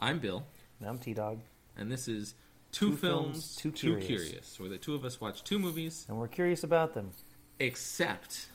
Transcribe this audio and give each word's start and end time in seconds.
I'm 0.00 0.18
Bill, 0.18 0.44
And 0.80 0.88
I'm 0.88 0.98
T 0.98 1.14
Dog, 1.14 1.40
and 1.76 1.90
this 1.90 2.08
is 2.08 2.34
Two, 2.72 2.90
Two 2.90 2.96
Films, 2.96 3.32
Films, 3.32 3.56
Too 3.56 3.70
Too 3.70 3.86
Curious. 4.00 4.06
Curious, 4.06 4.60
where 4.60 4.68
the 4.68 4.76
two 4.78 4.94
of 4.94 5.04
us 5.04 5.20
watch 5.20 5.44
two 5.44 5.58
movies, 5.58 6.04
and 6.08 6.18
we're 6.18 6.28
curious 6.28 6.64
about 6.64 6.94
them. 6.94 7.10
except 7.58 8.48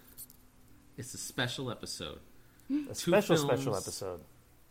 it's 0.98 1.14
a 1.14 1.18
special 1.18 1.72
episode. 1.72 2.20
A 2.70 2.74
Two 2.94 2.94
special, 2.94 3.36
films. 3.38 3.50
special 3.62 3.76
episode. 3.76 4.20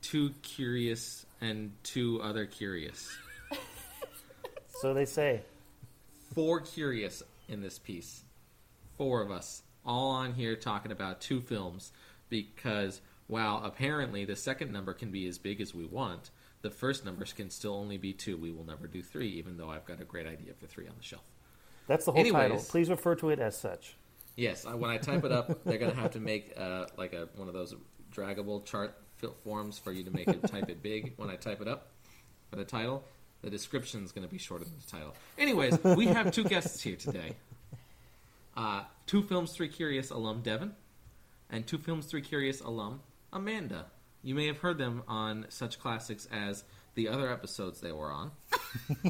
Two 0.03 0.31
curious 0.43 1.27
and 1.41 1.73
two 1.83 2.21
other 2.23 2.47
curious. 2.47 3.09
So 4.81 4.95
they 4.95 5.07
say. 5.07 5.43
Four 6.35 6.61
curious 6.61 7.23
in 7.49 7.61
this 7.63 7.79
piece. 7.81 8.23
Four 8.97 9.23
of 9.23 9.31
us, 9.33 9.63
all 9.85 10.11
on 10.11 10.35
here 10.35 10.55
talking 10.55 10.93
about 10.93 11.21
two 11.21 11.41
films 11.41 11.91
because 12.29 13.01
while 13.27 13.63
apparently 13.65 14.25
the 14.25 14.37
second 14.37 14.73
number 14.73 14.93
can 14.93 15.11
be 15.11 15.27
as 15.27 15.39
big 15.39 15.61
as 15.61 15.75
we 15.75 15.85
want, 15.87 16.31
the 16.63 16.71
first 16.71 17.05
numbers 17.05 17.33
can 17.33 17.51
still 17.51 17.75
only 17.75 17.97
be 17.97 18.13
two. 18.13 18.37
We 18.37 18.51
will 18.51 18.65
never 18.65 18.87
do 18.87 19.03
three, 19.03 19.29
even 19.31 19.57
though 19.57 19.71
I've 19.71 19.85
got 19.85 20.01
a 20.01 20.05
great 20.05 20.27
idea 20.27 20.55
for 20.55 20.67
three 20.67 20.87
on 20.87 20.95
the 20.97 21.05
shelf. 21.05 21.25
That's 21.87 22.05
the 22.05 22.13
whole 22.13 22.21
Anyways. 22.21 22.43
title. 22.43 22.65
Please 22.69 22.91
refer 22.91 23.15
to 23.17 23.31
it 23.31 23.39
as 23.39 23.59
such. 23.59 23.97
Yes, 24.37 24.67
I, 24.67 24.75
when 24.75 24.91
I 24.91 24.99
type 24.99 25.25
it 25.25 25.33
up, 25.33 25.65
they're 25.65 25.79
going 25.79 25.91
to 25.91 25.97
have 25.97 26.13
to 26.13 26.21
make 26.21 26.53
uh, 26.57 26.87
like 26.97 27.13
a 27.13 27.29
one 27.37 27.49
of 27.49 27.55
those 27.55 27.75
draggable 28.15 28.65
chart 28.65 28.95
forms 29.43 29.79
for 29.79 29.91
you 29.91 30.05
to 30.05 30.11
make 30.11 30.29
it 30.29 30.47
type 30.47 30.69
it 30.69 30.83
big 30.83 31.15
when 31.17 31.29
I 31.29 31.37
type 31.37 31.61
it 31.61 31.69
up 31.69 31.89
for 32.51 32.57
the 32.57 32.65
title. 32.65 33.05
The 33.43 33.51
description 33.51 34.05
is 34.05 34.13
going 34.13 34.27
to 34.27 34.31
be 34.31 34.39
shorter 34.39 34.65
than 34.65 34.75
the 34.85 34.91
title. 34.91 35.15
Anyways, 35.39 35.83
we 35.97 36.07
have 36.07 36.33
two 36.33 36.45
guests 36.45 36.81
here 36.81 36.97
today. 36.97 37.37
Uh, 38.57 38.83
two 39.07 39.23
films, 39.23 39.53
three 39.53 39.69
curious 39.69 40.11
alum 40.11 40.43
Devin, 40.43 40.75
and 41.51 41.67
two 41.67 41.79
films, 41.79 42.07
three 42.07 42.23
curious 42.23 42.61
alum 42.61 43.01
Amanda. 43.33 43.87
You 44.29 44.35
may 44.35 44.47
have 44.49 44.59
heard 44.59 44.77
them 44.77 45.05
on 45.09 45.47
such 45.49 45.79
classics 45.81 46.29
as 46.31 46.63
the 46.97 47.09
other 47.09 47.33
episodes 47.33 47.81
they 47.81 47.93
were 47.93 48.13
on. 48.13 48.31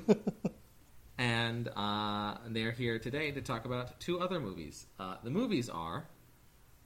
and 1.18 1.66
uh, 1.74 2.36
they're 2.46 2.70
here 2.70 3.00
today 3.00 3.32
to 3.32 3.42
talk 3.42 3.64
about 3.64 3.98
two 3.98 4.20
other 4.20 4.38
movies. 4.38 4.86
Uh, 4.96 5.16
the 5.24 5.30
movies 5.30 5.68
are 5.68 6.06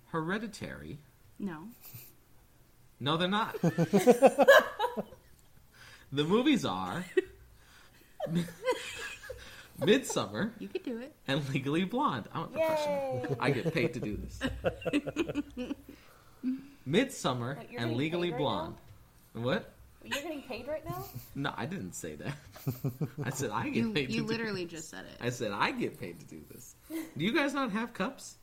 Hereditary. 0.06 0.98
No. 1.38 1.64
No, 2.98 3.18
they're 3.18 3.28
not. 3.28 3.60
the 3.60 4.46
movies 6.10 6.64
are 6.64 7.04
Midsommar 9.78 10.52
You 10.58 10.68
could 10.68 10.84
do 10.84 10.96
it. 10.96 11.14
and 11.28 11.46
Legally 11.50 11.84
Blonde. 11.84 12.30
I'm 12.32 12.44
a 12.44 12.46
professional. 12.46 13.26
Yay! 13.28 13.36
I 13.38 13.50
get 13.50 13.74
paid 13.74 13.92
to 13.92 14.00
do 14.00 14.16
this. 14.16 14.40
Midsommar 16.88 17.58
Wait, 17.58 17.68
and 17.78 17.96
Legally 17.96 18.30
right 18.30 18.38
Blonde. 18.38 18.74
What? 19.34 19.72
You're 20.04 20.20
getting 20.20 20.42
paid 20.42 20.66
right 20.66 20.84
now? 20.88 21.04
No, 21.34 21.54
I 21.56 21.64
didn't 21.66 21.92
say 21.94 22.16
that. 22.16 22.34
I 23.24 23.30
said 23.30 23.50
I 23.50 23.64
get 23.66 23.76
You, 23.76 23.92
paid 23.92 24.06
to 24.08 24.12
you 24.12 24.20
do 24.22 24.26
literally 24.26 24.64
this. 24.64 24.80
just 24.80 24.90
said 24.90 25.04
it. 25.04 25.16
I 25.24 25.30
said 25.30 25.52
I 25.52 25.70
get 25.70 25.98
paid 26.00 26.18
to 26.20 26.26
do 26.26 26.40
this. 26.50 26.74
Do 26.90 27.24
you 27.24 27.32
guys 27.32 27.54
not 27.54 27.70
have 27.72 27.94
cups? 27.94 28.36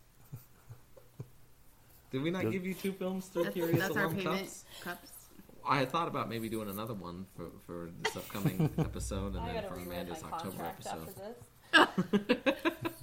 Did 2.11 2.23
we 2.23 2.31
not 2.31 2.43
Good. 2.43 2.53
give 2.53 2.65
you 2.65 2.73
two 2.73 2.91
films, 2.93 3.27
three 3.27 3.43
That's, 3.43 3.53
curious 3.53 3.79
that's 3.79 3.95
our 3.97 4.11
cups? 4.13 4.65
cups. 4.81 5.11
I 5.67 5.77
had 5.77 5.91
thought 5.91 6.07
about 6.07 6.29
maybe 6.29 6.49
doing 6.49 6.67
another 6.69 6.95
one 6.95 7.27
for, 7.35 7.47
for 7.67 7.89
this 8.01 8.15
upcoming 8.15 8.69
episode 8.79 9.35
and 9.35 9.41
I 9.41 9.45
then 9.53 9.55
gotta 9.63 9.67
for 9.67 9.75
Amanda's 9.81 10.23
my 10.23 10.29
October 10.31 10.57
contract 10.57 10.87
episode. 11.75 12.95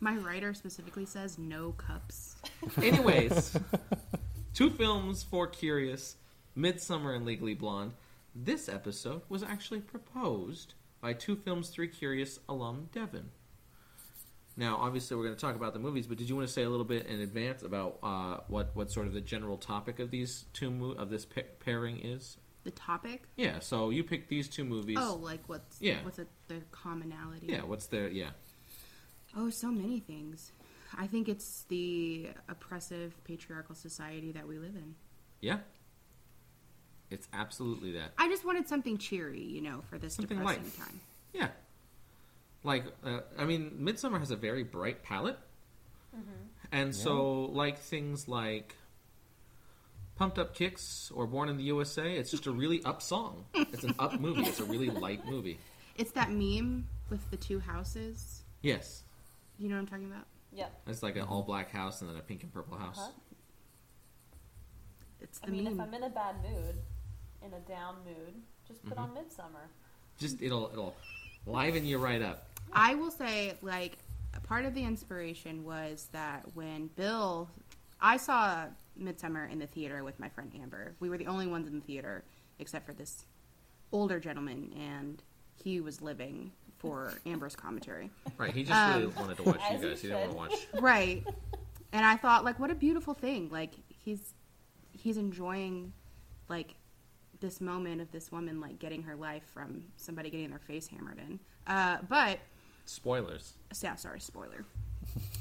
My 0.00 0.16
writer 0.16 0.52
specifically 0.54 1.06
says 1.06 1.38
no 1.38 1.72
cups. 1.72 2.36
Anyways, 2.82 3.56
two 4.52 4.70
films 4.70 5.22
for 5.22 5.46
curious, 5.46 6.16
Midsommar 6.56 7.16
and 7.16 7.24
Legally 7.24 7.54
Blonde. 7.54 7.92
This 8.34 8.68
episode 8.68 9.22
was 9.28 9.42
actually 9.42 9.80
proposed 9.80 10.74
by 11.00 11.14
two 11.14 11.36
films, 11.36 11.70
three 11.70 11.88
curious 11.88 12.38
alum 12.48 12.88
Devin. 12.92 13.30
Now, 14.58 14.76
obviously, 14.76 15.16
we're 15.16 15.24
going 15.24 15.34
to 15.34 15.40
talk 15.40 15.54
about 15.54 15.72
the 15.74 15.78
movies, 15.78 16.06
but 16.06 16.16
did 16.18 16.28
you 16.28 16.36
want 16.36 16.46
to 16.48 16.52
say 16.52 16.62
a 16.62 16.68
little 16.70 16.84
bit 16.84 17.06
in 17.06 17.20
advance 17.20 17.62
about 17.62 17.98
uh, 18.02 18.38
what 18.48 18.70
what 18.74 18.90
sort 18.90 19.06
of 19.06 19.12
the 19.14 19.20
general 19.20 19.56
topic 19.58 19.98
of 19.98 20.10
these 20.10 20.44
two 20.54 20.70
mo- 20.70 20.92
of 20.92 21.10
this 21.10 21.24
pa- 21.26 21.42
pairing 21.60 21.98
is? 22.02 22.36
The 22.64 22.70
topic? 22.70 23.24
Yeah, 23.36 23.60
so 23.60 23.90
you 23.90 24.02
picked 24.02 24.28
these 24.28 24.48
two 24.48 24.64
movies. 24.64 24.96
Oh, 25.00 25.18
like 25.22 25.40
what's 25.46 25.80
Yeah. 25.80 25.98
what's 26.02 26.18
a, 26.18 26.26
the 26.48 26.62
commonality? 26.72 27.46
yeah. 27.48 27.64
What's 27.64 27.86
their 27.86 28.08
yeah? 28.08 28.30
Oh, 29.36 29.50
so 29.50 29.70
many 29.70 30.00
things. 30.00 30.52
I 30.96 31.06
think 31.06 31.28
it's 31.28 31.64
the 31.68 32.28
oppressive 32.48 33.12
patriarchal 33.24 33.74
society 33.74 34.32
that 34.32 34.46
we 34.48 34.58
live 34.58 34.74
in. 34.74 34.94
Yeah. 35.40 35.58
It's 37.10 37.28
absolutely 37.32 37.92
that. 37.92 38.12
I 38.18 38.28
just 38.28 38.44
wanted 38.44 38.66
something 38.66 38.98
cheery, 38.98 39.42
you 39.42 39.60
know, 39.60 39.82
for 39.90 39.98
this 39.98 40.14
Something 40.14 40.38
depressing 40.38 40.62
light. 40.64 40.76
time. 40.78 41.00
Yeah. 41.32 41.48
Like, 42.64 42.84
uh, 43.04 43.20
I 43.38 43.44
mean, 43.44 43.78
Midsommar 43.80 44.18
has 44.18 44.30
a 44.30 44.36
very 44.36 44.62
bright 44.64 45.02
palette. 45.02 45.38
And 46.72 46.94
so, 46.94 47.42
like 47.52 47.78
things 47.78 48.26
like 48.26 48.74
Pumped 50.16 50.38
Up 50.38 50.54
Kicks 50.54 51.12
or 51.14 51.26
Born 51.26 51.48
in 51.48 51.58
the 51.58 51.62
USA, 51.64 52.16
it's 52.16 52.30
just 52.30 52.46
a 52.46 52.50
really 52.50 52.82
up 52.84 53.02
song. 53.02 53.44
It's 53.54 53.84
an 53.84 53.94
up 53.98 54.18
movie. 54.18 54.42
It's 54.42 54.58
a 54.60 54.64
really 54.64 54.88
light 54.90 55.26
movie. 55.26 55.58
It's 55.96 56.10
that 56.12 56.30
meme 56.30 56.88
with 57.10 57.30
the 57.30 57.36
two 57.36 57.60
houses. 57.60 58.42
Yes. 58.62 59.04
You 59.58 59.68
know 59.68 59.76
what 59.76 59.80
I'm 59.82 59.86
talking 59.86 60.06
about? 60.06 60.26
Yep. 60.52 60.80
It's 60.86 61.02
like 61.02 61.16
an 61.16 61.22
all 61.22 61.42
black 61.42 61.70
house 61.70 62.00
and 62.00 62.10
then 62.10 62.16
a 62.16 62.20
pink 62.22 62.42
and 62.42 62.52
purple 62.52 62.76
house. 62.78 62.98
Uh-huh. 62.98 63.10
It's 65.20 65.40
I 65.44 65.50
mean, 65.50 65.64
meme. 65.64 65.74
if 65.74 65.80
I'm 65.80 65.94
in 65.94 66.02
a 66.04 66.10
bad 66.10 66.36
mood, 66.42 66.76
in 67.42 67.52
a 67.52 67.60
down 67.60 67.96
mood, 68.04 68.34
just 68.66 68.82
put 68.84 68.96
Mm-hmm. 68.98 69.16
on 69.16 69.24
Midsommar. 69.24 69.66
Just, 70.18 70.40
it'll, 70.42 70.70
it'll 70.72 70.94
liven 71.46 71.84
you 71.84 71.98
right 71.98 72.22
up. 72.22 72.48
I 72.72 72.94
will 72.94 73.10
say, 73.10 73.54
like, 73.62 73.98
part 74.46 74.64
of 74.64 74.74
the 74.74 74.82
inspiration 74.84 75.64
was 75.64 76.08
that 76.12 76.44
when 76.54 76.88
Bill, 76.96 77.48
I 78.00 78.16
saw 78.16 78.66
Midsommar 79.00 79.50
in 79.50 79.58
the 79.58 79.66
theater 79.66 80.04
with 80.04 80.18
my 80.20 80.28
friend 80.28 80.50
Amber. 80.60 80.94
We 81.00 81.08
were 81.08 81.18
the 81.18 81.26
only 81.26 81.46
ones 81.46 81.66
in 81.68 81.74
the 81.78 81.84
theater, 81.84 82.24
except 82.58 82.86
for 82.86 82.92
this 82.92 83.24
older 83.92 84.18
gentleman, 84.20 84.72
and 84.78 85.22
he 85.54 85.80
was 85.80 86.02
living 86.02 86.52
for 86.78 87.14
Amber's 87.24 87.56
commentary. 87.56 88.10
Right. 88.36 88.52
He 88.52 88.64
just 88.64 88.94
really 88.94 89.06
wanted 89.08 89.36
to 89.38 89.42
watch 89.44 89.60
you 89.70 89.76
As 89.76 89.82
he 89.82 89.88
guys. 89.88 90.00
He 90.00 90.08
didn't 90.08 90.34
want 90.34 90.52
to 90.52 90.56
watch. 90.56 90.66
right. 90.82 91.24
And 91.92 92.04
I 92.04 92.16
thought, 92.16 92.44
like, 92.44 92.58
what 92.58 92.70
a 92.70 92.74
beautiful 92.74 93.14
thing. 93.14 93.48
Like, 93.50 93.72
he's 93.88 94.34
he's 94.92 95.16
enjoying, 95.16 95.92
like, 96.48 96.74
this 97.40 97.60
moment 97.60 98.00
of 98.00 98.10
this 98.12 98.32
woman 98.32 98.60
like 98.60 98.78
getting 98.78 99.02
her 99.02 99.14
life 99.16 99.44
from 99.52 99.84
somebody 99.96 100.30
getting 100.30 100.50
their 100.50 100.58
face 100.58 100.86
hammered 100.88 101.18
in. 101.18 101.38
Uh, 101.66 101.98
but 102.08 102.38
Spoilers. 102.84 103.54
yeah, 103.82 103.94
sorry, 103.96 104.20
spoiler. 104.20 104.64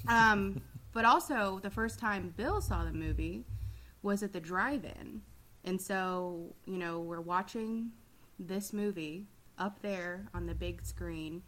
Um, 0.07 0.61
but 0.93 1.05
also, 1.05 1.59
the 1.61 1.69
first 1.69 1.99
time 1.99 2.33
Bill 2.37 2.61
saw 2.61 2.83
the 2.83 2.91
movie 2.91 3.45
was 4.01 4.23
at 4.23 4.33
the 4.33 4.39
drive-in, 4.39 5.21
and 5.63 5.81
so 5.81 6.53
you 6.65 6.77
know 6.77 6.99
we're 6.99 7.21
watching 7.21 7.91
this 8.39 8.73
movie 8.73 9.25
up 9.57 9.81
there 9.81 10.27
on 10.33 10.45
the 10.45 10.55
big 10.55 10.85
screen, 10.85 11.41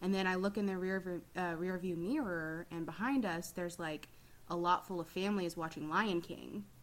and 0.00 0.14
then 0.14 0.26
I 0.26 0.34
look 0.34 0.56
in 0.56 0.66
the 0.66 0.76
rear 0.76 1.00
view, 1.00 1.22
uh, 1.36 1.54
rear 1.56 1.78
view 1.78 1.96
mirror, 1.96 2.66
and 2.70 2.86
behind 2.86 3.24
us 3.24 3.50
there's 3.50 3.78
like 3.78 4.08
a 4.48 4.56
lot 4.56 4.86
full 4.86 5.00
of 5.00 5.08
families 5.08 5.56
watching 5.56 5.88
Lion 5.88 6.20
King. 6.20 6.64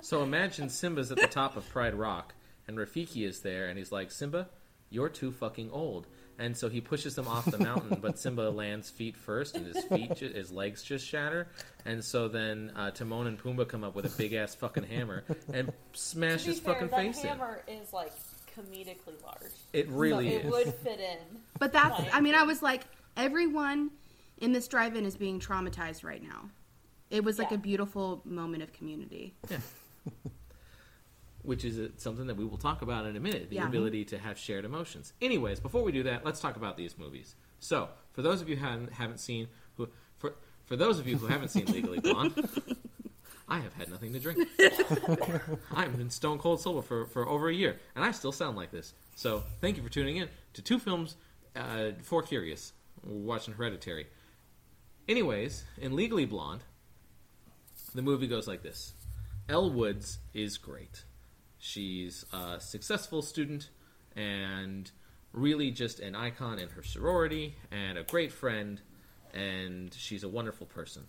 So 0.00 0.22
imagine 0.22 0.70
Simba's 0.70 1.10
at 1.10 1.18
the 1.18 1.26
top 1.26 1.56
of 1.56 1.68
Pride 1.68 1.94
Rock, 1.94 2.34
and 2.66 2.78
Rafiki 2.78 3.26
is 3.26 3.40
there, 3.40 3.66
and 3.66 3.76
he's 3.76 3.92
like, 3.92 4.10
Simba, 4.10 4.48
you're 4.90 5.08
too 5.08 5.32
fucking 5.32 5.70
old. 5.70 6.06
And 6.40 6.56
so 6.56 6.68
he 6.68 6.80
pushes 6.80 7.14
them 7.16 7.26
off 7.26 7.44
the 7.46 7.58
mountain, 7.58 7.98
but 8.00 8.18
Simba 8.20 8.42
lands 8.50 8.88
feet 8.90 9.16
first, 9.16 9.56
and 9.56 9.66
his 9.66 9.84
feet, 9.84 10.14
ju- 10.16 10.32
his 10.32 10.52
legs 10.52 10.82
just 10.82 11.04
shatter. 11.06 11.48
And 11.84 12.04
so 12.04 12.28
then 12.28 12.70
uh, 12.76 12.92
Timon 12.92 13.26
and 13.26 13.38
Pumbaa 13.42 13.66
come 13.68 13.82
up 13.82 13.94
with 13.96 14.06
a 14.06 14.16
big 14.16 14.32
ass 14.34 14.54
fucking 14.54 14.84
hammer 14.84 15.24
and 15.52 15.72
smash 15.94 16.40
To 16.42 16.46
be 16.46 16.50
his 16.52 16.60
fair, 16.60 16.74
fucking 16.74 16.88
that 16.88 16.96
face 16.96 17.22
in. 17.22 17.28
hammer 17.28 17.62
is 17.66 17.92
like 17.92 18.12
comedically 18.56 19.20
large. 19.24 19.50
It 19.72 19.88
really 19.88 20.30
so 20.30 20.36
is. 20.38 20.44
It 20.44 20.50
would 20.50 20.74
fit 20.74 21.00
in. 21.00 21.18
But 21.58 21.72
that's, 21.72 21.98
Lion 21.98 22.10
I 22.12 22.20
mean, 22.20 22.36
I 22.36 22.44
was 22.44 22.62
like, 22.62 22.84
everyone 23.16 23.90
in 24.40 24.52
this 24.52 24.68
drive-in 24.68 25.04
is 25.04 25.16
being 25.16 25.40
traumatized 25.40 26.04
right 26.04 26.22
now. 26.22 26.50
It 27.10 27.24
was 27.24 27.36
like 27.38 27.50
Yeah. 27.50 27.56
a 27.56 27.60
beautiful 27.60 28.22
moment 28.24 28.62
of 28.62 28.72
community. 28.72 29.34
which 31.48 31.64
is 31.64 31.78
uh, 31.78 31.88
something 31.96 32.26
that 32.26 32.36
we 32.36 32.44
will 32.44 32.58
talk 32.58 32.82
about 32.82 33.06
in 33.06 33.16
a 33.16 33.20
minute 33.20 33.48
the 33.48 33.56
Yeah. 33.56 33.66
ability 33.66 34.04
to 34.06 34.18
have 34.18 34.36
shared 34.38 34.64
emotions. 34.66 35.12
Anyways 35.22 35.60
before 35.60 35.82
we 35.82 35.92
do 35.92 36.02
that 36.04 36.24
let's 36.24 36.40
talk 36.40 36.56
about 36.56 36.76
these 36.76 36.98
movies. 36.98 37.34
So 37.58 37.88
for 38.12 38.20
those 38.22 38.40
of 38.42 38.48
you 38.48 38.56
who 38.56 38.64
haven't, 38.66 38.92
haven't 38.92 39.18
seen 39.18 39.48
who 39.76 39.88
for 40.18 40.34
for 40.66 40.76
those 40.76 40.98
of 40.98 41.08
you 41.08 41.16
who 41.16 41.26
haven't 41.26 41.48
seen 41.48 41.64
legally 41.66 42.00
blonde 42.00 42.34
i 43.48 43.58
have 43.58 43.72
had 43.72 43.88
nothing 43.90 44.12
to 44.12 44.18
drink. 44.20 44.46
I've 45.74 45.96
been 45.96 46.10
stone 46.10 46.38
cold 46.38 46.60
sober 46.60 46.82
for, 46.82 47.06
for 47.06 47.26
over 47.26 47.48
a 47.48 47.54
year 47.54 47.78
and 47.96 48.04
i 48.04 48.10
still 48.10 48.32
sound 48.32 48.56
like 48.56 48.70
this. 48.70 48.92
So 49.16 49.42
thank 49.62 49.76
you 49.78 49.82
for 49.82 49.88
tuning 49.88 50.18
in 50.18 50.28
to 50.52 50.60
two 50.62 50.78
films 50.78 51.16
uh, 51.56 51.92
for 52.02 52.22
curious 52.22 52.72
we're 53.02 53.14
watching 53.34 53.54
hereditary. 53.54 54.06
Anyways 55.08 55.64
in 55.78 55.96
legally 55.96 56.26
blonde 56.26 56.62
the 57.94 58.02
movie 58.02 58.26
goes 58.28 58.46
like 58.46 58.62
this. 58.62 58.92
Elle 59.48 59.70
Woods 59.70 60.18
is 60.34 60.58
great. 60.58 61.04
She's 61.58 62.24
a 62.32 62.60
successful 62.60 63.20
student 63.22 63.70
and 64.16 64.90
really 65.32 65.70
just 65.70 66.00
an 66.00 66.14
icon 66.14 66.58
in 66.58 66.68
her 66.70 66.82
sorority 66.82 67.56
and 67.70 67.98
a 67.98 68.02
great 68.04 68.32
friend, 68.32 68.80
and 69.34 69.92
she's 69.94 70.24
a 70.24 70.28
wonderful 70.28 70.66
person. 70.66 71.04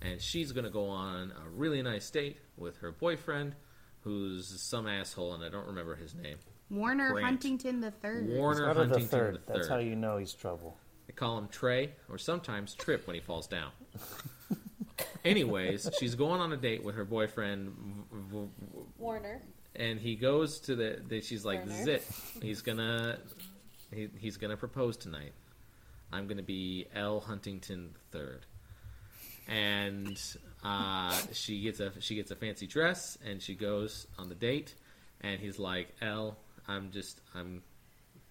And 0.00 0.20
she's 0.20 0.50
going 0.52 0.64
to 0.64 0.70
go 0.70 0.86
on 0.88 1.32
a 1.44 1.48
really 1.48 1.80
nice 1.82 2.10
date 2.10 2.38
with 2.56 2.78
her 2.78 2.90
boyfriend, 2.90 3.54
who's 4.00 4.60
some 4.60 4.88
asshole, 4.88 5.34
and 5.34 5.44
I 5.44 5.48
don't 5.48 5.66
remember 5.66 5.94
his 5.94 6.14
name. 6.14 6.38
Warner 6.70 7.10
Grant. 7.12 7.26
Huntington 7.26 7.80
the 7.80 7.90
third. 7.92 8.28
Warner 8.28 8.64
Out 8.68 8.70
of 8.76 8.88
the 8.88 8.94
Huntington 8.94 9.08
third. 9.08 9.38
the 9.46 9.52
That's 9.52 9.68
how 9.68 9.78
you 9.78 9.94
know 9.94 10.16
he's 10.16 10.32
trouble. 10.32 10.76
They 11.06 11.12
call 11.12 11.38
him 11.38 11.46
Trey, 11.48 11.92
or 12.08 12.18
sometimes 12.18 12.74
Trip 12.74 13.06
when 13.06 13.14
he 13.14 13.20
falls 13.20 13.46
down. 13.46 13.70
Anyways, 15.24 15.88
she's 16.00 16.14
going 16.16 16.40
on 16.40 16.52
a 16.52 16.56
date 16.56 16.82
with 16.82 16.94
her 16.96 17.04
boyfriend, 17.04 17.72
v- 18.12 18.38
v- 18.38 18.48
Warner. 18.98 19.40
And 19.74 19.98
he 19.98 20.16
goes 20.16 20.60
to 20.60 20.76
the. 20.76 21.00
the 21.08 21.20
she's 21.20 21.44
like, 21.44 21.60
Werner. 21.60 21.72
"This 21.72 21.80
is 21.80 21.88
it. 21.88 22.42
He's 22.42 22.62
gonna, 22.62 23.18
he, 23.92 24.08
he's 24.18 24.36
gonna 24.36 24.56
propose 24.56 24.96
tonight. 24.96 25.32
I'm 26.12 26.26
gonna 26.26 26.42
be 26.42 26.86
Elle. 26.94 27.20
Huntington 27.20 27.94
third, 28.10 28.44
and 29.48 30.20
uh, 30.62 31.18
she 31.32 31.62
gets 31.62 31.80
a 31.80 31.92
she 32.00 32.14
gets 32.14 32.30
a 32.30 32.36
fancy 32.36 32.66
dress, 32.66 33.16
and 33.24 33.40
she 33.40 33.54
goes 33.54 34.06
on 34.18 34.28
the 34.28 34.34
date, 34.34 34.74
and 35.22 35.40
he's 35.40 35.58
like, 35.58 35.88
"Elle, 36.02 36.36
I'm 36.68 36.90
just 36.90 37.20
I'm, 37.34 37.62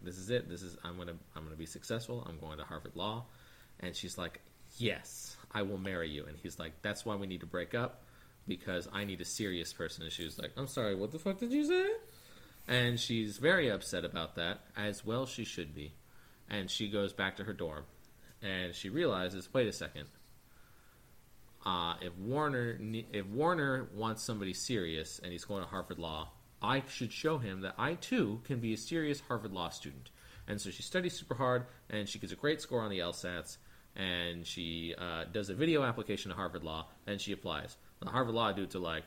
this 0.01 0.17
is 0.17 0.29
it. 0.29 0.47
This 0.47 0.61
is 0.61 0.77
I'm 0.83 0.95
gonna 0.97 1.15
I'm 1.35 1.43
gonna 1.43 1.55
be 1.55 1.65
successful. 1.65 2.25
I'm 2.29 2.39
going 2.39 2.59
to 2.59 2.63
Harvard 2.63 2.95
Law," 2.95 3.25
and 3.79 3.95
she's 3.95 4.17
like, 4.17 4.41
"Yes, 4.77 5.35
I 5.51 5.63
will 5.63 5.79
marry 5.79 6.09
you," 6.09 6.25
and 6.25 6.37
he's 6.41 6.59
like, 6.59 6.73
"That's 6.83 7.03
why 7.03 7.15
we 7.15 7.25
need 7.25 7.41
to 7.41 7.47
break 7.47 7.73
up." 7.73 8.03
Because 8.57 8.89
I 8.91 9.05
need 9.05 9.21
a 9.21 9.25
serious 9.25 9.71
person. 9.71 10.03
And 10.03 10.11
she 10.11 10.25
was 10.25 10.37
like, 10.37 10.51
I'm 10.57 10.67
sorry, 10.67 10.93
what 10.93 11.11
the 11.11 11.19
fuck 11.19 11.39
did 11.39 11.53
you 11.53 11.63
say? 11.65 11.85
And 12.67 12.99
she's 12.99 13.37
very 13.37 13.69
upset 13.69 14.03
about 14.03 14.35
that, 14.35 14.59
as 14.75 15.05
well 15.05 15.25
she 15.25 15.45
should 15.45 15.73
be. 15.73 15.93
And 16.49 16.69
she 16.69 16.89
goes 16.89 17.13
back 17.13 17.37
to 17.37 17.45
her 17.45 17.53
dorm, 17.53 17.85
and 18.41 18.75
she 18.75 18.89
realizes, 18.89 19.47
wait 19.53 19.69
a 19.69 19.71
second. 19.71 20.07
Uh, 21.65 21.93
if 22.01 22.13
Warner 22.17 22.77
if 23.13 23.25
Warner 23.27 23.87
wants 23.95 24.21
somebody 24.23 24.53
serious 24.53 25.19
and 25.19 25.31
he's 25.31 25.45
going 25.45 25.63
to 25.63 25.69
Harvard 25.69 25.99
Law, 25.99 26.29
I 26.61 26.83
should 26.89 27.13
show 27.13 27.37
him 27.37 27.61
that 27.61 27.75
I 27.77 27.93
too 27.93 28.41
can 28.43 28.59
be 28.59 28.73
a 28.73 28.77
serious 28.77 29.21
Harvard 29.21 29.53
Law 29.53 29.69
student. 29.69 30.09
And 30.47 30.59
so 30.59 30.71
she 30.71 30.83
studies 30.83 31.13
super 31.17 31.35
hard, 31.35 31.67
and 31.89 32.09
she 32.09 32.19
gets 32.19 32.33
a 32.33 32.35
great 32.35 32.59
score 32.59 32.81
on 32.81 32.89
the 32.89 32.99
LSATs, 32.99 33.57
and 33.95 34.45
she 34.45 34.93
uh, 34.97 35.25
does 35.31 35.49
a 35.49 35.53
video 35.53 35.83
application 35.83 36.31
to 36.31 36.35
Harvard 36.35 36.63
Law, 36.63 36.87
and 37.07 37.21
she 37.21 37.31
applies. 37.31 37.77
The 38.01 38.09
Harvard 38.09 38.33
Law 38.35 38.51
dudes 38.51 38.75
are 38.75 38.79
like, 38.79 39.03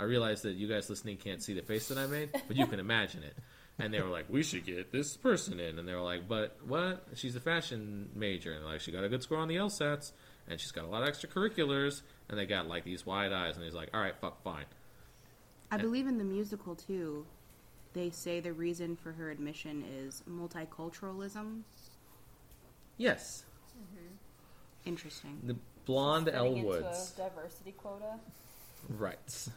I 0.00 0.04
realize 0.04 0.42
that 0.42 0.52
you 0.52 0.68
guys 0.68 0.88
listening 0.88 1.16
can't 1.16 1.42
see 1.42 1.54
the 1.54 1.62
face 1.62 1.88
that 1.88 1.98
I 1.98 2.06
made, 2.06 2.30
but 2.46 2.56
you 2.56 2.66
can 2.66 2.80
imagine 2.80 3.22
it. 3.22 3.36
And 3.78 3.92
they 3.92 4.00
were 4.00 4.08
like, 4.08 4.26
we 4.28 4.42
should 4.42 4.64
get 4.64 4.90
this 4.90 5.16
person 5.16 5.60
in. 5.60 5.78
And 5.78 5.86
they 5.86 5.94
were 5.94 6.02
like, 6.02 6.26
but 6.26 6.56
what? 6.66 7.06
She's 7.14 7.36
a 7.36 7.40
fashion 7.40 8.08
major. 8.14 8.52
And 8.52 8.64
like, 8.64 8.80
she 8.80 8.90
got 8.90 9.04
a 9.04 9.08
good 9.08 9.22
score 9.22 9.38
on 9.38 9.48
the 9.48 9.56
LSATs, 9.56 10.12
and 10.48 10.60
she's 10.60 10.72
got 10.72 10.84
a 10.84 10.88
lot 10.88 11.02
of 11.02 11.08
extracurriculars. 11.08 12.02
And 12.28 12.38
they 12.38 12.46
got 12.46 12.66
like 12.66 12.84
these 12.84 13.06
wide 13.06 13.32
eyes. 13.32 13.56
And 13.56 13.64
he's 13.64 13.74
like, 13.74 13.90
all 13.94 14.00
right, 14.00 14.16
fuck, 14.20 14.42
fine. 14.42 14.64
I 15.70 15.76
believe 15.76 16.06
in 16.06 16.18
the 16.18 16.24
musical 16.24 16.74
too. 16.74 17.26
They 17.92 18.10
say 18.10 18.40
the 18.40 18.52
reason 18.52 18.96
for 18.96 19.12
her 19.12 19.30
admission 19.30 19.84
is 19.98 20.22
multiculturalism. 20.28 21.62
Yes. 22.96 23.44
Mm-hmm. 23.76 24.88
Interesting. 24.88 25.40
The 25.44 25.56
blonde 25.88 26.26
Fitting 26.26 26.38
Elle 26.38 26.64
Woods. 26.64 27.14
a 27.16 27.22
diversity 27.22 27.72
quota. 27.72 28.18
Right. 28.88 29.48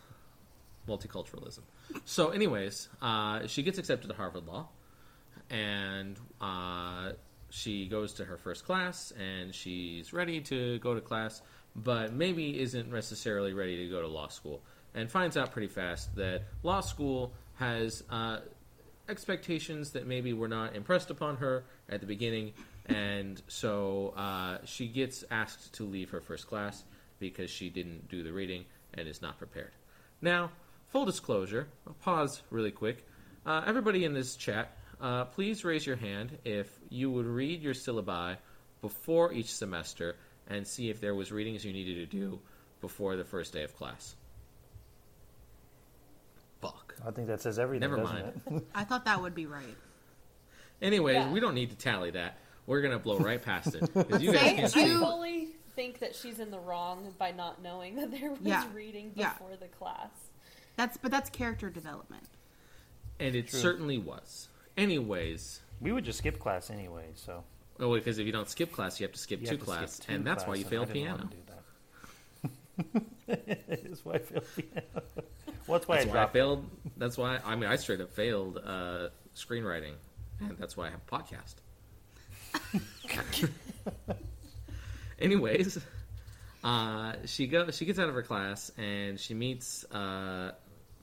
Multiculturalism. 0.88 1.60
So, 2.06 2.30
anyways, 2.30 2.88
uh, 3.02 3.46
she 3.48 3.62
gets 3.64 3.78
accepted 3.78 4.08
to 4.08 4.14
Harvard 4.16 4.48
Law, 4.48 4.70
and 5.50 6.18
uh, 6.40 7.12
she 7.50 7.86
goes 7.88 8.14
to 8.14 8.26
her 8.26 8.38
first 8.38 8.66
class, 8.66 9.12
and 9.20 9.54
she's 9.54 10.14
ready 10.14 10.40
to 10.42 10.80
go 10.80 10.96
to 10.96 11.02
class, 11.02 11.42
but 11.76 12.14
maybe 12.14 12.60
isn't 12.60 12.92
necessarily 12.92 13.54
ready 13.54 13.78
to 13.84 13.90
go 13.90 14.02
to 14.02 14.08
law 14.08 14.30
school, 14.30 14.62
and 14.96 15.12
finds 15.12 15.36
out 15.38 15.52
pretty 15.52 15.68
fast 15.68 16.16
that 16.16 16.44
law 16.64 16.80
school 16.80 17.34
has 17.56 18.04
uh, 18.10 18.40
expectations 19.10 19.92
that 19.92 20.08
maybe 20.08 20.32
were 20.32 20.48
not 20.48 20.76
impressed 20.76 21.10
upon 21.10 21.36
her 21.38 21.66
at 21.90 22.00
the 22.00 22.08
beginning, 22.08 22.54
and 22.88 23.42
so 23.48 24.14
uh, 24.18 24.58
she 24.66 24.88
gets 24.88 25.24
asked 25.32 25.74
to 25.76 25.84
leave 25.84 26.10
her 26.12 26.22
first 26.22 26.48
class 26.48 26.84
because 27.20 27.50
she 27.50 27.70
didn't 27.70 28.10
do 28.10 28.24
the 28.24 28.34
reading 28.34 28.66
and 28.94 29.08
is 29.08 29.22
not 29.22 29.38
prepared. 29.38 29.72
Now, 30.22 30.52
full 30.88 31.06
disclosure, 31.06 31.68
I'll 31.88 31.94
pause 31.94 32.42
really 32.50 32.72
quick. 32.72 33.06
Uh, 33.46 33.64
everybody 33.66 34.06
in 34.06 34.14
this 34.14 34.36
chat, 34.36 34.76
uh, 35.00 35.26
please 35.26 35.64
raise 35.64 35.86
your 35.86 35.96
hand 35.96 36.38
if 36.46 36.68
you 36.90 37.10
would 37.12 37.26
read 37.26 37.62
your 37.62 37.74
syllabi 37.74 38.38
before 38.82 39.32
each 39.34 39.54
semester 39.54 40.16
and 40.48 40.68
see 40.68 40.90
if 40.90 41.00
there 41.00 41.16
was 41.16 41.32
readings 41.32 41.64
you 41.64 41.72
needed 41.74 41.96
to 41.96 42.06
do 42.06 42.40
before 42.82 43.16
the 43.16 43.24
first 43.24 43.54
day 43.54 43.64
of 43.64 43.76
class. 43.78 44.16
Fuck. 46.62 46.96
I 47.06 47.12
think 47.12 47.28
that 47.28 47.42
says 47.42 47.58
everything. 47.58 47.90
Never 47.90 48.04
mind. 48.04 48.42
It? 48.52 48.64
I 48.76 48.84
thought 48.84 49.06
that 49.06 49.22
would 49.22 49.34
be 49.36 49.46
right. 49.46 49.78
Anyways, 50.82 51.16
Yeah. 51.16 51.32
we 51.32 51.40
don't 51.40 51.56
need 51.56 51.70
to 51.72 51.76
tally 51.76 52.12
that. 52.12 52.38
We're 52.72 52.82
gonna 52.82 53.00
blow 53.00 53.18
right 53.18 53.42
past 53.42 53.76
it 53.76 53.82
because 53.94 54.22
you 54.24 54.32
guys 54.32 54.42
Thank 54.42 54.60
can't 54.60 54.78
I 54.78 54.84
see. 54.84 54.88
you. 54.88 55.00
fully 55.00 55.50
think 55.76 56.00
that 56.00 56.16
she's 56.16 56.40
in 56.40 56.52
the 56.52 56.60
wrong 56.60 57.14
by 57.18 57.32
not 57.32 57.62
knowing 57.62 57.96
that 57.98 58.12
there 58.12 58.30
was 58.32 58.40
Yeah. 58.44 58.66
reading 58.74 59.12
Yeah. 59.14 59.34
before 59.34 59.58
the 59.60 59.68
class. 59.68 60.10
That's 60.78 60.96
but 60.96 61.12
that's 61.12 61.30
character 61.30 61.70
development. 61.70 62.24
and 63.20 63.36
it 63.36 63.50
True. 63.50 63.60
certainly 63.60 63.98
was. 63.98 64.48
Anyways, 64.78 65.60
We 65.82 65.92
would 65.92 66.06
just 66.06 66.20
skip 66.20 66.40
class 66.40 66.70
anyway, 66.70 67.08
so 67.16 67.44
oh, 67.82 67.94
because 67.94 68.20
if 68.20 68.26
you 68.26 68.32
don't 68.32 68.48
skip 68.50 68.72
class, 68.72 69.02
you 69.02 69.06
have 69.06 69.12
to 69.12 69.20
skip 69.20 69.42
you 69.42 69.48
two 69.48 69.52
have 69.58 69.60
to 69.60 69.66
skip 69.66 69.76
class, 69.78 70.00
two 70.00 70.14
and 70.14 70.26
that's 70.26 70.48
why 70.48 70.56
you 70.56 70.62
and 70.62 70.70
fail 70.70 70.86
piano. 70.86 71.18
wanna 71.18 71.30
do 71.30 71.38
that. 71.48 73.06
That's 73.68 74.06
why 74.06 74.14
I 74.14 74.20
failed 74.20 74.46
piano. 74.56 74.88
well, 75.68 75.78
that's 75.78 75.88
why 75.90 75.98
That's 75.98 76.10
I 76.10 76.14
why 76.16 76.24
I 76.24 76.28
failed. 76.28 76.70
That's 76.96 77.18
why 77.18 77.40
I 77.46 77.56
mean 77.58 77.70
I 77.70 77.76
straight 77.76 78.00
up 78.00 78.14
failed 78.14 78.60
uh, 78.64 79.10
screenwriting, 79.36 79.96
and 80.40 80.58
that's 80.58 80.78
why 80.78 80.88
I 80.88 80.92
have 80.92 81.02
a 81.06 81.12
podcast. 81.16 81.56
Anyways, 85.20 85.80
uh, 86.64 87.14
she 87.26 87.48
go 87.48 87.70
she 87.72 87.86
gets 87.86 88.00
out 88.00 88.10
of 88.10 88.16
her 88.16 88.24
class 88.24 88.72
and 88.78 89.20
she 89.20 89.34
meets 89.34 89.84
uh, 89.92 90.52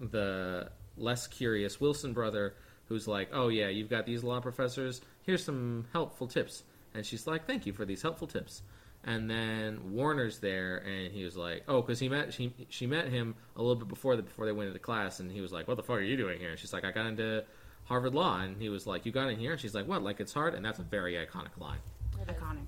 the 0.00 0.70
less 0.96 1.26
curious 1.26 1.80
Wilson 1.80 2.12
brother, 2.12 2.54
who's 2.86 3.06
like, 3.06 3.30
"Oh 3.32 3.48
yeah, 3.48 3.68
you've 3.68 3.90
got 3.90 4.06
these 4.06 4.24
law 4.24 4.40
professors. 4.40 5.00
Here's 5.22 5.44
some 5.44 5.86
helpful 5.92 6.26
tips." 6.26 6.64
And 6.94 7.04
she's 7.04 7.26
like, 7.26 7.46
"Thank 7.46 7.66
you 7.66 7.72
for 7.72 7.84
these 7.84 8.02
helpful 8.02 8.26
tips." 8.26 8.62
And 9.04 9.30
then 9.30 9.92
Warner's 9.92 10.40
there, 10.40 10.78
and 10.78 11.12
he 11.12 11.24
was 11.24 11.36
like, 11.36 11.62
"Oh, 11.68 11.80
because 11.80 12.00
he 12.00 12.08
met 12.08 12.34
she 12.34 12.52
she 12.68 12.86
met 12.86 13.08
him 13.08 13.36
a 13.56 13.60
little 13.60 13.76
bit 13.76 13.88
before 13.88 14.16
the 14.16 14.22
before 14.22 14.46
they 14.46 14.52
went 14.52 14.68
into 14.68 14.80
class, 14.80 15.20
and 15.20 15.30
he 15.30 15.40
was 15.40 15.52
like, 15.52 15.68
"What 15.68 15.76
the 15.76 15.82
fuck 15.82 15.96
are 15.96 16.02
you 16.02 16.16
doing 16.16 16.40
here?" 16.40 16.50
And 16.50 16.58
she's 16.58 16.72
like, 16.72 16.84
"I 16.84 16.90
got 16.90 17.06
into 17.06 17.44
Harvard 17.88 18.14
Law," 18.14 18.40
and 18.40 18.60
he 18.60 18.68
was 18.68 18.86
like, 18.86 19.06
"You 19.06 19.12
got 19.12 19.28
in 19.28 19.38
here?" 19.38 19.52
And 19.52 19.60
she's 19.60 19.74
like, 19.74 19.86
"What? 19.86 20.02
Like 20.02 20.20
it's 20.20 20.32
hard?" 20.32 20.54
And 20.54 20.64
that's 20.64 20.78
a 20.78 20.82
very 20.82 21.14
iconic 21.14 21.58
line. 21.58 21.78
Iconic. 22.26 22.66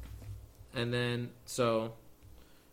And 0.75 0.93
then 0.93 1.31
so 1.45 1.95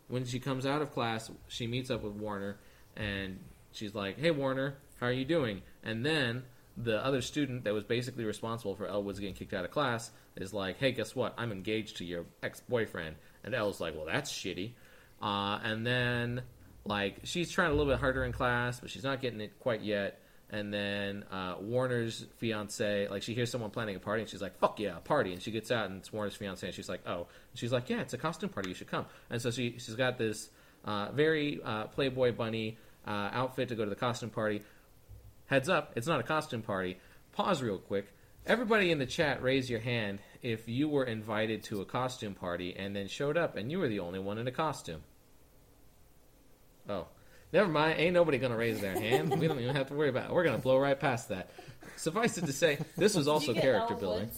when 0.08 0.24
she 0.24 0.40
comes 0.40 0.64
out 0.64 0.82
of 0.82 0.92
class, 0.92 1.30
she 1.48 1.66
meets 1.66 1.90
up 1.90 2.02
with 2.02 2.14
Warner 2.14 2.58
and 2.96 3.38
she's 3.72 3.94
like, 3.94 4.18
"Hey 4.18 4.30
Warner, 4.30 4.78
how 5.00 5.06
are 5.06 5.12
you 5.12 5.24
doing?" 5.24 5.62
And 5.82 6.04
then 6.04 6.44
the 6.76 7.04
other 7.04 7.20
student 7.20 7.64
that 7.64 7.74
was 7.74 7.84
basically 7.84 8.24
responsible 8.24 8.76
for 8.76 8.86
Elle 8.86 9.02
Woods 9.02 9.18
getting 9.18 9.34
kicked 9.34 9.52
out 9.52 9.64
of 9.64 9.70
class 9.70 10.10
is 10.36 10.54
like, 10.54 10.78
"Hey, 10.78 10.92
guess 10.92 11.14
what? 11.14 11.34
I'm 11.36 11.52
engaged 11.52 11.98
to 11.98 12.04
your 12.04 12.24
ex-boyfriend." 12.42 13.16
And 13.44 13.54
Elle's 13.54 13.80
like, 13.80 13.94
"Well, 13.94 14.06
that's 14.06 14.32
shitty." 14.32 14.72
Uh, 15.20 15.58
and 15.62 15.86
then 15.86 16.42
like 16.84 17.20
she's 17.24 17.50
trying 17.50 17.68
a 17.68 17.74
little 17.74 17.92
bit 17.92 18.00
harder 18.00 18.24
in 18.24 18.32
class, 18.32 18.80
but 18.80 18.90
she's 18.90 19.04
not 19.04 19.20
getting 19.20 19.40
it 19.40 19.58
quite 19.60 19.82
yet. 19.82 20.22
And 20.50 20.72
then 20.72 21.24
uh, 21.30 21.56
Warner's 21.60 22.24
fiance, 22.38 23.06
like 23.08 23.22
she 23.22 23.34
hears 23.34 23.50
someone 23.50 23.70
planning 23.70 23.96
a 23.96 24.00
party, 24.00 24.22
and 24.22 24.30
she's 24.30 24.40
like, 24.40 24.56
"Fuck 24.58 24.80
yeah, 24.80 24.94
party!" 25.04 25.34
And 25.34 25.42
she 25.42 25.50
gets 25.50 25.70
out, 25.70 25.90
and 25.90 25.98
it's 25.98 26.10
Warner's 26.10 26.36
fiance, 26.36 26.66
and 26.66 26.74
she's 26.74 26.88
like, 26.88 27.02
"Oh," 27.06 27.26
and 27.50 27.58
she's 27.58 27.70
like, 27.70 27.90
"Yeah, 27.90 28.00
it's 28.00 28.14
a 28.14 28.18
costume 28.18 28.48
party. 28.48 28.70
You 28.70 28.74
should 28.74 28.86
come." 28.86 29.04
And 29.28 29.42
so 29.42 29.50
she 29.50 29.72
she's 29.78 29.94
got 29.94 30.16
this 30.16 30.48
uh, 30.84 31.10
very 31.12 31.60
uh, 31.62 31.88
Playboy 31.88 32.32
bunny 32.32 32.78
uh, 33.06 33.30
outfit 33.32 33.68
to 33.68 33.74
go 33.74 33.84
to 33.84 33.90
the 33.90 33.96
costume 33.96 34.30
party. 34.30 34.62
Heads 35.46 35.68
up, 35.68 35.92
it's 35.96 36.06
not 36.06 36.20
a 36.20 36.22
costume 36.22 36.62
party. 36.62 36.98
Pause 37.32 37.62
real 37.62 37.78
quick. 37.78 38.12
Everybody 38.46 38.90
in 38.90 38.98
the 38.98 39.06
chat, 39.06 39.42
raise 39.42 39.68
your 39.68 39.80
hand 39.80 40.20
if 40.42 40.68
you 40.68 40.88
were 40.88 41.04
invited 41.04 41.62
to 41.64 41.80
a 41.80 41.84
costume 41.84 42.34
party 42.34 42.74
and 42.76 42.94
then 42.94 43.08
showed 43.08 43.36
up 43.36 43.56
and 43.56 43.70
you 43.70 43.78
were 43.78 43.88
the 43.88 44.00
only 44.00 44.18
one 44.18 44.38
in 44.38 44.46
a 44.46 44.52
costume. 44.52 45.02
Oh, 46.88 47.08
never 47.52 47.68
mind. 47.68 47.98
Ain't 47.98 48.14
nobody 48.14 48.38
gonna 48.38 48.56
raise 48.56 48.80
their 48.80 48.98
hand. 48.98 49.30
We 49.38 49.48
don't 49.48 49.60
even 49.60 49.74
have 49.74 49.88
to 49.88 49.94
worry 49.94 50.08
about 50.08 50.30
it. 50.30 50.34
We're 50.34 50.44
gonna 50.44 50.58
blow 50.58 50.78
right 50.78 50.98
past 50.98 51.28
that. 51.28 51.50
Suffice 51.96 52.38
it 52.38 52.46
to 52.46 52.52
say, 52.52 52.78
this 52.96 53.14
was 53.14 53.26
also 53.26 53.48
Did 53.48 53.56
you 53.56 53.62
get 53.62 53.62
character 53.62 53.94
building. 53.94 54.30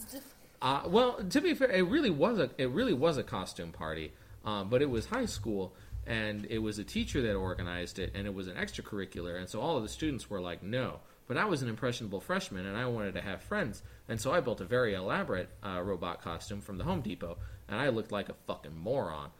Uh, 0.62 0.82
well, 0.86 1.22
to 1.24 1.40
be 1.40 1.54
fair, 1.54 1.70
it 1.70 1.86
really 1.86 2.10
was 2.10 2.38
a 2.38 2.50
it 2.58 2.70
really 2.70 2.92
was 2.92 3.16
a 3.16 3.22
costume 3.22 3.72
party, 3.72 4.12
um, 4.44 4.68
but 4.68 4.82
it 4.82 4.90
was 4.90 5.06
high 5.06 5.26
school, 5.26 5.74
and 6.06 6.46
it 6.50 6.58
was 6.58 6.78
a 6.78 6.84
teacher 6.84 7.22
that 7.22 7.34
organized 7.34 7.98
it, 7.98 8.12
and 8.14 8.26
it 8.26 8.34
was 8.34 8.48
an 8.48 8.56
extracurricular, 8.56 9.38
and 9.38 9.48
so 9.48 9.60
all 9.60 9.76
of 9.76 9.82
the 9.82 9.88
students 9.88 10.28
were 10.28 10.40
like, 10.40 10.62
no. 10.62 11.00
But 11.28 11.36
I 11.36 11.44
was 11.44 11.62
an 11.62 11.68
impressionable 11.68 12.20
freshman, 12.20 12.66
and 12.66 12.76
I 12.76 12.86
wanted 12.86 13.14
to 13.14 13.20
have 13.20 13.40
friends, 13.42 13.82
and 14.08 14.20
so 14.20 14.32
I 14.32 14.40
built 14.40 14.60
a 14.60 14.64
very 14.64 14.94
elaborate 14.94 15.48
uh, 15.64 15.80
robot 15.80 16.22
costume 16.22 16.60
from 16.60 16.76
the 16.76 16.84
Home 16.84 17.00
Depot, 17.00 17.38
and 17.68 17.80
I 17.80 17.88
looked 17.88 18.12
like 18.12 18.28
a 18.28 18.34
fucking 18.46 18.76
moron. 18.76 19.30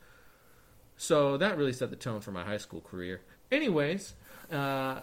So 0.97 1.37
that 1.39 1.57
really 1.57 1.73
set 1.73 1.91
the 1.91 1.97
tone 1.97 2.21
for 2.21 2.31
my 2.31 2.45
high 2.45 2.59
school 2.59 2.81
career. 2.81 3.23
Anyways, 3.51 4.15
uh, 4.53 5.01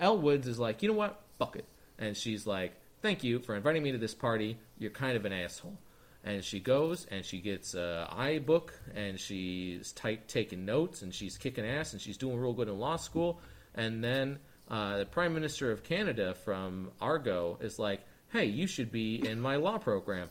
Elle 0.00 0.18
Woods 0.18 0.46
is 0.46 0.58
like, 0.58 0.82
you 0.82 0.88
know 0.88 0.96
what? 0.96 1.20
Fuck 1.38 1.56
it. 1.56 1.66
And 1.98 2.16
she's 2.16 2.46
like, 2.46 2.72
thank 3.02 3.22
you 3.22 3.38
for 3.40 3.54
inviting 3.54 3.82
me 3.82 3.92
to 3.92 3.98
this 3.98 4.14
party. 4.14 4.58
You're 4.78 4.90
kind 4.90 5.16
of 5.16 5.24
an 5.24 5.32
asshole. 5.32 5.76
And 6.24 6.44
she 6.44 6.60
goes 6.60 7.06
and 7.10 7.24
she 7.24 7.40
gets 7.40 7.74
a 7.74 8.08
iBook 8.12 8.70
and 8.94 9.18
she's 9.18 9.92
tight 9.92 10.28
taking 10.28 10.64
notes 10.64 11.02
and 11.02 11.12
she's 11.12 11.36
kicking 11.36 11.66
ass 11.66 11.92
and 11.92 12.00
she's 12.00 12.16
doing 12.16 12.36
real 12.38 12.52
good 12.52 12.68
in 12.68 12.78
law 12.78 12.96
school. 12.96 13.40
And 13.74 14.02
then 14.04 14.38
uh, 14.68 14.98
the 14.98 15.06
Prime 15.06 15.34
Minister 15.34 15.72
of 15.72 15.82
Canada 15.82 16.34
from 16.34 16.92
Argo 17.00 17.58
is 17.60 17.78
like, 17.78 18.02
hey, 18.32 18.46
you 18.46 18.66
should 18.66 18.92
be 18.92 19.26
in 19.26 19.40
my 19.40 19.56
law 19.56 19.78
program 19.78 20.28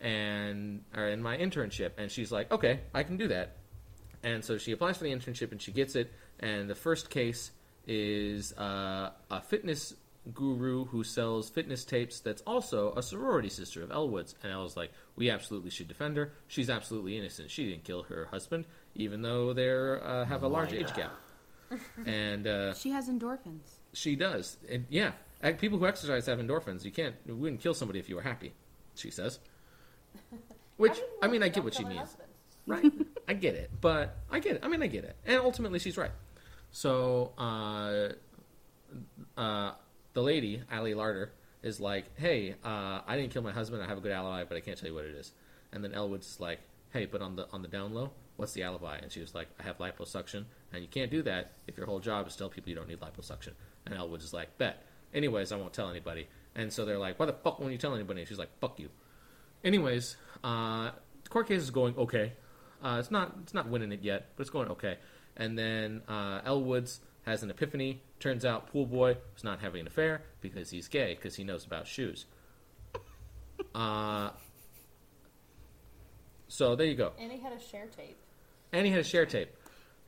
and 0.00 0.84
or 0.96 1.08
in 1.08 1.20
my 1.20 1.36
internship. 1.36 1.92
And 1.98 2.10
she's 2.10 2.30
like, 2.30 2.52
okay, 2.52 2.80
I 2.94 3.02
can 3.02 3.16
do 3.16 3.28
that. 3.28 3.56
And 4.22 4.44
so 4.44 4.56
she 4.56 4.72
applies 4.72 4.96
for 4.96 5.04
the 5.04 5.12
internship 5.12 5.50
and 5.50 5.60
she 5.60 5.72
gets 5.72 5.96
it. 5.96 6.12
And 6.44 6.68
the 6.68 6.74
first 6.74 7.08
case 7.10 7.50
is 7.86 8.52
uh, 8.54 9.10
a 9.30 9.40
fitness 9.40 9.94
guru 10.32 10.84
who 10.86 11.04
sells 11.04 11.50
fitness 11.50 11.84
tapes 11.84 12.20
that's 12.20 12.42
also 12.46 12.92
a 12.96 13.02
sorority 13.02 13.48
sister 13.48 13.82
of 13.82 13.90
Elwood's. 13.90 14.34
And 14.42 14.52
Elle's 14.52 14.76
like, 14.76 14.90
we 15.16 15.30
absolutely 15.30 15.70
should 15.70 15.88
defend 15.88 16.16
her. 16.16 16.32
She's 16.48 16.70
absolutely 16.70 17.16
innocent. 17.18 17.50
She 17.50 17.68
didn't 17.70 17.84
kill 17.84 18.04
her 18.04 18.28
husband, 18.30 18.66
even 18.94 19.22
though 19.22 19.52
they 19.52 19.70
uh, 19.70 20.24
have 20.24 20.42
a 20.42 20.48
large 20.48 20.72
age 20.72 20.94
gap. 20.94 21.12
and 22.06 22.46
uh, 22.46 22.74
She 22.74 22.90
has 22.90 23.08
endorphins. 23.08 23.78
she 23.92 24.16
does. 24.16 24.56
And 24.70 24.86
yeah, 24.88 25.12
ac- 25.42 25.56
people 25.58 25.78
who 25.78 25.86
exercise 25.86 26.26
have 26.26 26.38
endorphins. 26.38 26.84
You 26.84 26.92
can't, 26.92 27.14
you 27.26 27.34
wouldn't 27.36 27.60
kill 27.60 27.74
somebody 27.74 27.98
if 27.98 28.08
you 28.08 28.16
were 28.16 28.22
happy, 28.22 28.52
she 28.94 29.10
says. 29.10 29.38
Which, 30.76 30.98
I 31.22 31.28
mean, 31.28 31.42
I 31.42 31.48
get 31.48 31.64
what 31.64 31.74
she 31.74 31.84
means. 31.84 32.00
husband. 32.00 32.28
Right. 32.66 32.92
I 33.28 33.34
get 33.34 33.54
it, 33.54 33.70
but 33.80 34.16
I 34.30 34.38
get 34.38 34.54
it. 34.56 34.60
I 34.64 34.68
mean, 34.68 34.82
I 34.82 34.86
get 34.86 35.04
it, 35.04 35.16
and 35.26 35.38
ultimately, 35.38 35.78
she's 35.78 35.96
right. 35.98 36.10
So, 36.74 37.30
uh, 37.38 38.08
uh, 39.40 39.72
the 40.12 40.22
lady, 40.22 40.60
Ali 40.72 40.92
Larter, 40.92 41.28
is 41.62 41.78
like, 41.78 42.06
"Hey, 42.18 42.56
uh, 42.64 43.00
I 43.06 43.16
didn't 43.16 43.30
kill 43.30 43.42
my 43.42 43.52
husband. 43.52 43.80
I 43.80 43.86
have 43.86 43.96
a 43.96 44.00
good 44.00 44.10
alibi, 44.10 44.42
but 44.42 44.56
I 44.56 44.60
can't 44.60 44.76
tell 44.76 44.88
you 44.88 44.94
what 44.94 45.04
it 45.04 45.14
is." 45.14 45.30
And 45.70 45.84
then 45.84 45.94
Elwood's 45.94 46.40
like, 46.40 46.58
"Hey, 46.92 47.06
but 47.06 47.22
on 47.22 47.36
the 47.36 47.48
on 47.52 47.62
the 47.62 47.68
down 47.68 47.94
low, 47.94 48.10
what's 48.38 48.54
the 48.54 48.64
alibi?" 48.64 48.96
And 48.96 49.12
she 49.12 49.20
was 49.20 49.36
like, 49.36 49.46
"I 49.60 49.62
have 49.62 49.78
liposuction, 49.78 50.46
and 50.72 50.82
you 50.82 50.88
can't 50.88 51.12
do 51.12 51.22
that 51.22 51.52
if 51.68 51.76
your 51.76 51.86
whole 51.86 52.00
job 52.00 52.26
is 52.26 52.34
tell 52.34 52.48
people 52.48 52.70
you 52.70 52.74
don't 52.74 52.88
need 52.88 52.98
liposuction." 52.98 53.52
And 53.86 53.94
Elwood's 53.94 54.24
is 54.24 54.34
like, 54.34 54.58
"Bet." 54.58 54.84
Anyways, 55.14 55.52
I 55.52 55.56
won't 55.56 55.74
tell 55.74 55.88
anybody. 55.88 56.26
And 56.56 56.72
so 56.72 56.84
they're 56.84 56.98
like, 56.98 57.20
"Why 57.20 57.26
the 57.26 57.34
fuck 57.34 57.60
won't 57.60 57.70
you 57.70 57.78
tell 57.78 57.94
anybody?" 57.94 58.22
And 58.22 58.28
she's 58.28 58.38
like, 58.38 58.58
"Fuck 58.58 58.80
you." 58.80 58.88
Anyways, 59.62 60.16
uh, 60.42 60.90
the 61.22 61.30
court 61.30 61.46
case 61.46 61.62
is 61.62 61.70
going 61.70 61.96
okay. 61.96 62.32
Uh, 62.82 62.96
it's 62.98 63.12
not 63.12 63.36
it's 63.44 63.54
not 63.54 63.68
winning 63.68 63.92
it 63.92 64.02
yet, 64.02 64.32
but 64.34 64.40
it's 64.40 64.50
going 64.50 64.68
okay. 64.70 64.98
And 65.36 65.58
then 65.58 66.02
uh, 66.08 66.40
Elle 66.44 66.62
Woods 66.62 67.00
has 67.26 67.42
an 67.42 67.50
epiphany. 67.50 68.02
Turns 68.20 68.44
out 68.44 68.68
Pool 68.70 68.86
Boy 68.86 69.16
was 69.34 69.44
not 69.44 69.60
having 69.60 69.82
an 69.82 69.86
affair 69.86 70.22
because 70.40 70.70
he's 70.70 70.88
gay 70.88 71.14
because 71.14 71.34
he 71.34 71.44
knows 71.44 71.64
about 71.64 71.86
shoes. 71.86 72.26
Uh, 73.72 74.30
so 76.48 76.76
there 76.76 76.86
you 76.86 76.94
go. 76.94 77.12
And 77.18 77.32
he 77.32 77.38
had 77.38 77.52
a 77.52 77.60
Cher 77.60 77.86
tape. 77.86 78.16
And 78.72 78.84
he 78.86 78.92
had 78.92 79.00
a 79.00 79.04
Cher 79.04 79.26
tape. 79.26 79.48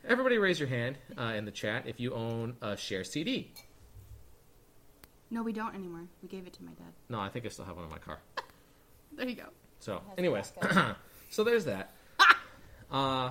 Everybody 0.06 0.38
raise 0.38 0.60
your 0.60 0.68
hand 0.68 0.98
uh, 1.18 1.32
in 1.36 1.44
the 1.44 1.50
chat 1.50 1.84
if 1.86 1.98
you 1.98 2.12
own 2.14 2.56
a 2.62 2.76
Cher 2.76 3.02
CD. 3.02 3.52
No, 5.30 5.42
we 5.42 5.52
don't 5.52 5.74
anymore. 5.74 6.02
We 6.22 6.28
gave 6.28 6.46
it 6.46 6.52
to 6.54 6.64
my 6.64 6.72
dad. 6.72 6.92
No, 7.08 7.18
I 7.18 7.28
think 7.28 7.46
I 7.46 7.48
still 7.48 7.64
have 7.64 7.76
one 7.76 7.84
in 7.84 7.90
my 7.90 7.98
car. 7.98 8.18
There 9.16 9.26
you 9.26 9.34
go. 9.34 9.46
So, 9.80 10.02
anyways, 10.18 10.52
so 11.30 11.42
there's 11.44 11.64
that. 11.64 11.92
Uh, 12.88 13.30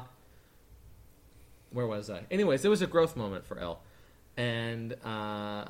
where 1.75 1.86
was 1.86 2.10
I? 2.10 2.24
Anyways, 2.32 2.63
it 2.63 2.70
was 2.70 2.82
a 2.82 2.88
growth 2.88 3.17
moment 3.17 3.46
for 3.46 3.60
Elle, 3.60 3.79
and 4.38 4.94
uh, 5.03 5.65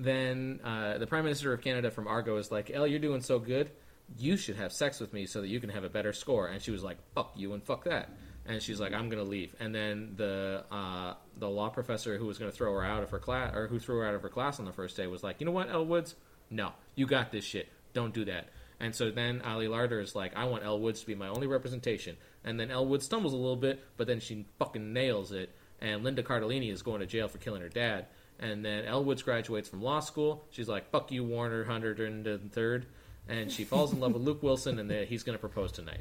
then 0.00 0.60
uh, 0.64 0.96
the 0.96 1.06
Prime 1.06 1.24
Minister 1.24 1.52
of 1.52 1.60
Canada 1.60 1.90
from 1.90 2.08
Argo 2.08 2.38
is 2.38 2.50
like, 2.50 2.70
"Elle, 2.70 2.86
you're 2.86 2.98
doing 2.98 3.20
so 3.20 3.38
good. 3.38 3.70
You 4.18 4.36
should 4.38 4.56
have 4.56 4.72
sex 4.72 4.98
with 4.98 5.12
me 5.12 5.26
so 5.26 5.42
that 5.42 5.48
you 5.48 5.60
can 5.60 5.68
have 5.68 5.84
a 5.84 5.90
better 5.90 6.14
score." 6.14 6.48
And 6.48 6.62
she 6.62 6.70
was 6.70 6.82
like, 6.82 6.96
"Fuck 7.14 7.32
you 7.36 7.52
and 7.52 7.62
fuck 7.62 7.84
that." 7.84 8.08
And 8.46 8.62
she's 8.62 8.80
like, 8.80 8.94
"I'm 8.94 9.10
gonna 9.10 9.24
leave." 9.24 9.54
And 9.60 9.74
then 9.74 10.14
the 10.16 10.64
uh, 10.70 11.14
the 11.36 11.50
law 11.50 11.68
professor 11.68 12.16
who 12.16 12.24
was 12.24 12.38
gonna 12.38 12.50
throw 12.50 12.72
her 12.72 12.84
out 12.84 13.02
of 13.02 13.10
her 13.10 13.18
class 13.18 13.54
or 13.54 13.66
who 13.68 13.78
threw 13.78 13.98
her 13.98 14.06
out 14.06 14.14
of 14.14 14.22
her 14.22 14.30
class 14.30 14.58
on 14.58 14.64
the 14.64 14.72
first 14.72 14.96
day 14.96 15.06
was 15.06 15.22
like, 15.22 15.38
"You 15.38 15.44
know 15.44 15.52
what, 15.52 15.68
Elle 15.68 15.84
Woods? 15.84 16.14
No, 16.48 16.72
you 16.94 17.06
got 17.06 17.30
this 17.30 17.44
shit. 17.44 17.68
Don't 17.92 18.14
do 18.14 18.24
that." 18.24 18.48
And 18.82 18.94
so 18.94 19.10
then 19.12 19.40
Ali 19.42 19.68
Larter 19.68 20.02
is 20.02 20.14
like, 20.16 20.36
I 20.36 20.44
want 20.44 20.64
Elle 20.64 20.80
Woods 20.80 21.00
to 21.00 21.06
be 21.06 21.14
my 21.14 21.28
only 21.28 21.46
representation. 21.46 22.16
And 22.44 22.58
then 22.58 22.70
Elle 22.70 22.84
Woods 22.86 23.04
stumbles 23.06 23.32
a 23.32 23.36
little 23.36 23.56
bit, 23.56 23.80
but 23.96 24.08
then 24.08 24.18
she 24.18 24.44
fucking 24.58 24.92
nails 24.92 25.30
it. 25.30 25.54
And 25.80 26.02
Linda 26.02 26.22
Cardellini 26.24 26.70
is 26.72 26.82
going 26.82 26.98
to 27.00 27.06
jail 27.06 27.28
for 27.28 27.38
killing 27.38 27.62
her 27.62 27.68
dad. 27.68 28.06
And 28.40 28.64
then 28.64 28.84
Elle 28.84 29.04
Woods 29.04 29.22
graduates 29.22 29.68
from 29.68 29.82
law 29.82 30.00
school. 30.00 30.44
She's 30.50 30.68
like, 30.68 30.90
fuck 30.90 31.12
you, 31.12 31.22
Warner, 31.22 31.62
Hunter, 31.62 31.92
and 32.04 32.24
the 32.24 32.38
third. 32.38 32.86
And 33.28 33.52
she 33.52 33.62
falls 33.64 33.92
in 33.92 34.00
love 34.00 34.14
with 34.14 34.22
Luke 34.22 34.42
Wilson, 34.42 34.80
and 34.80 34.90
then 34.90 35.06
he's 35.06 35.22
going 35.22 35.38
to 35.38 35.40
propose 35.40 35.70
tonight. 35.70 36.00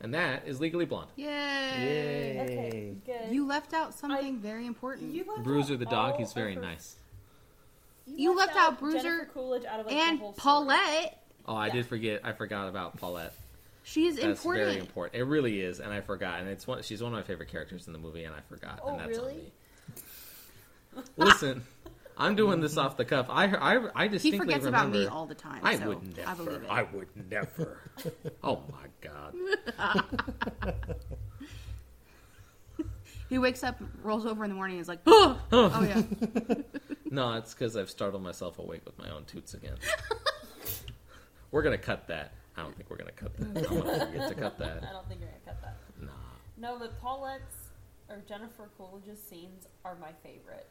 And 0.00 0.12
that 0.12 0.46
is 0.48 0.60
Legally 0.60 0.84
Blonde. 0.84 1.10
Yay! 1.14 1.26
Yay. 1.26 2.40
Okay, 2.40 2.96
good. 3.06 3.32
You 3.32 3.46
left 3.46 3.72
out 3.72 3.94
something 3.94 4.40
very 4.40 4.66
important. 4.66 5.14
You 5.14 5.24
left 5.28 5.44
Bruiser 5.44 5.74
out 5.74 5.78
the 5.78 5.86
dog, 5.86 6.16
he's 6.16 6.32
very 6.32 6.54
her- 6.54 6.60
nice. 6.60 6.96
You 8.06 8.36
left 8.36 8.56
out 8.56 8.78
Bruiser 8.78 9.28
Coolidge 9.32 9.64
out 9.64 9.80
of 9.80 9.86
like, 9.86 9.94
and 9.94 10.20
Paulette. 10.36 10.78
story. 10.80 11.10
Oh, 11.46 11.54
I 11.54 11.68
Yeah. 11.68 11.72
did 11.74 11.86
forget. 11.86 12.20
I 12.24 12.32
forgot 12.32 12.68
about 12.68 12.96
Paulette. 12.98 13.34
She 13.84 14.06
is 14.06 14.16
That's 14.16 14.26
important. 14.40 14.66
very 14.66 14.80
important. 14.80 15.20
It 15.20 15.24
really 15.24 15.60
is, 15.60 15.78
and 15.80 15.92
I 15.92 16.00
forgot. 16.00 16.40
And 16.40 16.48
it's 16.48 16.66
one. 16.66 16.82
She's 16.82 17.00
one 17.02 17.12
of 17.12 17.16
my 17.16 17.22
favorite 17.22 17.48
characters 17.50 17.86
in 17.86 17.92
the 17.92 17.98
movie, 18.00 18.24
and 18.24 18.34
I 18.34 18.40
forgot. 18.48 18.80
Oh, 18.82 18.88
and 18.90 19.00
that's 19.00 19.18
on 19.18 19.24
really? 19.26 19.36
me. 19.36 19.52
Listen, 21.16 21.62
I'm 22.16 22.34
doing 22.34 22.60
this 22.60 22.76
off 22.76 22.96
the 22.96 23.04
cuff. 23.04 23.26
I 23.28 23.44
I, 23.46 23.88
I 23.94 24.08
He 24.08 24.32
forgets 24.36 24.64
remember. 24.64 24.68
about 24.68 24.90
me 24.90 25.06
all 25.06 25.26
the 25.26 25.34
time. 25.36 25.60
I 25.62 25.78
so 25.78 25.88
would 25.88 26.16
never. 26.16 26.28
I 26.28 26.34
believe 26.34 26.62
it. 26.62 26.68
I 26.70 26.82
would 26.82 27.30
never. 27.30 27.78
oh 28.42 28.62
my 28.72 28.86
god. 29.00 29.34
He 33.28 33.38
wakes 33.38 33.64
up, 33.64 33.80
rolls 34.04 34.24
over 34.24 34.44
in 34.44 34.50
the 34.50 34.54
morning, 34.54 34.76
and 34.76 34.82
is 34.82 34.88
like, 34.88 35.00
oh, 35.06 35.40
oh 35.50 35.82
yeah. 35.82 36.02
No, 37.10 37.32
it's 37.34 37.54
because 37.54 37.76
I've 37.76 37.88
startled 37.90 38.22
myself 38.22 38.58
awake 38.58 38.82
with 38.84 38.98
my 38.98 39.08
own 39.10 39.24
toots 39.24 39.54
again. 39.54 39.76
We're 41.56 41.62
gonna 41.62 41.78
cut 41.78 42.06
that. 42.06 42.32
I 42.54 42.62
don't 42.62 42.76
think 42.76 42.90
we're 42.90 42.98
gonna 42.98 43.12
cut 43.12 43.34
that. 43.38 43.46
I'm 43.46 43.78
gonna 43.80 44.06
forget 44.06 44.28
to 44.28 44.34
cut 44.34 44.60
I 44.60 44.92
don't 44.92 45.08
think 45.08 45.20
you're 45.22 45.30
gonna 45.30 45.40
cut 45.46 45.62
that. 45.62 45.76
Nah. 46.02 46.10
No, 46.58 46.78
the 46.78 46.90
Paulette's 47.02 47.70
or 48.10 48.22
Jennifer 48.28 48.68
Coolidge's 48.76 49.18
scenes 49.22 49.66
are 49.82 49.96
my 49.98 50.10
favorite. 50.22 50.66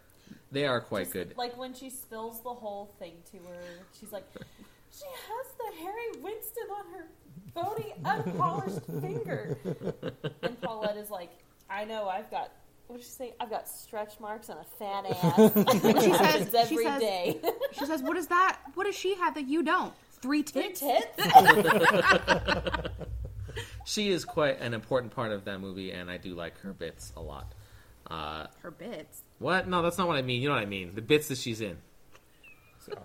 They 0.52 0.68
are 0.68 0.80
quite 0.80 1.06
Just, 1.06 1.14
good. 1.14 1.34
Like 1.38 1.58
when 1.58 1.74
she 1.74 1.90
spills 1.90 2.44
the 2.44 2.54
whole 2.54 2.94
thing 3.00 3.14
to 3.32 3.38
her, 3.38 3.62
she's 4.00 4.12
like, 4.12 4.26
she 4.92 5.06
has 5.08 5.48
the 5.58 5.84
Harry 5.84 6.22
Winston 6.22 6.64
on 6.78 6.86
her 6.94 7.08
bony, 7.56 7.94
unpolished 8.06 8.86
finger. 9.02 9.58
And 10.44 10.62
Paulette 10.62 10.98
is 10.98 11.10
like, 11.10 11.32
I 11.68 11.84
know, 11.86 12.08
I've 12.08 12.30
got. 12.30 12.52
What 12.88 12.98
did 12.98 13.06
she 13.06 13.12
say? 13.12 13.34
I've 13.40 13.50
got 13.50 13.68
stretch 13.68 14.20
marks 14.20 14.50
and 14.50 14.60
a 14.60 14.64
fat 14.64 15.06
ass. 15.10 15.52
She 16.04 16.12
says- 16.12 16.20
Happens 16.54 16.70
she 16.70 16.78
says- 16.78 17.02
day. 17.02 17.42
She 17.72 17.86
says, 17.88 18.04
"What 18.04 18.16
is 18.18 18.28
that? 18.28 18.60
What 18.76 18.84
does 18.86 18.96
she 18.96 19.16
have 19.16 19.34
that 19.34 19.48
you 19.48 19.64
don't? 19.64 19.92
Three 20.26 20.42
Three 20.42 20.74
tits." 20.74 20.82
tits. 20.82 21.16
She 23.88 24.10
is 24.10 24.26
quite 24.26 24.60
an 24.62 24.74
important 24.74 25.14
part 25.14 25.32
of 25.32 25.46
that 25.46 25.62
movie, 25.62 25.92
and 25.92 26.10
I 26.10 26.18
do 26.18 26.34
like 26.34 26.60
her 26.62 26.74
bits 26.74 27.14
a 27.16 27.22
lot. 27.22 27.54
Uh, 28.10 28.48
Her 28.64 28.72
bits. 28.72 29.22
what? 29.38 29.68
No, 29.68 29.84
that's 29.84 30.00
not 30.00 30.08
what 30.08 30.18
I 30.18 30.24
mean. 30.24 30.42
You 30.42 30.50
know 30.50 30.56
what 30.56 30.64
I 30.64 30.66
mean. 30.66 30.96
The 30.96 31.04
bits 31.04 31.28
that 31.28 31.38
she's 31.38 31.62
in. 31.62 31.78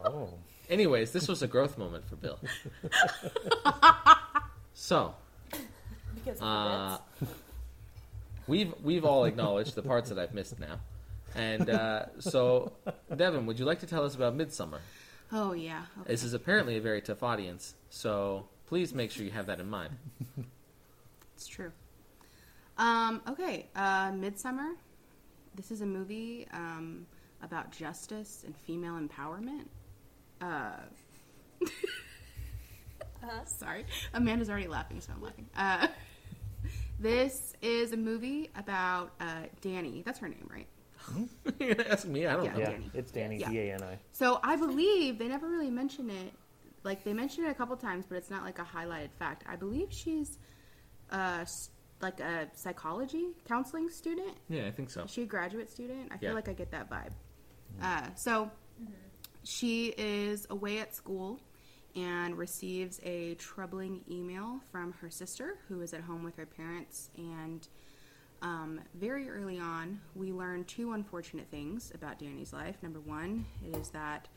Oh. 0.04 0.30
Anyways, 0.70 1.12
this 1.12 1.28
was 1.28 1.42
a 1.42 1.46
growth 1.46 1.76
moment 1.76 2.06
for 2.08 2.16
Bill. 2.16 2.38
so, 4.72 5.14
because 6.14 6.38
of 6.40 6.42
uh, 6.42 6.98
the 7.18 7.26
bits. 7.26 7.38
we've 8.46 8.74
we've 8.82 9.04
all 9.04 9.26
acknowledged 9.26 9.74
the 9.74 9.82
parts 9.82 10.08
that 10.08 10.18
I've 10.18 10.32
missed 10.32 10.58
now, 10.58 10.80
and 11.34 11.68
uh, 11.68 12.06
so 12.20 12.72
Devin, 13.14 13.44
would 13.46 13.58
you 13.58 13.66
like 13.66 13.80
to 13.80 13.86
tell 13.86 14.04
us 14.04 14.14
about 14.14 14.36
Midsommar? 14.36 14.78
Oh 15.32 15.52
yeah. 15.52 15.82
Okay. 16.00 16.12
This 16.12 16.24
is 16.24 16.34
apparently 16.34 16.76
a 16.76 16.80
very 16.80 17.00
tough 17.00 17.22
audience, 17.22 17.74
so 17.88 18.48
please 18.66 18.94
make 18.94 19.10
sure 19.10 19.24
you 19.24 19.30
have 19.30 19.46
that 19.46 19.60
in 19.60 19.68
mind. 19.68 19.96
It's 21.36 21.46
true. 21.48 21.72
Um, 22.76 23.22
okay, 23.26 23.68
uh, 23.74 24.10
Midsommar. 24.10 24.74
This 25.54 25.70
is 25.70 25.80
a 25.80 25.86
movie 25.86 26.46
um, 26.52 27.06
about 27.42 27.70
justice 27.72 28.42
and 28.44 28.54
female 28.54 28.98
empowerment. 29.00 29.64
Uh, 30.42 30.72
Uh-huh. 31.62 33.44
sorry, 33.46 33.86
Amanda's 34.12 34.50
already 34.50 34.66
laughing, 34.68 35.00
so 35.00 35.12
I'm 35.16 35.22
laughing. 35.22 35.46
Uh, 35.56 35.86
This 37.00 37.54
is 37.62 37.92
a 37.92 37.96
movie 37.96 38.50
about 38.54 39.12
uh, 39.18 39.44
Dani. 39.62 40.04
That's 40.04 40.18
her 40.18 40.28
name, 40.28 40.46
right? 40.52 40.66
You're 41.58 41.74
gonna 41.74 41.88
ask 41.88 42.06
me? 42.06 42.26
I 42.26 42.34
don't 42.34 42.44
Yeah. 42.44 42.52
know. 42.52 42.58
Yeah, 42.58 42.70
Dani. 42.72 42.90
it's 42.94 43.12
Dani 43.12 43.38
D 43.50 43.58
A 43.58 43.74
N 43.74 43.82
I. 43.82 43.98
So 44.12 44.38
I 44.42 44.56
believe 44.56 45.18
they 45.18 45.28
never 45.28 45.48
really 45.48 45.70
mention 45.70 46.10
it. 46.10 46.32
Like 46.82 47.04
they 47.04 47.12
mention 47.12 47.44
it 47.44 47.50
a 47.50 47.54
couple 47.54 47.76
times, 47.76 48.06
but 48.08 48.16
it's 48.16 48.30
not 48.30 48.42
like 48.44 48.58
a 48.58 48.64
highlighted 48.64 49.10
fact. 49.18 49.44
I 49.48 49.56
believe 49.56 49.88
she's 49.92 50.38
uh, 51.10 51.44
like 52.00 52.20
a 52.20 52.48
psychology 52.54 53.28
counseling 53.46 53.90
student. 53.90 54.34
Yeah, 54.48 54.66
I 54.66 54.70
think 54.70 54.90
so. 54.90 55.02
Is 55.02 55.10
she 55.10 55.22
a 55.22 55.26
graduate 55.26 55.70
student? 55.70 56.10
I 56.12 56.16
feel 56.16 56.34
like 56.34 56.48
I 56.48 56.52
get 56.54 56.70
that 56.70 56.88
vibe. 56.90 57.12
Uh, 57.82 58.08
so 58.16 58.50
she 59.44 59.86
is 59.96 60.46
away 60.50 60.78
at 60.78 60.94
school 60.94 61.40
and 61.96 62.36
receives 62.38 63.00
a 63.02 63.34
troubling 63.34 64.02
email 64.10 64.60
from 64.70 64.92
her 65.00 65.10
sister, 65.10 65.58
who 65.68 65.80
is 65.82 65.92
at 65.92 66.00
home 66.02 66.22
with 66.22 66.36
her 66.36 66.46
parents. 66.46 67.10
And 67.16 67.66
um, 68.42 68.80
very 68.94 69.28
early 69.28 69.58
on, 69.58 70.00
we 70.14 70.32
learn 70.32 70.64
two 70.64 70.92
unfortunate 70.92 71.48
things 71.50 71.92
about 71.94 72.18
Dani's 72.18 72.52
life. 72.52 72.76
Number 72.82 73.00
one 73.00 73.44
is 73.74 73.90
that 73.90 74.28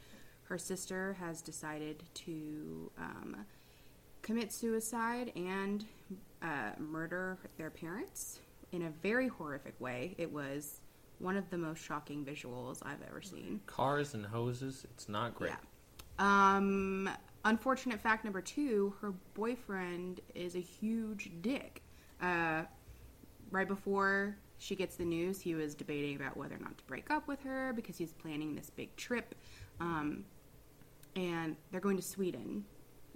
her 0.43 0.57
sister 0.57 1.15
has 1.19 1.41
decided 1.41 2.03
to 2.13 2.91
um, 2.97 3.45
commit 4.21 4.51
suicide 4.51 5.31
and 5.35 5.85
uh, 6.41 6.71
murder 6.77 7.37
their 7.57 7.69
parents 7.69 8.39
in 8.71 8.83
a 8.83 8.89
very 9.01 9.27
horrific 9.29 9.79
way. 9.79 10.15
It 10.17 10.31
was 10.31 10.81
one 11.19 11.37
of 11.37 11.49
the 11.49 11.57
most 11.57 11.81
shocking 11.81 12.25
visuals 12.25 12.79
I've 12.85 13.01
ever 13.07 13.21
seen. 13.21 13.61
Cars 13.65 14.13
and 14.13 14.25
hoses. 14.25 14.85
It's 14.91 15.07
not 15.07 15.35
great. 15.35 15.51
Yeah. 16.19 16.55
Um, 16.55 17.09
unfortunate 17.45 17.99
fact 17.99 18.23
number 18.25 18.41
two: 18.41 18.93
her 18.99 19.13
boyfriend 19.33 20.19
is 20.35 20.55
a 20.55 20.59
huge 20.59 21.31
dick. 21.41 21.81
Uh, 22.21 22.63
right 23.53 23.67
before 23.67 24.35
she 24.57 24.75
gets 24.75 24.95
the 24.95 25.05
news, 25.05 25.39
he 25.39 25.55
was 25.55 25.75
debating 25.75 26.15
about 26.15 26.35
whether 26.35 26.55
or 26.55 26.59
not 26.59 26.77
to 26.77 26.83
break 26.85 27.09
up 27.11 27.27
with 27.27 27.41
her 27.43 27.71
because 27.73 27.97
he's 27.97 28.11
planning 28.11 28.55
this 28.55 28.69
big 28.69 28.93
trip, 28.97 29.35
um, 29.79 30.25
and 31.15 31.55
they're 31.71 31.79
going 31.79 31.97
to 31.97 32.03
Sweden. 32.03 32.65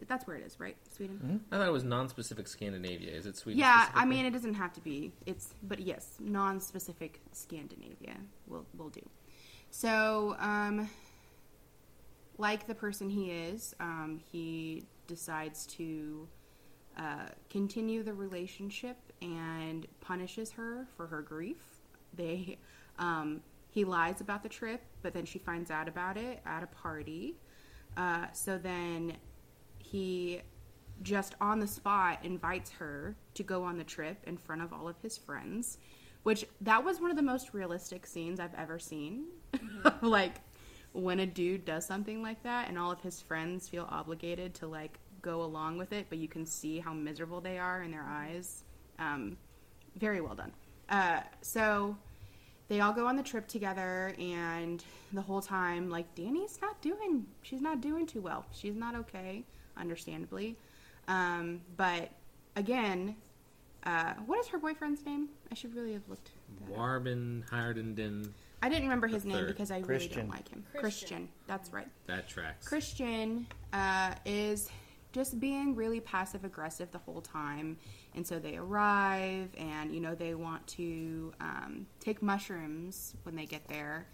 That's 0.08 0.28
where 0.28 0.38
it 0.38 0.46
is, 0.46 0.60
right? 0.60 0.78
Sweden. 0.96 1.44
I 1.52 1.58
thought 1.58 1.68
it 1.68 1.72
was 1.72 1.84
non-specific 1.84 2.48
Scandinavia. 2.48 3.12
Is 3.12 3.26
it 3.26 3.36
Sweden? 3.36 3.60
Yeah, 3.60 3.90
I 3.96 4.06
mean 4.06 4.28
it 4.28 4.32
doesn't 4.32 4.54
have 4.54 4.72
to 4.74 4.82
be. 4.82 5.12
It's 5.26 5.56
but 5.64 5.80
yes, 5.80 6.18
non-specific 6.20 7.20
Scandinavia 7.32 8.16
will 8.46 8.66
will 8.78 8.90
do. 8.90 9.02
So, 9.72 10.36
um, 10.40 10.88
like 12.38 12.68
the 12.68 12.76
person 12.76 13.10
he 13.10 13.32
is, 13.32 13.76
um, 13.80 14.22
he 14.32 14.84
decides 15.08 15.66
to 15.66 16.28
uh, 16.98 17.30
continue 17.50 18.04
the 18.04 18.14
relationship 18.14 18.98
and 19.22 19.88
punishes 20.02 20.52
her 20.52 20.88
for 20.96 21.08
her 21.08 21.22
grief. 21.22 21.58
They, 22.14 22.58
um, 22.98 23.42
he 23.70 23.86
lies 23.86 24.22
about 24.22 24.44
the 24.44 24.50
trip, 24.50 24.82
but 25.02 25.14
then 25.14 25.26
she 25.26 25.40
finds 25.40 25.70
out 25.70 25.88
about 25.88 26.18
it 26.18 26.42
at 26.46 26.64
a 26.64 26.68
party. 26.68 27.36
Uh, 27.96 28.26
so 28.34 28.58
then 28.58 29.14
he 29.80 30.42
just 31.04 31.36
on 31.40 31.60
the 31.60 31.68
spot 31.68 32.20
invites 32.24 32.72
her 32.72 33.16
to 33.36 33.44
go 33.44 33.64
on 33.64 33.78
the 33.78 33.84
trip 33.84 34.18
in 34.26 34.38
front 34.38 34.62
of 34.62 34.74
all 34.74 34.88
of 34.88 34.96
his 35.02 35.18
friends 35.18 35.78
which 36.24 36.46
that 36.60 36.84
was 36.84 37.00
one 37.00 37.12
of 37.12 37.16
the 37.16 37.24
most 37.24 37.54
realistic 37.54 38.06
scenes 38.06 38.40
i've 38.40 38.54
ever 38.56 38.80
seen 38.80 39.26
like 40.02 40.42
when 40.94 41.20
a 41.20 41.26
dude 41.26 41.64
does 41.66 41.86
something 41.86 42.24
like 42.24 42.42
that 42.44 42.68
and 42.68 42.78
all 42.78 42.92
of 42.92 43.00
his 43.02 43.22
friends 43.22 43.70
feel 43.70 43.88
obligated 43.90 44.54
to 44.54 44.66
like 44.66 44.98
go 45.28 45.44
along 45.44 45.78
with 45.78 45.92
it 45.92 46.06
but 46.10 46.18
you 46.18 46.28
can 46.36 46.46
see 46.46 46.80
how 46.80 46.94
miserable 46.94 47.42
they 47.42 47.58
are 47.58 47.84
in 47.84 47.92
their 47.92 48.06
eyes 48.08 48.64
um, 48.98 49.36
very 49.98 50.22
well 50.22 50.36
done 50.36 50.54
uh, 50.90 51.20
so 51.42 51.96
they 52.70 52.80
all 52.80 52.94
go 52.94 53.06
on 53.08 53.16
the 53.18 53.24
trip 53.24 53.46
together 53.48 54.14
and 54.20 54.84
the 55.12 55.22
whole 55.22 55.42
time 55.42 55.90
like 55.90 56.08
dani's 56.16 56.60
not 56.62 56.80
doing 56.82 57.26
she's 57.42 57.62
not 57.62 57.82
doing 57.82 58.06
too 58.06 58.22
well 58.22 58.46
she's 58.54 58.76
not 58.76 58.96
okay 58.96 59.44
understandably 59.76 60.56
um, 61.10 61.60
but 61.76 62.10
again 62.56 63.14
uh, 63.84 64.14
what 64.26 64.40
is 64.40 64.48
her 64.48 64.58
boyfriend's 64.58 65.06
name 65.06 65.28
i 65.52 65.56
should 65.56 65.76
really 65.76 65.92
have 65.94 66.08
looked 66.08 66.30
that 66.70 66.74
up. 66.74 66.80
Hardenden. 66.80 68.30
i 68.64 68.70
didn't 68.70 68.84
remember 68.84 69.08
his 69.08 69.26
name 69.26 69.46
because 69.46 69.72
i 69.72 69.76
really 69.80 69.86
Christian. 69.88 70.18
don't 70.20 70.30
like 70.30 70.48
him 70.50 70.64
Christian. 70.72 70.82
christian 70.82 71.30
that's 71.48 71.74
right 71.74 71.88
That 72.08 72.30
tracks. 72.30 72.66
Christian 72.68 73.46
uh, 73.74 74.14
is 74.26 74.70
just 75.12 75.40
being 75.40 75.76
really 75.76 76.00
passive 76.00 76.44
aggressive 76.44 76.92
the 76.92 76.98
whole 76.98 77.22
time. 77.22 77.78
And 78.16 78.26
so 78.26 78.40
they 78.40 78.58
arrive 78.58 79.50
and, 79.58 79.94
you 79.94 80.00
know, 80.00 80.16
they 80.16 80.34
want 80.34 80.66
to 80.68 81.34
um, 81.40 81.88
take 82.00 82.22
mushrooms 82.22 83.16
when 83.24 83.36
they 83.36 83.46
get 83.46 83.68
there. 83.68 84.08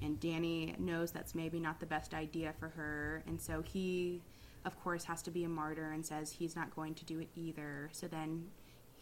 And 0.00 0.18
Dani 0.20 0.78
knows 0.78 1.10
that's 1.10 1.34
maybe 1.34 1.60
not 1.60 1.80
the 1.80 1.86
best 1.86 2.14
idea 2.14 2.54
for 2.58 2.68
her. 2.68 3.22
And 3.26 3.40
so 3.40 3.62
he, 3.62 4.22
of 4.64 4.78
course, 4.82 5.04
has 5.04 5.22
to 5.22 5.30
be 5.30 5.44
a 5.44 5.48
martyr 5.48 5.92
and 5.92 6.04
says 6.04 6.30
he's 6.30 6.54
not 6.54 6.74
going 6.74 6.94
to 6.94 7.04
do 7.04 7.20
it 7.20 7.28
either. 7.34 7.88
So 7.92 8.06
then 8.06 8.46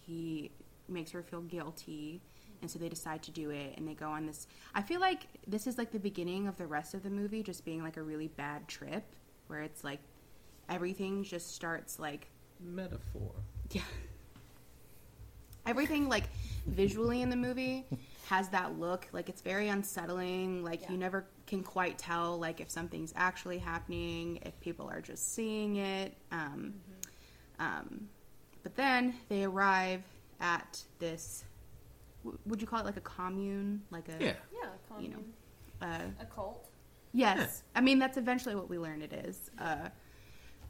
he 0.01 0.51
makes 0.89 1.11
her 1.11 1.23
feel 1.23 1.43
guilty. 1.43 2.23
And 2.63 2.71
so 2.71 2.79
they 2.79 2.89
decide 2.89 3.23
to 3.25 3.31
do 3.31 3.51
it 3.51 3.75
and 3.77 3.87
they 3.87 3.93
go 3.95 4.09
on 4.09 4.25
this. 4.27 4.47
I 4.75 4.81
feel 4.81 5.01
like 5.01 5.27
this 5.47 5.67
is 5.67 5.77
like 5.77 5.93
the 5.93 5.99
beginning 5.99 6.49
of 6.49 6.57
the 6.57 6.67
rest 6.67 6.95
of 6.95 7.03
the 7.03 7.11
movie 7.11 7.43
just 7.43 7.65
being 7.65 7.83
like 7.83 7.99
a 7.99 8.03
really 8.03 8.29
bad 8.29 8.67
trip 8.67 9.05
where 9.49 9.61
it's 9.61 9.85
like 9.85 10.01
everything 10.69 11.23
just 11.25 11.55
starts 11.55 11.99
like 11.99 12.29
Metaphor. 12.61 13.33
yeah. 13.71 13.83
Everything 15.67 16.09
like 16.09 16.25
visually 16.67 17.23
in 17.23 17.31
the 17.31 17.37
movie 17.37 17.85
has 18.29 18.49
that 18.51 18.79
look 18.79 19.07
like 19.13 19.29
it's 19.29 19.41
very 19.43 19.69
unsettling 19.69 20.65
like 20.65 20.83
Yeah. 20.83 20.93
you 20.93 20.97
never 20.99 21.27
can 21.47 21.63
quite 21.63 21.97
tell 21.99 22.39
like 22.39 22.61
if 22.61 22.71
something's 22.71 23.13
actually 23.17 23.59
happening 23.59 24.39
if 24.45 24.59
people 24.61 24.89
are 24.89 25.01
just 25.01 25.35
seeing 25.35 25.77
it 25.77 26.15
um, 26.33 26.75
um, 27.61 28.09
but 28.65 28.75
then 28.77 29.15
they 29.29 29.45
arrive 29.45 30.03
at 30.41 30.83
this 30.99 31.45
w- 32.25 32.39
would 32.47 32.61
you 32.61 32.67
call 32.67 32.81
it 32.81 32.85
like 32.87 32.97
a 32.97 33.01
commune 33.01 33.83
like 33.91 34.09
a 34.09 34.23
Yeah. 34.25 34.35
Yeah, 34.53 35.01
You 35.01 35.09
know. 35.11 35.19
uh, 35.83 35.99
a 36.21 36.25
cult. 36.27 36.69
Yes. 37.13 37.63
I 37.75 37.81
mean, 37.81 37.99
that's 37.99 38.19
eventually 38.19 38.55
what 38.57 38.69
we 38.69 38.77
learn 38.79 39.01
it 39.03 39.13
is. 39.13 39.51
Uh, 39.59 39.89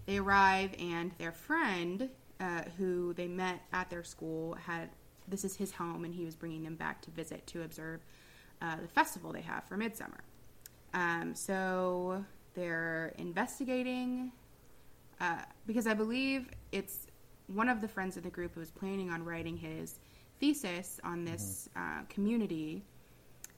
they 0.06 0.18
arrive, 0.18 0.70
and 0.78 1.10
their 1.18 1.32
friend, 1.32 2.08
uh, 2.40 2.62
who 2.78 3.12
they 3.14 3.26
met 3.26 3.60
at 3.72 3.90
their 3.90 4.04
school, 4.04 4.54
had 4.54 4.90
this 5.28 5.44
is 5.44 5.56
his 5.56 5.72
home, 5.72 6.04
and 6.04 6.14
he 6.14 6.24
was 6.24 6.36
bringing 6.36 6.62
them 6.62 6.76
back 6.76 7.02
to 7.02 7.10
visit 7.10 7.46
to 7.48 7.62
observe 7.62 8.00
uh, 8.62 8.76
the 8.80 8.88
festival 8.88 9.32
they 9.32 9.40
have 9.40 9.64
for 9.64 9.76
Midsummer. 9.76 10.22
Um, 10.94 11.34
so 11.34 12.24
they're 12.54 13.12
investigating 13.18 14.32
uh, 15.20 15.42
because 15.66 15.86
I 15.86 15.94
believe 15.94 16.48
it's 16.72 17.06
one 17.48 17.68
of 17.68 17.80
the 17.80 17.88
friends 17.88 18.16
of 18.16 18.22
the 18.22 18.30
group 18.30 18.54
who 18.54 18.60
was 18.60 18.70
planning 18.70 19.10
on 19.10 19.24
writing 19.24 19.56
his 19.56 19.98
thesis 20.40 21.00
on 21.04 21.24
this 21.24 21.68
uh, 21.76 22.02
community. 22.08 22.84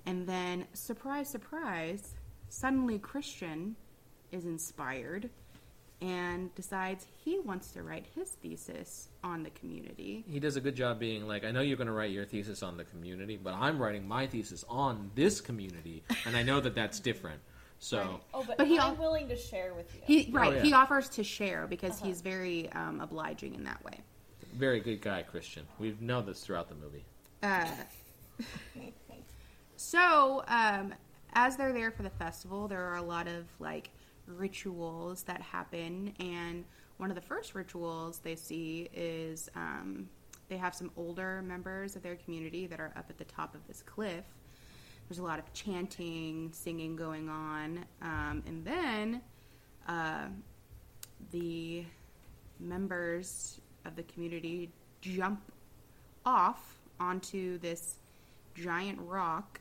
And 0.06 0.26
then, 0.26 0.66
surprise, 0.72 1.28
surprise, 1.28 2.14
suddenly 2.48 2.98
Christian 2.98 3.76
is 4.32 4.44
inspired 4.44 5.30
and 6.00 6.54
decides 6.54 7.06
he 7.24 7.38
wants 7.40 7.72
to 7.72 7.82
write 7.82 8.06
his 8.14 8.30
thesis 8.30 9.08
on 9.24 9.42
the 9.42 9.50
community. 9.50 10.24
He 10.30 10.38
does 10.38 10.56
a 10.56 10.60
good 10.60 10.76
job 10.76 10.98
being 11.00 11.26
like, 11.26 11.44
I 11.44 11.50
know 11.50 11.60
you're 11.60 11.76
going 11.76 11.88
to 11.88 11.92
write 11.92 12.12
your 12.12 12.24
thesis 12.24 12.62
on 12.62 12.76
the 12.76 12.84
community, 12.84 13.36
but 13.36 13.54
I'm 13.54 13.80
writing 13.80 14.06
my 14.06 14.26
thesis 14.26 14.64
on 14.68 15.10
this 15.16 15.40
community, 15.40 16.04
and 16.24 16.36
I 16.36 16.42
know 16.42 16.60
that 16.60 16.74
that's 16.76 17.00
different. 17.00 17.40
So, 17.80 17.98
Right. 17.98 18.20
Oh, 18.34 18.44
but, 18.46 18.58
But 18.58 18.66
he 18.68 18.78
I'm 18.78 18.90
al- 18.90 18.94
willing 18.96 19.28
to 19.28 19.36
share 19.36 19.74
with 19.74 19.92
you. 19.94 20.00
He 20.04 20.30
right, 20.32 20.52
Oh, 20.52 20.56
yeah. 20.56 20.62
he 20.62 20.72
offers 20.72 21.08
to 21.10 21.24
share 21.24 21.66
because 21.66 21.92
Uh-huh. 21.96 22.06
he's 22.06 22.20
very 22.22 22.70
um, 22.72 23.00
obliging 23.00 23.54
in 23.54 23.64
that 23.64 23.82
way. 23.84 24.00
very 24.54 24.80
good 24.80 25.00
guy, 25.00 25.22
Christian. 25.22 25.64
We 25.78 25.96
know 26.00 26.20
this 26.22 26.40
throughout 26.44 26.68
the 26.68 26.74
movie. 26.76 27.04
Uh, 27.42 27.66
so, 29.76 30.42
um, 30.48 30.94
as 31.34 31.56
they're 31.56 31.72
there 31.72 31.90
for 31.90 32.02
the 32.02 32.10
festival, 32.10 32.66
there 32.68 32.82
are 32.84 32.96
a 32.96 33.02
lot 33.02 33.28
of 33.28 33.44
like 33.60 33.90
rituals 34.28 35.22
that 35.24 35.40
happen, 35.40 36.14
and 36.20 36.64
one 36.98 37.10
of 37.10 37.14
the 37.14 37.22
first 37.22 37.54
rituals 37.54 38.18
they 38.18 38.36
see 38.36 38.88
is 38.92 39.48
um, 39.54 40.08
they 40.48 40.56
have 40.56 40.74
some 40.74 40.90
older 40.96 41.42
members 41.42 41.96
of 41.96 42.02
their 42.02 42.16
community 42.16 42.66
that 42.66 42.80
are 42.80 42.92
up 42.96 43.06
at 43.08 43.18
the 43.18 43.24
top 43.24 43.54
of 43.54 43.66
this 43.66 43.82
cliff. 43.82 44.24
There's 45.08 45.18
a 45.18 45.24
lot 45.24 45.38
of 45.38 45.52
chanting, 45.52 46.50
singing 46.52 46.96
going 46.96 47.28
on, 47.28 47.84
um, 48.02 48.42
and 48.46 48.64
then 48.64 49.22
uh, 49.86 50.26
the 51.30 51.84
members 52.60 53.60
of 53.84 53.96
the 53.96 54.02
community 54.02 54.70
jump 55.00 55.40
off 56.26 56.78
onto 57.00 57.58
this 57.58 57.96
giant 58.54 58.98
rock. 59.00 59.60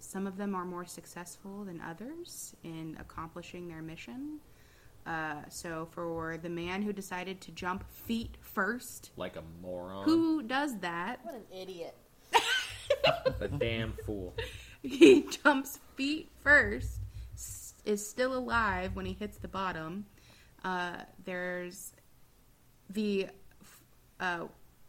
Some 0.00 0.26
of 0.26 0.36
them 0.36 0.54
are 0.54 0.64
more 0.64 0.84
successful 0.86 1.64
than 1.64 1.80
others 1.80 2.54
in 2.64 2.96
accomplishing 3.00 3.68
their 3.68 3.82
mission. 3.82 4.38
Uh, 5.06 5.42
so 5.48 5.88
for 5.92 6.38
the 6.42 6.48
man 6.48 6.82
who 6.82 6.92
decided 6.92 7.40
to 7.42 7.50
jump 7.52 7.88
feet 7.90 8.36
first, 8.40 9.10
Like 9.16 9.36
a 9.36 9.42
moron. 9.62 10.04
who 10.04 10.42
does 10.42 10.78
that? 10.80 11.20
What 11.24 11.34
an 11.34 11.44
idiot. 11.56 11.94
A 13.40 13.48
damn 13.48 13.92
fool. 14.04 14.34
he 14.82 15.22
jumps 15.42 15.78
feet 15.96 16.30
first, 16.40 16.98
s- 17.34 17.74
is 17.84 18.06
still 18.08 18.34
alive 18.36 18.94
when 18.94 19.06
he 19.06 19.12
hits 19.14 19.38
the 19.38 19.48
bottom. 19.48 20.04
Uh, 20.64 20.96
there's 21.24 21.92
the, 22.90 23.28
uh, 24.18 24.40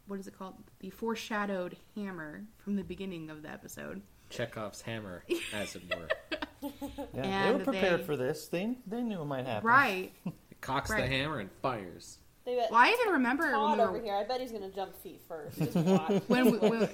what 0.06 0.18
is 0.20 0.26
it 0.26 0.38
called? 0.38 0.54
The 0.80 0.90
foreshadowed 0.90 1.76
hammer 1.96 2.44
from 2.58 2.76
the 2.76 2.84
beginning 2.84 3.30
of 3.30 3.42
the 3.42 3.50
episode. 3.50 4.02
Chekhov's 4.32 4.80
hammer, 4.82 5.24
as 5.54 5.76
it 5.76 5.82
were. 5.94 6.08
Yeah, 7.12 7.46
they 7.48 7.52
were 7.58 7.64
prepared 7.64 8.00
they- 8.00 8.04
for 8.04 8.16
this. 8.16 8.46
They 8.48 8.76
they 8.86 9.02
knew 9.02 9.20
it 9.20 9.24
might 9.24 9.46
happen. 9.46 9.68
Right. 9.68 10.12
It 10.26 10.60
cocks 10.60 10.90
Right. 10.90 11.00
the 11.02 11.08
hammer 11.08 11.40
and 11.40 11.50
fires. 11.60 12.18
They 12.44 12.54
bet 12.56 12.70
Well, 12.70 12.80
I 12.80 12.90
even 13.00 13.14
remember 13.14 13.50
Todd 13.50 13.78
when 13.78 13.78
we 13.78 13.84
over 13.96 14.00
here. 14.04 14.14
I 14.14 14.22
bet 14.24 14.40
he's 14.40 14.52
gonna 14.52 14.70
jump 14.70 14.94
feet 15.02 15.20
first. 15.26 15.58
Just 15.58 15.74
when 16.28 16.52
we, 16.52 16.58
when, 16.58 16.88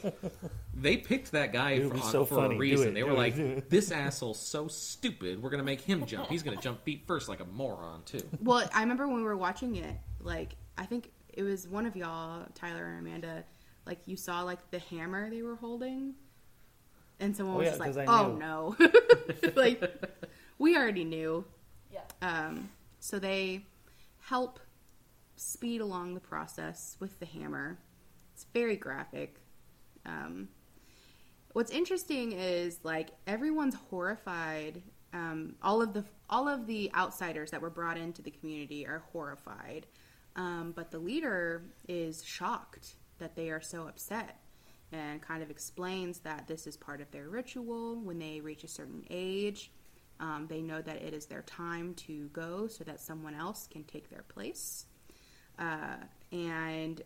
They 0.74 0.96
picked 0.96 1.33
that 1.33 1.53
guy 1.53 1.81
for, 1.81 1.92
on- 1.94 2.01
uh, 2.01 2.03
so 2.05 2.24
for 2.24 2.37
funny. 2.37 2.55
a 2.55 2.59
reason. 2.59 2.88
it, 2.88 2.94
they 2.94 3.03
were 3.03 3.12
it, 3.12 3.16
like, 3.18 3.68
"This 3.68 3.90
asshole's 3.90 4.38
so 4.40 4.68
stupid. 4.68 5.42
We're 5.42 5.51
gonna 5.51 5.62
make 5.64 5.83
him 5.83 6.07
jump. 6.07 6.29
He's 6.31 6.42
gonna 6.42 6.57
jump 6.61 6.83
feet 6.85 7.05
first, 7.07 7.29
like 7.29 7.40
a 7.40 7.44
moron 7.46 8.03
too." 8.07 8.22
Well, 8.42 8.66
I 8.74 8.81
remember 8.81 9.07
when 9.07 9.16
we 9.16 9.22
were 9.22 9.37
watching 9.37 9.77
it, 9.77 9.96
like 10.20 10.57
I 10.79 10.87
think 10.87 11.11
it 11.35 11.42
was 11.42 11.68
one 11.68 11.85
of 11.85 11.94
y'all, 11.94 12.46
Tyler 12.55 12.87
and 12.87 13.07
Amanda, 13.07 13.44
like 13.87 13.98
you 14.07 14.16
saw 14.16 14.42
like 14.42 14.70
the 14.70 14.79
hammer 14.79 15.29
they 15.31 15.42
were 15.42 15.57
holding, 15.57 16.14
and 17.20 17.37
someone 17.37 17.57
Oh, 17.57 17.59
was 17.59 17.64
yeah, 17.66 17.70
just 17.72 17.81
like, 17.81 17.88
'cause 17.88 17.96
I 17.96 18.07
"Oh 18.07 18.37
no!" 18.37 18.76
like 19.57 19.83
we 20.59 20.76
already 20.76 21.04
knew. 21.04 21.44
yeah. 21.92 22.00
Um, 22.22 22.70
so 23.00 23.18
they 23.18 23.64
help 24.20 24.61
speed 25.37 25.81
along 25.81 26.14
the 26.14 26.20
process 26.20 26.96
with 27.00 27.18
the 27.20 27.26
hammer. 27.26 27.78
It's 28.35 28.44
very 28.52 28.76
graphic. 28.76 29.40
Um, 30.07 30.48
what's 31.52 31.70
interesting 31.70 32.33
is 32.33 32.81
like 32.83 33.11
everyone's 33.26 33.74
horrified. 33.90 34.83
Um, 35.12 35.54
all 35.62 35.81
of 35.81 35.94
the 35.94 36.04
all 36.28 36.48
of 36.48 36.66
the 36.66 36.90
outsiders 36.94 37.50
that 37.52 37.62
were 37.62 37.70
brought 37.70 37.96
into 37.96 38.20
the 38.20 38.31
community 38.31 38.87
are 38.87 39.02
horrified, 39.12 39.87
um, 40.37 40.72
but 40.76 40.90
the 40.90 40.98
leader 40.98 41.62
is 41.88 42.22
shocked 42.24 42.96
that 43.18 43.35
they 43.35 43.48
are 43.50 43.61
so 43.62 43.88
upset, 43.88 44.38
and 44.92 45.20
kind 45.20 45.42
of 45.42 45.51
explains 45.51 46.20
that 46.20 46.46
this 46.46 46.66
is 46.66 46.77
part 46.77 47.01
of 47.01 47.11
their 47.11 47.29
ritual. 47.29 47.96
When 47.96 48.18
they 48.18 48.40
reach 48.40 48.64
a 48.64 48.68
certain 48.68 49.05
age, 49.11 49.70
um, 50.20 50.46
they 50.48 50.62
know 50.62 50.81
that 50.81 51.03
it 51.03 51.14
is 51.14 51.27
their 51.27 51.42
time 51.42 51.94
to 52.07 52.29
go, 52.29 52.66
so 52.66 52.85
that 52.85 53.01
someone 53.01 53.35
else 53.35 53.68
can 53.70 53.85
take 53.85 54.11
their 54.11 54.22
place. 54.22 54.87
Uh, 55.59 55.96
and 56.33 57.03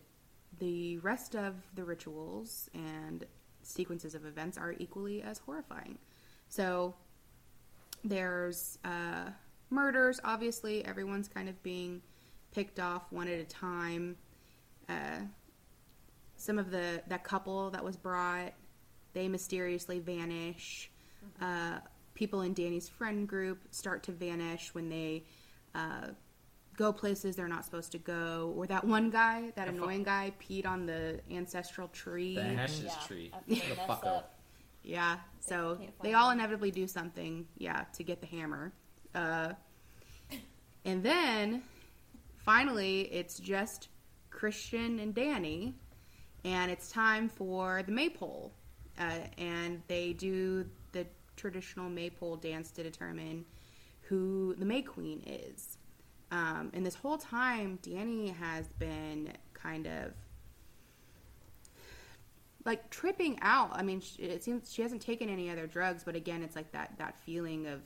the 0.59 0.97
rest 0.99 1.35
of 1.35 1.55
the 1.75 1.83
rituals 1.83 2.69
and 2.73 3.25
sequences 3.63 4.15
of 4.15 4.25
events 4.25 4.57
are 4.57 4.73
equally 4.77 5.21
as 5.21 5.39
horrifying. 5.39 5.97
So 6.49 6.95
there's 8.03 8.77
uh, 8.85 9.29
murders, 9.69 10.19
obviously, 10.23 10.85
everyone's 10.85 11.27
kind 11.27 11.49
of 11.49 11.61
being 11.63 12.01
picked 12.51 12.79
off 12.79 13.11
one 13.11 13.27
at 13.27 13.39
a 13.39 13.45
time. 13.45 14.17
Uh, 14.87 15.21
some 16.43 16.59
of 16.59 16.71
the 16.71 17.01
that 17.07 17.23
couple 17.23 17.69
that 17.71 17.83
was 17.83 17.95
brought, 17.95 18.51
they 19.13 19.27
mysteriously 19.29 19.99
vanish. 19.99 20.91
Uh, 21.41 21.79
people 22.15 22.41
in 22.41 22.53
Dani's 22.53 22.89
friend 22.89 23.27
group 23.27 23.59
start 23.71 24.03
to 24.03 24.11
vanish 24.11 24.73
when 24.73 24.89
they 24.89 25.23
uh, 25.73 26.07
go 26.75 26.91
places 26.91 27.35
they're 27.37 27.47
not 27.47 27.63
supposed 27.63 27.93
to 27.93 27.97
go. 27.97 28.53
Or 28.57 28.67
that 28.67 28.83
one 28.83 29.09
guy, 29.09 29.53
that 29.55 29.67
The 29.67 29.71
fu- 29.71 29.77
annoying 29.83 30.03
guy, 30.03 30.33
peed 30.41 30.65
on 30.65 30.85
the 30.85 31.21
ancestral 31.31 31.87
tree. 31.87 32.35
The 32.35 32.41
Ashes 32.43 32.83
yeah. 32.85 33.07
tree. 33.07 33.31
I 33.33 33.37
The 33.47 33.55
messed 33.55 33.87
fucker. 33.87 34.05
up. 34.17 34.39
Yeah, 34.83 35.15
so 35.39 35.77
Can't 35.79 36.01
they 36.03 36.13
all 36.13 36.29
them. 36.29 36.39
inevitably 36.39 36.71
do 36.71 36.87
something, 36.87 37.47
yeah, 37.57 37.85
to 37.93 38.03
get 38.03 38.19
the 38.19 38.27
hammer. 38.27 38.73
Uh, 39.15 39.53
and 40.83 41.01
then 41.03 41.63
finally, 42.43 43.01
it's 43.03 43.39
just 43.39 43.87
Christian 44.29 44.99
and 44.99 45.15
Dani, 45.15 45.73
and 46.45 46.71
it's 46.71 46.91
time 46.91 47.29
for 47.29 47.83
the 47.83 47.91
maypole. 47.91 48.53
Uh, 48.99 49.19
and 49.37 49.81
they 49.87 50.13
do 50.13 50.65
the 50.91 51.05
traditional 51.35 51.89
maypole 51.89 52.35
dance 52.35 52.71
to 52.71 52.83
determine 52.83 53.45
who 54.01 54.55
the 54.57 54.65
May 54.65 54.81
Queen 54.81 55.23
is. 55.25 55.77
Um, 56.31 56.71
and 56.73 56.85
this 56.85 56.95
whole 56.95 57.17
time, 57.17 57.79
Dani 57.81 58.35
has 58.35 58.67
been 58.79 59.33
kind 59.53 59.87
of 59.87 60.13
like 62.65 62.89
tripping 62.89 63.39
out. 63.41 63.71
I 63.73 63.83
mean, 63.83 64.01
it 64.17 64.43
seems 64.43 64.71
she 64.71 64.81
hasn't 64.81 65.01
taken 65.01 65.29
any 65.29 65.49
other 65.49 65.67
drugs, 65.67 66.03
but 66.03 66.15
again, 66.15 66.43
it's 66.43 66.55
like 66.55 66.71
that 66.71 66.93
that 66.97 67.17
feeling 67.19 67.67
of 67.67 67.81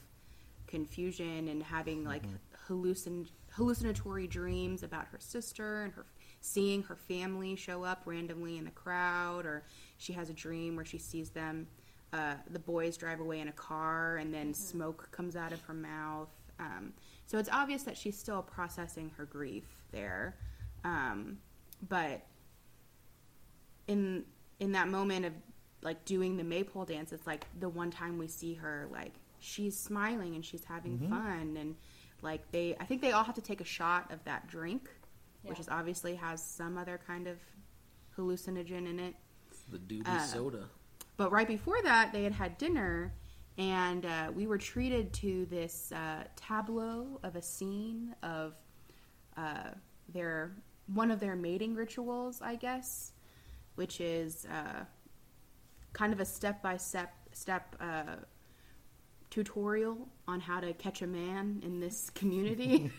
confusion 0.67 1.47
and 1.47 1.63
having 1.63 2.03
like 2.03 2.23
hallucin 2.67 3.27
hallucinatory 3.51 4.27
dreams 4.27 4.83
about 4.83 5.07
her 5.07 5.17
sister 5.19 5.83
and 5.83 5.93
her 5.93 6.05
seeing 6.41 6.83
her 6.83 6.95
family 6.95 7.55
show 7.55 7.83
up 7.83 8.03
randomly 8.05 8.57
in 8.57 8.65
the 8.65 8.71
crowd, 8.71 9.45
or 9.45 9.63
she 9.97 10.13
has 10.13 10.29
a 10.29 10.33
dream 10.33 10.75
where 10.75 10.85
she 10.85 10.97
sees 10.97 11.29
them. 11.29 11.67
Uh, 12.13 12.35
the 12.51 12.59
boys 12.59 12.95
drive 12.95 13.19
away 13.19 13.39
in 13.39 13.47
a 13.47 13.53
car, 13.53 14.17
and 14.17 14.33
then 14.33 14.53
smoke 14.53 15.09
comes 15.11 15.35
out 15.35 15.51
of 15.51 15.61
her 15.61 15.73
mouth. 15.73 16.29
Um, 16.59 16.93
so 17.25 17.37
it's 17.37 17.49
obvious 17.51 17.83
that 17.83 17.97
she's 17.97 18.17
still 18.17 18.41
processing 18.41 19.11
her 19.17 19.25
grief 19.25 19.65
there, 19.91 20.35
um, 20.83 21.37
but 21.87 22.25
in 23.87 24.23
in 24.59 24.71
that 24.71 24.87
moment 24.87 25.25
of 25.25 25.33
like 25.81 26.03
doing 26.05 26.37
the 26.37 26.43
maypole 26.43 26.85
dance 26.85 27.11
it's 27.11 27.27
like 27.27 27.45
the 27.59 27.69
one 27.69 27.91
time 27.91 28.17
we 28.17 28.27
see 28.27 28.53
her 28.53 28.87
like 28.91 29.13
she's 29.39 29.77
smiling 29.77 30.35
and 30.35 30.43
she's 30.43 30.63
having 30.63 30.97
fun 31.09 31.55
and 31.59 31.75
like 32.21 32.41
they 32.51 32.75
i 32.79 32.83
think 32.83 33.01
they 33.01 33.11
all 33.11 33.23
have 33.23 33.35
to 33.35 33.41
take 33.41 33.61
a 33.61 33.65
shot 33.65 34.11
of 34.11 34.23
that 34.23 34.47
drink 34.47 34.89
which 35.47 35.59
is 35.59 35.69
obviously 35.69 36.15
has 36.15 36.43
some 36.43 36.77
other 36.77 36.99
kind 37.05 37.27
of 37.27 37.37
hallucinogen 38.17 38.87
in 38.89 38.99
it 38.99 39.15
The 39.71 39.77
doobie 39.79 40.07
Uh, 40.07 40.19
soda. 40.25 40.69
but 41.17 41.31
right 41.31 41.47
before 41.47 41.81
that 41.83 42.11
they 42.13 42.23
had 42.23 42.33
had 42.33 42.57
dinner 42.57 43.13
and 43.57 44.05
uh, 44.05 44.31
we 44.35 44.45
were 44.45 44.57
treated 44.59 45.13
to 45.13 45.45
this 45.47 45.91
uh, 45.91 46.23
tableau 46.35 47.19
of 47.23 47.35
a 47.35 47.41
scene 47.41 48.15
of 48.23 48.53
uh, 49.35 49.71
their 50.09 50.55
one 50.93 51.11
of 51.11 51.19
their 51.19 51.35
mating 51.35 51.75
rituals 51.75 52.41
i 52.41 52.55
guess 52.55 53.11
which 53.75 53.99
is 54.01 54.45
uh, 54.51 54.83
kind 55.93 56.13
of 56.13 56.19
a 56.19 56.25
step 56.25 56.61
by 56.61 56.77
step 56.77 57.13
step 57.33 57.75
uh, 57.79 58.15
tutorial 59.43 59.95
on 60.27 60.39
how 60.39 60.59
to 60.59 60.73
catch 60.73 61.03
a 61.03 61.07
man 61.07 61.61
in 61.63 61.79
this 61.79 62.09
community 62.15 62.89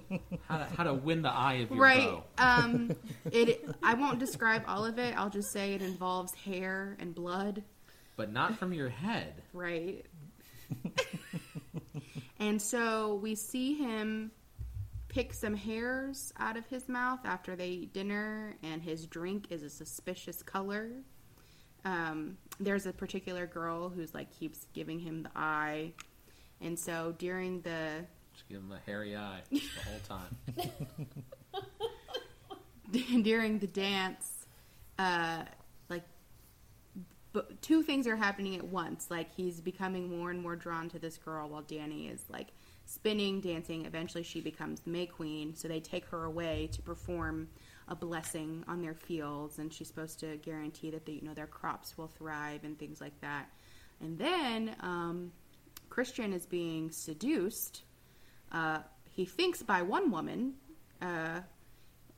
How 0.48 0.58
to, 0.58 0.64
how 0.76 0.82
to 0.82 0.94
win 0.94 1.22
the 1.22 1.30
eye 1.30 1.54
of 1.54 1.70
your 1.70 1.78
right 1.78 2.08
bow. 2.08 2.24
um 2.64 2.96
it 3.30 3.64
i 3.80 3.94
won't 3.94 4.18
describe 4.18 4.64
all 4.66 4.84
of 4.84 4.98
it 4.98 5.16
i'll 5.16 5.30
just 5.30 5.52
say 5.52 5.72
it 5.74 5.82
involves 5.82 6.34
hair 6.34 6.96
and 6.98 7.14
blood 7.14 7.62
But 8.16 8.32
not 8.32 8.58
from 8.58 8.72
your 8.72 8.88
head. 8.88 9.34
Right. 9.52 10.04
and 12.40 12.60
so 12.60 13.14
we 13.22 13.36
see 13.36 13.74
him 13.74 14.32
pick 15.08 15.32
some 15.32 15.54
hairs 15.54 16.32
out 16.40 16.56
of 16.56 16.66
his 16.66 16.88
mouth 16.88 17.20
after 17.24 17.54
they 17.54 17.68
eat 17.68 17.92
dinner, 17.92 18.56
and 18.64 18.82
his 18.82 19.06
drink 19.06 19.46
is 19.50 19.62
a 19.62 19.70
suspicious 19.70 20.42
color. 20.42 20.90
Um, 21.84 22.38
there's 22.60 22.86
a 22.86 22.92
particular 22.92 23.46
girl 23.46 23.88
who's 23.88 24.14
like 24.14 24.30
keeps 24.38 24.66
giving 24.72 24.98
him 24.98 25.22
the 25.24 25.30
eye, 25.36 25.92
and 26.60 26.78
so 26.78 27.14
during 27.18 27.60
the 27.62 28.04
Just 28.32 28.48
give 28.48 28.58
him 28.58 28.72
a 28.72 28.80
hairy 28.86 29.16
eye 29.16 29.42
the 29.50 29.60
whole 29.84 30.00
time. 30.08 30.36
during 33.22 33.58
the 33.58 33.66
dance, 33.66 34.46
uh, 34.98 35.42
like, 35.88 36.04
but 37.32 37.60
two 37.60 37.82
things 37.82 38.06
are 38.06 38.16
happening 38.16 38.54
at 38.56 38.64
once. 38.64 39.10
Like 39.10 39.34
he's 39.34 39.60
becoming 39.60 40.08
more 40.16 40.30
and 40.30 40.40
more 40.40 40.56
drawn 40.56 40.88
to 40.90 40.98
this 40.98 41.18
girl, 41.18 41.48
while 41.48 41.62
Dani 41.62 42.12
is 42.12 42.24
like 42.30 42.48
spinning, 42.86 43.40
dancing. 43.40 43.84
Eventually, 43.84 44.22
she 44.22 44.40
becomes 44.40 44.80
the 44.80 44.90
May 44.90 45.06
Queen. 45.06 45.54
So 45.54 45.68
they 45.68 45.80
take 45.80 46.06
her 46.06 46.24
away 46.24 46.68
to 46.72 46.82
perform 46.82 47.48
a 47.88 47.94
blessing 47.94 48.64
on 48.66 48.80
their 48.80 48.94
fields, 48.94 49.58
and 49.58 49.72
she's 49.72 49.88
supposed 49.88 50.18
to 50.20 50.36
guarantee 50.38 50.90
that 50.90 51.08
you 51.08 51.22
know 51.22 51.34
their 51.34 51.46
crops 51.46 51.98
will 51.98 52.08
thrive 52.08 52.64
and 52.64 52.78
things 52.78 53.00
like 53.00 53.20
that. 53.20 53.48
And 54.00 54.18
then 54.18 54.74
um, 54.80 55.32
Christian 55.88 56.32
is 56.32 56.46
being 56.46 56.90
seduced. 56.90 57.82
Uh, 58.50 58.78
he 59.10 59.24
thinks 59.24 59.62
by 59.62 59.82
one 59.82 60.10
woman. 60.10 60.54
Uh, 61.00 61.40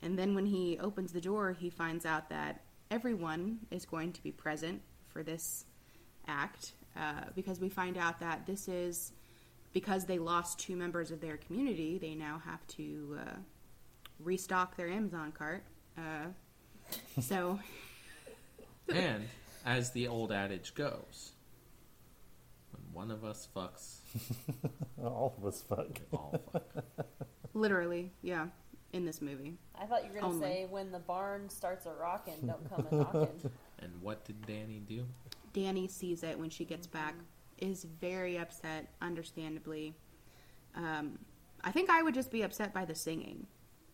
and 0.01 0.17
then 0.17 0.35
when 0.35 0.45
he 0.45 0.77
opens 0.79 1.11
the 1.11 1.21
door, 1.21 1.51
he 1.51 1.69
finds 1.69 2.05
out 2.05 2.29
that 2.29 2.61
everyone 2.89 3.59
is 3.71 3.85
going 3.85 4.13
to 4.13 4.23
be 4.23 4.31
present 4.31 4.81
for 5.09 5.23
this 5.23 5.65
act 6.27 6.73
uh, 6.95 7.25
because 7.35 7.59
we 7.59 7.69
find 7.69 7.97
out 7.97 8.19
that 8.19 8.45
this 8.45 8.67
is 8.67 9.11
because 9.73 10.05
they 10.05 10.17
lost 10.17 10.59
two 10.59 10.75
members 10.75 11.11
of 11.11 11.21
their 11.21 11.37
community, 11.37 11.97
they 11.97 12.15
now 12.15 12.41
have 12.45 12.65
to 12.67 13.17
uh, 13.19 13.35
restock 14.19 14.75
their 14.77 14.89
Amazon 14.89 15.31
cart. 15.31 15.63
Uh, 15.97 16.27
so, 17.21 17.59
And 18.93 19.27
as 19.65 19.91
the 19.91 20.07
old 20.07 20.31
adage 20.31 20.73
goes, 20.73 21.31
when 22.71 22.83
one 22.93 23.11
of 23.11 23.25
us 23.25 23.47
fucks, 23.55 23.97
All 25.03 25.35
of 25.37 25.45
us 25.45 25.61
fuck. 25.61 25.99
all 26.13 26.39
fuck. 26.53 26.83
literally, 27.53 28.11
yeah, 28.21 28.47
in 28.93 29.05
this 29.05 29.21
movie. 29.21 29.57
I 29.79 29.85
thought 29.85 30.03
you 30.05 30.09
were 30.13 30.21
gonna 30.21 30.33
Only. 30.33 30.47
say 30.47 30.65
when 30.69 30.91
the 30.91 30.99
barn 30.99 31.49
starts 31.49 31.85
a 31.85 31.91
rocking, 31.93 32.35
don't 32.45 32.69
come 32.69 32.87
a 32.91 32.95
knocking. 32.95 33.51
And 33.79 33.91
what 34.01 34.23
did 34.25 34.41
Dani 34.43 34.85
do? 34.87 35.05
Dani 35.53 35.89
sees 35.89 36.23
it 36.23 36.39
when 36.39 36.49
she 36.49 36.65
gets 36.65 36.87
back, 36.87 37.15
is 37.57 37.83
very 37.99 38.37
upset, 38.37 38.87
understandably. 39.01 39.93
Um, 40.75 41.19
I 41.63 41.71
think 41.71 41.89
I 41.89 42.01
would 42.03 42.13
just 42.13 42.31
be 42.31 42.41
upset 42.43 42.73
by 42.73 42.85
the 42.85 42.95
singing. 42.95 43.47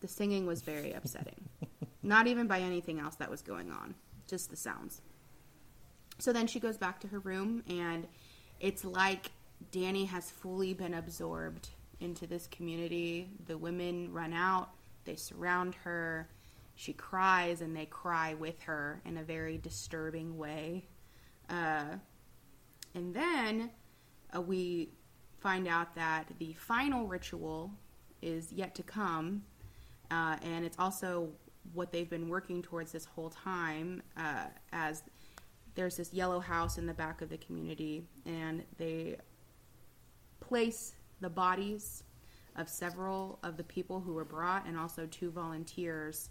The 0.04 0.10
singing 0.10 0.46
was 0.46 0.62
very 0.62 0.92
upsetting. 0.92 1.48
Not 2.04 2.28
even 2.28 2.46
by 2.46 2.60
anything 2.60 3.00
else 3.00 3.16
that 3.16 3.32
was 3.32 3.42
going 3.42 3.72
on, 3.72 3.96
just 4.28 4.50
the 4.50 4.58
sounds. 4.58 5.02
So 6.20 6.34
then 6.34 6.46
she 6.46 6.60
goes 6.60 6.78
back 6.78 7.00
to 7.00 7.08
her 7.08 7.20
room, 7.20 7.64
and 7.70 8.06
it's 8.60 8.84
like 8.84 9.32
Dani 9.72 10.06
has 10.10 10.30
fully 10.30 10.74
been 10.74 10.94
absorbed 10.94 11.70
into 12.02 12.28
this 12.28 12.48
community. 12.48 13.30
The 13.46 13.58
women 13.58 14.12
run 14.12 14.34
out, 14.34 14.72
they 15.06 15.16
surround 15.16 15.74
her. 15.86 16.28
She 16.76 16.92
cries, 16.92 17.62
and 17.62 17.74
they 17.74 17.86
cry 17.86 18.34
with 18.34 18.62
her 18.64 19.00
in 19.06 19.16
a 19.16 19.24
very 19.24 19.58
disturbing 19.58 20.38
way. 20.38 20.86
Uh, 21.50 21.96
and 22.94 23.14
then 23.14 23.72
uh, 24.36 24.42
we 24.42 24.90
find 25.40 25.66
out 25.66 25.96
that 25.96 26.26
the 26.40 26.52
final 26.52 27.08
ritual 27.08 27.72
is 28.22 28.52
yet 28.52 28.76
to 28.76 28.84
come, 28.84 29.44
uh, 30.14 30.36
and 30.44 30.64
it's 30.64 30.78
also 30.78 31.30
what 31.74 31.92
they've 31.92 32.10
been 32.10 32.30
working 32.30 32.62
towards 32.62 32.92
this 32.92 33.06
whole 33.06 33.32
time. 33.32 34.04
Uh, 34.16 34.46
as 34.72 35.02
there's 35.74 35.98
this 35.98 36.14
yellow 36.14 36.40
house 36.40 36.78
in 36.78 36.86
the 36.86 36.94
back 36.94 37.22
of 37.24 37.30
the 37.30 37.38
community, 37.38 38.04
and 38.28 38.64
they 38.78 39.18
place 40.40 40.94
the 41.20 41.30
bodies 41.30 42.04
of 42.58 42.70
several 42.70 43.40
of 43.42 43.58
the 43.58 43.64
people 43.64 44.00
who 44.00 44.14
were 44.14 44.26
brought, 44.26 44.68
and 44.68 44.78
also 44.78 45.08
two 45.08 45.32
volunteers. 45.32 46.30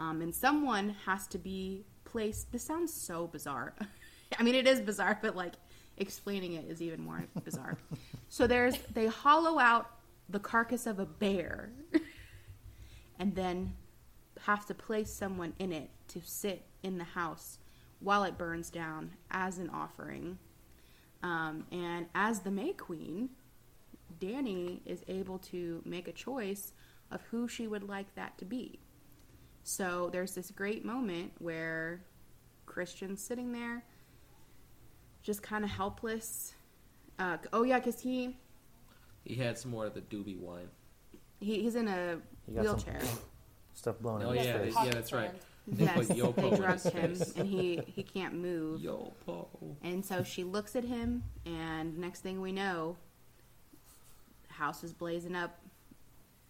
Um, 0.00 0.20
and 0.20 0.34
someone 0.34 0.96
has 1.06 1.28
to 1.28 1.38
be 1.38 1.84
placed. 2.04 2.50
This 2.50 2.64
sounds 2.64 2.92
so 2.92 3.28
bizarre. 3.28 3.74
I 4.38 4.42
mean, 4.42 4.56
it 4.56 4.66
is 4.66 4.80
bizarre, 4.80 5.16
but 5.22 5.36
like 5.36 5.54
explaining 5.98 6.54
it 6.54 6.64
is 6.68 6.82
even 6.82 7.04
more 7.04 7.22
bizarre. 7.44 7.78
so 8.28 8.48
there's 8.48 8.76
they 8.94 9.06
hollow 9.06 9.60
out 9.60 9.90
the 10.28 10.40
carcass 10.40 10.86
of 10.86 10.98
a 10.98 11.06
bear, 11.06 11.70
and 13.22 13.36
then 13.36 13.72
have 14.40 14.66
to 14.66 14.74
place 14.74 15.08
someone 15.08 15.52
in 15.60 15.72
it 15.72 15.88
to 16.08 16.20
sit 16.24 16.64
in 16.82 16.98
the 16.98 17.04
house 17.04 17.60
while 18.00 18.24
it 18.24 18.36
burns 18.36 18.68
down 18.68 19.12
as 19.30 19.58
an 19.58 19.70
offering. 19.70 20.36
Um, 21.22 21.64
and 21.70 22.06
as 22.16 22.40
the 22.40 22.50
May 22.50 22.72
Queen, 22.72 23.30
Dani 24.18 24.80
is 24.84 25.04
able 25.06 25.38
to 25.38 25.82
make 25.84 26.08
a 26.08 26.12
choice 26.12 26.72
of 27.12 27.22
who 27.30 27.46
she 27.46 27.68
would 27.68 27.88
like 27.88 28.12
that 28.16 28.36
to 28.38 28.44
be. 28.44 28.80
So 29.62 30.10
there's 30.12 30.34
this 30.34 30.50
great 30.50 30.84
moment 30.84 31.30
where 31.38 32.02
Christian's 32.66 33.22
sitting 33.22 33.52
there, 33.52 33.84
just 35.22 35.44
kind 35.44 35.62
of 35.62 35.70
helpless. 35.70 36.54
Uh, 37.20 37.36
oh 37.52 37.62
yeah, 37.62 37.78
because 37.78 38.00
he, 38.00 38.36
He 39.24 39.36
had 39.36 39.56
some 39.58 39.70
more 39.70 39.86
of 39.86 39.94
the 39.94 40.00
doobie 40.00 40.40
wine. 40.40 40.70
He 41.42 41.62
he's 41.62 41.74
in 41.74 41.88
a 41.88 42.18
He 42.46 42.54
got 42.54 42.64
some- 42.64 42.74
wheelchair. 42.76 43.00
Stuff 43.74 43.98
blowing 44.00 44.22
Oh, 44.22 44.30
in 44.30 44.38
his 44.38 44.46
yeah, 44.46 44.58
face. 44.58 44.74
yeah, 44.84 44.90
that's 44.90 45.12
right. 45.12 45.30
They 45.68 45.84
yes, 45.84 46.08
put 46.08 46.16
Yopo 46.16 46.34
they 46.34 46.48
in 46.48 46.54
drugged 46.56 46.82
his 46.82 46.92
him, 46.92 47.14
face. 47.14 47.32
and 47.36 47.48
he 47.48 47.80
he 47.86 48.02
can't 48.02 48.34
move. 48.34 48.80
Yo, 48.80 49.12
po. 49.24 49.48
And 49.84 50.04
so 50.04 50.24
she 50.24 50.42
looks 50.42 50.74
at 50.74 50.82
him, 50.82 51.22
and 51.46 51.96
next 51.98 52.20
thing 52.20 52.40
we 52.40 52.50
know, 52.50 52.96
house 54.48 54.82
is 54.82 54.92
blazing 54.92 55.36
up. 55.36 55.58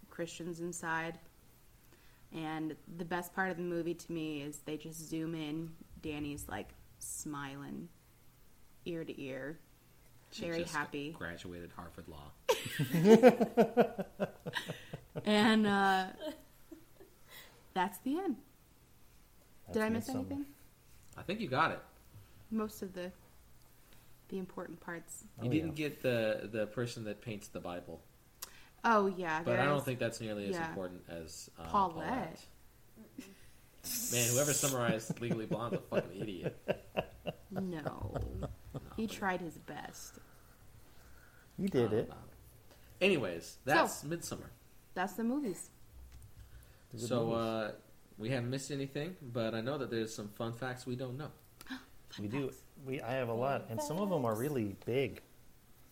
Christian's 0.09 0.59
inside. 0.61 1.19
And 2.35 2.75
the 2.97 3.05
best 3.05 3.35
part 3.35 3.51
of 3.51 3.57
the 3.57 3.63
movie 3.63 3.93
to 3.93 4.11
me 4.11 4.41
is 4.41 4.57
they 4.65 4.77
just 4.77 5.07
zoom 5.09 5.35
in. 5.35 5.69
Dani's 6.01 6.45
like 6.49 6.69
smiling, 6.97 7.87
ear 8.85 9.03
to 9.05 9.21
ear, 9.21 9.59
She 10.31 10.41
very 10.41 10.63
just 10.63 10.75
happy. 10.75 11.11
Graduated 11.17 11.71
Harvard 11.75 12.07
Law. 12.07 12.31
And 15.25 15.67
uh, 15.67 16.05
that's 17.73 17.97
the 17.99 18.17
end. 18.17 18.37
That's 19.67 19.77
Did 19.77 19.83
I 19.83 19.89
miss 19.89 20.09
Midsommar. 20.09 20.15
anything? 20.15 20.45
I 21.17 21.21
think 21.21 21.39
you 21.39 21.47
got 21.47 21.71
it. 21.71 21.79
Most 22.51 22.81
of 22.81 22.93
the 22.93 23.11
the 24.29 24.39
important 24.39 24.79
parts. 24.79 25.23
You 25.41 25.49
Oh, 25.49 25.51
didn't 25.51 25.77
yeah. 25.77 25.89
get 25.89 26.01
the 26.01 26.49
the 26.51 26.65
person 26.67 27.03
that 27.05 27.21
paints 27.21 27.47
the 27.49 27.59
Bible, 27.59 28.01
Oh 28.83 29.05
yeah, 29.07 29.41
but 29.45 29.59
I 29.59 29.65
don't 29.65 29.77
is- 29.77 29.83
think 29.83 29.99
that's 29.99 30.19
nearly 30.19 30.49
as 30.49 30.57
important 30.57 31.01
as 31.09 31.49
uh, 31.59 31.63
Paulette. 31.65 32.39
Man, 34.11 34.29
whoever 34.31 34.53
summarized 34.53 35.19
Legally 35.21 35.45
Blonde's 35.45 35.77
a 35.77 35.95
fucking 35.95 36.21
idiot. 36.21 36.57
No, 37.51 38.15
he 38.97 39.05
tried 39.07 39.41
his 39.41 39.57
best. 39.59 40.15
You 41.57 41.67
did 41.67 41.93
it. 41.93 42.11
Anyways, 43.01 43.57
that's 43.65 44.03
Midsommar. 44.03 44.49
That's 44.93 45.13
the 45.13 45.23
movies. 45.23 45.69
Good 46.91 47.01
So 47.01 47.25
movies. 47.25 47.37
uh, 47.37 47.71
we 48.17 48.29
haven't 48.29 48.49
missed 48.49 48.71
anything, 48.71 49.15
but 49.33 49.53
I 49.55 49.61
know 49.61 49.77
that 49.77 49.89
there's 49.91 50.13
some 50.13 50.29
fun 50.29 50.53
facts 50.53 50.85
we 50.85 50.95
don't 50.95 51.17
know. 51.17 51.29
we 52.19 52.27
do. 52.27 52.51
We 52.85 53.01
I 53.01 53.13
have 53.13 53.29
a 53.29 53.33
lot, 53.33 53.65
and 53.69 53.81
some 53.81 53.99
of 53.99 54.09
them 54.09 54.25
are 54.25 54.35
really 54.35 54.75
big. 54.85 55.21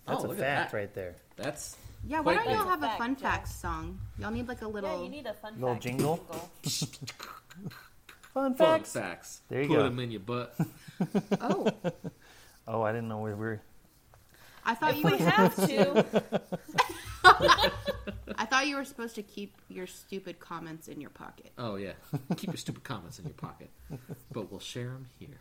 That's 0.08 0.24
Oh, 0.24 0.32
a 0.32 0.36
fact 0.36 0.72
that. 0.72 0.78
right 0.78 0.94
there. 0.94 1.16
That's 1.36 1.78
Yeah, 2.08 2.22
why 2.22 2.36
don't 2.36 2.46
y'all 2.50 2.68
have 2.68 2.84
a 2.84 2.90
fun 2.98 3.16
Jack. 3.16 3.42
facts 3.42 3.56
song? 3.56 4.00
Y'all 4.20 4.32
need 4.32 4.48
like 4.48 4.62
a 4.62 4.68
little. 4.68 4.98
Yeah, 4.98 5.04
you 5.04 5.10
need 5.10 5.26
a 5.26 5.34
fun 5.34 5.54
Little 5.56 5.76
fact 5.76 5.84
jingle? 5.84 6.18
Fun 8.34 8.54
facts. 8.56 8.60
fun 8.60 8.80
facts. 8.80 8.94
facts. 8.94 9.42
There 9.50 9.62
you 9.62 9.68
Put 9.68 9.76
go. 9.76 9.84
them 9.84 10.00
in 10.00 10.12
your 10.12 10.22
butt. 10.22 10.56
oh, 11.42 11.68
Oh, 12.68 12.82
I 12.84 12.92
didn't 12.94 13.10
know 13.10 13.18
where 13.18 13.36
we 13.36 13.40
were. 13.42 13.62
I 14.66 14.76
thought 14.76 14.98
you 14.98 15.04
We 15.06 15.18
have 15.18 15.56
to. 15.56 16.32
I 18.38 18.46
thought 18.46 18.68
you 18.68 18.76
were 18.76 18.86
supposed 18.86 19.16
to 19.16 19.24
keep 19.24 19.56
your 19.70 19.88
stupid 19.88 20.40
comments 20.40 20.88
in 20.88 21.00
your 21.02 21.10
pocket. 21.10 21.52
Oh 21.58 21.76
yeah, 21.76 21.94
keep 22.38 22.50
your 22.50 22.58
stupid 22.58 22.84
comments 22.84 23.20
in 23.20 23.26
your 23.26 23.34
pocket, 23.34 23.70
but 24.32 24.52
we'll 24.52 24.60
share 24.60 24.90
them 24.90 25.08
here. 25.20 25.38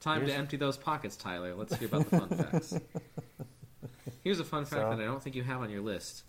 Time 0.00 0.26
to 0.26 0.32
empty 0.32 0.56
those 0.56 0.76
pockets, 0.76 1.16
Tyler. 1.16 1.54
Let's 1.54 1.76
hear 1.76 1.86
about 1.88 2.10
the 2.10 2.18
fun 2.18 2.28
facts. 2.28 2.74
Here's 4.24 4.40
a 4.40 4.44
fun 4.44 4.64
fact 4.64 4.82
So- 4.82 4.90
that 4.96 5.00
I 5.00 5.04
don't 5.04 5.22
think 5.22 5.36
you 5.36 5.42
have 5.44 5.60
on 5.60 5.70
your 5.70 5.82
list. 5.82 6.24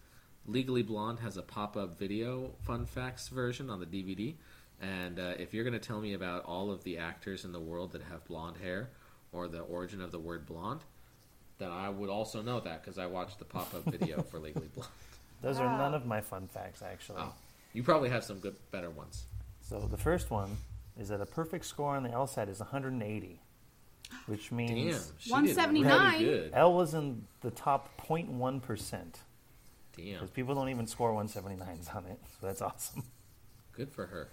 Legally 0.46 0.84
Blonde 0.84 1.20
has 1.22 1.38
a 1.38 1.42
pop-up 1.42 1.98
video 1.98 2.52
fun 2.64 2.86
facts 2.86 3.30
version 3.30 3.70
on 3.70 3.80
the 3.80 3.86
DVD, 3.86 4.36
and 4.82 5.18
uh, 5.18 5.34
if 5.40 5.54
you're 5.54 5.64
going 5.64 5.74
to 5.74 5.80
tell 5.80 6.02
me 6.02 6.14
about 6.14 6.44
all 6.44 6.70
of 6.70 6.84
the 6.84 6.98
actors 6.98 7.46
in 7.46 7.52
the 7.54 7.60
world 7.62 7.94
that 7.94 8.02
have 8.04 8.26
blonde 8.26 8.58
hair 8.58 8.90
or 9.32 9.48
the 9.48 9.62
origin 9.62 10.02
of 10.02 10.12
the 10.12 10.20
word 10.20 10.46
blonde, 10.46 10.82
then 11.60 11.72
I 11.72 11.90
would 11.90 12.10
also 12.10 12.42
know 12.42 12.60
that 12.62 12.82
because 12.84 12.98
I 12.98 13.06
watched 13.06 13.40
the 13.40 13.46
pop-up 13.46 13.84
video 13.86 14.22
for 14.24 14.40
Legally 14.40 14.70
Blonde. 14.74 14.92
Those 15.42 15.60
are 15.60 15.78
none 15.78 15.94
of 15.94 16.06
my 16.06 16.22
fun 16.22 16.48
facts, 16.48 16.82
actually. 16.82 17.20
Oh, 17.22 17.34
you 17.74 17.84
probably 17.84 18.10
have 18.10 18.24
some 18.24 18.40
good, 18.40 18.56
better 18.72 18.90
ones. 18.90 19.26
So 19.62 19.80
the 19.80 19.98
first 19.98 20.32
one 20.32 20.58
is 21.00 21.10
that 21.10 21.20
a 21.22 21.26
perfect 21.26 21.66
score 21.66 21.96
on 21.96 22.04
the 22.04 22.10
LSAT 22.10 22.50
is 22.50 22.60
180, 22.60 23.42
which 24.28 24.50
Damn, 24.50 24.58
means 24.58 25.12
she 25.20 25.30
did 25.30 25.34
179? 25.34 26.14
really 26.14 26.26
good. 26.26 26.52
Elle 26.54 26.74
was 26.74 26.94
in 26.94 27.24
the 27.42 27.52
top 27.52 27.90
0.1 28.08 28.62
percent 28.62 29.20
Damn, 29.98 30.14
because 30.14 30.30
people 30.30 30.56
don't 30.56 30.70
even 30.70 30.88
score 30.88 31.12
179s 31.12 31.94
on 31.96 32.06
it. 32.06 32.20
So 32.40 32.48
that's 32.48 32.62
awesome. 32.62 33.04
good 33.76 33.92
for 33.92 34.06
her. 34.08 34.30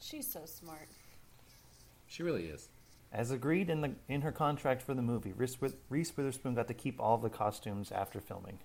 She's 0.00 0.26
so 0.30 0.40
smart. 0.46 0.88
She 2.08 2.22
really 2.22 2.44
is. 2.46 2.68
As 3.12 3.30
agreed 3.32 3.70
in 3.70 3.80
the 3.80 3.92
in 4.08 4.20
her 4.22 4.30
contract 4.32 4.82
for 4.82 4.94
the 4.94 5.02
movie, 5.02 5.32
Reese, 5.32 5.60
With- 5.60 5.76
Reese 5.88 6.16
Witherspoon 6.16 6.54
got 6.54 6.68
to 6.68 6.74
keep 6.74 7.00
all 7.00 7.16
of 7.16 7.22
the 7.22 7.30
costumes 7.30 7.90
after 7.90 8.20
filming. 8.20 8.58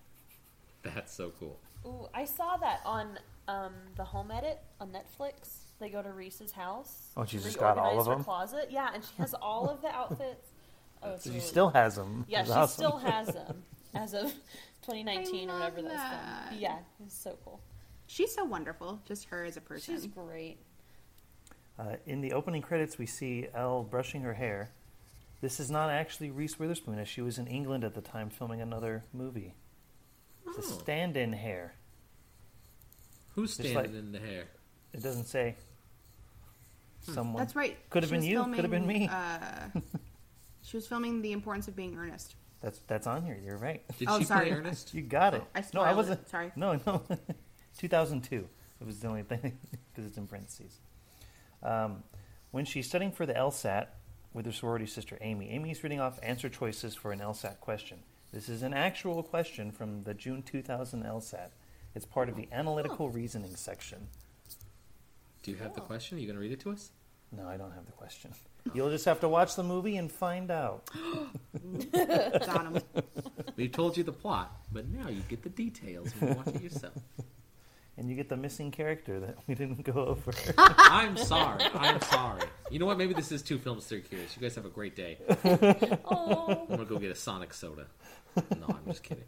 That's 0.83 1.11
so 1.13 1.31
cool. 1.39 1.59
Ooh, 1.85 2.07
I 2.13 2.25
saw 2.25 2.57
that 2.57 2.81
on 2.85 3.17
um, 3.47 3.73
the 3.95 4.03
home 4.03 4.29
edit 4.31 4.59
on 4.79 4.89
Netflix. 4.91 5.61
They 5.79 5.89
go 5.89 6.01
to 6.03 6.11
Reese's 6.11 6.51
house. 6.51 7.09
Oh, 7.17 7.25
she's 7.25 7.41
to 7.41 7.47
just 7.47 7.59
got 7.59 7.77
all 7.77 7.85
reorganize 7.91 8.01
of 8.01 8.05
her 8.07 8.15
them? 8.15 8.23
Closet, 8.23 8.67
yeah, 8.71 8.89
and 8.93 9.03
she 9.03 9.11
has 9.17 9.33
all 9.41 9.67
of 9.69 9.81
the 9.81 9.89
outfits. 9.89 10.47
Oh, 11.01 11.13
it's 11.13 11.23
So 11.23 11.31
really 11.31 11.41
she 11.41 11.47
still 11.47 11.69
has 11.69 11.95
them. 11.95 12.25
Yeah, 12.27 12.41
It's 12.41 12.49
she 12.49 12.55
awesome. 12.55 12.85
still 12.85 12.97
has 13.11 13.27
them 13.27 13.63
as 13.95 14.13
of 14.13 14.31
2019 14.83 15.49
I 15.49 15.53
or 15.53 15.55
whatever 15.59 15.81
love 15.81 15.91
that's 15.91 16.03
that. 16.03 16.47
from. 16.49 16.57
Yeah, 16.59 16.77
it's 17.03 17.17
so 17.17 17.35
cool. 17.43 17.61
She's 18.07 18.33
so 18.33 18.45
wonderful. 18.45 19.01
Just 19.05 19.25
her 19.25 19.43
as 19.43 19.57
a 19.57 19.61
person. 19.61 19.95
She's 19.95 20.05
great. 20.05 20.57
Uh, 21.77 21.95
in 22.05 22.21
the 22.21 22.31
opening 22.33 22.61
credits, 22.61 22.97
we 22.97 23.05
see 23.05 23.47
Elle 23.53 23.83
brushing 23.83 24.21
her 24.21 24.33
hair. 24.33 24.69
This 25.41 25.59
is 25.59 25.69
not 25.69 25.89
actually 25.89 26.31
Reese 26.31 26.57
Witherspoon, 26.57 26.97
as 26.99 27.07
she 27.07 27.21
was 27.21 27.37
in 27.37 27.47
England 27.47 27.83
at 27.83 27.93
the 27.93 28.01
time 28.01 28.29
filming 28.29 28.61
another 28.61 29.03
movie. 29.13 29.53
It's 30.47 30.57
a 30.57 30.73
Oh. 30.73 30.77
stand-in 30.79 31.33
hair. 31.33 31.75
Who's 33.33 33.57
Just 33.57 33.69
standing 33.69 33.93
like- 33.93 33.99
in 33.99 34.11
the 34.13 34.19
hair? 34.19 34.45
It 34.93 35.03
doesn't 35.03 35.25
say. 35.25 35.55
Someone. 37.01 37.37
That's 37.37 37.55
right. 37.55 37.77
Could 37.89 38.03
have 38.03 38.09
She 38.09 38.13
been 38.15 38.21
was 38.21 38.29
you, 38.29 38.43
could 38.55 38.63
have 38.63 38.71
been 38.71 38.87
me. 38.87 39.07
Uh, 39.11 39.67
she 40.63 40.77
was 40.77 40.87
filming 40.87 41.21
the 41.21 41.33
importance 41.33 41.67
of 41.67 41.75
being 41.75 41.95
earnest. 41.97 42.35
That's 42.61 42.79
that's 42.87 43.05
on 43.05 43.23
here. 43.23 43.37
You're 43.43 43.57
right. 43.57 43.83
Did 43.99 44.07
Oh, 44.09 44.17
she 44.17 44.25
sorry. 44.25 44.47
play 44.47 44.57
Ernest? 44.57 44.93
You 44.93 45.01
got 45.03 45.35
it. 45.35 45.43
I 45.53 45.63
no, 45.73 45.81
I 45.81 45.93
wasn't. 45.93 46.21
it. 46.21 46.29
Sorry. 46.29 46.51
No, 46.55 46.79
no. 46.87 47.03
2002. 47.77 48.47
It 48.81 48.87
was 48.87 48.99
the 49.01 49.07
only 49.07 49.21
thing 49.23 49.55
because 49.93 50.05
it's 50.09 50.17
in 50.17 50.25
parentheses. 50.25 50.79
Um, 51.65 52.03
when 52.51 52.63
she's 52.63 52.87
studying 52.87 53.11
for 53.11 53.25
the 53.25 53.33
LSAT 53.33 53.87
with 54.33 54.45
her 54.45 54.51
sorority 54.51 54.85
sister 54.85 55.17
Amy, 55.19 55.49
Amy 55.49 55.71
is 55.71 55.83
reading 55.83 55.99
off 55.99 56.19
answer 56.21 56.47
choices 56.47 56.95
for 56.95 57.11
an 57.11 57.19
LSAT 57.19 57.59
question. 57.59 57.99
This 58.31 58.47
is 58.49 58.63
an 58.63 58.73
actual 58.73 59.23
question 59.23 59.71
from 59.71 60.03
the 60.03 60.13
June 60.13 60.43
2000 60.43 61.03
LSAT. 61.03 61.49
It's 61.95 62.05
part 62.05 62.29
of 62.29 62.35
the 62.35 62.47
analytical 62.51 63.09
reasoning 63.09 63.55
section. 63.55 64.07
Do 65.41 65.51
you 65.51 65.57
have 65.57 65.73
the 65.73 65.81
question? 65.81 66.17
Are 66.17 66.21
you 66.21 66.27
going 66.27 66.35
to 66.35 66.41
read 66.41 66.51
it 66.51 66.59
to 66.61 66.71
us? 66.71 66.91
No, 67.31 67.47
I 67.47 67.57
don't 67.57 67.71
have 67.71 67.85
the 67.85 67.91
question. 67.91 68.31
You'll 68.73 68.89
just 68.89 69.05
have 69.05 69.19
to 69.21 69.29
watch 69.29 69.55
the 69.55 69.63
movie 69.63 69.97
and 69.97 70.11
find 70.11 70.51
out. 70.51 70.89
Got 71.91 72.65
him. 72.65 72.81
We've 73.55 73.71
told 73.71 73.97
you 73.97 74.03
the 74.03 74.11
plot, 74.11 74.55
but 74.71 74.87
now 74.89 75.09
you 75.09 75.21
get 75.29 75.43
the 75.43 75.49
details 75.49 76.11
when 76.19 76.31
you 76.31 76.37
watch 76.37 76.47
it 76.55 76.61
yourself. 76.61 76.93
And 77.97 78.09
you 78.09 78.15
get 78.15 78.27
the 78.27 78.35
missing 78.35 78.71
character 78.71 79.21
that 79.21 79.37
we 79.47 79.55
didn't 79.55 79.81
go 79.83 79.93
over. 79.93 80.33
I'm 80.57 81.15
sorry. 81.15 81.63
I'm 81.73 82.01
sorry. 82.01 82.41
You 82.69 82.79
know 82.79 82.85
what? 82.85 82.97
Maybe 82.97 83.13
this 83.13 83.31
is 83.31 83.41
two 83.41 83.57
films, 83.57 83.85
three 83.85 84.01
curious. 84.01 84.35
You 84.35 84.41
guys 84.41 84.55
have 84.55 84.65
a 84.65 84.69
great 84.69 84.95
day. 84.95 85.17
Oh, 86.05 86.65
I'm 86.69 86.75
gonna 86.75 86.85
go 86.85 86.99
get 86.99 87.11
a 87.11 87.15
Sonic 87.15 87.53
soda. 87.53 87.87
No, 88.35 88.67
I'm 88.67 88.85
just 88.85 89.01
kidding. 89.03 89.23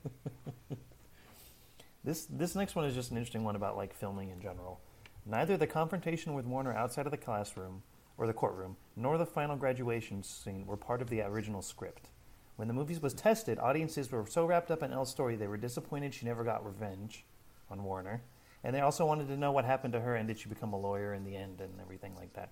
This 2.04 2.26
this 2.30 2.56
next 2.56 2.76
one 2.76 2.86
is 2.86 2.94
just 2.94 3.12
an 3.12 3.18
interesting 3.18 3.44
one 3.44 3.56
about 3.56 3.76
like 3.78 3.94
filming 3.94 4.30
in 4.30 4.40
general. 4.42 4.80
Neither 5.26 5.58
the 5.58 5.68
confrontation 5.68 6.34
with 6.34 6.46
Warner 6.46 6.74
outside 6.74 7.06
of 7.06 7.12
the 7.12 7.18
classroom 7.18 7.84
or 8.18 8.28
the 8.28 8.34
courtroom, 8.34 8.78
nor 8.96 9.18
the 9.18 9.26
final 9.26 9.56
graduation 9.56 10.24
scene 10.24 10.66
were 10.66 10.78
part 10.78 11.02
of 11.02 11.10
the 11.10 11.22
original 11.22 11.62
script. 11.62 12.10
When 12.56 12.68
the 12.68 12.74
movie 12.74 12.98
was 12.98 13.14
tested, 13.14 13.60
audiences 13.60 14.12
were 14.12 14.26
so 14.26 14.46
wrapped 14.46 14.72
up 14.72 14.82
in 14.84 14.92
Elle's 14.92 15.10
story 15.12 15.36
they 15.36 15.48
were 15.48 15.58
disappointed 15.58 16.14
she 16.14 16.26
never 16.26 16.44
got 16.44 16.66
revenge 16.66 17.26
on 17.70 17.84
Warner, 17.84 18.22
and 18.64 18.76
they 18.76 18.82
also 18.82 19.06
wanted 19.06 19.28
to 19.28 19.38
know 19.38 19.52
what 19.52 19.66
happened 19.66 19.94
to 19.94 20.00
her 20.00 20.16
and 20.16 20.28
did 20.28 20.40
she 20.40 20.50
become 20.50 20.74
a 20.74 20.80
lawyer 20.80 21.14
in 21.14 21.24
the 21.24 21.36
end 21.36 21.62
and 21.62 21.74
everything 21.82 22.16
like 22.16 22.34
that. 22.34 22.50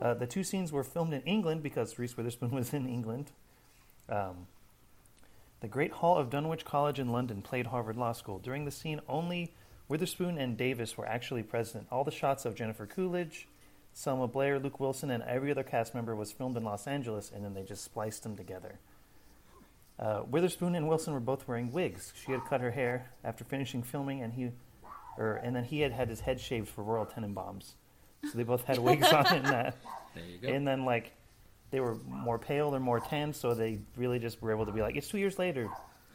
Uh, 0.00 0.14
the 0.14 0.26
two 0.26 0.44
scenes 0.44 0.72
were 0.72 0.84
filmed 0.84 1.14
in 1.14 1.22
England 1.22 1.62
because 1.62 1.98
Reese 1.98 2.16
Witherspoon 2.16 2.50
was 2.54 2.72
in 2.72 2.86
England. 2.86 3.32
Um, 4.08 4.46
the 5.60 5.68
Great 5.68 5.92
Hall 5.92 6.18
of 6.18 6.30
Dulwich 6.30 6.64
College 6.64 6.98
in 6.98 7.08
London 7.08 7.40
played 7.40 7.68
Harvard 7.68 7.96
Law 7.96 8.12
School. 8.12 8.38
During 8.38 8.64
the 8.66 8.70
scene, 8.70 9.00
only 9.08 9.54
Witherspoon 9.88 10.36
and 10.36 10.56
Davis 10.56 10.98
were 10.98 11.06
actually 11.06 11.42
present. 11.42 11.86
All 11.90 12.04
the 12.04 12.10
shots 12.10 12.44
of 12.44 12.54
Jennifer 12.54 12.86
Coolidge, 12.86 13.48
Selma 13.94 14.28
Blair, 14.28 14.58
Luke 14.58 14.78
Wilson, 14.78 15.10
and 15.10 15.22
every 15.22 15.50
other 15.50 15.62
cast 15.62 15.94
member 15.94 16.14
was 16.14 16.30
filmed 16.30 16.56
in 16.56 16.64
Los 16.64 16.86
Angeles, 16.86 17.32
and 17.34 17.44
then 17.44 17.54
they 17.54 17.62
just 17.62 17.82
spliced 17.82 18.22
them 18.22 18.36
together. 18.36 18.78
Uh, 19.98 20.22
Witherspoon 20.28 20.74
and 20.74 20.86
Wilson 20.86 21.14
were 21.14 21.20
both 21.20 21.48
wearing 21.48 21.72
wigs. 21.72 22.12
She 22.22 22.32
had 22.32 22.44
cut 22.44 22.60
her 22.60 22.72
hair 22.72 23.10
after 23.24 23.44
finishing 23.44 23.82
filming, 23.82 24.20
and 24.22 24.34
he, 24.34 24.50
or 25.18 25.34
and 25.36 25.54
then 25.54 25.64
he 25.64 25.80
had 25.80 25.92
had 25.92 26.08
his 26.08 26.20
head 26.20 26.40
shaved 26.40 26.68
for 26.68 26.82
Royal 26.82 27.06
Tenenbaums. 27.06 27.74
So 28.24 28.36
they 28.38 28.42
both 28.44 28.64
had 28.64 28.78
wigs 28.78 29.06
on 29.12 29.34
in 29.36 29.42
that. 29.44 29.76
There 30.14 30.24
you 30.24 30.38
go. 30.38 30.48
And 30.48 30.66
then 30.66 30.84
like 30.86 31.12
they 31.70 31.80
were 31.80 31.96
more 32.08 32.38
pale 32.38 32.74
or 32.74 32.80
more 32.80 33.00
tan, 33.00 33.34
so 33.34 33.52
they 33.52 33.80
really 33.96 34.18
just 34.18 34.40
were 34.40 34.50
able 34.50 34.64
to 34.64 34.72
be 34.72 34.80
like, 34.80 34.96
it's 34.96 35.08
two 35.08 35.18
years 35.18 35.38
later, 35.38 35.68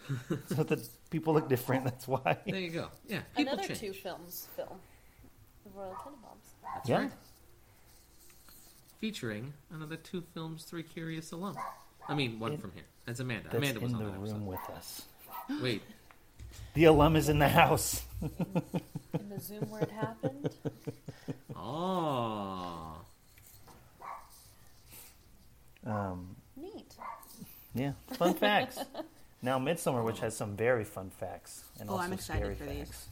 so 0.48 0.64
that 0.64 0.80
people 1.12 1.34
look 1.36 1.48
different. 1.48 1.84
That's 1.84 2.08
why. 2.08 2.38
there 2.48 2.56
you 2.60 2.70
go. 2.72 2.88
Yeah, 3.08 3.20
people 3.38 3.54
another 3.54 3.68
change. 3.68 3.80
two 3.80 3.94
films 3.94 4.48
film. 4.56 4.80
The 5.66 5.70
Royal 5.80 5.94
Tenenbaums. 5.94 6.74
That's 6.74 6.90
Yeah. 6.90 6.98
right. 7.02 7.12
Featuring 9.00 9.54
another 9.72 9.96
two 9.98 10.24
films, 10.34 10.64
three 10.64 10.84
curious 10.84 11.32
alum. 11.32 11.56
I 12.08 12.14
mean, 12.16 12.40
one 12.40 12.54
In- 12.54 12.58
from 12.60 12.72
here. 12.74 12.84
That's 13.06 13.20
Amanda. 13.20 13.50
That's 13.52 13.56
Amanda 13.58 13.80
was 13.82 13.92
in 13.92 13.98
on 13.98 14.04
the 14.06 14.12
that 14.12 14.18
room 14.20 14.30
episode. 14.30 14.48
with 14.48 14.70
us. 14.78 15.02
Wait, 15.62 15.82
The 16.74 16.86
alum 16.86 17.16
is 17.16 17.28
in 17.30 17.40
the 17.40 17.50
house. 17.50 18.02
In 18.22 19.30
the 19.30 19.40
Zoom 19.40 19.70
where 19.70 19.82
it 19.82 19.92
happened. 19.92 20.50
oh, 21.56 22.96
Um, 25.86 26.36
Neat. 26.56 26.94
yeah, 27.74 27.94
fun 28.14 28.36
facts. 28.36 28.78
Now 29.42 29.58
Midsommar, 29.58 30.04
which 30.06 30.20
has 30.20 30.38
some 30.38 30.56
very 30.56 30.84
fun 30.84 31.10
facts 31.10 31.64
and 31.80 31.90
Oh, 31.90 31.94
also 31.94 32.06
I'm 32.06 32.14
excited 32.14 32.40
scary 32.42 32.56
for 32.56 32.66
these. 32.66 32.88
facts. 32.88 33.08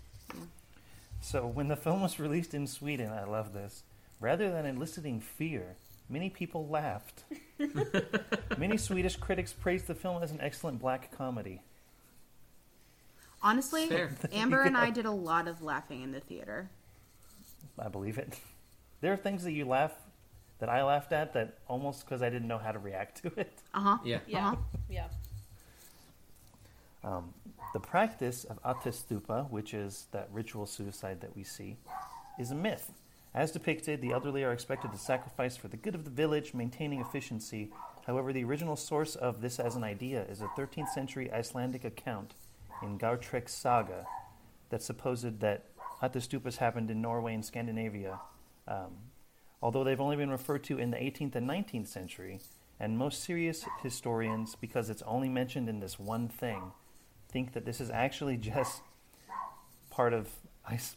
So 1.21 1.47
when 1.47 1.67
the 1.67 1.75
film 1.75 2.01
was 2.01 2.19
released 2.19 2.53
in 2.53 2.67
Sweden, 2.67 3.11
I 3.11 3.23
love 3.25 3.53
this. 3.53 3.83
Rather 4.19 4.51
than 4.51 4.65
eliciting 4.67 5.19
fear, 5.19 5.75
many 6.07 6.29
people 6.29 6.67
laughed. 6.67 7.23
many 8.57 8.77
Swedish 8.77 9.15
critics 9.15 9.51
praised 9.51 9.87
the 9.87 9.95
film 9.95 10.21
as 10.21 10.31
an 10.31 10.39
excellent 10.39 10.79
black 10.79 11.11
comedy. 11.17 11.61
Honestly, 13.41 13.87
Fair. 13.87 14.11
Amber 14.31 14.61
and 14.63 14.77
I 14.77 14.89
did 14.89 15.05
a 15.05 15.11
lot 15.11 15.47
of 15.47 15.61
laughing 15.61 16.01
in 16.01 16.11
the 16.11 16.19
theater. 16.19 16.69
I 17.77 17.87
believe 17.87 18.17
it. 18.17 18.39
There 19.01 19.13
are 19.13 19.15
things 19.15 19.45
that 19.45 19.53
you 19.53 19.63
laugh, 19.63 19.93
that 20.59 20.67
I 20.67 20.83
laughed 20.83 21.13
at, 21.13 21.31
that 21.31 21.59
almost 21.69 22.03
because 22.03 22.21
I 22.21 22.29
didn't 22.29 22.49
know 22.49 22.57
how 22.57 22.73
to 22.73 22.79
react 22.79 23.21
to 23.21 23.31
it. 23.37 23.61
Uh 23.73 23.79
huh. 23.79 23.97
yeah. 24.03 24.19
Yeah. 24.27 24.47
Uh-huh. 24.49 24.55
Yeah. 24.89 25.07
Um, 27.01 27.33
the 27.71 27.79
practice 27.79 28.43
of 28.43 28.61
Ättestupa, 28.63 29.49
which 29.49 29.73
is 29.73 30.07
that 30.11 30.27
ritual 30.33 30.65
suicide 30.65 31.21
that 31.21 31.33
we 31.33 31.43
see, 31.43 31.77
is 32.37 32.51
a 32.51 32.55
myth. 32.55 32.91
As 33.33 33.51
depicted, 33.51 34.01
the 34.01 34.11
elderly 34.11 34.43
are 34.43 34.51
expected 34.51 34.91
to 34.91 34.97
sacrifice 34.97 35.55
for 35.55 35.69
the 35.69 35.77
good 35.77 35.95
of 35.95 36.03
the 36.03 36.09
village, 36.09 36.53
maintaining 36.53 36.99
efficiency. 36.99 37.71
However, 38.05 38.33
the 38.33 38.43
original 38.43 38.75
source 38.75 39.15
of 39.15 39.39
this 39.39 39.59
as 39.59 39.77
an 39.77 39.83
idea 39.85 40.23
is 40.23 40.41
a 40.41 40.47
13th 40.57 40.89
century 40.89 41.31
Icelandic 41.31 41.85
account 41.85 42.33
in 42.81 42.97
Gautrek's 42.97 43.53
saga 43.53 44.05
that 44.69 44.81
supposed 44.81 45.39
that 45.39 45.65
Ättestupas 46.01 46.57
happened 46.57 46.89
in 46.89 47.01
Norway 47.01 47.33
and 47.33 47.43
Scandinavia, 47.43 48.19
um, 48.67 48.95
although 49.61 49.83
they've 49.83 49.99
only 49.99 50.15
been 50.15 50.29
referred 50.29 50.63
to 50.65 50.77
in 50.77 50.91
the 50.91 50.97
18th 50.97 51.35
and 51.35 51.49
19th 51.49 51.87
century. 51.87 52.39
And 52.79 52.97
most 52.97 53.23
serious 53.23 53.65
historians, 53.83 54.55
because 54.55 54.89
it's 54.89 55.01
only 55.01 55.27
mentioned 55.27 55.67
in 55.67 55.81
this 55.81 55.99
one 55.99 56.29
thing, 56.29 56.71
think 57.29 57.51
that 57.53 57.65
this 57.65 57.81
is 57.81 57.89
actually 57.89 58.37
just 58.53 58.81
part 59.89 60.13
of 60.13 60.29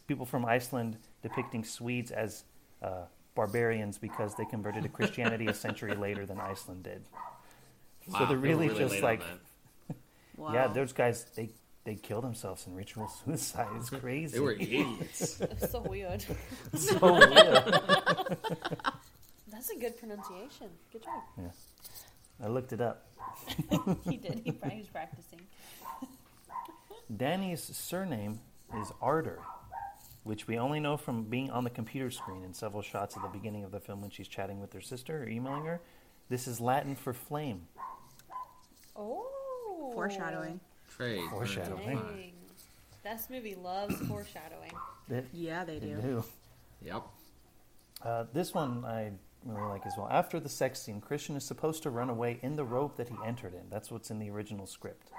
people 0.07 0.25
from 0.25 0.45
Iceland 0.45 0.97
depicting 1.21 1.63
Swedes 1.63 2.11
as 2.11 2.43
uh, 2.81 3.05
barbarians 3.35 3.97
because 3.97 4.35
they 4.35 4.45
converted 4.45 4.83
to 4.83 4.89
Christianity 4.97 5.47
a 5.47 5.53
century 5.53 5.95
later 5.95 6.25
than 6.25 6.39
Iceland 6.39 6.83
did. 6.83 7.03
Wow, 8.07 8.19
so 8.19 8.25
they're 8.25 8.27
they 8.27 8.35
were 8.35 8.41
really, 8.41 8.67
really 8.69 8.79
just 8.79 9.01
like. 9.01 9.21
Wow. 10.35 10.51
yeah, 10.51 10.65
those 10.65 10.93
guys 10.93 11.27
they 11.35 11.51
they 11.85 11.95
killed 11.95 12.23
themselves 12.23 12.65
in 12.67 12.75
ritual 12.75 13.07
suicide. 13.25 13.67
It's 13.75 13.89
crazy. 13.89 14.33
They 14.33 14.39
were 14.39 14.53
idiots. 14.53 15.41
It's 15.51 15.71
so 15.71 15.81
weird. 15.81 16.25
so 16.73 17.13
weird. 17.13 18.37
That's 19.51 19.69
a 19.69 19.75
good 19.79 19.97
pronunciation. 19.97 20.67
Good 20.91 21.03
job. 21.03 21.21
Yeah. 21.37 21.49
I 22.43 22.47
looked 22.47 22.73
it 22.73 22.81
up. 22.81 23.05
he 24.03 24.17
did. 24.17 24.41
He, 24.43 24.53
he 24.69 24.77
was 24.79 24.87
practicing. 24.87 25.41
Dani's 27.15 27.61
surname 27.63 28.39
is 28.81 28.91
Ardor, 29.01 29.39
which 30.23 30.47
we 30.47 30.57
only 30.57 30.79
know 30.79 30.97
from 30.97 31.23
being 31.23 31.51
on 31.51 31.63
the 31.63 31.69
computer 31.69 32.09
screen 32.09 32.43
in 32.43 32.53
several 32.53 32.81
shots 32.81 33.15
at 33.15 33.21
the 33.23 33.29
beginning 33.29 33.63
of 33.63 33.71
the 33.71 33.79
film 33.79 34.01
when 34.01 34.09
she's 34.09 34.27
chatting 34.27 34.59
with 34.59 34.73
her 34.73 34.81
sister 34.81 35.23
or 35.23 35.27
emailing 35.29 35.65
her. 35.65 35.79
This 36.29 36.47
is 36.47 36.59
Latin 36.59 36.95
for 36.95 37.13
flame. 37.13 37.67
Oh. 38.95 39.91
Foreshadowing. 39.93 40.59
Trade. 40.95 41.21
Foreshadowing. 41.29 41.97
Dang. 41.97 42.33
This 43.03 43.29
movie 43.29 43.55
loves 43.55 43.95
foreshadowing. 44.07 44.71
It, 45.09 45.27
Yeah, 45.33 45.65
they 45.65 45.79
they 45.79 45.87
do. 45.87 46.01
do. 46.01 46.23
Yep. 46.85 47.03
Uh, 48.03 48.25
this 48.33 48.53
one 48.53 48.85
I 48.85 49.11
really 49.45 49.67
like 49.67 49.85
as 49.85 49.93
well. 49.97 50.07
After 50.09 50.39
the 50.39 50.49
sex 50.49 50.81
scene, 50.81 51.01
Christian 51.01 51.35
is 51.35 51.43
supposed 51.45 51.83
to 51.83 51.89
run 51.89 52.09
away 52.09 52.39
in 52.41 52.55
the 52.55 52.63
robe 52.63 52.95
that 52.97 53.09
he 53.09 53.15
entered 53.25 53.53
in. 53.53 53.69
That's 53.69 53.91
what's 53.91 54.09
in 54.11 54.19
the 54.19 54.29
original 54.29 54.65
script. 54.65 55.09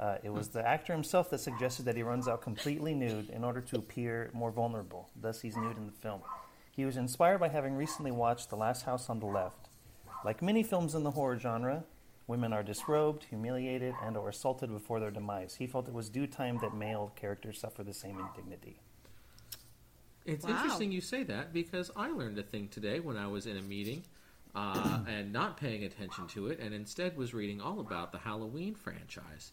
Uh, 0.00 0.16
it 0.22 0.30
was 0.32 0.48
the 0.48 0.66
actor 0.66 0.92
himself 0.92 1.28
that 1.30 1.38
suggested 1.38 1.84
that 1.86 1.96
he 1.96 2.02
runs 2.02 2.28
out 2.28 2.40
completely 2.40 2.94
nude 2.94 3.30
in 3.30 3.42
order 3.42 3.60
to 3.60 3.76
appear 3.78 4.30
more 4.32 4.52
vulnerable. 4.52 5.10
Thus, 5.20 5.40
he's 5.40 5.56
nude 5.56 5.76
in 5.76 5.86
the 5.86 5.92
film. 5.92 6.20
He 6.70 6.84
was 6.84 6.96
inspired 6.96 7.38
by 7.38 7.48
having 7.48 7.74
recently 7.74 8.12
watched 8.12 8.50
The 8.50 8.56
Last 8.56 8.84
House 8.84 9.10
on 9.10 9.18
the 9.18 9.26
Left. 9.26 9.68
Like 10.24 10.40
many 10.40 10.62
films 10.62 10.94
in 10.94 11.02
the 11.02 11.10
horror 11.10 11.36
genre, 11.38 11.84
women 12.28 12.52
are 12.52 12.62
disrobed, 12.62 13.24
humiliated, 13.24 13.94
and 14.04 14.16
or 14.16 14.28
assaulted 14.28 14.70
before 14.70 15.00
their 15.00 15.10
demise. 15.10 15.56
He 15.56 15.66
felt 15.66 15.88
it 15.88 15.94
was 15.94 16.08
due 16.08 16.26
time 16.26 16.58
that 16.58 16.74
male 16.74 17.10
characters 17.16 17.58
suffer 17.58 17.82
the 17.82 17.94
same 17.94 18.16
indignity. 18.20 18.76
It's 20.24 20.44
Wow. 20.44 20.52
interesting 20.52 20.92
you 20.92 21.00
say 21.00 21.22
that 21.24 21.52
because 21.54 21.90
I 21.96 22.10
learned 22.10 22.38
a 22.38 22.42
thing 22.42 22.68
today 22.68 23.00
when 23.00 23.16
I 23.16 23.26
was 23.26 23.46
in 23.46 23.56
a 23.56 23.62
meeting 23.62 24.02
uh, 24.54 25.00
and 25.08 25.32
not 25.32 25.56
paying 25.56 25.84
attention 25.84 26.26
to 26.28 26.48
it, 26.48 26.60
and 26.60 26.74
instead 26.74 27.16
was 27.16 27.32
reading 27.32 27.60
all 27.60 27.80
about 27.80 28.12
the 28.12 28.18
Halloween 28.18 28.74
franchise. 28.74 29.52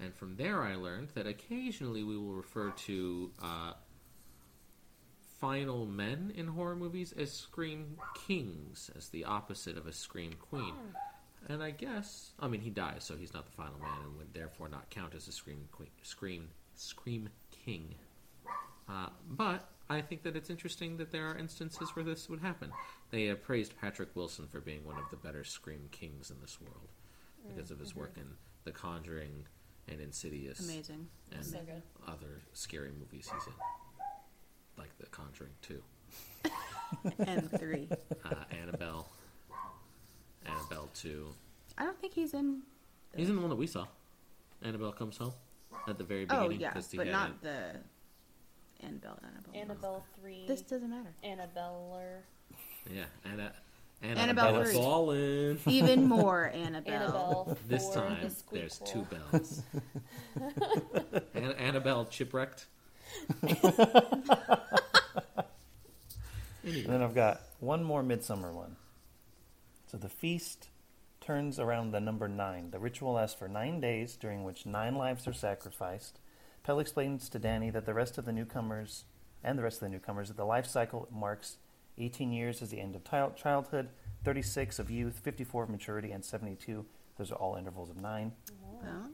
And 0.00 0.14
from 0.14 0.36
there, 0.36 0.62
I 0.62 0.76
learned 0.76 1.10
that 1.10 1.26
occasionally 1.26 2.02
we 2.04 2.16
will 2.16 2.32
refer 2.32 2.70
to 2.70 3.30
uh, 3.42 3.72
final 5.40 5.86
men 5.86 6.32
in 6.34 6.46
horror 6.46 6.76
movies 6.76 7.12
as 7.12 7.32
scream 7.32 7.98
kings, 8.14 8.90
as 8.96 9.08
the 9.10 9.24
opposite 9.24 9.76
of 9.76 9.86
a 9.86 9.92
scream 9.92 10.34
queen. 10.40 10.74
And 11.48 11.62
I 11.62 11.70
guess, 11.70 12.32
I 12.38 12.46
mean, 12.48 12.60
he 12.60 12.70
dies, 12.70 13.04
so 13.04 13.16
he's 13.16 13.32
not 13.32 13.46
the 13.46 13.52
final 13.52 13.78
man, 13.80 13.90
and 14.04 14.16
would 14.18 14.34
therefore 14.34 14.68
not 14.68 14.90
count 14.90 15.14
as 15.14 15.28
a 15.28 15.32
scream 15.32 15.66
queen, 15.72 15.88
scream, 16.02 16.48
scream 16.74 17.28
king. 17.64 17.94
Uh, 18.88 19.08
but 19.30 19.68
I 19.88 20.02
think 20.02 20.22
that 20.24 20.36
it's 20.36 20.50
interesting 20.50 20.98
that 20.98 21.10
there 21.10 21.26
are 21.26 21.36
instances 21.38 21.88
where 21.96 22.04
this 22.04 22.28
would 22.28 22.40
happen. 22.40 22.70
They 23.10 23.32
praised 23.34 23.78
Patrick 23.80 24.14
Wilson 24.14 24.46
for 24.50 24.60
being 24.60 24.84
one 24.84 24.96
of 24.98 25.04
the 25.10 25.16
better 25.16 25.42
scream 25.42 25.88
kings 25.90 26.30
in 26.30 26.36
this 26.42 26.58
world 26.60 26.88
because 27.46 27.70
of 27.70 27.78
his 27.78 27.96
work 27.96 28.12
in 28.18 28.26
The 28.64 28.72
Conjuring 28.72 29.46
and 29.88 30.00
Insidious 30.02 30.60
Amazing. 30.60 31.08
and 31.32 31.42
So 31.44 31.58
good. 31.60 31.82
other 32.06 32.42
scary 32.52 32.90
movies 32.90 33.30
he's 33.32 33.46
in, 33.46 33.52
like 34.76 34.90
The 34.98 35.06
Conjuring 35.06 35.52
2, 35.62 35.82
And 37.20 37.50
three. 37.58 37.88
uh, 38.24 38.34
Annabelle, 38.50 39.08
Annabelle 40.70 40.88
too. 40.94 41.28
I 41.76 41.84
don't 41.84 41.98
think 42.00 42.12
he's 42.14 42.34
in. 42.34 42.62
He's 43.16 43.28
in 43.30 43.36
the 43.36 43.40
one 43.40 43.50
that 43.50 43.56
we 43.56 43.66
saw. 43.66 43.86
Annabelle 44.62 44.92
comes 44.92 45.16
home 45.16 45.32
at 45.86 45.98
the 45.98 46.04
very 46.04 46.26
Oh 46.30 46.42
beginning. 46.42 46.60
yeah, 46.60 46.72
'cause 46.72 46.90
he 46.90 46.96
but 46.96 47.06
had 47.06 47.12
not 47.12 47.30
a- 47.30 47.34
the 47.42 48.86
Annabelle. 48.86 49.18
Annabelle. 49.22 49.54
Annabelle 49.54 50.04
three. 50.20 50.44
This 50.46 50.62
doesn't 50.62 50.90
matter. 50.90 51.14
Annabelle. 51.22 52.22
yeah, 52.90 53.04
Anna, 53.24 53.52
Annabelle 54.02 54.22
Annabelle 54.46 54.64
three. 54.64 54.74
Fallen. 54.74 55.60
Even 55.66 56.06
more 56.06 56.48
Annabelle. 56.54 56.94
Annabelle. 56.94 57.58
This 57.66 57.88
time 57.90 58.18
the 58.22 58.32
there's 58.52 58.78
hole. 58.78 58.86
two 58.88 59.06
bells. 59.14 59.62
An- 61.34 61.52
Annabelle 61.52 62.04
chipwrecked. 62.06 62.66
And 66.62 66.84
then 66.86 67.02
I've 67.02 67.14
got 67.14 67.40
one 67.60 67.82
more 67.82 68.02
Midsommar 68.02 68.52
one. 68.52 68.76
So 69.90 69.96
the 69.96 70.10
feast 70.10 70.68
turns 71.18 71.58
around 71.58 71.92
the 71.92 72.00
number 72.00 72.28
nine. 72.28 72.70
The 72.70 72.78
ritual 72.78 73.14
lasts 73.14 73.38
for 73.38 73.48
nine 73.48 73.80
days, 73.80 74.16
during 74.16 74.44
which 74.44 74.66
nine 74.66 74.94
lives 74.96 75.26
are 75.26 75.32
sacrificed. 75.32 76.18
Pelle 76.62 76.78
explains 76.78 77.30
to 77.30 77.40
Dani 77.40 77.72
that 77.72 77.86
the 77.86 77.94
rest 77.94 78.18
of 78.18 78.26
the 78.26 78.32
newcomers 78.32 79.04
and 79.42 79.58
the 79.58 79.62
rest 79.62 79.76
of 79.76 79.88
the 79.88 79.88
newcomers 79.88 80.28
that 80.28 80.36
the 80.36 80.44
life 80.44 80.66
cycle 80.66 81.08
marks 81.10 81.56
18 81.96 82.32
years 82.32 82.60
as 82.60 82.68
the 82.68 82.80
end 82.80 82.96
of 82.96 83.34
childhood, 83.34 83.88
36 84.24 84.78
of 84.78 84.90
youth, 84.90 85.20
54 85.20 85.64
of 85.64 85.70
maturity, 85.70 86.10
and 86.10 86.22
72. 86.22 86.84
Those 87.16 87.32
are 87.32 87.36
all 87.36 87.56
intervals 87.56 87.88
of 87.88 87.96
nine. 87.96 88.32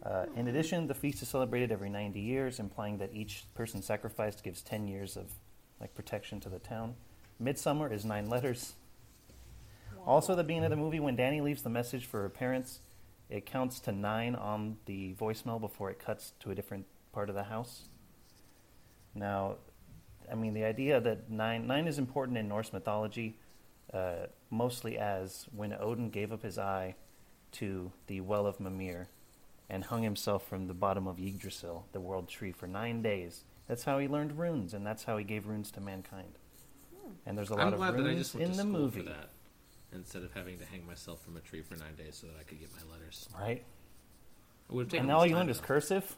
Uh, 0.04 0.26
in 0.34 0.48
addition, 0.48 0.88
the 0.88 0.94
feast 0.94 1.22
is 1.22 1.28
celebrated 1.28 1.70
every 1.70 1.88
90 1.88 2.18
years, 2.18 2.58
implying 2.58 2.98
that 2.98 3.14
each 3.14 3.44
person 3.54 3.80
sacrificed 3.80 4.42
gives 4.42 4.60
10 4.62 4.88
years 4.88 5.16
of 5.16 5.30
like 5.80 5.94
protection 5.94 6.40
to 6.40 6.48
the 6.48 6.58
town. 6.58 6.94
Midsommar 7.40 7.92
is 7.92 8.04
nine 8.04 8.28
letters. 8.28 8.74
Also, 10.06 10.34
the 10.34 10.44
beginning 10.44 10.64
of 10.64 10.70
the 10.70 10.76
movie, 10.76 11.00
when 11.00 11.16
Dani 11.16 11.42
leaves 11.42 11.62
the 11.62 11.70
message 11.70 12.06
for 12.06 12.22
her 12.22 12.28
parents, 12.28 12.80
it 13.30 13.46
counts 13.46 13.80
to 13.80 13.92
nine 13.92 14.34
on 14.34 14.76
the 14.84 15.14
voicemail 15.14 15.60
before 15.60 15.90
it 15.90 15.98
cuts 15.98 16.32
to 16.40 16.50
a 16.50 16.54
different 16.54 16.86
part 17.12 17.28
of 17.28 17.34
the 17.34 17.44
house. 17.44 17.84
Now, 19.14 19.56
I 20.30 20.34
mean, 20.34 20.54
the 20.54 20.64
idea 20.64 21.00
that 21.00 21.30
nine 21.30 21.66
nine 21.66 21.86
is 21.86 21.98
important 21.98 22.36
in 22.36 22.48
Norse 22.48 22.72
mythology, 22.72 23.38
uh, 23.92 24.26
mostly 24.50 24.98
as 24.98 25.46
when 25.54 25.72
Odin 25.72 26.10
gave 26.10 26.32
up 26.32 26.42
his 26.42 26.58
eye 26.58 26.96
to 27.52 27.92
the 28.06 28.20
well 28.20 28.46
of 28.46 28.60
Mimir 28.60 29.08
and 29.70 29.84
hung 29.84 30.02
himself 30.02 30.46
from 30.46 30.66
the 30.66 30.74
bottom 30.74 31.06
of 31.06 31.18
Yggdrasil, 31.18 31.86
the 31.92 32.00
world 32.00 32.28
tree, 32.28 32.52
for 32.52 32.66
nine 32.66 33.00
days. 33.00 33.44
That's 33.66 33.84
how 33.84 33.98
he 33.98 34.08
learned 34.08 34.38
runes, 34.38 34.74
and 34.74 34.86
that's 34.86 35.04
how 35.04 35.16
he 35.16 35.24
gave 35.24 35.46
runes 35.46 35.70
to 35.72 35.80
mankind. 35.80 36.38
And 37.24 37.38
there's 37.38 37.50
a 37.50 37.54
lot 37.54 37.68
I'm 37.68 37.72
of 37.72 37.78
glad 37.78 37.94
that 37.94 38.02
I 38.02 38.12
runes 38.12 38.34
in 38.34 38.56
the 38.56 38.64
movie, 38.64 39.00
for 39.00 39.08
that 39.08 39.30
instead 39.94 40.22
of 40.22 40.32
having 40.34 40.58
to 40.58 40.64
hang 40.64 40.86
myself 40.86 41.22
from 41.22 41.36
a 41.36 41.40
tree 41.40 41.62
for 41.62 41.76
nine 41.76 41.94
days 41.96 42.16
so 42.20 42.26
that 42.28 42.36
I 42.38 42.42
could 42.42 42.60
get 42.60 42.70
my 42.72 42.82
letters. 42.92 43.28
right? 43.38 43.62
It 44.68 44.72
would 44.74 44.84
have 44.86 44.90
taken 44.92 45.06
And 45.06 45.12
all 45.16 45.26
you 45.26 45.34
learned 45.36 45.50
is 45.50 45.60
cursive. 45.60 46.16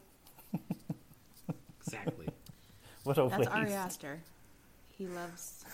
Exactly. 1.85 2.29
What 3.05 3.19
a 3.19 3.29
That's 3.29 3.39
waste! 3.39 3.51
Ari 3.53 3.73
Aster. 3.73 4.21
He 4.99 5.07
loves. 5.07 5.65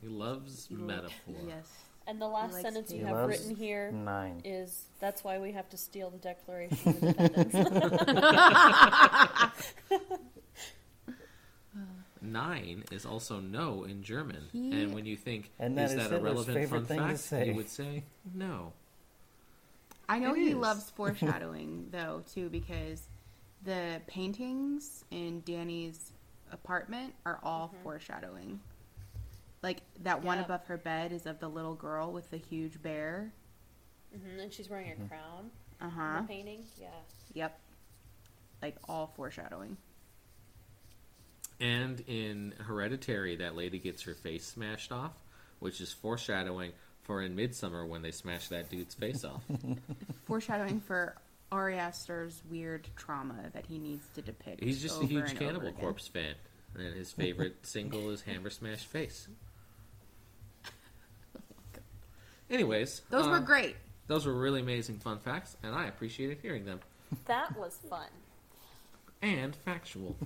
He 0.00 0.06
loves 0.06 0.68
metaphor. 0.70 1.34
Yes. 1.48 1.66
And 2.06 2.20
the 2.20 2.28
last 2.28 2.60
sentence 2.60 2.92
you 2.92 3.04
have 3.06 3.26
written 3.26 3.56
here 3.56 3.90
Nine. 3.90 4.40
is 4.44 4.84
that's 5.00 5.24
why 5.24 5.38
we 5.40 5.50
have 5.50 5.68
to 5.70 5.76
steal 5.76 6.10
the 6.10 6.18
Declaration 6.18 6.88
of 6.90 7.02
Independence. 7.02 8.14
Nine 12.24 12.84
is 12.90 13.04
also 13.06 13.40
no 13.40 13.84
in 13.84 14.02
German, 14.02 14.48
He- 14.52 14.82
and 14.82 14.94
when 14.94 15.04
you 15.06 15.16
think 15.16 15.50
And 15.58 15.76
that 15.78 15.86
is 15.86 15.90
is 15.92 15.96
that 15.98 16.06
a 16.10 16.14
Hitler's 16.14 16.46
relevant 16.46 16.70
fun 16.70 16.84
thing 16.86 16.98
to 16.98 17.04
fact, 17.06 17.18
say. 17.20 17.46
you 17.48 17.54
would 17.54 17.68
say 17.68 18.04
no. 18.34 18.72
I 20.08 20.18
know 20.18 20.34
It 20.34 20.38
he 20.38 20.48
is. 20.50 20.56
loves 20.56 20.90
foreshadowing 20.96 21.88
though 21.90 22.22
too 22.32 22.48
because 22.50 23.08
the 23.64 24.00
paintings 24.06 25.04
in 25.10 25.42
Dani's 25.46 26.12
apartment 26.52 27.14
are 27.24 27.40
all 27.42 27.74
foreshadowing. 27.82 28.60
Like 29.62 29.80
that 30.02 30.22
one 30.22 30.38
Yeah. 30.38 30.44
above 30.44 30.64
her 30.66 30.76
bed 30.76 31.12
is 31.12 31.24
of 31.26 31.38
the 31.40 31.48
little 31.48 31.74
girl 31.74 32.12
with 32.12 32.30
the 32.30 32.36
huge 32.36 32.82
bear. 32.82 33.32
hmm 34.12 34.38
And 34.40 34.52
she's 34.52 34.68
wearing 34.68 34.92
a 34.92 35.08
crown. 35.08 35.50
Uh 35.80 35.88
huh. 35.88 36.22
Painting. 36.28 36.64
Yeah. 36.78 36.88
Yep. 37.32 37.58
Like 38.62 38.76
all 38.88 39.12
foreshadowing. 39.16 39.76
And 41.60 42.00
in 42.06 42.54
Hereditary, 42.58 43.36
that 43.36 43.54
lady 43.54 43.78
gets 43.78 44.02
her 44.02 44.14
face 44.14 44.46
smashed 44.46 44.92
off, 44.92 45.12
which 45.60 45.80
is 45.80 45.92
foreshadowing 45.92 46.72
for 47.02 47.22
in 47.22 47.36
Midsommar 47.36 47.86
when 47.88 48.02
they 48.02 48.10
smash 48.10 48.48
that 48.48 48.70
dude's 48.70 48.94
face 48.94 49.24
off. 49.24 49.42
Foreshadowing 50.24 50.80
for 50.80 51.16
Ari 51.52 51.78
Aster's 51.78 52.42
weird 52.50 52.88
trauma 52.96 53.50
that 53.52 53.66
he 53.66 53.78
needs 53.78 54.06
to 54.14 54.22
depict. 54.22 54.62
He's 54.64 54.80
just 54.80 55.02
a 55.02 55.06
huge 55.06 55.38
Cannibal. 55.38 55.70
Corpse 55.72 56.08
fan, 56.08 56.34
and 56.76 56.94
his 56.94 57.12
favorite 57.12 57.56
single 57.66 58.10
is 58.10 58.22
Hammer 58.22 58.48
Smash 58.50 58.84
Face. 58.86 59.28
Anyways, 62.50 63.02
Those 63.10 63.26
were 63.26 63.36
uh, 63.36 63.40
great. 63.40 63.76
Those 64.06 64.26
were 64.26 64.34
really 64.34 64.60
amazing 64.60 64.98
fun 64.98 65.18
facts, 65.18 65.56
and 65.62 65.74
I 65.74 65.86
appreciated 65.86 66.38
hearing 66.42 66.64
them. 66.64 66.80
That 67.26 67.56
was 67.58 67.78
fun. 67.88 68.08
and 69.22 69.54
factual. 69.64 70.16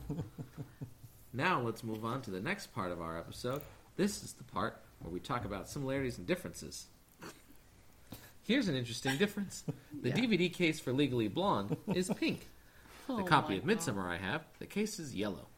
Now 1.32 1.60
let's 1.60 1.84
move 1.84 2.04
on 2.04 2.22
to 2.22 2.30
the 2.30 2.40
next 2.40 2.68
part 2.74 2.90
of 2.90 3.00
our 3.00 3.18
episode. 3.18 3.62
This 3.96 4.22
is 4.22 4.32
the 4.34 4.44
part 4.44 4.80
where 5.00 5.12
we 5.12 5.20
talk 5.20 5.44
about 5.44 5.68
similarities 5.68 6.18
and 6.18 6.26
differences. 6.26 6.86
Here's 8.42 8.68
an 8.68 8.76
interesting 8.76 9.16
difference. 9.18 9.64
The 10.02 10.08
Yeah. 10.08 10.14
DVD 10.16 10.52
case 10.52 10.80
for 10.80 10.92
Legally 10.92 11.28
Blonde 11.28 11.76
is 11.94 12.10
pink. 12.18 12.46
The 13.06 13.14
Oh 13.14 13.24
copy 13.24 13.56
of 13.58 13.64
Midsommar 13.64 14.06
I 14.06 14.16
have, 14.16 14.44
the 14.58 14.66
case 14.66 14.98
is 14.98 15.14
yellow. 15.14 15.48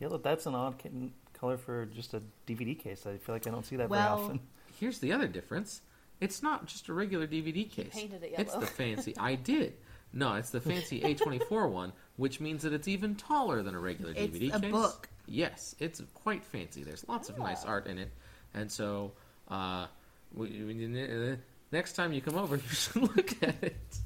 Yellow, 0.00 0.18
that's 0.18 0.46
an 0.46 0.54
odd 0.54 0.80
ca- 0.80 0.90
color 1.32 1.56
for 1.56 1.86
just 1.86 2.14
a 2.14 2.22
DVD 2.46 2.78
case. 2.78 3.04
I 3.06 3.16
feel 3.16 3.34
like 3.34 3.46
I 3.46 3.50
don't 3.50 3.64
see 3.66 3.76
that 3.76 3.88
Well, 3.88 4.16
very 4.16 4.24
often. 4.26 4.40
Here's 4.78 4.98
the 5.00 5.12
other 5.12 5.26
difference. 5.26 5.80
It's 6.20 6.42
not 6.42 6.66
just 6.66 6.88
a 6.88 6.92
regular 6.92 7.26
DVD 7.26 7.68
case. 7.68 7.92
painted 7.92 8.22
it 8.22 8.30
yellow. 8.32 8.42
It's 8.42 8.54
the 8.54 8.66
fancy. 8.66 9.16
I 9.18 9.34
did. 9.36 9.74
No, 10.12 10.34
it's 10.34 10.50
the 10.50 10.60
fancy 10.60 11.00
A24 11.00 11.70
one, 11.70 11.92
which 12.18 12.38
means 12.40 12.62
that 12.62 12.72
it's 12.74 12.86
even 12.88 13.14
taller 13.14 13.62
than 13.62 13.74
a 13.74 13.78
regular 13.80 14.12
It's 14.14 14.36
DVD 14.36 14.54
a 14.54 14.60
case. 14.60 14.70
book. 14.72 15.08
Yes, 15.26 15.74
it's 15.78 16.02
quite 16.14 16.44
fancy. 16.44 16.82
There's 16.82 17.06
lots 17.08 17.28
of 17.30 17.38
nice 17.38 17.64
art 17.64 17.86
in 17.86 17.96
it, 17.98 18.10
and 18.54 18.70
so 18.70 19.12
uh, 19.48 19.86
we, 20.34 20.48
we- 20.64 21.32
uh, 21.32 21.36
next 21.72 21.94
time 21.94 22.12
you 22.12 22.20
come 22.20 22.36
over, 22.36 22.56
you 22.56 22.62
should 22.68 23.02
look 23.02 23.32
at 23.42 23.62
it. 23.62 23.98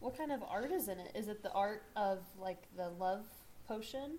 What 0.00 0.16
kind 0.16 0.32
of 0.32 0.42
art 0.48 0.70
is 0.72 0.88
in 0.88 0.98
it? 0.98 1.12
Is 1.14 1.28
it 1.28 1.42
the 1.42 1.52
art 1.52 1.82
of 1.96 2.18
like 2.40 2.62
the 2.76 2.88
love 2.88 3.26
potion? 3.66 4.18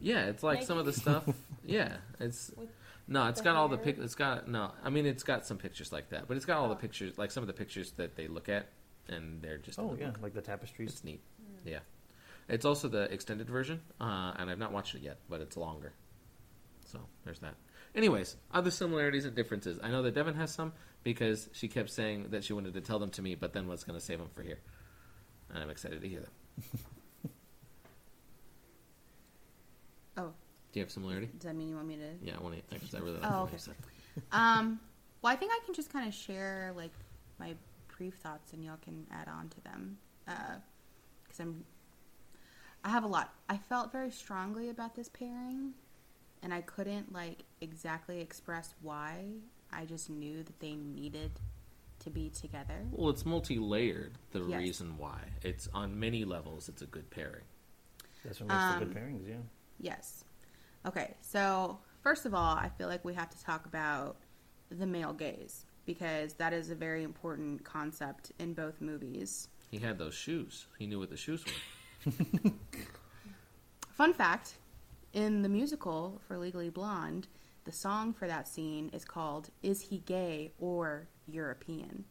Yeah, 0.00 0.26
it's 0.26 0.42
like 0.42 0.62
some 0.62 0.78
of 0.78 0.86
the 0.86 0.92
stuff. 0.92 1.24
Yeah, 1.68 1.96
it's 2.20 2.52
With 2.56 2.68
no, 3.08 3.26
it's 3.26 3.40
got 3.40 3.56
all 3.56 3.66
the 3.66 3.74
hair? 3.76 3.86
pic. 3.86 3.98
It's 3.98 4.14
got 4.14 4.46
no. 4.48 4.70
I 4.84 4.88
mean, 4.88 5.04
it's 5.04 5.24
got 5.24 5.44
some 5.44 5.58
pictures 5.58 5.92
like 5.92 6.10
that, 6.10 6.28
but 6.28 6.36
it's 6.36 6.46
got 6.46 6.58
all 6.58 6.68
the 6.68 6.74
Oh. 6.76 6.78
pictures, 6.78 7.18
like 7.18 7.32
some 7.32 7.42
of 7.42 7.48
the 7.48 7.52
pictures 7.52 7.90
that 7.96 8.14
they 8.14 8.28
look 8.28 8.48
at, 8.48 8.68
and 9.08 9.42
they're 9.42 9.58
just. 9.58 9.78
in 9.78 9.84
Oh 9.84 9.94
the 9.96 10.00
yeah, 10.00 10.10
book. 10.10 10.22
like 10.22 10.32
the 10.34 10.42
tapestries. 10.42 10.92
It's 10.92 11.02
neat. 11.02 11.20
Yeah. 11.66 11.80
It's 12.48 12.64
also 12.64 12.88
the 12.88 13.12
extended 13.12 13.50
version, 13.50 13.80
uh, 14.00 14.32
and 14.38 14.48
I've 14.48 14.58
not 14.58 14.72
watched 14.72 14.94
it 14.94 15.02
yet, 15.02 15.18
but 15.28 15.40
it's 15.40 15.56
longer. 15.56 15.92
So 16.86 17.00
there's 17.24 17.40
that. 17.40 17.54
Anyways, 17.94 18.36
other 18.52 18.70
similarities 18.70 19.24
and 19.24 19.34
differences. 19.34 19.80
I 19.82 19.90
know 19.90 20.02
that 20.02 20.14
Devin 20.14 20.34
has 20.34 20.52
some 20.54 20.72
because 21.02 21.48
she 21.52 21.66
kept 21.66 21.90
saying 21.90 22.28
that 22.30 22.44
she 22.44 22.52
wanted 22.52 22.74
to 22.74 22.80
tell 22.80 22.98
them 22.98 23.10
to 23.10 23.22
me, 23.22 23.34
but 23.34 23.52
then 23.52 23.66
was 23.66 23.82
going 23.84 23.98
to 23.98 24.04
save 24.04 24.18
them 24.18 24.28
for 24.34 24.42
here. 24.42 24.58
And 25.52 25.62
I'm 25.62 25.70
excited 25.70 26.00
to 26.02 26.08
hear 26.08 26.20
them. 26.20 26.30
Oh, 30.18 30.32
Do 30.72 30.80
you 30.80 30.82
have 30.82 30.90
similarity? 30.90 31.26
does 31.26 31.42
that 31.42 31.54
mean 31.54 31.68
you 31.68 31.74
want 31.76 31.88
me 31.88 31.96
to? 31.96 32.08
Yeah, 32.22 32.36
I 32.40 32.42
want 32.42 32.56
to. 32.56 32.62
Because 32.74 32.94
I 32.94 33.00
really 33.00 33.18
like 33.18 33.30
Oh, 33.30 33.42
okay. 33.42 33.56
Um, 34.32 34.80
well, 35.20 35.30
I 35.30 35.36
think 35.36 35.52
I 35.52 35.58
can 35.66 35.74
just 35.74 35.92
kind 35.92 36.08
of 36.08 36.14
share 36.14 36.72
like 36.74 36.92
my 37.38 37.54
brief 37.98 38.14
thoughts, 38.14 38.54
and 38.54 38.64
y'all 38.64 38.78
can 38.82 39.06
add 39.12 39.28
on 39.28 39.50
to 39.50 39.60
them. 39.62 39.98
Because 41.36 41.46
I'm 41.46 41.64
I 42.84 42.90
have 42.90 43.04
a 43.04 43.08
lot. 43.08 43.34
I 43.48 43.56
felt 43.56 43.90
very 43.90 44.10
strongly 44.10 44.68
about 44.68 44.94
this 44.94 45.08
pairing, 45.08 45.72
and 46.42 46.54
I 46.54 46.60
couldn't 46.60 47.12
like 47.12 47.38
exactly 47.60 48.20
express 48.20 48.74
why. 48.80 49.24
I 49.72 49.84
just 49.84 50.08
knew 50.08 50.44
that 50.44 50.60
they 50.60 50.74
needed 50.76 51.32
to 52.00 52.10
be 52.10 52.30
together. 52.30 52.86
Well, 52.92 53.10
it's 53.10 53.26
multi-layered. 53.26 54.12
The 54.30 54.42
Yes. 54.42 54.58
reason 54.60 54.96
why 54.98 55.18
it's 55.42 55.68
on 55.74 55.98
many 55.98 56.24
levels, 56.24 56.68
it's 56.68 56.82
a 56.82 56.86
good 56.86 57.10
pairing. 57.10 57.42
That's 58.24 58.40
what 58.40 58.50
makes 58.50 58.64
Um, 58.64 58.78
the 58.78 58.84
good 58.84 58.94
pairings, 58.94 59.28
yeah. 59.28 59.42
Yes. 59.80 60.24
Okay, 60.86 61.14
so 61.20 61.80
first 62.02 62.24
of 62.26 62.34
all, 62.34 62.56
I 62.56 62.68
feel 62.68 62.86
like 62.86 63.04
we 63.04 63.14
have 63.14 63.30
to 63.30 63.42
talk 63.42 63.66
about 63.66 64.16
the 64.70 64.86
male 64.86 65.12
gaze 65.12 65.66
because 65.84 66.34
that 66.34 66.52
is 66.52 66.70
a 66.70 66.74
very 66.76 67.02
important 67.02 67.64
concept 67.64 68.30
in 68.38 68.54
both 68.54 68.80
movies. 68.80 69.48
He 69.76 69.84
had 69.84 69.98
those 69.98 70.14
shoes. 70.14 70.64
He 70.78 70.86
knew 70.86 70.98
what 70.98 71.10
the 71.10 71.18
shoes 71.18 71.44
were. 71.44 72.10
Fun 73.92 74.14
fact 74.14 74.54
in 75.12 75.42
the 75.42 75.50
musical 75.50 76.18
for 76.26 76.38
Legally 76.38 76.70
Blonde, 76.70 77.28
the 77.64 77.72
song 77.72 78.14
for 78.14 78.26
that 78.26 78.48
scene 78.48 78.88
is 78.94 79.04
called 79.04 79.50
Is 79.62 79.82
He 79.82 79.98
Gay 79.98 80.52
or 80.58 81.08
European? 81.26 82.06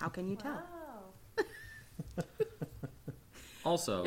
How 0.00 0.08
can 0.08 0.28
you 0.28 0.34
tell? 0.42 0.60
Wow. 1.36 1.44
Also, 3.64 4.06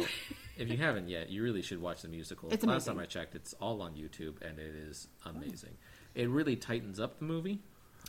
if 0.57 0.69
you 0.69 0.77
haven't 0.77 1.07
yet, 1.07 1.29
you 1.29 1.43
really 1.43 1.61
should 1.61 1.79
watch 1.79 2.01
the 2.01 2.07
musical. 2.07 2.49
It's 2.51 2.63
Last 2.63 2.87
amazing. 2.87 2.93
time 2.93 3.03
I 3.03 3.05
checked, 3.05 3.35
it's 3.35 3.53
all 3.61 3.81
on 3.83 3.93
YouTube, 3.93 4.41
and 4.41 4.57
it 4.57 4.73
is 4.73 5.07
amazing. 5.25 5.77
It 6.15 6.29
really 6.29 6.55
tightens 6.55 6.99
up 6.99 7.19
the 7.19 7.25
movie, 7.25 7.59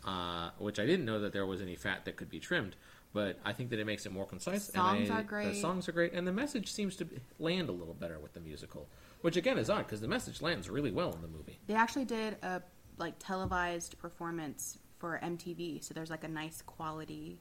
uh, 0.07 0.51
which 0.59 0.79
I 0.81 0.87
didn't 0.87 1.05
know 1.05 1.21
that 1.21 1.35
there 1.35 1.45
was 1.45 1.61
any 1.61 1.75
fat 1.77 2.07
that 2.07 2.17
could 2.17 2.31
be 2.31 2.41
trimmed. 2.41 2.75
But 3.15 3.39
I 3.45 3.53
think 3.53 3.71
that 3.71 3.79
it 3.79 3.85
makes 3.85 4.07
it 4.07 4.13
more 4.13 4.25
concise. 4.25 4.73
Songs 4.73 5.09
and 5.09 5.17
I- 5.19 5.21
are 5.21 5.23
great. 5.25 5.53
The 5.55 5.61
songs 5.61 5.89
are 5.89 5.93
great, 5.93 6.13
and 6.15 6.27
the 6.27 6.33
message 6.33 6.73
seems 6.73 6.97
to 6.97 7.07
land 7.39 7.69
a 7.69 7.73
little 7.73 7.93
better 7.95 8.19
with 8.19 8.33
the 8.33 8.41
musical, 8.41 8.89
which 9.21 9.37
again 9.37 9.59
is 9.59 9.69
odd 9.69 9.85
because 9.87 10.01
the 10.01 10.09
message 10.09 10.41
lands 10.41 10.71
really 10.71 10.91
well 10.91 11.13
in 11.13 11.21
the 11.21 11.29
movie. 11.29 11.59
They 11.67 11.75
actually 11.75 12.07
did 12.07 12.37
a 12.43 12.63
like 12.99 13.15
televised 13.19 13.99
performance 13.99 14.79
for 14.99 15.19
MTV, 15.23 15.83
so 15.85 15.93
there's 15.95 16.11
like 16.11 16.25
a 16.25 16.29
nice 16.29 16.63
quality 16.63 17.41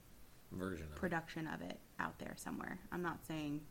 Version 0.52 0.86
of 0.88 0.92
it. 0.92 0.96
production 0.98 1.48
of 1.48 1.62
it 1.62 1.80
out 2.00 2.20
there 2.20 2.34
somewhere. 2.36 2.80
I'm 2.92 3.02
not 3.02 3.26
saying 3.26 3.62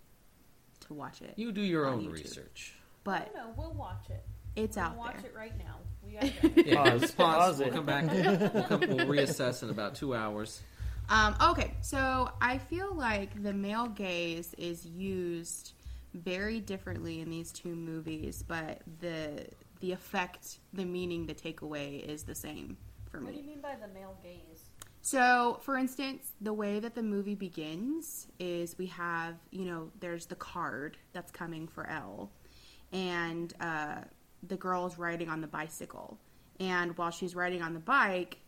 to 0.86 0.94
watch 0.94 1.20
it, 1.20 1.34
You 1.36 1.52
do 1.52 1.60
your 1.60 1.86
own 1.86 2.04
YouTube. 2.06 2.12
research. 2.12 2.74
but 3.04 3.30
no, 3.34 3.42
no, 3.48 3.54
we'll 3.58 3.72
watch 3.74 4.08
it. 4.08 4.24
it's 4.56 4.76
we'll 4.76 4.86
out 4.86 4.96
watch 4.96 5.16
there. 5.20 5.30
it 5.32 5.36
right 5.36 5.52
now. 5.58 5.76
We 6.02 6.12
gotta 6.14 6.48
go. 6.48 6.62
Yeah, 6.62 6.74
Pause. 6.90 7.00
let's 7.02 7.12
Pause 7.12 7.58
We'll 7.58 7.70
come 7.70 7.84
back. 7.86 8.10
We'll, 8.10 8.62
come, 8.64 8.80
we'll 8.80 9.06
reassess 9.06 9.62
in 9.62 9.68
about 9.68 9.94
two 9.96 10.14
hours. 10.14 10.60
Um, 11.10 11.34
okay, 11.42 11.74
so 11.80 12.30
I 12.40 12.56
feel 12.56 12.94
like 12.94 13.42
the 13.42 13.52
male 13.52 13.88
gaze 13.88 14.54
is 14.56 14.86
used 14.86 15.72
very 16.14 16.60
differently 16.60 17.20
in 17.20 17.28
these 17.28 17.50
two 17.50 17.74
movies, 17.74 18.44
but 18.46 18.82
the 19.00 19.46
the 19.80 19.92
effect, 19.92 20.58
the 20.72 20.84
meaning, 20.84 21.26
the 21.26 21.34
takeaway 21.34 22.04
is 22.06 22.22
the 22.22 22.34
same 22.34 22.76
for 23.10 23.18
me. 23.18 23.26
what 23.26 23.34
do 23.34 23.40
you 23.40 23.46
mean 23.46 23.60
by 23.60 23.74
the 23.74 23.88
male 23.92 24.16
gaze? 24.22 24.70
So, 25.02 25.58
for 25.62 25.76
instance, 25.78 26.32
the 26.42 26.52
way 26.52 26.78
that 26.78 26.94
the 26.94 27.02
movie 27.02 27.34
begins 27.34 28.26
is 28.38 28.76
we 28.76 28.86
have, 28.86 29.36
you 29.50 29.64
know, 29.64 29.90
there's 29.98 30.26
the 30.26 30.34
card 30.36 30.98
that's 31.14 31.32
coming 31.32 31.66
for 31.66 31.88
Elle, 31.88 32.30
and 32.92 33.54
uh, 33.60 34.02
the 34.46 34.58
is 34.86 34.98
riding 34.98 35.28
on 35.28 35.40
the 35.40 35.46
bicycle. 35.46 36.18
And 36.60 36.96
while 36.98 37.10
she's 37.10 37.34
riding 37.34 37.62
on 37.62 37.72
the 37.72 37.80
bike, 37.80 38.38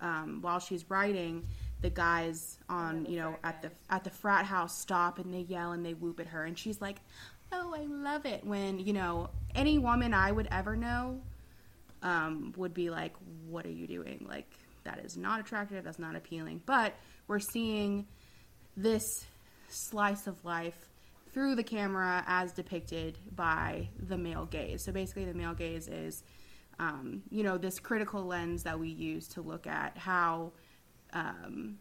um, 0.00 0.38
while 0.40 0.58
she's 0.58 0.88
riding, 0.88 1.46
the 1.80 1.90
guys 1.90 2.58
on, 2.68 3.06
you 3.06 3.18
know, 3.18 3.36
at 3.44 3.62
the 3.62 3.70
at 3.90 4.04
the 4.04 4.10
frat 4.10 4.44
house 4.44 4.78
stop 4.78 5.18
and 5.18 5.32
they 5.32 5.40
yell 5.40 5.72
and 5.72 5.84
they 5.84 5.94
whoop 5.94 6.20
at 6.20 6.26
her, 6.26 6.44
and 6.44 6.58
she's 6.58 6.80
like, 6.80 6.96
"Oh, 7.52 7.74
I 7.74 7.84
love 7.84 8.26
it." 8.26 8.44
When 8.44 8.78
you 8.78 8.92
know 8.92 9.30
any 9.54 9.78
woman 9.78 10.14
I 10.14 10.32
would 10.32 10.48
ever 10.50 10.76
know 10.76 11.20
um, 12.02 12.52
would 12.56 12.74
be 12.74 12.90
like, 12.90 13.14
"What 13.46 13.64
are 13.66 13.70
you 13.70 13.86
doing?" 13.86 14.26
Like 14.28 14.50
that 14.84 14.98
is 15.04 15.16
not 15.16 15.40
attractive. 15.40 15.84
That's 15.84 15.98
not 15.98 16.16
appealing. 16.16 16.62
But 16.66 16.94
we're 17.26 17.40
seeing 17.40 18.06
this 18.76 19.26
slice 19.68 20.26
of 20.26 20.44
life 20.44 20.88
through 21.32 21.54
the 21.54 21.62
camera 21.62 22.24
as 22.26 22.52
depicted 22.52 23.18
by 23.36 23.88
the 24.08 24.16
male 24.16 24.46
gaze. 24.46 24.84
So 24.84 24.92
basically, 24.92 25.26
the 25.26 25.34
male 25.34 25.54
gaze 25.54 25.86
is, 25.88 26.24
um, 26.78 27.22
you 27.30 27.42
know, 27.42 27.58
this 27.58 27.78
critical 27.78 28.24
lens 28.24 28.62
that 28.64 28.80
we 28.80 28.88
use 28.88 29.28
to 29.28 29.42
look 29.42 29.66
at 29.66 29.96
how 29.96 30.52
um, 31.12 31.78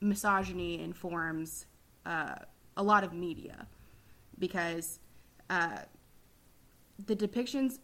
misogyny 0.00 0.80
informs 0.80 1.66
uh, 2.06 2.36
a 2.76 2.82
lot 2.82 3.04
of 3.04 3.12
media 3.12 3.66
because 4.38 5.00
uh, 5.50 5.78
the 7.06 7.16
depictions 7.16 7.78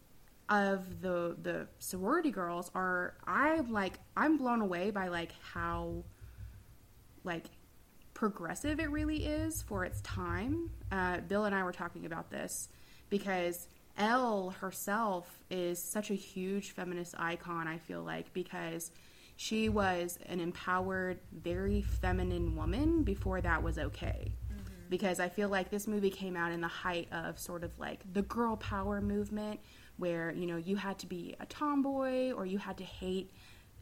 of 0.47 1.01
the 1.01 1.35
the 1.41 1.67
sorority 1.79 2.29
girls 2.29 2.69
are 2.75 3.15
I'm 3.25 3.71
like 3.71 3.99
I'm 4.15 4.37
blown 4.37 4.61
away 4.61 4.91
by 4.91 5.07
like 5.07 5.31
how 5.53 6.03
like 7.23 7.45
progressive 8.13 8.79
it 8.79 8.89
really 8.91 9.25
is 9.25 9.61
for 9.63 9.85
its 9.85 10.01
time. 10.01 10.69
Uh, 10.91 11.19
Bill 11.21 11.45
and 11.45 11.55
I 11.55 11.63
were 11.63 11.71
talking 11.71 12.05
about 12.05 12.29
this 12.29 12.69
because 13.09 13.67
Elle 13.97 14.51
herself 14.61 15.43
is 15.49 15.81
such 15.81 16.11
a 16.11 16.15
huge 16.15 16.71
feminist 16.71 17.15
icon. 17.17 17.67
I 17.67 17.77
feel 17.77 18.03
like 18.03 18.31
because 18.33 18.91
she 19.35 19.69
was 19.69 20.17
an 20.27 20.39
empowered, 20.39 21.19
very 21.31 21.81
feminine 21.81 22.55
woman 22.55 23.03
before 23.03 23.41
that 23.41 23.61
was 23.63 23.77
okay. 23.77 24.33
Because 24.87 25.19
I 25.19 25.29
feel 25.29 25.49
like 25.49 25.71
this 25.71 25.87
movie 25.87 26.11
came 26.11 26.37
out 26.37 26.51
in 26.51 26.61
the 26.61 26.67
height 26.67 27.07
of 27.11 27.39
sort 27.39 27.63
of 27.63 27.77
like 27.79 28.01
the 28.13 28.21
girl 28.21 28.55
power 28.55 29.01
movement, 29.01 29.59
where 29.97 30.31
you 30.31 30.45
know 30.45 30.57
you 30.57 30.75
had 30.75 30.99
to 30.99 31.07
be 31.07 31.35
a 31.39 31.45
tomboy 31.47 32.31
or 32.31 32.45
you 32.45 32.59
had 32.59 32.77
to 32.77 32.83
hate 32.83 33.31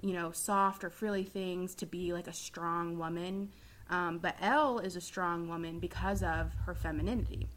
you 0.03 0.11
know, 0.11 0.31
soft 0.31 0.83
or 0.83 0.89
frilly 0.89 1.23
things 1.23 1.73
to 1.75 1.85
be 1.85 2.11
like 2.11 2.27
a 2.27 2.33
strong 2.33 2.99
woman. 2.99 3.49
Um, 3.89 4.19
but 4.19 4.35
Elle 4.41 4.79
is 4.79 4.97
a 4.97 5.01
strong 5.01 5.47
woman 5.47 5.79
because 5.79 6.21
of 6.21 6.51
her 6.65 6.75
femininity. 6.75 7.47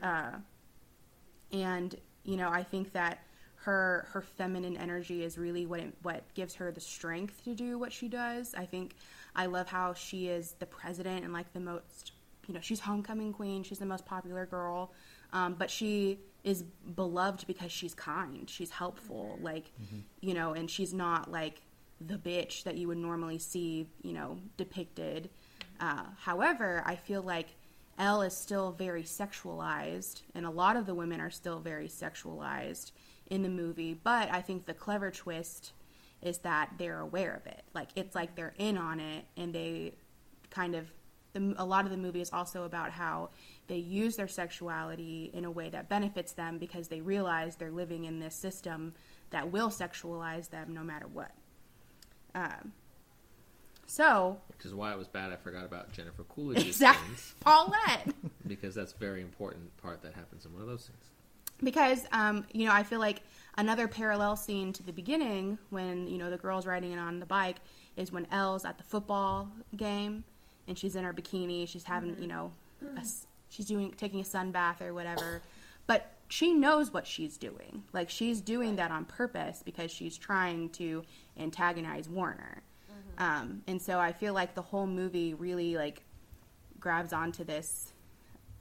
Uh, 0.00 0.36
and, 1.52 1.96
you 2.22 2.36
know, 2.36 2.50
I 2.50 2.62
think 2.62 2.92
that 2.92 3.24
her 3.62 4.08
her 4.12 4.22
feminine 4.22 4.76
energy 4.76 5.24
is 5.24 5.36
really 5.36 5.66
what 5.66 5.80
it, 5.80 5.94
what 6.02 6.22
gives 6.34 6.54
her 6.54 6.70
the 6.70 6.80
strength 6.80 7.42
to 7.44 7.54
do 7.54 7.78
what 7.78 7.92
she 7.92 8.08
does. 8.08 8.54
I 8.54 8.64
think 8.64 8.94
I 9.34 9.46
love 9.46 9.68
how 9.68 9.94
she 9.94 10.28
is 10.28 10.52
the 10.58 10.66
president 10.66 11.24
and 11.24 11.32
like 11.32 11.52
the 11.52 11.60
most, 11.60 12.12
you 12.46 12.54
know, 12.54 12.60
she's 12.60 12.80
homecoming 12.80 13.32
queen. 13.32 13.62
She's 13.62 13.78
the 13.78 13.86
most 13.86 14.06
popular 14.06 14.46
girl, 14.46 14.92
um, 15.32 15.54
but 15.54 15.70
she 15.70 16.18
is 16.44 16.62
beloved 16.62 17.46
because 17.46 17.72
she's 17.72 17.94
kind. 17.94 18.48
She's 18.48 18.70
helpful, 18.70 19.38
like, 19.42 19.70
you 20.20 20.34
know, 20.34 20.54
and 20.54 20.70
she's 20.70 20.94
not 20.94 21.30
like 21.30 21.60
the 22.00 22.16
bitch 22.16 22.62
that 22.62 22.76
you 22.76 22.86
would 22.88 22.98
normally 22.98 23.38
see, 23.38 23.88
you 24.02 24.12
know, 24.12 24.38
depicted. 24.56 25.30
Uh, 25.80 26.04
however, 26.16 26.82
I 26.86 26.94
feel 26.96 27.22
like 27.22 27.48
Elle 27.98 28.22
is 28.22 28.36
still 28.36 28.70
very 28.72 29.02
sexualized, 29.02 30.22
and 30.34 30.46
a 30.46 30.50
lot 30.50 30.76
of 30.76 30.86
the 30.86 30.94
women 30.94 31.20
are 31.20 31.30
still 31.30 31.58
very 31.58 31.88
sexualized 31.88 32.92
in 33.28 33.42
the 33.42 33.48
movie. 33.48 33.94
But 33.94 34.30
I 34.32 34.40
think 34.40 34.66
the 34.66 34.74
clever 34.74 35.10
twist 35.10 35.72
is 36.22 36.38
that 36.38 36.72
they're 36.78 37.00
aware 37.00 37.34
of 37.34 37.46
it. 37.46 37.62
Like 37.74 37.88
it's 37.94 38.14
like 38.14 38.34
they're 38.34 38.54
in 38.58 38.76
on 38.76 39.00
it, 39.00 39.24
and 39.36 39.54
they 39.54 39.92
kind 40.50 40.74
of. 40.74 40.86
The, 41.34 41.54
a 41.58 41.64
lot 41.64 41.84
of 41.84 41.90
the 41.90 41.98
movie 41.98 42.22
is 42.22 42.32
also 42.32 42.64
about 42.64 42.90
how 42.90 43.28
they 43.66 43.76
use 43.76 44.16
their 44.16 44.28
sexuality 44.28 45.30
in 45.34 45.44
a 45.44 45.50
way 45.50 45.68
that 45.68 45.90
benefits 45.90 46.32
them 46.32 46.56
because 46.56 46.88
they 46.88 47.02
realize 47.02 47.56
they're 47.56 47.70
living 47.70 48.04
in 48.06 48.18
this 48.18 48.34
system 48.34 48.94
that 49.28 49.52
will 49.52 49.68
sexualize 49.68 50.48
them 50.48 50.72
no 50.72 50.82
matter 50.82 51.06
what. 51.06 51.30
Um, 52.34 52.72
so 53.86 54.38
Which 54.48 54.64
is 54.64 54.74
why 54.74 54.92
it 54.92 54.98
was 54.98 55.06
bad. 55.06 55.32
I 55.32 55.36
forgot 55.36 55.66
about 55.66 55.92
Jennifer 55.92 56.24
Coolidge's 56.24 56.66
exactly, 56.66 57.14
Paulette. 57.40 58.08
because 58.46 58.74
that's 58.74 58.92
a 58.94 58.96
very 58.96 59.20
important 59.20 59.76
part 59.82 60.02
that 60.02 60.14
happens 60.14 60.46
in 60.46 60.52
one 60.54 60.62
of 60.62 60.68
those 60.68 60.84
scenes. 60.84 61.10
Because 61.62 62.06
um, 62.12 62.46
you 62.52 62.66
know 62.66 62.72
I 62.72 62.82
feel 62.82 63.00
like 63.00 63.22
another 63.56 63.88
parallel 63.88 64.36
scene 64.36 64.72
to 64.74 64.82
the 64.82 64.92
beginning 64.92 65.58
when 65.70 66.06
you 66.06 66.18
know 66.18 66.30
the 66.30 66.36
girl's 66.36 66.66
riding 66.66 66.92
in 66.92 66.98
on 66.98 67.20
the 67.20 67.26
bike 67.26 67.56
is 67.96 68.12
when 68.12 68.26
Elle's 68.30 68.64
at 68.64 68.78
the 68.78 68.84
football 68.84 69.50
game 69.76 70.24
and 70.66 70.78
she's 70.78 70.94
in 70.94 71.04
her 71.04 71.12
bikini 71.12 71.68
she's 71.68 71.84
having 71.84 72.16
you 72.20 72.28
know 72.28 72.52
a 72.96 73.04
she's 73.48 73.66
doing 73.66 73.92
taking 73.96 74.20
a 74.20 74.24
sun 74.24 74.50
bath 74.50 74.82
or 74.82 74.94
whatever. 74.94 75.42
But 75.86 76.12
she 76.28 76.52
knows 76.52 76.92
what 76.92 77.06
she's 77.06 77.38
doing. 77.38 77.82
Like 77.92 78.10
she's 78.10 78.40
doing 78.40 78.76
that 78.76 78.90
on 78.90 79.04
purpose 79.04 79.62
because 79.64 79.90
she's 79.90 80.16
trying 80.16 80.68
to 80.70 81.02
antagonize 81.38 82.08
Warner. 82.08 82.62
Um, 83.16 83.62
and 83.66 83.82
so 83.82 83.98
I 83.98 84.12
feel 84.12 84.32
like 84.32 84.54
the 84.54 84.62
whole 84.62 84.86
movie 84.86 85.34
really 85.34 85.76
like 85.76 86.04
grabs 86.78 87.12
onto 87.12 87.42
this 87.42 87.92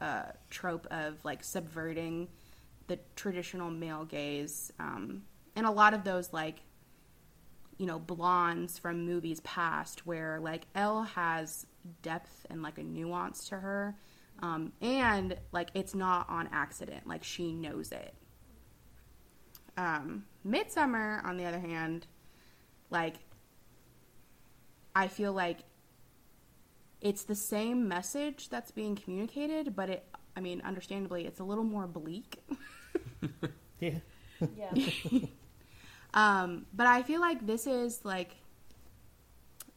uh, 0.02 0.32
trope 0.50 0.88
of 0.90 1.24
like 1.24 1.44
subverting 1.44 2.28
the 2.88 3.00
traditional 3.16 3.70
male 3.70 4.06
gaze 4.06 4.72
um, 4.80 5.24
and 5.56 5.66
a 5.66 5.72
lot 5.72 5.94
of 5.94 6.04
those 6.04 6.32
like 6.34 6.62
you 7.78 7.86
know 7.86 8.00
blondes 8.00 8.78
from 8.80 9.06
movies 9.06 9.40
past 9.42 10.06
where 10.06 10.40
like 10.40 10.66
Elle 10.76 11.04
has 11.04 11.66
depth 12.02 12.46
and 12.50 12.62
like 12.64 12.78
a 12.78 12.84
nuance 12.84 13.48
to 13.50 13.58
her 13.58 13.96
um, 14.40 14.72
and 14.82 15.36
like 15.52 15.70
it's 15.74 15.96
not 15.96 16.30
on 16.30 16.50
accident 16.52 17.08
like 17.08 17.24
she 17.24 17.54
knows 17.54 17.92
it. 17.92 18.14
Um, 19.78 20.26
Midsommar 20.46 21.24
on 21.24 21.38
the 21.38 21.46
other 21.46 21.60
hand 21.60 22.08
like 22.90 23.16
i 24.96 25.08
feel 25.08 25.34
like 25.34 25.60
it's 27.02 27.24
the 27.24 27.36
same 27.36 27.88
message 27.88 28.50
that's 28.50 28.72
being 28.72 28.96
communicated 28.96 29.76
but 29.76 29.90
it 29.90 30.06
i 30.36 30.40
mean 30.40 30.62
understandably 30.62 31.26
it's 31.26 31.40
a 31.40 31.44
little 31.44 31.64
more 31.64 31.88
bleak 31.88 32.40
Yeah. 33.80 34.00
Yeah. 34.56 34.74
Um, 36.14 36.66
but 36.74 36.88
I 36.88 37.04
feel 37.04 37.22
like 37.22 37.46
this 37.46 37.68
is 37.68 38.04
like 38.04 38.36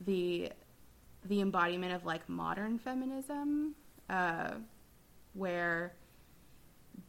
the 0.01 0.51
the 1.27 1.43
embodiment 1.43 1.93
of 1.93 2.07
like 2.07 2.27
modern 2.29 2.79
feminism, 2.79 3.75
uh, 4.09 4.53
where 5.35 5.93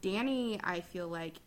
Dani, 0.02 0.60
I 0.64 0.82
feel 0.82 1.08
like 1.08 1.38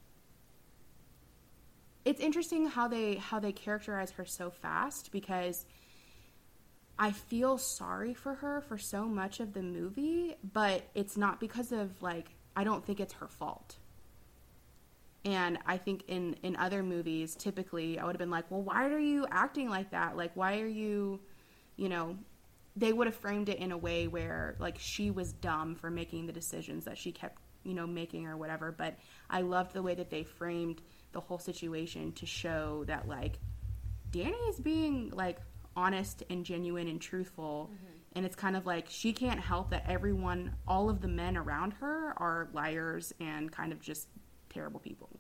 it's 2.05 2.21
interesting 2.21 2.67
how 2.67 2.89
they 2.89 3.17
how 3.17 3.39
they 3.39 3.53
characterize 3.53 4.13
her 4.13 4.25
so 4.25 4.51
fast 4.51 5.13
because 5.13 5.67
I 6.99 7.11
feel 7.11 7.59
sorry 7.59 8.15
for 8.15 8.35
her 8.37 8.61
for 8.61 8.79
so 8.79 9.05
much 9.05 9.41
of 9.41 9.53
the 9.53 9.63
movie, 9.63 10.37
but 10.53 10.85
it's 10.95 11.17
not 11.17 11.41
because 11.41 11.73
of 11.73 12.01
like 12.03 12.29
I 12.57 12.65
don't 12.65 12.85
think 12.85 13.01
it's 13.01 13.15
her 13.15 13.29
fault. 13.29 13.77
And 15.25 15.59
I 15.67 15.79
think 15.79 16.05
in 16.09 16.35
in 16.43 16.57
other 16.57 16.83
movies, 16.83 17.35
typically 17.35 17.99
I 17.99 18.05
would 18.05 18.15
have 18.15 18.19
been 18.19 18.31
like, 18.31 18.51
"Well, 18.51 18.63
why 18.63 18.89
are 18.89 18.99
you 18.99 19.27
acting 19.31 19.69
like 19.71 19.91
that? 19.91 20.17
Like, 20.17 20.33
why 20.35 20.61
are 20.61 20.67
you, 20.67 21.21
you 21.77 21.89
know?" 21.89 22.17
They 22.77 22.93
would 22.93 23.07
have 23.07 23.15
framed 23.15 23.49
it 23.49 23.59
in 23.59 23.71
a 23.71 23.79
way 23.79 24.09
where 24.09 24.57
like 24.59 24.79
she 24.79 25.11
was 25.13 25.33
dumb 25.33 25.77
for 25.77 25.91
making 25.91 26.27
the 26.27 26.33
decisions 26.33 26.85
that 26.87 26.99
she 26.99 27.13
kept, 27.13 27.41
you 27.63 27.73
know, 27.73 27.87
making 27.87 28.27
or 28.27 28.37
whatever. 28.37 28.73
But 28.73 28.97
I 29.31 29.43
loved 29.43 29.75
the 29.75 29.83
way 29.83 29.95
that 29.95 30.11
they 30.11 30.25
framed 30.25 30.83
the 31.13 31.21
whole 31.21 31.39
situation 31.39 32.13
to 32.13 32.27
show 32.27 32.83
that 32.89 33.07
like 33.07 33.39
Dani 34.11 34.49
is 34.49 34.59
being 34.59 35.11
like 35.11 35.39
honest 35.77 36.23
and 36.31 36.45
genuine 36.45 36.89
and 36.89 37.01
truthful. 37.01 37.71
Mm-hmm. 37.73 37.93
And 38.17 38.27
it's 38.27 38.37
kind 38.37 38.57
of 38.57 38.65
like 38.67 38.87
she 38.89 39.13
can't 39.13 39.41
help 39.41 39.71
that 39.71 39.85
everyone, 39.89 40.55
all 40.69 40.89
of 40.89 41.01
the 41.01 41.09
men 41.09 41.37
around 41.37 41.73
her 41.75 42.15
are 42.17 42.49
liars 42.53 43.13
and 43.21 43.51
kind 43.51 43.73
of 43.73 43.81
just 43.81 44.09
terrible 44.55 44.81
people. 44.81 45.11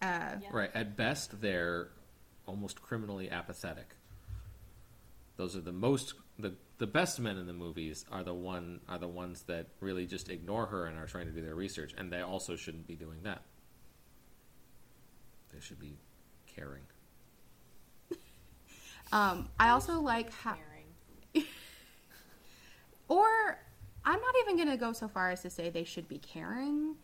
Uh, 0.00 0.36
Yeah. 0.40 0.48
Right. 0.52 0.70
At 0.74 0.96
best, 0.96 1.40
they're 1.40 1.88
almost 2.46 2.80
criminally 2.80 3.30
apathetic. 3.30 3.96
Those 5.36 5.56
are 5.56 5.60
the 5.60 5.72
most 5.72 6.14
the 6.38 6.54
the 6.78 6.86
best 6.86 7.18
men 7.20 7.36
in 7.38 7.46
the 7.46 7.52
movies 7.52 8.04
are 8.10 8.22
the 8.22 8.34
one 8.34 8.80
are 8.88 8.98
the 8.98 9.08
ones 9.08 9.42
that 9.44 9.66
really 9.80 10.06
just 10.06 10.28
ignore 10.28 10.66
her 10.66 10.86
and 10.86 10.98
are 10.98 11.06
trying 11.06 11.26
to 11.26 11.32
do 11.32 11.42
their 11.42 11.54
research, 11.54 11.92
and 11.96 12.12
they 12.12 12.20
also 12.20 12.56
shouldn't 12.56 12.86
be 12.86 12.94
doing 12.94 13.22
that. 13.22 13.42
They 15.52 15.60
should 15.60 15.80
be 15.80 15.96
caring. 16.46 16.82
um, 19.12 19.48
I 19.58 19.70
also 19.70 20.00
like 20.00 20.32
how, 20.32 20.54
Caring. 21.34 21.46
or 23.08 23.58
I'm 24.04 24.20
not 24.20 24.34
even 24.42 24.56
going 24.56 24.68
to 24.68 24.76
go 24.76 24.92
so 24.92 25.08
far 25.08 25.30
as 25.30 25.42
to 25.42 25.50
say 25.50 25.70
they 25.70 25.84
should 25.84 26.08
be 26.08 26.18
caring, 26.18 26.96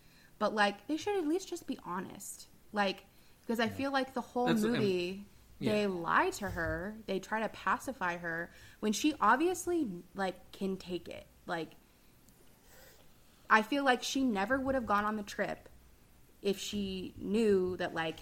but 0.43 0.57
like 0.57 0.89
they 0.89 0.97
should 0.97 1.17
at 1.17 1.29
least 1.29 1.49
just 1.49 1.69
be 1.69 1.79
honest. 1.87 2.49
Like, 2.73 3.05
because 3.43 3.61
I 3.61 3.69
feel 3.69 3.93
like 3.93 4.13
the 4.13 4.21
whole 4.21 4.47
That's- 4.47 4.65
and- 4.65 4.73
movie. 4.73 5.25
yeah. 5.61 5.73
They 5.73 5.87
lie 5.87 6.31
to 6.31 6.51
her. 6.51 6.97
They 7.07 7.21
try 7.21 7.43
to 7.43 7.49
pacify 7.51 8.17
her 8.17 8.51
when 8.81 8.93
she 8.93 9.15
obviously 9.21 9.87
like 10.17 10.35
can 10.51 10.77
take 10.79 11.07
it. 11.09 11.25
Like 11.47 11.77
I 13.49 13.63
feel 13.63 13.85
like 13.85 14.03
she 14.03 14.25
never 14.25 14.59
would 14.59 14.75
have 14.75 14.85
gone 14.85 15.05
on 15.05 15.15
the 15.15 15.23
trip 15.23 15.69
if 16.43 16.59
she 16.59 17.15
knew 17.19 17.77
that 17.77 17.95
like 17.95 18.19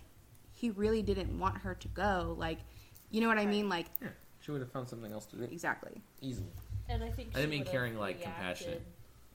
he 0.52 0.68
really 0.68 1.00
didn't 1.00 1.38
want 1.38 1.56
her 1.62 1.74
to 1.76 1.88
go. 1.88 2.34
Like, 2.38 2.58
you 3.10 3.22
know 3.22 3.28
what 3.28 3.38
I 3.38 3.46
mean? 3.46 3.70
Like 3.70 3.86
Yeah, 4.02 4.08
she 4.40 4.50
would 4.50 4.60
have 4.60 4.70
found 4.72 4.90
something 4.90 5.10
else 5.10 5.24
to 5.28 5.36
do 5.36 5.44
exactly. 5.44 6.02
easily. 6.20 6.52
And 6.86 7.02
I 7.02 7.08
think 7.12 7.30
I 7.32 7.36
didn't 7.38 7.50
mean 7.50 7.60
would've 7.60 7.72
caring, 7.72 7.96
like, 7.96 8.18
reacted- 8.18 8.34
compassionate. 8.34 8.82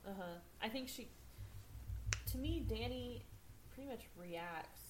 Uh-huh. 0.06 0.22
I 0.62 0.68
think 0.68 0.88
she 0.88 1.08
to 2.36 2.42
me 2.42 2.64
Dani 2.68 3.22
pretty 3.74 3.88
much 3.88 4.04
reacts 4.16 4.82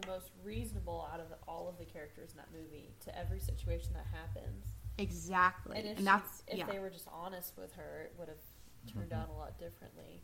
the 0.00 0.06
most 0.06 0.30
reasonable 0.44 1.08
out 1.12 1.20
of 1.20 1.26
all 1.48 1.68
of 1.68 1.78
the 1.78 1.84
characters 1.84 2.30
in 2.30 2.36
that 2.36 2.48
movie 2.52 2.90
to 3.04 3.18
every 3.18 3.40
situation 3.40 3.92
that 3.94 4.06
happens. 4.06 4.66
Exactly. 4.98 5.78
And 5.78 5.88
And, 5.88 5.98
if, 5.98 6.04
that's 6.04 6.42
she, 6.46 6.52
if 6.52 6.58
yeah. 6.58 6.66
they 6.66 6.78
were 6.78 6.90
just 6.90 7.08
honest 7.12 7.54
with 7.56 7.72
her, 7.74 8.02
it 8.04 8.14
would 8.18 8.28
have 8.28 8.92
turned 8.92 9.10
mm-hmm. 9.10 9.20
out 9.20 9.28
a 9.28 9.32
lot 9.32 9.58
differently. 9.58 10.22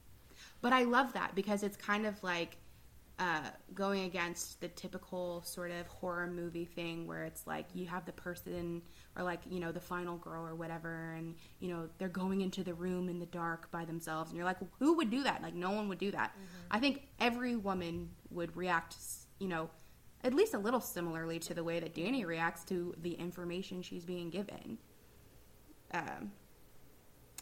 But 0.61 0.73
I 0.73 0.85
love 0.85 1.13
that 1.15 1.35
because 1.35 1.63
it's 1.63 1.77
kind 1.77 2.07
of 2.07 2.23
like 2.23 2.59
uh, 3.19 3.49
going 3.73 4.05
against 4.05 4.61
the 4.61 4.69
typical 4.69 5.43
sort 5.43 5.71
of 5.71 5.87
horror 5.87 6.27
movie 6.27 6.67
thing 6.67 7.07
where 7.07 7.25
it's 7.25 7.47
like 7.47 7.67
you 7.73 7.87
have 7.87 8.05
the 8.05 8.13
person 8.13 8.83
or 9.17 9.23
like 9.23 9.41
you 9.49 9.59
know 9.59 9.73
the 9.73 9.81
final 9.81 10.19
girl 10.19 10.47
or 10.47 10.55
whatever 10.55 11.15
and 11.15 11.35
you 11.59 11.69
know 11.69 11.89
they're 11.99 12.09
going 12.09 12.43
into 12.43 12.63
the 12.63 12.75
room 12.75 13.09
in 13.09 13.19
the 13.19 13.27
dark 13.27 13.71
by 13.71 13.87
themselves 13.87 14.31
and 14.31 14.37
you're 14.37 14.45
like 14.45 14.59
who 14.79 14.97
would 14.97 15.11
do 15.11 15.23
that? 15.23 15.43
Like 15.43 15.55
no 15.55 15.71
one 15.71 15.89
would 15.89 15.99
do 15.99 16.11
that. 16.11 16.37
I 16.71 16.79
think 16.79 17.09
every 17.19 17.57
woman 17.57 18.11
would 18.31 18.55
react 18.57 18.97
you 19.39 19.49
know 19.49 19.71
at 20.23 20.35
least 20.35 20.55
a 20.55 20.59
little 20.59 20.81
similarly 20.81 21.39
to 21.39 21.55
the 21.55 21.65
way 21.65 21.81
that 21.81 21.95
Dani 21.95 22.27
reacts 22.27 22.65
to 22.65 22.95
the 23.01 23.13
information 23.13 23.81
she's 23.81 24.05
being 24.05 24.29
given. 24.29 24.79
Um, 25.93 26.33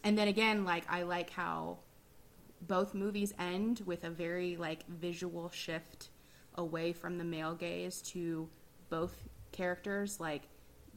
and 0.05 0.17
then 0.17 0.29
again 0.29 0.63
like 0.63 0.85
i 0.87 1.01
like 1.01 1.29
how 1.31 1.79
both 2.67 2.93
movies 2.93 3.33
end 3.39 3.81
with 3.85 4.03
a 4.03 4.09
very 4.09 4.55
like 4.57 4.85
visual 4.87 5.49
shift 5.49 6.09
away 6.55 6.93
from 6.93 7.17
the 7.17 7.23
male 7.23 7.53
gaze 7.53 8.01
to 8.01 8.47
both 8.89 9.13
characters 9.51 10.19
like 10.19 10.43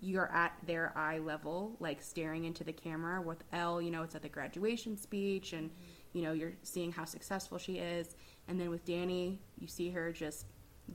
you're 0.00 0.30
at 0.32 0.52
their 0.66 0.92
eye 0.96 1.18
level 1.18 1.74
like 1.80 2.00
staring 2.00 2.44
into 2.44 2.62
the 2.62 2.72
camera 2.72 3.20
with 3.20 3.42
Elle 3.52 3.82
you 3.82 3.90
know 3.90 4.02
it's 4.02 4.14
at 4.14 4.22
the 4.22 4.28
graduation 4.28 4.96
speech 4.96 5.52
and 5.52 5.70
you 6.12 6.22
know 6.22 6.32
you're 6.32 6.52
seeing 6.62 6.92
how 6.92 7.04
successful 7.04 7.58
she 7.58 7.78
is 7.78 8.14
and 8.46 8.60
then 8.60 8.70
with 8.70 8.84
Dani 8.86 9.38
you 9.58 9.66
see 9.66 9.90
her 9.90 10.12
just 10.12 10.46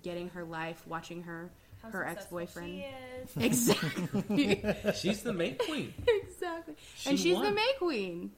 getting 0.01 0.29
her 0.29 0.43
life 0.45 0.85
watching 0.87 1.21
her 1.23 1.51
How 1.81 1.89
her 1.89 2.07
ex-boyfriend 2.07 2.81
She 3.33 3.37
is. 3.37 3.37
exactly 3.77 4.63
She's 4.95 5.21
the 5.21 5.33
May 5.33 5.51
Queen. 5.51 5.93
exactly 6.07 6.75
and 7.05 7.19
She 7.19 7.31
she's 7.31 7.41
the. 7.41 7.51
May 7.51 7.73
Queen 7.77 8.31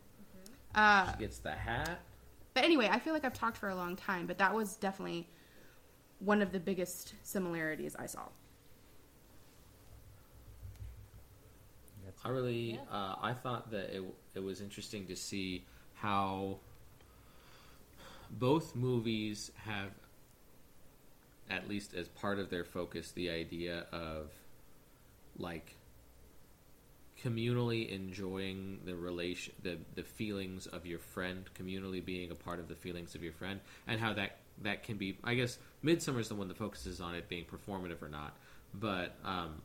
uh 0.74 1.12
She 1.14 1.20
gets 1.20 1.38
the 1.40 1.52
hat. 1.52 2.00
But 2.56 2.64
anyway, 2.64 2.88
I 2.90 3.00
feel 3.00 3.14
like 3.14 3.26
I've 3.26 3.34
talked 3.34 3.58
for 3.58 3.70
a 3.70 3.76
long 3.76 3.98
time, 3.98 4.26
but 4.26 4.38
that 4.40 4.56
was 4.56 4.78
definitely 4.78 5.28
one 6.20 6.42
of 6.42 6.54
the 6.54 6.60
biggest 6.60 7.14
similarities 7.22 7.96
I 8.00 8.08
saw. 8.08 8.30
I 12.24 12.30
really, 12.30 12.72
Yeah. 12.72 12.80
uh, 12.92 13.16
I 13.22 13.34
thought 13.34 13.70
that 13.70 13.96
it 13.96 14.04
it 14.34 14.40
was 14.40 14.60
interesting 14.60 15.06
to 15.08 15.16
see 15.16 15.64
how 15.94 16.58
both 18.32 18.76
movies 18.76 19.52
have, 19.58 19.92
at 21.50 21.70
least 21.70 21.94
as 21.94 22.08
part 22.08 22.40
of 22.40 22.50
their 22.50 22.64
focus, 22.66 23.12
the 23.12 23.30
idea 23.30 23.86
of 23.92 24.32
like 25.38 25.76
communally 27.26 27.90
enjoying 27.90 28.80
the 28.86 28.96
relation, 28.96 29.54
the 29.64 29.78
the 29.96 30.04
feelings 30.04 30.68
of 30.68 30.86
your 30.86 31.00
friend, 31.00 31.50
communally 31.60 32.04
being 32.04 32.32
a 32.32 32.36
part 32.36 32.60
of 32.60 32.68
the 32.68 32.76
feelings 32.76 33.16
of 33.16 33.24
your 33.24 33.34
friend, 33.34 33.60
and 33.88 34.00
how 34.00 34.14
that 34.14 34.38
that 34.62 34.84
can 34.84 34.98
be. 34.98 35.18
I 35.24 35.34
guess 35.34 35.58
Midsommar 35.84 36.20
is 36.20 36.30
the 36.30 36.36
one 36.36 36.48
that 36.50 36.58
focuses 36.58 37.02
on 37.02 37.16
it 37.16 37.28
being 37.28 37.46
performative 37.46 38.02
or 38.02 38.10
not, 38.10 38.36
but 38.74 39.16
um, 39.24 39.62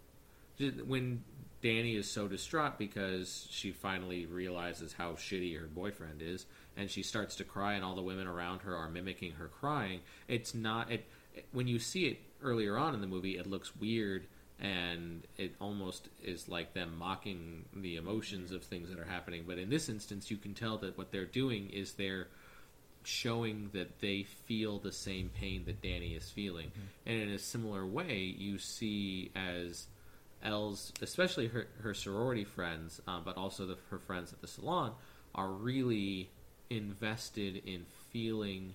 when 0.87 1.23
Dani 1.63 1.97
is 1.97 2.11
so 2.11 2.27
distraught 2.27 2.79
because 2.79 3.47
she 3.51 3.71
finally 3.71 4.25
realizes 4.27 4.95
how 4.95 5.13
shitty 5.13 5.59
her 5.61 5.67
boyfriend 5.67 6.23
is, 6.23 6.47
and 6.77 6.91
she 6.91 7.03
starts 7.03 7.37
to 7.37 7.45
cry, 7.45 7.75
and 7.75 7.85
all 7.85 7.95
the 7.95 8.03
women 8.03 8.27
around 8.27 8.61
her 8.63 8.75
are 8.75 8.89
mimicking 8.89 9.33
her 9.33 9.49
crying. 9.49 10.01
It's 10.29 10.55
not 10.55 10.91
it. 10.91 11.05
When 11.53 11.69
you 11.69 11.79
see 11.79 12.07
it 12.07 12.19
earlier 12.43 12.77
on 12.77 12.95
in 12.95 13.01
the 13.01 13.07
movie, 13.07 13.37
it 13.37 13.47
looks 13.47 13.77
weird, 13.77 14.27
and 14.61 15.27
it 15.39 15.55
almost 15.59 16.09
is 16.23 16.49
like 16.49 16.75
them 16.75 16.97
mocking 16.99 17.65
the 17.75 17.97
emotions 17.97 18.53
of 18.53 18.63
things 18.63 18.91
that 18.91 18.99
are 18.99 19.05
happening. 19.05 19.45
But 19.47 19.59
in 19.59 19.71
this 19.71 19.89
instance, 19.89 20.31
you 20.31 20.37
can 20.37 20.53
tell 20.53 20.77
that 20.79 20.99
what 20.99 21.11
they're 21.11 21.25
doing 21.25 21.71
is 21.71 21.95
they're 21.95 22.29
showing 23.03 23.71
that 23.73 24.01
they 24.01 24.25
feel 24.45 24.79
the 24.79 24.93
same 24.93 25.31
pain 25.31 25.65
that 25.65 25.81
Dani 25.81 26.15
is 26.15 26.29
feeling. 26.29 26.71
And 27.07 27.23
in 27.23 27.31
a 27.31 27.39
similar 27.39 27.87
way, 27.87 28.19
you 28.19 28.59
see 28.59 29.31
as 29.35 29.87
Elle's, 30.43 30.93
especially 31.01 31.49
her, 31.49 31.69
her 31.83 31.95
sorority 31.95 32.45
friends, 32.45 33.01
um, 33.07 33.23
but 33.25 33.39
also 33.39 33.67
the, 33.67 33.79
her 33.91 33.99
friends 33.99 34.33
at 34.33 34.43
the 34.43 34.47
salon, 34.47 34.93
are 35.35 35.49
really 35.49 36.31
invested 36.69 37.63
in 37.65 37.87
feeling 38.11 38.75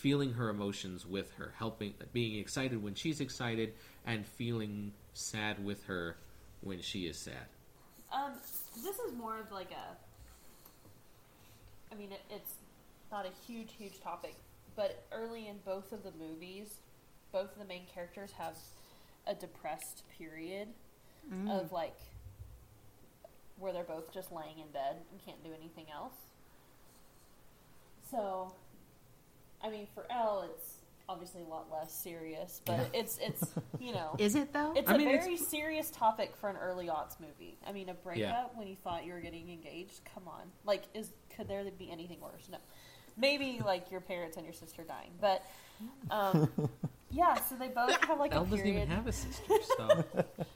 feeling 0.00 0.32
her 0.32 0.48
emotions 0.48 1.06
with 1.06 1.30
her, 1.32 1.52
helping, 1.58 1.92
being 2.12 2.38
excited 2.38 2.82
when 2.82 2.94
she's 2.94 3.20
excited, 3.20 3.74
and 4.06 4.26
feeling 4.26 4.92
sad 5.12 5.62
with 5.62 5.84
her 5.84 6.16
when 6.62 6.80
she 6.80 7.00
is 7.00 7.18
sad. 7.18 7.46
Um, 8.10 8.32
this 8.82 8.98
is 8.98 9.12
more 9.12 9.38
of 9.38 9.52
like 9.52 9.70
a. 9.72 9.96
I 11.92 11.98
mean, 11.98 12.12
it, 12.12 12.22
it's 12.30 12.54
not 13.12 13.26
a 13.26 13.30
huge, 13.46 13.72
huge 13.76 14.00
topic, 14.00 14.36
but 14.74 15.04
early 15.12 15.48
in 15.48 15.56
both 15.66 15.92
of 15.92 16.02
the 16.02 16.12
movies, 16.18 16.76
both 17.30 17.52
of 17.52 17.58
the 17.58 17.64
main 17.66 17.82
characters 17.92 18.30
have 18.38 18.56
a 19.26 19.34
depressed 19.34 20.04
period 20.16 20.68
of 21.48 21.70
like 21.70 21.96
where 23.58 23.72
they're 23.72 23.84
both 23.84 24.12
just 24.12 24.32
laying 24.32 24.58
in 24.58 24.66
bed 24.72 24.96
and 25.12 25.24
can't 25.24 25.42
do 25.44 25.50
anything 25.52 25.86
else. 25.92 26.14
So, 28.10 28.54
I 29.62 29.70
mean, 29.70 29.86
for 29.94 30.04
Elle, 30.10 30.48
it's 30.54 30.76
obviously 31.08 31.42
a 31.42 31.46
lot 31.46 31.66
less 31.72 31.92
serious, 31.92 32.60
but 32.64 32.88
it's 32.94 33.18
it's 33.20 33.44
you 33.80 33.92
know 33.92 34.14
Is 34.18 34.34
it 34.36 34.52
though? 34.52 34.72
it's 34.76 34.88
I 34.88 34.94
a 34.94 34.98
mean, 34.98 35.08
it's- 35.08 35.24
very 35.24 35.36
serious 35.36 35.90
topic 35.90 36.34
for 36.36 36.48
an 36.48 36.56
early 36.56 36.86
aughts 36.86 37.18
movie. 37.20 37.58
I 37.66 37.72
mean, 37.72 37.88
a 37.88 37.94
breakup 37.94 38.56
when 38.56 38.68
you 38.68 38.76
thought 38.76 39.04
you 39.04 39.12
were 39.12 39.20
getting 39.20 39.50
engaged. 39.50 40.00
Come 40.14 40.24
on, 40.28 40.42
like, 40.64 40.84
is 40.94 41.10
could 41.36 41.48
there 41.48 41.64
be 41.78 41.90
anything 41.90 42.20
worse? 42.20 42.48
No, 42.50 42.58
maybe 43.16 43.60
like 43.64 43.90
your 43.90 44.00
parents 44.00 44.36
and 44.36 44.46
your 44.46 44.54
sister 44.54 44.82
dying, 44.84 45.10
but 45.20 45.44
um, 46.10 46.48
yeah. 47.10 47.34
So 47.34 47.56
they 47.56 47.68
both 47.68 48.02
have 48.04 48.18
like 48.18 48.32
Elle 48.34 48.42
a 48.42 48.44
doesn't 48.44 48.58
period. 48.64 48.76
even 48.84 48.88
have 48.96 49.06
a 49.06 49.12
sister, 49.12 49.54
so 49.76 50.04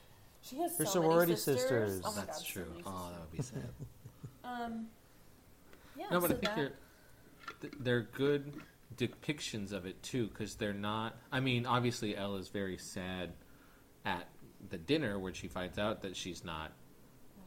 she 0.43 0.57
has 0.59 0.77
They're 0.77 0.87
so 0.87 0.93
sorority 0.93 1.33
many 1.33 1.37
sisters. 1.41 1.61
sisters. 1.95 2.03
Oh 2.05 2.13
my 2.15 2.25
that's 2.25 2.39
God, 2.39 2.47
so 2.47 2.53
true. 2.53 2.67
many 2.71 2.83
Oh, 2.87 3.09
that 3.13 3.21
would 3.21 3.33
be 3.33 3.43
sad. 3.43 3.69
Um, 4.45 4.87
yeah. 5.99 6.07
No, 6.11 6.21
but 6.21 6.31
so 6.31 6.37
I 6.37 6.39
think 6.39 6.55
that, 6.55 6.73
they're 7.61 7.71
they're 7.81 8.03
good 8.15 8.53
depictions 8.97 9.73
of 9.73 9.87
it 9.87 10.03
too, 10.03 10.29
because 10.29 10.57
they're 10.57 10.73
not. 10.73 11.17
I 11.33 11.41
mean, 11.41 11.67
obviously, 11.67 12.17
Elle 12.17 12.37
is 12.37 12.49
very 12.49 12.79
sad 12.79 13.33
at 14.05 14.29
the 14.71 14.79
dinner 14.79 15.19
where 15.19 15.35
she 15.35 15.49
finds 15.49 15.79
out 15.79 16.03
that 16.03 16.17
she's 16.17 16.45
not 16.45 16.73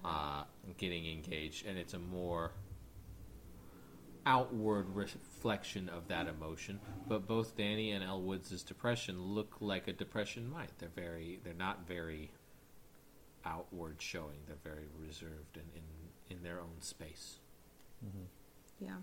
uh, 0.06 0.44
getting 0.78 1.08
engaged, 1.08 1.66
and 1.66 1.78
it's 1.78 1.94
a 1.94 2.00
more 2.00 2.52
outward 4.26 4.94
reflection 4.94 5.90
of 5.90 6.08
that 6.10 6.28
emotion. 6.28 6.80
But 7.08 7.28
both 7.28 7.56
Dani 7.56 7.96
and 7.96 8.04
Elle 8.04 8.22
Woods' 8.22 8.64
depression 8.64 9.22
look 9.22 9.56
like 9.62 9.88
a 9.88 9.94
depression 9.94 10.50
might. 10.50 10.78
They're 10.80 10.90
very. 10.90 11.40
They're 11.44 11.54
not 11.54 11.88
very 11.88 12.32
outward 13.46 13.96
showing. 14.00 14.40
They're 14.46 14.58
very 14.64 14.88
reserved 15.00 15.56
and 15.56 15.68
in 15.76 16.36
in 16.38 16.44
their 16.44 16.60
own 16.60 16.82
space. 16.82 17.40
Yeah. 18.80 18.98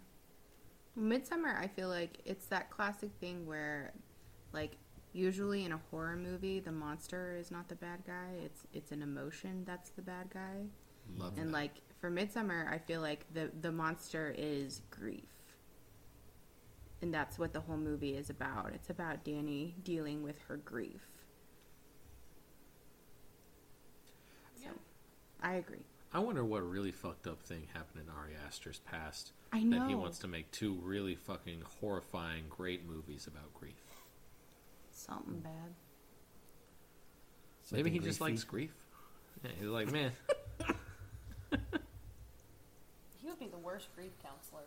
Midsommar, 0.99 1.59
I 1.59 1.67
feel 1.67 1.89
like 1.89 2.19
it's 2.25 2.47
that 2.47 2.71
classic 2.71 3.11
thing 3.21 3.47
where, 3.47 3.93
like, 4.53 4.77
usually 5.13 5.65
in 5.65 5.73
a 5.73 5.81
horror 5.91 6.17
movie, 6.17 6.61
the 6.61 6.73
monster 6.73 7.37
is 7.37 7.51
not 7.51 7.69
the 7.69 7.75
bad 7.75 8.05
guy. 8.07 8.31
It's 8.45 8.67
it's 8.73 8.93
an 8.93 9.03
emotion 9.03 9.65
that's 9.67 9.91
the 9.91 10.03
bad 10.03 10.31
guy. 10.33 10.67
Love 11.17 11.37
And 11.37 11.49
that. 11.49 11.53
like 11.53 11.81
for 12.01 12.11
Midsommar, 12.11 12.71
I 12.73 12.79
feel 12.79 13.01
like 13.01 13.27
the 13.33 13.51
the 13.61 13.73
monster 13.73 14.35
is 14.37 14.83
grief. 14.91 15.25
And 17.03 17.13
that's 17.13 17.39
what 17.39 17.53
the 17.53 17.61
whole 17.61 17.77
movie 17.77 18.17
is 18.17 18.31
about. 18.31 18.73
It's 18.75 18.89
about 18.91 19.25
Dani 19.25 19.75
dealing 19.85 20.23
with 20.23 20.39
her 20.49 20.57
grief. 20.57 21.03
So, 24.57 24.69
I 25.43 25.55
agree. 25.55 25.85
I 26.13 26.21
wonder 26.21 26.45
what 26.45 26.69
really 26.69 26.93
fucked 26.93 27.27
up 27.27 27.43
thing 27.43 27.67
happened 27.75 28.05
in 28.05 28.15
Ari 28.15 28.35
Aster's 28.47 28.79
past 28.81 29.33
I 29.55 29.65
that 29.71 29.89
he 29.89 29.95
wants 29.95 30.19
to 30.19 30.27
make 30.27 30.51
two 30.51 30.75
really 30.83 31.15
fucking 31.15 31.63
horrifying, 31.81 32.45
great 32.51 32.85
movies 32.89 33.29
about 33.29 33.55
grief. 33.55 33.75
Something 34.91 35.39
bad. 35.41 35.53
Maybe 37.71 37.91
he 37.91 37.97
Something 37.99 38.11
just 38.11 38.21
likes 38.21 38.43
grief. 38.43 38.75
Yeah, 39.45 39.51
he's 39.59 39.69
like, 39.69 39.93
man, 39.93 40.11
he 43.21 43.29
would 43.29 43.39
be 43.39 43.47
the 43.47 43.59
worst 43.59 43.89
grief 43.95 44.11
counselor. 44.23 44.63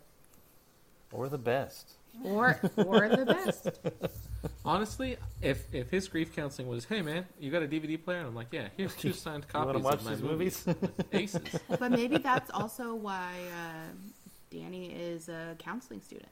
Or 1.12 1.28
the 1.28 1.38
best. 1.38 1.92
Or 2.24 2.58
or 2.76 3.08
the 3.08 3.24
best. 3.26 3.80
honestly, 4.64 5.16
if 5.40 5.66
if 5.72 5.90
his 5.90 6.08
grief 6.08 6.34
counseling 6.34 6.68
was, 6.68 6.84
hey 6.84 7.02
man, 7.02 7.26
you 7.38 7.50
got 7.50 7.62
a 7.62 7.68
DVD 7.68 8.02
player? 8.02 8.18
And 8.18 8.26
I'm 8.26 8.34
like, 8.34 8.48
yeah, 8.52 8.68
here's 8.76 8.94
two 8.96 9.12
signed 9.12 9.44
You 9.48 9.52
copies 9.52 9.66
want 9.66 9.78
to 9.78 9.84
watch 9.84 9.94
of 10.00 10.04
my 10.04 10.10
these 10.14 10.22
movies. 10.22 10.66
movies? 10.66 10.90
Aces. 11.12 11.60
But 11.78 11.92
maybe 11.92 12.18
that's 12.18 12.50
also 12.50 12.94
why 12.94 13.32
uh, 13.52 13.92
Dani 14.52 14.92
is 14.98 15.28
a 15.28 15.54
counseling 15.58 16.00
student 16.00 16.28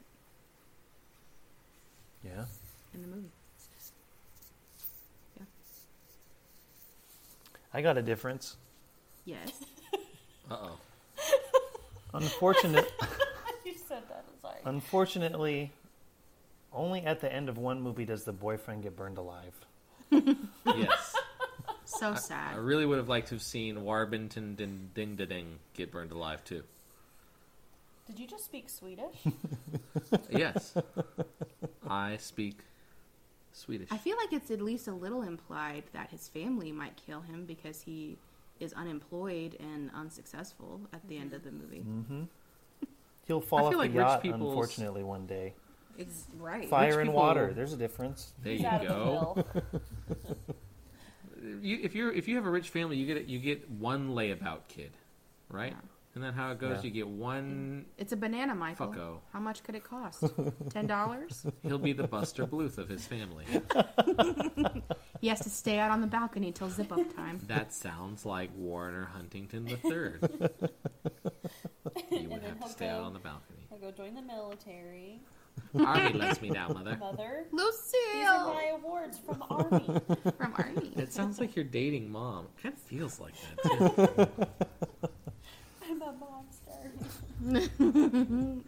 yeah. 2.25 2.45
in 2.95 3.03
the 3.03 3.09
movie. 3.09 3.29
Yeah. 5.39 5.45
I 7.75 7.83
got 7.83 7.99
a 7.99 8.03
difference. 8.03 8.57
Yes. 9.25 9.53
Uh 10.49 10.55
oh. 10.63 10.79
Unfortunate, 12.15 12.89
you 13.65 13.73
said 13.89 14.05
that. 14.09 14.25
I'm 14.29 14.41
sorry. 14.41 14.61
unfortunately, 14.65 15.73
only 16.73 17.01
at 17.01 17.21
the 17.21 17.33
end 17.33 17.49
of 17.49 17.59
one 17.59 17.83
movie 17.83 18.05
does 18.05 18.23
the 18.23 18.33
boyfriend 18.33 18.85
get 18.85 18.97
burned 18.97 19.19
alive. 19.19 19.53
Yes. 20.65 21.17
So 21.85 22.15
sad. 22.15 22.51
I 22.51 22.53
sad. 22.53 22.59
really 22.59 22.87
would 22.87 22.99
have 22.99 23.09
liked 23.09 23.29
to 23.29 23.35
have 23.35 23.43
seen 23.43 23.83
Warbington 23.83 24.55
Ding 24.55 24.91
Ding 24.95 25.17
Da 25.17 25.25
Ding 25.25 25.59
get 25.75 25.91
burned 25.91 26.13
alive 26.13 26.45
too. 26.45 26.63
Did 28.07 28.19
you 28.19 28.27
just 28.27 28.45
speak 28.45 28.69
Swedish? 28.69 29.17
Yes. 30.31 30.75
I 31.89 32.17
speak 32.19 32.59
Swedish. 33.53 33.89
I 33.91 33.97
feel 33.97 34.17
like 34.17 34.33
it's 34.33 34.51
at 34.51 34.61
least 34.61 34.87
a 34.89 34.93
little 34.93 35.23
implied 35.23 35.85
that 35.93 36.11
his 36.11 36.29
family 36.29 36.71
might 36.73 36.97
kill 36.97 37.21
him 37.23 37.45
because 37.47 37.81
he 37.83 38.17
is 38.61 38.73
unemployed 38.75 39.57
and 39.59 39.91
unsuccessful 39.95 40.81
at 40.93 41.07
the 41.09 41.17
end 41.19 41.33
of 41.33 41.43
the 41.45 41.51
movie. 41.51 41.81
Mm-hmm. 41.87 42.23
He'll 43.27 43.41
fall 43.41 43.59
I 43.59 43.63
off 43.63 43.69
feel 43.73 43.79
the 43.81 43.85
like 43.87 43.95
rich 43.95 44.07
yacht, 44.07 44.23
people's- 44.23 44.43
unfortunately, 44.51 45.03
one 45.03 45.27
day. 45.27 45.55
Ex- 45.99 46.27
right. 46.39 46.69
Fire 46.69 47.01
and 47.01 47.09
people- 47.09 47.15
water. 47.21 47.53
There's 47.55 47.73
a 47.73 47.77
difference. 47.77 48.33
There 48.45 48.53
you 48.53 48.67
out 48.67 48.87
of 48.87 49.37
the 49.37 49.43
go. 49.43 49.45
you, 51.63 51.81
if 51.83 51.95
you're 51.95 52.13
if 52.13 52.29
you 52.29 52.37
have 52.37 52.47
a 52.47 52.51
rich 52.51 52.69
family, 52.71 52.97
you 52.97 53.07
get 53.13 53.27
you 53.29 53.39
get 53.39 53.69
one 53.71 54.11
layabout 54.11 54.69
kid, 54.69 54.91
right? 55.51 55.73
Yeah. 55.73 55.89
Isn't 56.17 56.29
that 56.29 56.35
how 56.35 56.51
it 56.53 56.59
goes? 56.59 56.79
Yeah. 56.79 56.83
You 56.85 56.91
get 56.93 57.09
one. 57.09 57.85
It's 57.99 58.13
a 58.13 58.17
banana, 58.17 58.55
Michael. 58.55 58.87
Fucko. 58.87 59.19
How 59.35 59.39
much 59.39 59.63
could 59.63 59.75
it 59.75 59.85
cost? 59.85 60.25
Ten 60.71 60.87
dollars. 60.87 61.45
He'll 61.63 61.77
be 61.77 61.93
the 61.93 62.09
Buster 62.09 62.47
Bluth 62.47 62.79
of 62.79 62.89
his 62.89 63.07
family. 63.07 63.45
He 65.23 65.29
has 65.29 65.41
to 65.41 65.51
stay 65.51 65.79
out 65.79 65.91
on 65.91 66.03
the 66.03 66.07
balcony 66.07 66.53
till 66.53 66.69
zip 66.69 66.93
up 66.93 67.17
time. 67.17 67.41
That 67.47 67.73
sounds 67.73 68.27
like 68.27 68.51
Warner 68.55 69.07
Huntington 69.15 69.65
the 69.65 69.77
Third. 69.77 70.29
You 72.11 72.29
would 72.29 72.43
have 72.43 72.61
to 72.61 72.69
stay 72.69 72.87
go- 72.87 72.93
out 72.93 73.03
on 73.05 73.13
the 73.15 73.19
balcony. 73.19 73.67
I 73.75 73.79
go 73.79 73.91
join 73.91 74.15
the 74.15 74.21
military. 74.21 75.23
Army 75.75 76.13
lets 76.13 76.43
me 76.43 76.51
down, 76.51 76.75
mother. 76.75 76.99
Mother, 77.01 77.47
these 77.51 77.61
are 77.61 78.45
my 78.47 78.53
Lucille 78.53 78.71
awards 78.75 79.19
from 79.19 79.43
Army. 79.49 80.01
from 80.37 80.55
Army. 80.59 80.93
It 80.97 81.15
sounds 81.15 81.41
like 81.41 81.57
you're 81.57 81.65
dating 81.65 82.11
mom. 82.13 82.49
Kind 82.63 82.75
of 82.75 82.81
feels 82.81 83.19
like 83.19 83.33
that 83.65 84.37
too. 84.37 85.09
I'm 87.47 87.57
a 87.57 87.61
monster. 87.61 88.65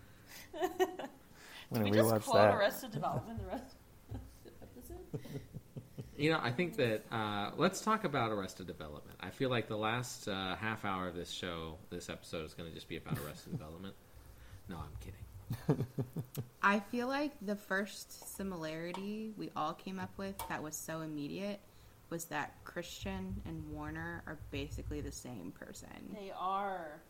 I'm 1.72 1.83
we 1.83 1.91
gonna 1.91 1.93
just 1.93 2.14
rewatch 2.14 2.24
quote 2.24 2.37
that. 2.37 2.55
Arrested 2.55 2.93
Development 2.93 3.39
the 3.39 3.47
rest 3.47 3.74
of 4.14 4.20
the 4.45 4.51
episode. 4.62 5.41
You 6.16 6.33
know, 6.33 6.41
I 6.43 6.51
think 6.51 6.76
that 6.76 7.05
uh, 7.12 7.51
let's 7.57 7.81
talk 7.81 8.05
about 8.05 8.33
Arrested 8.33 8.66
Development. 8.66 9.16
I 9.20 9.31
feel 9.31 9.51
like 9.51 9.68
the 9.68 9.76
last 9.76 10.26
uh, 10.29 10.57
half 10.57 10.85
hour 10.85 11.07
of 11.07 11.14
this 11.14 11.31
show, 11.31 11.76
this 11.91 12.09
episode, 12.09 12.45
is 12.45 12.55
going 12.55 12.68
to 12.68 12.74
just 12.74 12.89
be 12.89 12.97
about 12.97 13.18
Arrested 13.24 13.53
Development. 13.53 13.95
No, 14.68 14.76
I'm 14.79 14.97
kidding. 15.01 15.87
I 16.62 16.81
feel 16.81 17.07
like 17.07 17.33
the 17.41 17.57
first 17.57 18.37
similarity 18.37 19.33
we 19.37 19.51
all 19.57 19.72
came 19.72 19.99
up 19.99 20.11
with 20.16 20.35
that 20.49 20.62
was 20.62 20.74
so 20.74 21.03
immediate 21.03 21.61
was 22.11 22.24
that 22.26 22.55
Christian 22.64 23.41
and 23.47 23.62
Warner 23.70 24.22
are 24.26 24.39
basically 24.51 25.01
the 25.01 25.12
same 25.12 25.53
person. 25.53 25.89
They 26.12 26.33
are. 26.37 27.01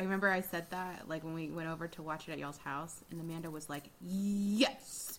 I 0.00 0.04
remember 0.04 0.30
I 0.30 0.40
said 0.40 0.70
that 0.70 1.08
like 1.10 1.22
when 1.24 1.34
we 1.34 1.50
went 1.50 1.68
over 1.68 1.86
to 1.86 2.02
watch 2.02 2.26
it 2.26 2.32
at 2.32 2.38
y'all's 2.38 2.56
house, 2.56 3.04
and 3.10 3.20
Amanda 3.20 3.50
was 3.50 3.68
like, 3.68 3.90
"Yes." 4.00 5.18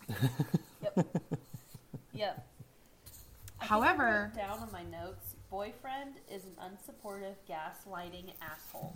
Yep. 0.81 1.05
yep. 2.13 2.47
I 3.59 3.63
I 3.63 3.65
However- 3.67 4.31
down 4.35 4.57
on 4.57 4.71
my 4.71 4.81
notes, 4.81 5.35
boyfriend 5.51 6.15
is 6.31 6.45
an 6.45 6.55
unsupportive, 6.59 7.35
gaslighting 7.47 8.33
asshole. 8.41 8.95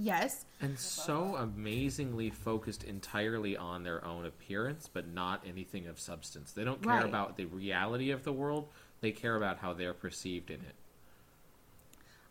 Yes, 0.00 0.44
And 0.60 0.78
so 0.78 1.34
amazingly 1.36 2.28
focused 2.30 2.84
entirely 2.84 3.56
on 3.56 3.82
their 3.82 4.04
own 4.04 4.26
appearance, 4.26 4.88
but 4.92 5.08
not 5.08 5.42
anything 5.44 5.86
of 5.88 5.98
substance. 5.98 6.52
They 6.52 6.62
don't 6.64 6.80
care 6.82 6.92
Right. 6.92 7.04
about 7.04 7.36
the 7.36 7.46
reality 7.46 8.10
of 8.10 8.22
the 8.24 8.32
world. 8.32 8.68
They 9.00 9.10
care 9.10 9.34
about 9.36 9.58
how 9.58 9.72
they're 9.72 9.94
perceived 9.94 10.50
in 10.50 10.60
it. 10.60 10.76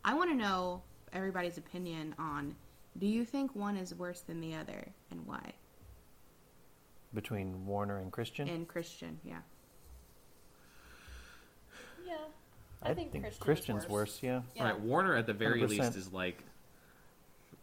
I 0.05 0.13
want 0.13 0.29
to 0.29 0.35
know 0.37 0.83
everybody's 1.11 1.57
opinion 1.57 2.15
on 2.19 2.55
do 2.99 3.07
you 3.07 3.25
think 3.25 3.55
one 3.55 3.77
is 3.77 3.93
worse 3.93 4.21
than 4.21 4.41
the 4.41 4.55
other 4.55 4.87
and 5.11 5.25
why? 5.25 5.53
between 7.13 7.65
Warner 7.65 7.99
and 7.99 8.11
Christian. 8.11 8.47
and 8.47 8.67
Christian. 8.67 9.19
Yeah. 9.23 9.37
Yeah. 12.05 12.13
I, 12.81 12.93
think, 12.93 13.11
Christian 13.11 13.31
is 13.31 13.37
Christian's 13.37 13.83
worse. 13.83 13.91
worse. 13.91 14.19
Yeah. 14.21 14.41
Yeah. 14.55 14.65
Right, 14.65 14.79
Warner 14.79 15.15
at 15.15 15.25
the 15.25 15.33
very 15.33 15.61
100%. 15.61 15.69
least 15.69 15.95
is 15.95 16.13
like, 16.13 16.43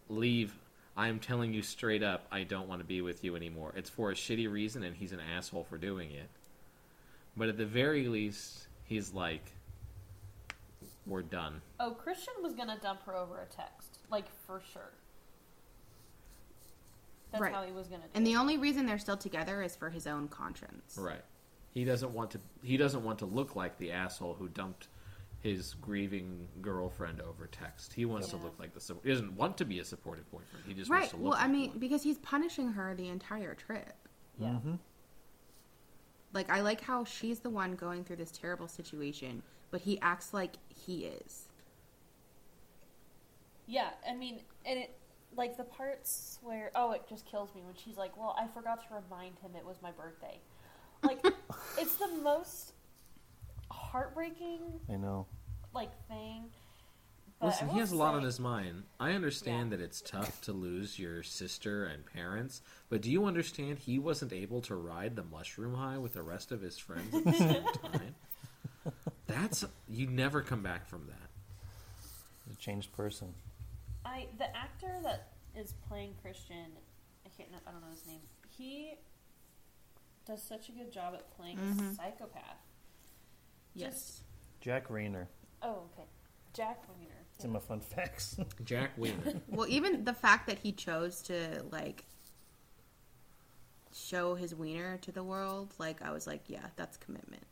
leave. 0.09 0.53
I 0.97 1.09
am 1.09 1.19
telling 1.19 1.53
you 1.53 1.63
straight 1.63 2.03
up, 2.03 2.27
I 2.31 2.45
don't 2.45 2.69
want 2.69 2.81
to 2.81 2.87
be 2.87 3.01
with 3.01 3.25
you 3.25 3.35
anymore. 3.37 3.73
It's 3.77 3.91
for 3.91 4.11
a 4.11 4.15
shitty 4.15 4.51
reason, 4.51 4.83
and 4.85 4.95
he's 4.95 5.13
an 5.13 5.21
asshole 5.21 5.65
for 5.65 5.77
doing 5.77 6.11
it. 6.13 6.29
But 7.37 7.49
at 7.49 7.57
the 7.57 7.67
very 7.67 8.07
least, 8.07 8.69
he's 8.85 9.13
like, 9.13 9.43
we're 11.07 11.23
done. 11.23 11.61
Oh, 11.81 11.91
Christian 11.93 12.35
was 12.43 12.55
gonna 12.55 12.79
dump 12.81 13.05
her 13.07 13.17
over 13.17 13.41
a 13.41 13.47
text, 13.47 13.99
like 14.11 14.27
for 14.47 14.63
sure. 14.73 14.93
That's 17.35 17.43
Right. 17.43 17.53
how 17.55 17.65
he 17.65 17.73
was 17.73 17.89
gonna 17.89 18.05
do 18.05 18.09
And 18.15 18.25
it. 18.27 18.31
the 18.31 18.37
only 18.37 18.59
reason 18.59 18.87
they're 18.87 18.99
still 18.99 19.17
together 19.17 19.61
is 19.61 19.75
for 19.75 19.91
his 19.91 20.07
own 20.07 20.29
conscience. 20.29 20.97
Right. 20.97 21.23
He 21.73 21.85
doesn't 21.85 22.13
want 22.15 22.31
to. 22.33 22.41
He 22.63 22.77
doesn't 22.77 23.03
want 23.03 23.19
to 23.19 23.27
look 23.27 23.57
like 23.57 23.77
the 23.79 23.91
asshole 23.91 24.35
who 24.35 24.49
dumped 24.49 24.87
his 25.41 25.75
grieving 25.75 26.47
girlfriend 26.63 27.21
over 27.21 27.49
text. 27.49 27.93
He 27.93 28.05
wants 28.05 28.29
to 28.29 28.37
Yeah. 28.37 28.45
look 28.45 28.59
like 28.61 28.73
the. 28.73 28.81
sup- 28.81 29.03
He 29.03 29.11
doesn't 29.11 29.35
want 29.37 29.59
to 29.59 29.65
be 29.65 29.81
a 29.81 29.85
supportive 29.85 30.31
boyfriend. 30.31 30.65
He 30.67 30.75
just 30.75 30.89
Right. 30.91 31.01
wants 31.01 31.11
to 31.11 31.17
look. 31.17 31.25
Like 31.25 31.31
Well, 31.33 31.39
like 31.41 31.49
I 31.49 31.53
mean, 31.53 31.71
one. 31.71 31.79
because 31.81 32.03
he's 32.05 32.19
punishing 32.19 32.73
her 32.75 32.95
the 32.95 33.09
entire 33.09 33.55
trip. 33.57 33.95
yeah. 34.39 34.51
Mm-hmm. 34.51 34.75
Like, 36.33 36.51
I 36.51 36.61
like 36.63 36.81
how 36.81 37.05
she's 37.05 37.41
the 37.41 37.51
one 37.51 37.75
going 37.77 38.05
through 38.05 38.17
this 38.17 38.31
terrible 38.33 38.67
situation, 38.69 39.43
but 39.71 39.81
he 39.83 40.01
acts 40.01 40.33
like 40.33 40.57
he 40.69 41.07
is. 41.07 41.49
Yeah, 43.67 43.91
I 44.09 44.15
mean, 44.15 44.43
and 44.65 44.79
it 44.79 44.97
like 45.37 45.57
the 45.57 45.65
parts 45.65 46.39
where 46.43 46.71
oh, 46.75 46.93
it 46.93 47.03
just 47.09 47.27
kills 47.27 47.55
me 47.55 47.63
when 47.65 47.75
she's 47.75 47.97
like, 47.97 48.17
"Well, 48.17 48.35
I 48.39 48.47
forgot 48.49 48.87
to 48.89 48.95
remind 48.95 49.39
him 49.41 49.53
it 49.57 49.65
was 49.67 49.77
my 49.83 49.91
birthday." 49.93 50.39
Like, 51.03 51.25
it's 51.79 51.97
the 51.97 52.09
most 52.23 52.73
heartbreaking 53.71 54.61
I 54.91 54.97
know. 54.97 55.27
like 55.75 55.91
thing. 56.09 56.45
But 57.41 57.47
Listen, 57.49 57.69
he 57.69 57.75
will 57.75 57.81
has 57.81 57.93
a 57.93 57.97
lot 57.97 58.15
on 58.15 58.23
his 58.23 58.39
mind. 58.39 58.85
I 59.01 59.13
understand 59.13 59.71
Yeah. 59.71 59.77
that 59.79 59.85
it's 59.85 60.01
tough 60.01 60.41
to 60.43 60.53
lose 60.53 60.99
your 60.99 61.23
sister 61.23 61.85
and 61.85 62.07
parents, 62.07 62.63
but 62.89 63.03
do 63.03 63.11
you 63.11 63.25
understand 63.27 63.79
he 63.81 63.99
wasn't 63.99 64.33
able 64.33 64.63
to 64.63 64.75
ride 64.77 65.17
the 65.17 65.25
mushroom 65.25 65.75
high 65.75 65.99
with 65.99 66.15
the 66.15 66.23
rest 66.23 66.53
of 66.53 66.63
his 66.63 66.79
friends 66.79 67.13
at 67.15 67.25
the 67.25 67.33
same 67.33 67.65
time? 67.93 68.15
That's 69.27 69.65
you 69.89 70.07
never 70.07 70.43
come 70.43 70.63
back 70.63 70.87
from 70.87 71.07
that. 71.09 71.29
He's 72.47 72.55
a 72.57 72.59
changed 72.61 72.93
person. 72.93 73.35
I 74.05 74.27
the 74.39 74.55
actor 74.57 74.99
that 75.03 75.29
is 75.57 75.75
playing 75.89 76.15
Christian, 76.23 76.67
I 77.25 77.29
can't 77.37 77.49
I 77.67 77.71
don't 77.71 77.81
know 77.81 77.91
his 77.91 78.07
name. 78.07 78.21
He 78.49 78.95
does 80.27 80.43
such 80.43 80.69
a 80.69 80.73
good 80.73 80.91
job 80.93 81.15
at 81.15 81.31
playing 81.37 81.59
Mhm. 81.59 81.93
a 81.93 81.95
psychopath. 81.95 82.59
Just 83.77 84.23
Jack 84.61 84.89
Reynor. 84.89 85.27
oh 85.63 85.89
okay, 85.93 86.07
Jack 86.53 86.83
Weiner. 86.89 87.11
It's 87.37 87.45
in 87.45 87.51
my 87.53 87.59
fun 87.59 87.81
facts. 87.81 88.37
Jack 88.65 88.97
Wiener. 88.97 89.41
Well, 89.49 89.67
even 89.69 90.05
the 90.05 90.15
fact 90.15 90.47
that 90.47 90.59
he 90.61 90.71
chose 90.71 91.21
to, 91.23 91.65
like, 91.73 92.05
show 93.93 94.37
his 94.37 94.55
wiener 94.55 94.99
to 94.99 95.11
the 95.11 95.25
world, 95.25 95.75
like, 95.79 96.01
I 96.01 96.13
was 96.13 96.29
like, 96.29 96.43
yeah, 96.47 96.67
that's 96.77 96.97
commitment. 96.97 97.43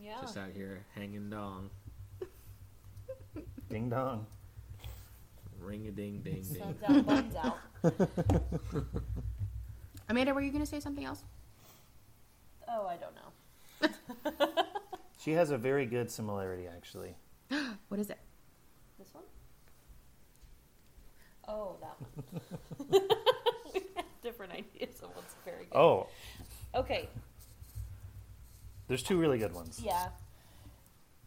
Yeah. 0.00 0.20
just 0.22 0.36
out 0.38 0.50
here 0.54 0.84
hanging 0.94 1.28
dong, 1.30 1.70
Ding 3.74 3.90
dong. 3.90 4.24
ring 5.58 5.88
a 5.88 5.90
ding 5.90 6.20
ding 6.20 6.44
ding. 6.44 6.44
Suns 6.44 6.80
out, 6.84 7.06
buns 7.06 7.34
out. 7.34 7.58
Amanda, 10.08 10.32
were 10.32 10.42
you 10.42 10.52
going 10.52 10.62
to 10.62 10.70
say 10.70 10.78
something 10.78 11.04
else? 11.04 11.24
Oh, 12.68 12.86
I 12.86 12.96
don't 12.96 13.16
know. 13.16 14.54
She 15.18 15.32
has 15.32 15.50
a 15.50 15.58
very 15.58 15.86
good 15.86 16.08
similarity, 16.08 16.68
actually. 16.68 17.16
What 17.88 17.98
is 17.98 18.10
it? 18.10 18.18
This 18.96 19.08
one? 19.12 19.24
Oh, 21.48 21.76
that 21.80 21.96
one. 21.98 22.28
we 23.74 23.80
have 23.96 24.04
different 24.22 24.52
ideas 24.52 25.00
of 25.02 25.08
what's 25.16 25.34
very 25.44 25.64
good. 25.64 25.76
Oh, 25.76 26.06
Okay, 26.76 27.08
there's 28.86 29.02
two 29.02 29.18
really 29.18 29.38
good 29.38 29.52
ones. 29.52 29.80
yeah. 29.84 30.10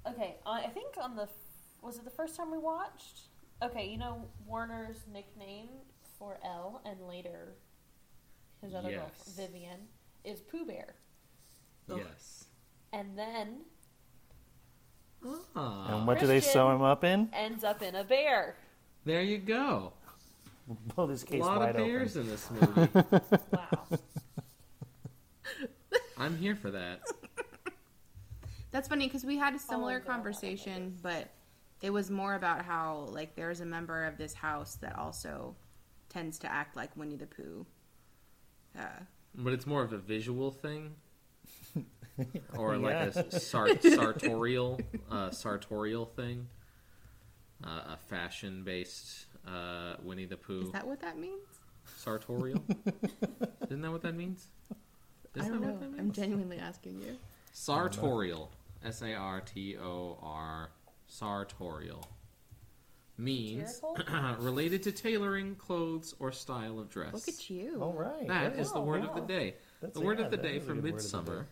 Okay, 0.07 0.37
I 0.45 0.67
think 0.67 0.93
on 1.01 1.17
the 1.17 1.27
was 1.87 1.97
it 1.97 2.03
the 2.03 2.11
first 2.11 2.35
time 2.35 2.51
we 2.51 2.57
watched? 2.57 3.21
Okay, 3.63 3.87
you 3.89 3.97
know 3.97 4.25
Warner's 4.45 4.97
nickname 5.11 5.69
for 6.19 6.37
Elle 6.43 6.81
and 6.85 6.99
later 7.07 7.53
his 8.61 8.75
other 8.75 8.89
Yes. 8.91 8.99
girlfriend 8.99 9.51
Vivian 9.51 9.79
is 10.25 10.41
Pooh 10.41 10.65
Bear, 10.65 10.95
Yes. 11.87 12.45
and 12.93 13.17
then 13.17 13.61
Ah, 15.55 15.95
And 15.97 16.05
what 16.07 16.19
do 16.19 16.27
they 16.27 16.39
sew 16.41 16.69
him 16.75 16.81
up 16.83 17.03
in? 17.03 17.29
ends 17.33 17.63
up 17.63 17.81
in 17.81 17.95
a 17.95 18.03
bear. 18.03 18.55
there 19.05 19.21
you 19.23 19.37
go. 19.39 19.93
Blow 20.67 21.07
this 21.07 21.23
case 21.23 21.41
A 21.41 21.45
lot 21.45 21.59
wide 21.59 21.69
of 21.71 21.77
bears 21.77 22.15
open. 22.17 22.27
in 22.29 22.35
this 22.35 22.51
movie. 22.51 22.89
Wow. 23.51 23.87
I'm 26.17 26.37
here 26.37 26.55
for 26.55 26.69
that. 26.71 27.01
That's 28.71 28.87
funny 28.87 29.07
because 29.07 29.23
we 29.23 29.37
had 29.37 29.55
a 29.55 29.59
similar 29.59 29.95
Oh, 29.95 30.07
no, 30.07 30.13
conversation, 30.13 30.97
but 31.01 31.29
it 31.81 31.91
was 31.91 32.09
more 32.09 32.35
about 32.35 32.63
how, 32.65 33.07
like, 33.11 33.35
there's 33.35 33.59
a 33.61 33.65
member 33.65 34.05
of 34.05 34.17
this 34.17 34.33
house 34.33 34.75
that 34.81 34.97
also 34.97 35.55
tends 36.09 36.39
to 36.39 36.51
act 36.51 36.75
like 36.75 36.95
Winnie 36.95 37.15
the 37.17 37.27
Pooh. 37.27 37.65
Uh, 38.77 38.83
But 39.35 39.53
it's 39.53 39.67
more 39.67 39.83
of 39.83 39.93
a 39.93 39.97
visual 39.97 40.51
thing, 40.51 40.95
or 42.57 42.77
like 42.77 42.95
a 43.15 43.39
sar- 43.39 43.77
sartorial, 43.81 44.79
uh, 45.11 45.29
sartorial 45.31 46.05
thing, 46.05 46.47
uh, 47.63 47.93
a 47.93 47.97
fashion-based 48.07 49.25
uh, 49.47 49.95
Winnie 50.03 50.25
the 50.25 50.37
Pooh 50.37 50.61
is 50.63 50.71
that 50.71 50.85
what 50.87 50.99
that 51.01 51.17
means? 51.17 51.41
sartorial. 51.97 52.61
Isn't 53.69 53.81
that 53.81 53.91
what 53.91 54.01
that 54.01 54.15
means? 54.15 54.47
I 55.35 55.39
Isn't 55.39 55.51
don't 55.53 55.61
that 55.61 55.67
know. 55.67 55.73
what 55.73 55.91
that 55.95 55.99
I'm 55.99 56.11
genuinely 56.11 56.57
asking 56.57 56.99
you. 57.01 57.17
Sartorial, 57.53 58.51
S 58.83 59.01
A 59.01 59.13
R 59.13 59.41
T 59.41 59.77
O 59.77 60.17
R, 60.21 60.69
sartorial 61.07 62.07
means 63.17 63.81
related 64.39 64.83
to 64.83 64.91
tailoring, 64.91 65.55
clothes, 65.55 66.13
or 66.19 66.31
style 66.31 66.79
of 66.79 66.89
dress. 66.89 67.13
Look 67.13 67.27
at 67.27 67.49
you. 67.49 67.81
All 67.81 67.93
right. 67.93 68.27
That 68.27 68.57
is 68.57 68.71
the 68.71 68.79
word 68.79 69.01
wow. 69.01 69.09
of 69.09 69.15
the 69.15 69.21
day. 69.21 69.55
That's- 69.81 69.93
the 69.99 70.05
word 70.05 70.19
yeah, 70.19 70.25
of 70.25 70.31
the 70.31 70.37
day 70.37 70.57
is 70.57 70.63
a 70.63 70.65
for 70.67 70.75
word 70.75 70.77
of 70.77 70.83
the 70.83 70.91
Midsommar 70.91 71.45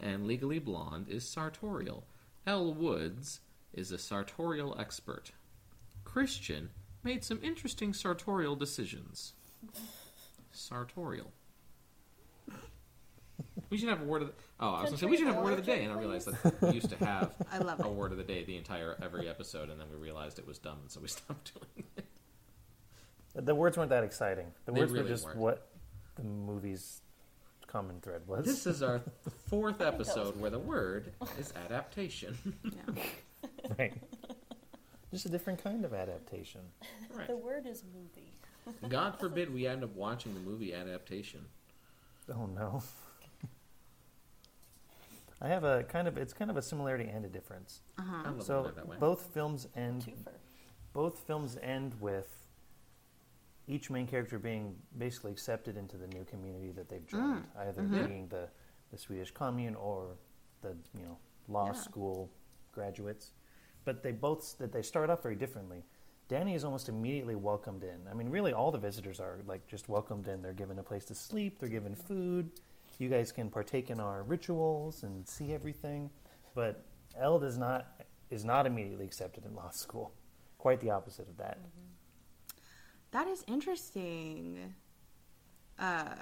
and 0.00 0.26
Legally 0.26 0.58
Blonde 0.58 1.08
is 1.08 1.28
sartorial. 1.28 2.04
Elle 2.46 2.74
Woods 2.74 3.40
is 3.72 3.90
a 3.92 3.98
sartorial 3.98 4.76
expert. 4.78 5.32
Christian 6.04 6.70
made 7.02 7.24
some 7.24 7.40
interesting 7.42 7.92
sartorial 7.92 8.56
decisions. 8.56 9.32
Sartorial. 10.52 11.32
We 13.70 13.78
should 13.78 13.88
have 13.88 14.00
a 14.00 14.04
word 14.04 14.22
of 14.22 14.28
the 14.28 14.34
Oh, 14.60 14.68
I 14.74 14.82
was 14.82 14.90
gonna 14.90 14.98
say 14.98 15.06
we 15.06 15.16
should 15.16 15.26
have 15.26 15.38
a 15.38 15.40
word 15.42 15.54
of 15.58 15.64
the 15.64 15.70
day, 15.72 15.82
and 15.82 15.92
I 15.92 15.98
realized 15.98 16.28
that 16.28 16.62
we 16.62 16.70
used 16.70 16.88
to 16.90 16.96
have 17.04 17.32
I 17.52 17.58
love 17.58 17.80
a 17.80 17.84
it. 17.84 17.90
word 17.92 18.12
of 18.12 18.18
the 18.18 18.24
day 18.24 18.44
the 18.44 18.56
entire 18.56 18.96
every 19.02 19.28
episode, 19.28 19.70
and 19.70 19.80
then 19.80 19.88
we 19.90 19.96
realized 19.96 20.38
it 20.38 20.46
was 20.46 20.58
dumb, 20.58 20.78
and 20.82 20.90
so 20.90 21.00
we 21.00 21.08
stopped 21.16 21.52
doing 21.52 21.86
it. 21.96 22.04
The 23.44 23.54
words 23.56 23.76
weren't 23.76 23.90
that 23.90 24.04
exciting. 24.04 24.46
The 24.66 24.72
They 24.72 24.80
words 24.80 24.92
really 24.92 25.02
were 25.04 25.08
just 25.10 25.24
weren't. 25.26 25.38
what 25.38 25.66
the 26.14 26.22
movie's 26.22 27.00
common 27.66 28.00
thread 28.00 28.22
was. 28.28 28.46
This 28.46 28.66
is 28.66 28.82
our 28.84 29.02
fourth 29.48 29.78
that 29.78 29.98
was 29.98 30.08
episode 30.08 30.40
where 30.40 30.50
the 30.50 30.60
word 30.60 31.12
is 31.38 31.52
adaptation. 31.66 32.36
Yeah. 32.64 33.02
right. 33.78 33.92
Just 35.10 35.26
a 35.26 35.28
different 35.28 35.62
kind 35.62 35.84
of 35.84 35.92
adaptation. 35.92 36.60
Right. 37.12 37.26
The 37.26 37.36
word 37.36 37.66
is 37.66 37.82
movie. 37.92 38.32
God 38.88 39.18
forbid 39.18 39.52
we 39.52 39.66
end 39.66 39.82
up 39.84 39.94
watching 39.96 40.34
the 40.34 40.40
movie 40.40 40.72
adaptation. 40.72 41.44
Oh 42.32 42.46
no. 42.46 42.82
I 45.40 45.48
have 45.48 45.64
a 45.64 45.82
kind 45.84 46.08
of 46.08 46.16
it's 46.16 46.32
kind 46.32 46.50
of 46.50 46.56
a 46.56 46.62
similarity 46.62 47.04
and 47.08 47.24
a 47.24 47.28
difference. 47.28 47.82
Uh-huh. 47.98 48.32
I 48.36 48.42
So 48.42 48.72
that 48.74 48.88
way. 48.88 48.96
both 48.98 49.26
films 49.34 49.68
end 49.76 50.02
Twofer. 50.06 50.32
both 50.92 51.18
films 51.20 51.58
end 51.62 51.94
with 52.00 52.28
each 53.68 53.90
main 53.90 54.06
character 54.06 54.38
being 54.38 54.76
basically 54.96 55.32
accepted 55.32 55.76
into 55.76 55.96
the 55.96 56.06
new 56.08 56.24
community 56.24 56.70
that 56.72 56.88
they've 56.88 57.06
joined, 57.06 57.44
either 57.58 57.82
Mhm. 57.82 58.06
being 58.08 58.28
the, 58.28 58.48
the 58.90 58.96
Swedish 58.98 59.32
commune 59.32 59.74
or 59.74 60.16
the 60.62 60.76
you 60.94 61.04
know 61.04 61.18
law 61.48 61.66
Yeah. 61.66 61.72
school 61.72 62.30
graduates. 62.72 63.32
But 63.84 64.02
they 64.02 64.12
both 64.12 64.56
that 64.58 64.72
they 64.72 64.82
start 64.82 65.10
off 65.10 65.22
very 65.22 65.36
differently. 65.36 65.84
Dani 66.28 66.54
is 66.56 66.64
almost 66.64 66.88
immediately 66.88 67.36
welcomed 67.36 67.84
in. 67.84 68.08
I 68.08 68.14
mean, 68.14 68.28
really, 68.30 68.52
all 68.52 68.72
the 68.72 68.78
visitors 68.78 69.20
are 69.20 69.38
like 69.46 69.66
just 69.68 69.88
welcomed 69.88 70.26
in. 70.28 70.42
They're 70.42 70.52
given 70.54 70.78
a 70.78 70.82
place 70.82 71.04
to 71.06 71.14
sleep. 71.14 71.58
They're 71.58 71.68
given 71.68 71.94
food. 71.94 72.50
You 72.98 73.08
guys 73.08 73.32
can 73.32 73.50
partake 73.50 73.90
in 73.90 74.00
our 74.00 74.22
rituals 74.22 75.02
and 75.02 75.26
see 75.26 75.52
everything. 75.52 76.10
But 76.54 76.84
Elle 77.18 77.38
does 77.38 77.58
not 77.58 77.86
is 78.30 78.44
not 78.44 78.66
immediately 78.66 79.04
accepted 79.04 79.44
in 79.44 79.54
law 79.54 79.70
school. 79.72 80.12
Quite 80.58 80.80
the 80.80 80.90
opposite 80.90 81.28
of 81.28 81.36
that. 81.38 81.58
That 83.12 83.28
is 83.28 83.44
interesting. 83.46 84.74
uh, 85.78 86.16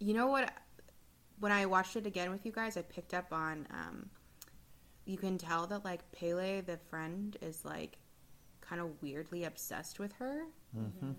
you 0.00 0.14
know 0.14 0.28
what? 0.28 0.52
When 1.40 1.52
I 1.52 1.66
watched 1.66 1.96
it 1.96 2.06
again 2.06 2.30
with 2.30 2.44
you 2.46 2.52
guys, 2.52 2.76
I 2.76 2.82
picked 2.82 3.14
up 3.14 3.32
on. 3.32 3.66
Um, 3.70 4.10
you 5.04 5.16
can 5.16 5.38
tell 5.38 5.66
that 5.68 5.84
like 5.84 6.10
Pelle, 6.12 6.62
the 6.62 6.78
friend, 6.90 7.36
is 7.40 7.64
like 7.64 7.98
kind 8.60 8.80
of 8.80 8.90
weirdly 9.02 9.44
obsessed 9.44 9.98
with 9.98 10.12
her. 10.14 10.44
Mm-hmm. 10.76 11.12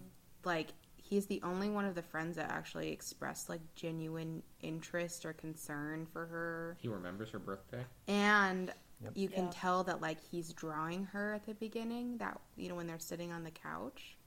Like 0.43 0.69
he's 1.09 1.25
the 1.25 1.41
only 1.43 1.69
one 1.69 1.85
of 1.85 1.95
the 1.95 2.01
friends 2.03 2.35
that 2.37 2.49
actually 2.51 2.91
expressed 2.91 3.49
like 3.49 3.61
genuine 3.75 4.43
interest 4.61 5.25
or 5.25 5.33
concern 5.33 6.05
for 6.13 6.25
her, 6.27 6.77
He 6.79 6.87
remembers 6.87 7.29
her 7.31 7.39
birthday. 7.39 7.83
and 8.07 8.71
Yep. 9.01 9.11
you 9.15 9.29
can 9.29 9.45
Yeah. 9.45 9.51
tell 9.53 9.83
that 9.85 10.01
like 10.01 10.19
he's 10.21 10.51
drawing 10.53 11.05
her 11.05 11.33
at 11.33 11.45
the 11.45 11.53
beginning. 11.55 12.17
That 12.17 12.39
you 12.57 12.67
know 12.69 12.75
when 12.75 12.85
they're 12.87 12.99
sitting 12.99 13.31
on 13.31 13.43
the 13.43 13.51
couch. 13.51 14.17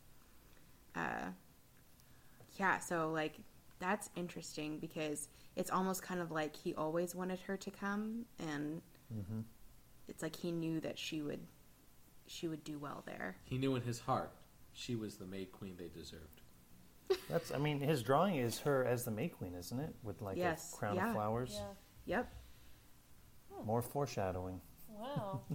Uh, 0.95 1.31
yeah. 2.59 2.79
So 2.79 3.11
like 3.13 3.37
that's 3.79 4.09
interesting 4.17 4.79
because 4.79 5.29
it's 5.57 5.71
almost 5.71 6.03
kind 6.03 6.21
of 6.21 6.31
like 6.31 6.57
he 6.57 6.75
always 6.75 7.15
wanted 7.15 7.41
her 7.41 7.57
to 7.59 7.71
come, 7.71 8.25
and 8.39 8.81
Mm-hmm. 9.15 9.41
it's 10.09 10.23
like 10.23 10.35
he 10.37 10.51
knew 10.53 10.81
that 10.81 10.99
she 10.99 11.21
would 11.21 11.47
she 12.27 12.49
would 12.49 12.65
do 12.65 12.79
well 12.79 13.03
there. 13.07 13.37
He 13.45 13.59
knew 13.59 13.75
in 13.77 13.83
his 13.83 14.01
heart 14.01 14.33
she 14.73 14.95
was 14.97 15.17
the 15.17 15.27
maid 15.27 15.53
queen 15.53 15.77
they 15.77 15.89
deserved. 15.89 16.41
That's. 17.29 17.53
I 17.53 17.59
mean, 17.59 17.81
his 17.81 18.03
drawing 18.03 18.37
is 18.37 18.59
her 18.61 18.85
as 18.85 19.05
the 19.05 19.11
May 19.11 19.29
Queen, 19.29 19.55
isn't 19.55 19.79
it? 19.79 19.95
With 20.03 20.21
like 20.23 20.37
Yes, 20.37 20.73
a 20.73 20.77
crown 20.77 20.97
yeah. 20.97 21.09
of 21.09 21.15
flowers. 21.15 21.61
Yeah. 22.07 22.17
Yep. 22.19 22.33
More 23.67 23.83
foreshadowing. 23.83 24.61
Wow. 24.89 25.43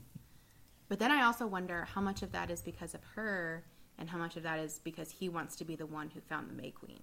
But 0.90 1.00
then 1.00 1.12
I 1.12 1.24
also 1.26 1.46
wonder 1.46 1.84
how 1.94 2.00
much 2.00 2.22
of 2.22 2.32
that 2.32 2.50
is 2.50 2.62
because 2.62 2.94
of 2.94 3.02
her, 3.16 3.66
and 3.98 4.10
how 4.10 4.18
much 4.18 4.38
of 4.38 4.44
that 4.44 4.60
is 4.60 4.80
because 4.86 5.12
he 5.12 5.28
wants 5.28 5.58
to 5.58 5.66
be 5.66 5.76
the 5.76 5.86
one 5.86 6.10
who 6.10 6.22
found 6.22 6.50
the 6.50 6.54
May 6.54 6.72
Queen. 6.72 7.02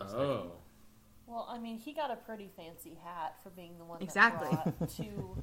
Oh. 0.00 0.52
Well, 1.26 1.48
I 1.50 1.58
mean, 1.58 1.76
he 1.78 1.92
got 1.92 2.12
a 2.12 2.14
pretty 2.16 2.48
fancy 2.56 2.96
hat 3.02 3.34
for 3.42 3.50
being 3.50 3.78
the 3.78 3.84
one 3.84 3.98
that 3.98 4.04
Exactly. 4.04 4.48
brought 4.48 4.88
two, 4.96 5.36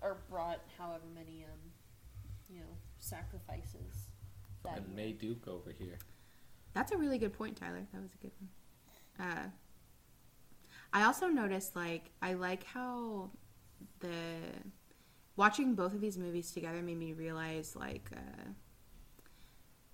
or 0.00 0.16
brought 0.30 0.60
however 0.78 1.04
many, 1.14 1.44
um, 1.44 1.58
you 2.48 2.60
know, 2.60 2.66
sacrifices. 2.98 4.08
That 4.64 4.78
And. 4.78 4.96
May 4.96 5.12
Duke 5.12 5.46
over 5.48 5.70
here. 5.70 5.98
That's 6.74 6.92
a 6.92 6.96
really 6.96 7.18
good 7.18 7.32
point, 7.32 7.56
Tyler. 7.56 7.86
That 7.92 8.02
was 8.02 8.12
a 8.14 8.18
good 8.18 8.32
one. 8.38 9.28
Uh, 9.28 9.50
I 10.92 11.04
also 11.04 11.28
noticed, 11.28 11.76
like, 11.76 12.10
I 12.20 12.34
like 12.34 12.64
how 12.64 13.30
the 14.00 14.10
watching 15.36 15.74
both 15.74 15.94
of 15.94 16.00
these 16.00 16.18
movies 16.18 16.50
together 16.52 16.82
made 16.82 16.98
me 16.98 17.12
realize, 17.12 17.76
like, 17.76 18.10
uh, 18.14 18.50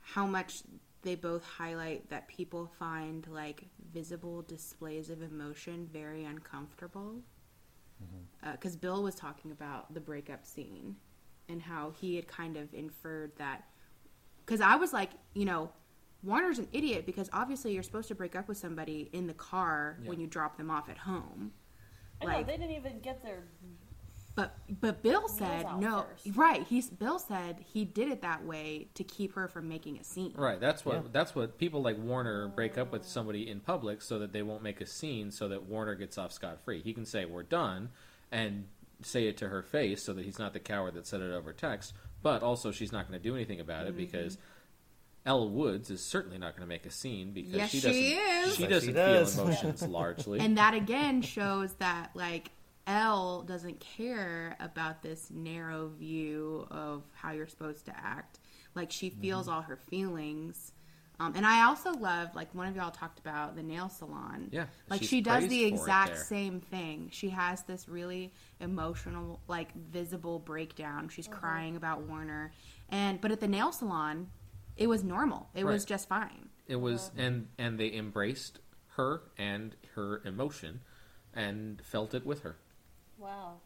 how 0.00 0.26
much 0.26 0.62
they 1.02 1.14
both 1.14 1.44
highlight 1.44 2.10
that 2.10 2.26
people 2.26 2.66
find 2.78 3.26
like 3.28 3.64
visible 3.92 4.42
displays 4.42 5.10
of 5.10 5.22
emotion 5.22 5.88
very 5.92 6.24
uncomfortable. 6.24 7.22
Because 8.52 8.76
Bill 8.76 9.02
was 9.02 9.14
talking 9.14 9.50
about 9.50 9.92
the 9.92 10.00
breakup 10.00 10.46
scene 10.46 10.96
and 11.48 11.60
how 11.60 11.92
he 12.00 12.16
had 12.16 12.26
kind 12.26 12.56
of 12.56 12.72
inferred 12.72 13.32
that. 13.36 13.64
Because 14.44 14.60
I 14.60 14.76
was 14.76 14.92
like, 14.92 15.10
you 15.34 15.44
know, 15.44 15.70
Warner's 16.22 16.58
an 16.58 16.68
idiot 16.72 17.06
because 17.06 17.30
obviously 17.32 17.72
you're 17.74 17.82
supposed 17.82 18.08
to 18.08 18.14
break 18.14 18.34
up 18.34 18.48
with 18.48 18.58
somebody 18.58 19.08
in 19.12 19.26
the 19.26 19.34
car 19.34 19.98
when 20.04 20.18
you 20.20 20.26
drop 20.26 20.56
them 20.56 20.70
off 20.70 20.88
at 20.88 20.98
home. 20.98 21.52
I 22.20 22.24
know 22.26 22.42
they 22.42 22.56
didn't 22.56 22.72
even 22.72 22.98
get 23.00 23.22
their. 23.22 23.44
But 24.34 24.56
but 24.80 25.02
Bill 25.02 25.26
said 25.28 25.66
no. 25.78 26.06
first. 26.24 26.36
Right? 26.36 26.64
He's 26.68 26.88
Bill 26.90 27.18
said 27.18 27.56
he 27.72 27.84
did 27.84 28.08
it 28.08 28.22
that 28.22 28.44
way 28.44 28.88
to 28.94 29.02
keep 29.04 29.34
her 29.34 29.48
from 29.48 29.68
making 29.68 29.98
a 29.98 30.04
scene. 30.04 30.32
Right. 30.36 30.60
That's 30.60 30.84
what 30.84 30.94
Yeah. 30.96 31.02
that's 31.12 31.34
what 31.34 31.58
people 31.58 31.82
like 31.82 31.98
Warner 31.98 32.46
break 32.48 32.78
up 32.78 32.92
with 32.92 33.04
somebody 33.04 33.48
in 33.48 33.58
public 33.60 34.00
so 34.02 34.18
that 34.20 34.32
they 34.32 34.42
won't 34.42 34.62
make 34.62 34.80
a 34.80 34.86
scene 34.86 35.30
so 35.32 35.48
that 35.48 35.64
Warner 35.64 35.94
gets 35.96 36.18
off 36.18 36.32
scot 36.32 36.60
free. 36.64 36.82
He 36.82 36.92
can 36.94 37.04
say 37.04 37.24
we're 37.24 37.42
done 37.42 37.90
and 38.30 38.66
say 39.02 39.26
it 39.26 39.36
to 39.38 39.48
her 39.48 39.62
face 39.62 40.02
so 40.04 40.12
that 40.12 40.24
he's 40.24 40.38
not 40.38 40.52
the 40.52 40.60
coward 40.60 40.94
that 40.94 41.06
said 41.06 41.20
it 41.20 41.32
over 41.32 41.52
text, 41.52 41.92
but 42.22 42.42
also 42.42 42.70
she's 42.72 42.92
not 42.92 43.08
going 43.08 43.20
to 43.20 43.28
do 43.28 43.34
anything 43.34 43.58
about 43.60 43.86
Mm-hmm. 43.86 43.88
it 43.90 43.96
because 43.96 44.38
Elle 45.28 45.50
Woods 45.50 45.90
is 45.90 46.02
certainly 46.02 46.38
not 46.38 46.56
going 46.56 46.62
to 46.62 46.68
make 46.68 46.86
a 46.86 46.90
scene 46.90 47.32
because 47.32 47.52
Yes, 47.52 47.70
she 47.70 47.80
she 47.80 47.86
doesn't 47.86 48.02
is. 48.02 48.56
she 48.56 48.66
doesn't 48.66 48.88
she 48.88 48.94
feel 48.94 49.44
emotions 49.46 49.82
largely. 49.88 50.40
And 50.40 50.56
that 50.56 50.72
again 50.72 51.20
shows 51.20 51.74
that 51.74 52.10
like 52.14 52.50
Elle 52.86 53.42
doesn't 53.42 53.78
care 53.78 54.56
about 54.58 55.02
this 55.02 55.30
narrow 55.30 55.88
view 55.88 56.66
of 56.70 57.02
how 57.12 57.32
you're 57.32 57.46
supposed 57.46 57.84
to 57.84 57.92
act. 57.94 58.38
Like 58.74 58.90
she 58.90 59.10
feels 59.10 59.48
all 59.48 59.60
her 59.60 59.76
feelings. 59.76 60.72
Um, 61.20 61.34
and 61.36 61.44
I 61.44 61.66
also 61.66 61.92
love, 61.92 62.34
like 62.34 62.54
one 62.54 62.68
of 62.68 62.76
y'all 62.76 62.92
talked 62.92 63.18
about 63.18 63.56
the 63.56 63.62
nail 63.62 63.88
salon. 63.88 64.48
Yeah, 64.52 64.66
like 64.88 65.02
she 65.02 65.20
does 65.20 65.46
the 65.48 65.64
exact 65.64 66.16
same 66.16 66.60
thing. 66.60 67.08
She 67.12 67.28
has 67.30 67.64
this 67.64 67.88
really 67.88 68.32
emotional, 68.60 69.40
like 69.48 69.74
visible 69.74 70.38
breakdown. 70.38 71.08
She's 71.08 71.26
crying 71.26 71.76
about 71.76 72.02
Warner, 72.02 72.52
and 72.88 73.20
but 73.20 73.32
at 73.32 73.40
the 73.40 73.48
nail 73.48 73.72
salon, 73.72 74.28
it 74.78 74.86
was 74.86 75.04
normal. 75.04 75.48
It 75.54 75.64
was 75.64 75.84
just 75.84 76.08
fine. 76.08 76.48
It 76.66 76.76
was, 76.76 77.10
and 77.16 77.48
and 77.58 77.78
they 77.78 77.92
embraced 77.92 78.60
her 78.96 79.22
and 79.36 79.74
her 79.94 80.22
emotion, 80.24 80.80
and 81.34 81.80
felt 81.84 82.14
it 82.14 82.24
with 82.24 82.40
her. 82.42 82.56
Wow. 83.18 83.60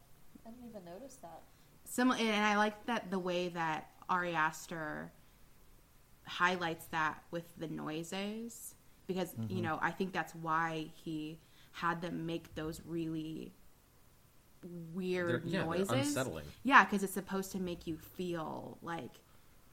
I 0.46 0.50
didn't 0.50 0.68
even 0.70 0.84
notice 0.84 1.16
that. 1.22 1.42
Similar, 1.84 2.18
and 2.18 2.44
I 2.46 2.56
like 2.56 2.86
that 2.86 3.10
the 3.10 3.18
way 3.18 3.48
that 3.50 3.90
Ari 4.08 4.34
Aster 4.34 5.12
highlights 6.26 6.86
that 6.86 7.22
with 7.30 7.44
the 7.58 7.68
noises 7.68 8.74
because 9.06 9.32
Mm-hmm. 9.34 9.56
you 9.56 9.62
know 9.62 9.78
I 9.82 9.90
think 9.90 10.12
that's 10.12 10.34
why 10.36 10.86
he 10.94 11.38
had 11.72 12.00
them 12.00 12.26
make 12.26 12.54
those 12.54 12.80
really 12.86 13.52
weird 14.94 15.28
They're- 15.28 15.42
yeah, 15.44 15.58
they're 15.58 15.66
noises. 15.66 15.90
unsettling. 16.08 16.44
Yeah, 16.62 16.84
because 16.84 17.02
it's 17.02 17.12
supposed 17.12 17.52
to 17.52 17.58
make 17.60 17.86
you 17.86 17.96
feel 17.96 18.78
like 18.82 19.10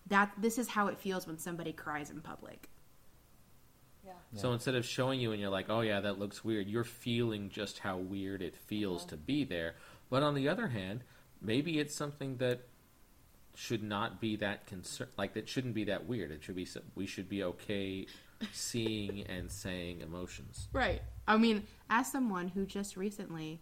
that. 0.10 0.32
This 0.38 0.58
is 0.58 0.68
how 0.68 0.88
it 0.88 1.00
feels 1.00 1.26
when 1.28 1.38
somebody 1.38 1.72
cries 1.72 2.10
in 2.10 2.22
public. 2.22 2.70
Yeah. 4.06 4.14
So 4.36 4.54
instead 4.54 4.76
of 4.76 4.86
showing 4.86 5.20
you 5.20 5.32
and 5.32 5.42
you're 5.42 5.50
like, 5.50 5.70
oh 5.70 5.82
yeah, 5.82 6.02
that 6.02 6.20
looks 6.20 6.44
weird, 6.44 6.68
you're 6.68 6.84
feeling 6.84 7.50
just 7.50 7.80
how 7.80 7.98
weird 7.98 8.42
it 8.42 8.56
feels 8.56 9.06
to 9.06 9.18
be 9.18 9.44
there. 9.44 9.76
But 10.10 10.24
on 10.24 10.34
the 10.36 10.48
other 10.50 10.68
hand, 10.68 11.04
maybe 11.42 11.80
it's 11.80 11.96
something 11.96 12.38
that 12.38 12.68
should 13.56 13.84
not 13.84 14.22
be 14.22 14.36
that 14.38 14.66
concern, 14.68 15.08
like 15.18 15.34
that 15.34 15.50
shouldn't 15.50 15.74
be 15.74 15.84
that 15.86 16.06
weird. 16.06 16.32
It 16.32 16.44
should 16.44 16.56
be 16.56 16.66
some- 16.66 16.84
we 16.96 17.06
should 17.06 17.28
be 17.28 17.44
okay 17.44 18.08
seeing 18.52 19.26
and 19.28 19.52
saying 19.52 20.02
emotions. 20.02 20.70
Right. 20.72 21.02
I 21.28 21.38
mean, 21.38 21.68
as 21.90 22.12
someone 22.12 22.50
who 22.50 22.66
just 22.66 22.96
recently 22.96 23.62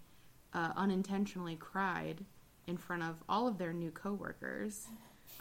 uh, 0.54 0.72
unintentionally 0.76 1.56
cried 1.56 2.26
in 2.68 2.78
front 2.78 3.04
of 3.04 3.24
all 3.28 3.48
of 3.48 3.58
their 3.58 3.74
new 3.74 3.92
coworkers, 3.92 4.88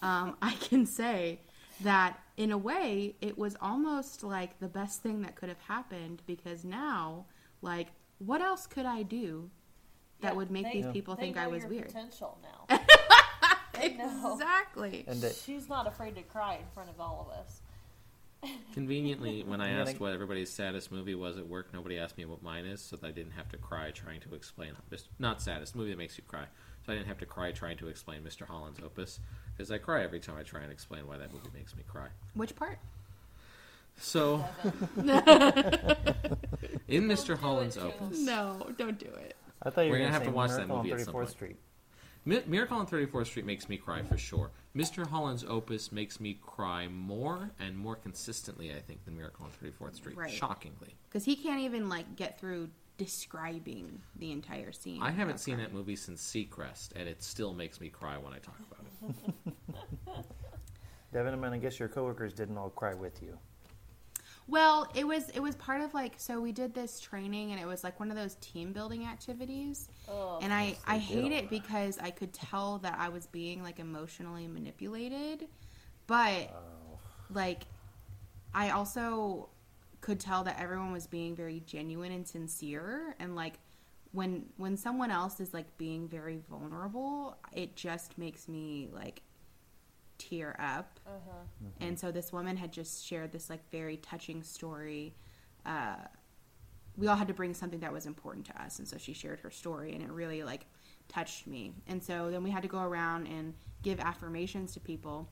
um, 0.02 0.36
I 0.42 0.52
can 0.54 0.86
say 0.86 1.40
that 1.82 2.18
in 2.36 2.52
a 2.52 2.58
way 2.58 3.14
it 3.20 3.36
was 3.36 3.56
almost 3.60 4.22
like 4.22 4.58
the 4.60 4.68
best 4.68 5.02
thing 5.02 5.22
that 5.22 5.34
could 5.36 5.48
have 5.48 5.60
happened 5.60 6.22
because 6.26 6.64
now, 6.64 7.26
like, 7.62 7.88
what 8.18 8.40
else 8.40 8.66
could 8.66 8.86
I 8.86 9.02
do 9.02 9.50
that 10.20 10.32
Yeah, 10.32 10.36
would 10.36 10.50
make 10.50 10.64
they- 10.64 10.80
these 10.82 10.86
people 10.92 11.14
they 11.16 11.22
think 11.22 11.36
I 11.36 11.46
was 11.46 11.62
your 11.62 11.70
weird? 11.70 11.86
Potential 11.86 12.38
now. 12.42 12.78
Exactly. 13.78 15.04
And 15.06 15.20
that 15.20 15.34
She's 15.34 15.68
not 15.68 15.86
afraid 15.86 16.14
to 16.16 16.22
cry 16.22 16.54
in 16.54 16.66
front 16.74 16.88
of 16.88 16.98
all 17.00 17.28
of 17.30 17.38
us. 17.38 17.60
Conveniently, 18.72 19.42
when 19.42 19.60
I 19.60 19.70
asked 19.70 20.00
what 20.00 20.12
everybody's 20.12 20.50
saddest 20.50 20.90
movie 20.92 21.14
was 21.14 21.36
at 21.38 21.46
work, 21.46 21.72
nobody 21.72 21.98
asked 21.98 22.16
me 22.16 22.24
what 22.24 22.42
mine 22.42 22.64
is, 22.64 22.80
so 22.80 22.96
that 22.96 23.06
I 23.06 23.10
didn't 23.10 23.32
have 23.32 23.48
to 23.50 23.56
cry 23.58 23.90
trying 23.90 24.20
to 24.20 24.34
explain. 24.34 24.72
Just- 24.90 25.08
Not 25.18 25.42
saddest 25.42 25.74
movie 25.76 25.90
that 25.90 25.98
makes 25.98 26.16
you 26.16 26.24
cry, 26.26 26.44
so 26.86 26.92
I 26.92 26.96
didn't 26.96 27.08
have 27.08 27.18
to 27.18 27.26
cry 27.26 27.50
trying 27.50 27.76
to 27.78 27.88
explain 27.88 28.22
Mr. 28.22 28.46
Holland's 28.46 28.78
Opus 28.80 29.18
because 29.56 29.70
I 29.72 29.78
cry 29.78 30.04
every 30.04 30.20
time 30.20 30.36
I 30.38 30.42
try 30.42 30.60
and 30.62 30.70
explain 30.70 31.06
why 31.06 31.16
that 31.18 31.32
movie 31.32 31.48
makes 31.52 31.74
me 31.76 31.82
cry. 31.88 32.06
Which 32.34 32.54
part? 32.54 32.78
So 33.98 34.44
in 34.96 35.04
Mr. 37.08 37.26
do 37.26 37.32
it, 37.32 37.38
Holland's 37.40 37.76
Jill. 37.76 37.86
Opus, 38.00 38.20
No, 38.20 38.68
don't 38.76 38.98
do 38.98 39.06
it. 39.06 39.36
I 39.62 39.70
thought 39.70 39.82
you 39.82 39.90
We're 39.90 39.98
were 39.98 40.04
gonna 40.04 40.10
going 40.10 40.12
have 40.12 40.22
to 40.22 40.28
to 40.28 40.34
watch 40.34 40.50
that 40.50 40.56
Miracle 40.68 40.76
on 40.76 40.82
movie 40.86 40.92
at 40.92 41.00
some 41.00 41.14
34th 41.14 41.16
point. 41.16 41.30
Street. 41.30 41.56
Mi- 42.24 42.42
Miracle 42.46 42.78
on 42.78 42.86
34th 42.86 43.26
Street 43.26 43.46
makes 43.46 43.68
me 43.68 43.76
cry 43.78 44.02
for 44.02 44.18
sure. 44.18 44.50
Mr. 44.76 45.06
Holland's 45.08 45.44
Opus 45.44 45.90
makes 45.90 46.20
me 46.20 46.38
cry 46.44 46.86
more 46.88 47.50
and 47.58 47.76
more 47.78 47.96
consistently, 47.96 48.70
I 48.72 48.80
think, 48.80 49.04
than 49.06 49.16
Miracle 49.16 49.46
on 49.46 49.50
34th 49.50 49.94
Street. 49.96 50.16
Right. 50.16 50.30
Shockingly. 50.30 50.94
Because 51.08 51.24
he 51.24 51.34
can't 51.34 51.60
even 51.62 51.88
like 51.88 52.16
get 52.16 52.38
through 52.38 52.68
describing 52.96 54.00
the 54.16 54.32
entire 54.32 54.72
scene. 54.72 55.02
I 55.02 55.10
haven't 55.10 55.38
seen 55.40 55.54
crying. 55.56 55.68
that 55.68 55.74
movie 55.74 55.96
since 55.96 56.22
Seacrest, 56.22 56.90
and 56.96 57.08
it 57.08 57.22
still 57.22 57.52
makes 57.54 57.80
me 57.80 57.88
cry 57.88 58.16
when 58.16 58.32
I 58.32 58.38
talk 58.38 58.58
about 58.70 58.84
it. 59.10 60.24
Devin, 61.12 61.32
I 61.34 61.36
mean, 61.36 61.52
I 61.52 61.58
guess 61.58 61.78
your 61.78 61.88
coworkers 61.88 62.32
didn't 62.32 62.58
all 62.58 62.70
cry 62.70 62.94
with 62.94 63.22
you. 63.22 63.38
Well, 64.48 64.88
it 64.94 65.04
was 65.06 65.28
it 65.30 65.40
was 65.40 65.56
part 65.56 65.80
of 65.80 65.92
like 65.92 66.14
so 66.18 66.40
we 66.40 66.52
did 66.52 66.72
this 66.72 67.00
training 67.00 67.50
and 67.50 67.60
it 67.60 67.66
was 67.66 67.82
like 67.82 67.98
one 67.98 68.10
of 68.10 68.16
those 68.16 68.36
team 68.36 68.72
building 68.72 69.04
activities. 69.04 69.88
Ugh. 70.08 70.38
And 70.40 70.52
I 70.52 70.76
I 70.86 70.98
hate 70.98 71.32
it 71.32 71.50
because 71.50 71.98
I 71.98 72.10
could 72.10 72.32
tell 72.32 72.78
that 72.78 72.96
I 72.98 73.08
was 73.08 73.26
being 73.26 73.62
like 73.64 73.80
emotionally 73.80 74.46
manipulated. 74.46 75.48
But 76.06 76.52
Oh. 76.54 76.98
like 77.34 77.62
I 78.54 78.70
also 78.70 79.48
could 80.06 80.20
tell 80.20 80.44
that 80.44 80.56
everyone 80.60 80.92
was 80.92 81.08
being 81.08 81.34
very 81.34 81.60
genuine 81.66 82.12
and 82.12 82.24
sincere. 82.28 83.16
And 83.18 83.34
like 83.34 83.58
when 84.12 84.44
when 84.56 84.76
someone 84.76 85.10
else 85.10 85.40
is 85.40 85.52
like 85.52 85.66
being 85.78 86.06
very 86.06 86.38
vulnerable 86.48 87.36
it 87.52 87.74
just 87.74 88.16
makes 88.16 88.46
me 88.46 88.88
like 88.92 89.22
tear 90.16 90.54
up. 90.60 91.00
Uh-huh. 91.04 91.70
and 91.80 91.98
so 91.98 92.12
this 92.12 92.32
woman 92.32 92.56
had 92.56 92.72
just 92.72 93.04
shared 93.04 93.32
this 93.32 93.50
like 93.50 93.68
very 93.72 93.96
touching 93.96 94.44
story. 94.44 95.16
Uh, 95.66 95.96
we 96.96 97.08
all 97.08 97.16
had 97.16 97.26
to 97.26 97.34
bring 97.34 97.52
something 97.52 97.80
that 97.80 97.92
was 97.92 98.06
important 98.06 98.46
to 98.46 98.62
us. 98.62 98.78
And 98.78 98.86
so 98.86 98.96
she 98.98 99.12
shared 99.12 99.40
her 99.40 99.50
story 99.50 99.92
and 99.92 100.02
it 100.02 100.10
really 100.10 100.44
like 100.44 100.66
touched 101.08 101.48
me. 101.48 101.74
And 101.88 102.00
so 102.00 102.30
then 102.30 102.44
we 102.44 102.50
had 102.50 102.62
to 102.62 102.68
go 102.68 102.80
around 102.80 103.26
and 103.26 103.54
give 103.82 103.98
affirmations 103.98 104.72
to 104.74 104.80
people 104.80 105.28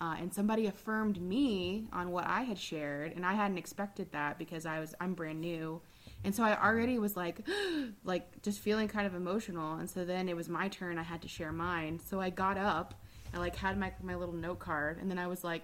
uh, 0.00 0.16
and 0.18 0.32
somebody 0.32 0.66
affirmed 0.66 1.20
me 1.20 1.86
on 1.92 2.10
what 2.10 2.26
i 2.26 2.42
had 2.42 2.58
shared 2.58 3.12
and 3.14 3.24
i 3.24 3.34
hadn't 3.34 3.58
expected 3.58 4.10
that 4.12 4.38
because 4.38 4.66
i 4.66 4.80
was 4.80 4.94
i'm 5.00 5.14
brand 5.14 5.40
new. 5.40 5.80
And 6.24 6.34
so 6.34 6.42
i 6.42 6.60
already 6.62 6.98
was 6.98 7.16
like 7.16 7.46
like 8.04 8.42
just 8.42 8.60
feeling 8.60 8.88
kind 8.88 9.06
of 9.06 9.14
emotional. 9.14 9.76
And 9.76 9.88
so 9.88 10.04
then 10.04 10.28
it 10.28 10.36
was 10.36 10.48
my 10.48 10.68
turn. 10.68 10.98
I 10.98 11.02
had 11.02 11.22
to 11.22 11.28
share 11.28 11.52
mine. 11.52 11.98
So 11.98 12.20
i 12.20 12.30
got 12.30 12.58
up. 12.58 12.94
I 13.32 13.38
like 13.38 13.56
had 13.56 13.78
my, 13.78 13.92
my 14.02 14.14
little 14.16 14.34
note 14.34 14.58
card. 14.58 14.98
And 15.00 15.10
then 15.10 15.18
i 15.18 15.26
was 15.26 15.44
like 15.44 15.62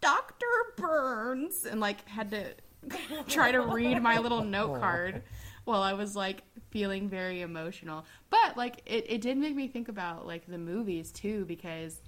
dr 0.00 0.46
burns. 0.76 1.66
And 1.66 1.80
like 1.80 2.06
had 2.08 2.30
to 2.30 2.54
try 3.28 3.52
to 3.52 3.60
read 3.60 4.02
my 4.02 4.18
little 4.18 4.44
note 4.56 4.78
card 4.78 5.22
while 5.64 5.82
I 5.82 5.92
was 5.92 6.16
like 6.16 6.42
feeling 6.70 7.08
very 7.08 7.42
emotional. 7.42 8.04
But 8.30 8.56
like 8.56 8.82
it, 8.86 9.06
it 9.08 9.20
did 9.20 9.36
make 9.36 9.54
me 9.54 9.68
think 9.68 9.88
about 9.88 10.26
like 10.26 10.46
the 10.46 10.58
movies 10.58 11.12
too 11.12 11.44
because 11.46 12.00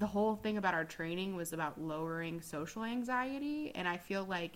the 0.00 0.06
whole 0.06 0.34
thing 0.34 0.56
about 0.56 0.74
our 0.74 0.84
training 0.84 1.36
was 1.36 1.52
about 1.52 1.80
lowering 1.80 2.40
social 2.40 2.82
anxiety 2.84 3.70
and 3.74 3.86
I 3.86 3.96
feel 3.96 4.24
like 4.24 4.54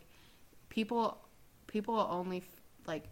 people 0.68 1.18
people 1.66 2.07
only 2.11 2.42
like 2.86 3.05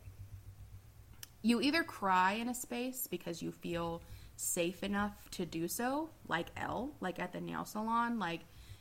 you 1.42 1.60
either 1.60 1.84
cry 1.84 2.32
in 2.32 2.48
a 2.48 2.54
space 2.54 3.06
because 3.06 3.42
you 3.42 3.52
feel 3.52 4.02
safe 4.36 4.82
enough 4.82 5.30
to 5.30 5.46
do 5.46 5.68
so 5.68 6.10
like 6.26 6.48
Elle 6.56 6.90
like 7.00 7.20
at 7.20 7.32
the 7.32 7.40
nail 7.40 7.64
salon 7.64 8.18
like 8.18 8.40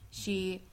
she 0.10 0.64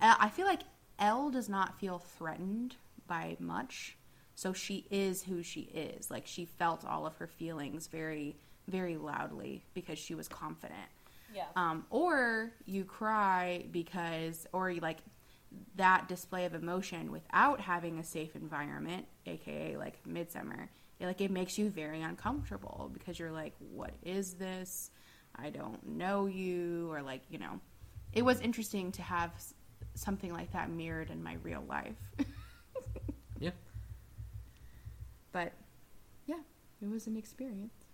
I 0.00 0.28
feel 0.28 0.46
like 0.46 0.62
Elle 0.98 1.30
does 1.30 1.48
not 1.48 1.78
feel 1.78 1.98
threatened 1.98 2.76
by 3.06 3.36
much. 3.38 3.96
So 4.34 4.52
she 4.52 4.86
is 4.90 5.22
who 5.24 5.42
she 5.42 5.62
is. 5.62 6.10
Like 6.10 6.26
she 6.26 6.44
felt 6.44 6.84
all 6.84 7.06
of 7.06 7.16
her 7.16 7.26
feelings 7.26 7.86
very, 7.86 8.36
very 8.68 8.96
loudly 8.96 9.64
because 9.74 9.98
she 9.98 10.14
was 10.14 10.28
confident. 10.28 10.88
Yeah. 11.36 11.44
Um, 11.54 11.84
or 11.90 12.52
you 12.64 12.84
cry 12.84 13.66
because, 13.70 14.46
or 14.54 14.70
you 14.70 14.80
like 14.80 14.98
that 15.76 16.08
display 16.08 16.46
of 16.46 16.54
emotion 16.54 17.12
without 17.12 17.60
having 17.60 17.98
a 17.98 18.04
safe 18.04 18.34
environment, 18.34 19.06
aka 19.26 19.76
like 19.76 20.02
Midsommar. 20.08 20.68
It, 20.98 21.04
like 21.04 21.20
it 21.20 21.30
makes 21.30 21.58
you 21.58 21.68
very 21.68 22.00
uncomfortable 22.00 22.90
because 22.90 23.18
you're 23.18 23.32
like, 23.32 23.52
what 23.58 23.92
is 24.02 24.34
this? 24.34 24.90
I 25.34 25.50
don't 25.50 25.86
know 25.86 26.24
you, 26.24 26.90
or 26.90 27.02
like 27.02 27.20
you 27.28 27.38
know. 27.38 27.60
It 28.14 28.22
was 28.22 28.40
interesting 28.40 28.90
to 28.92 29.02
have 29.02 29.30
something 29.94 30.32
like 30.32 30.50
that 30.52 30.70
mirrored 30.70 31.10
in 31.10 31.22
my 31.22 31.36
real 31.42 31.64
life. 31.68 31.96
Yeah. 33.38 33.50
but 35.30 35.52
yeah, 36.26 36.40
it 36.80 36.88
was 36.88 37.06
an 37.06 37.18
experience. 37.18 37.85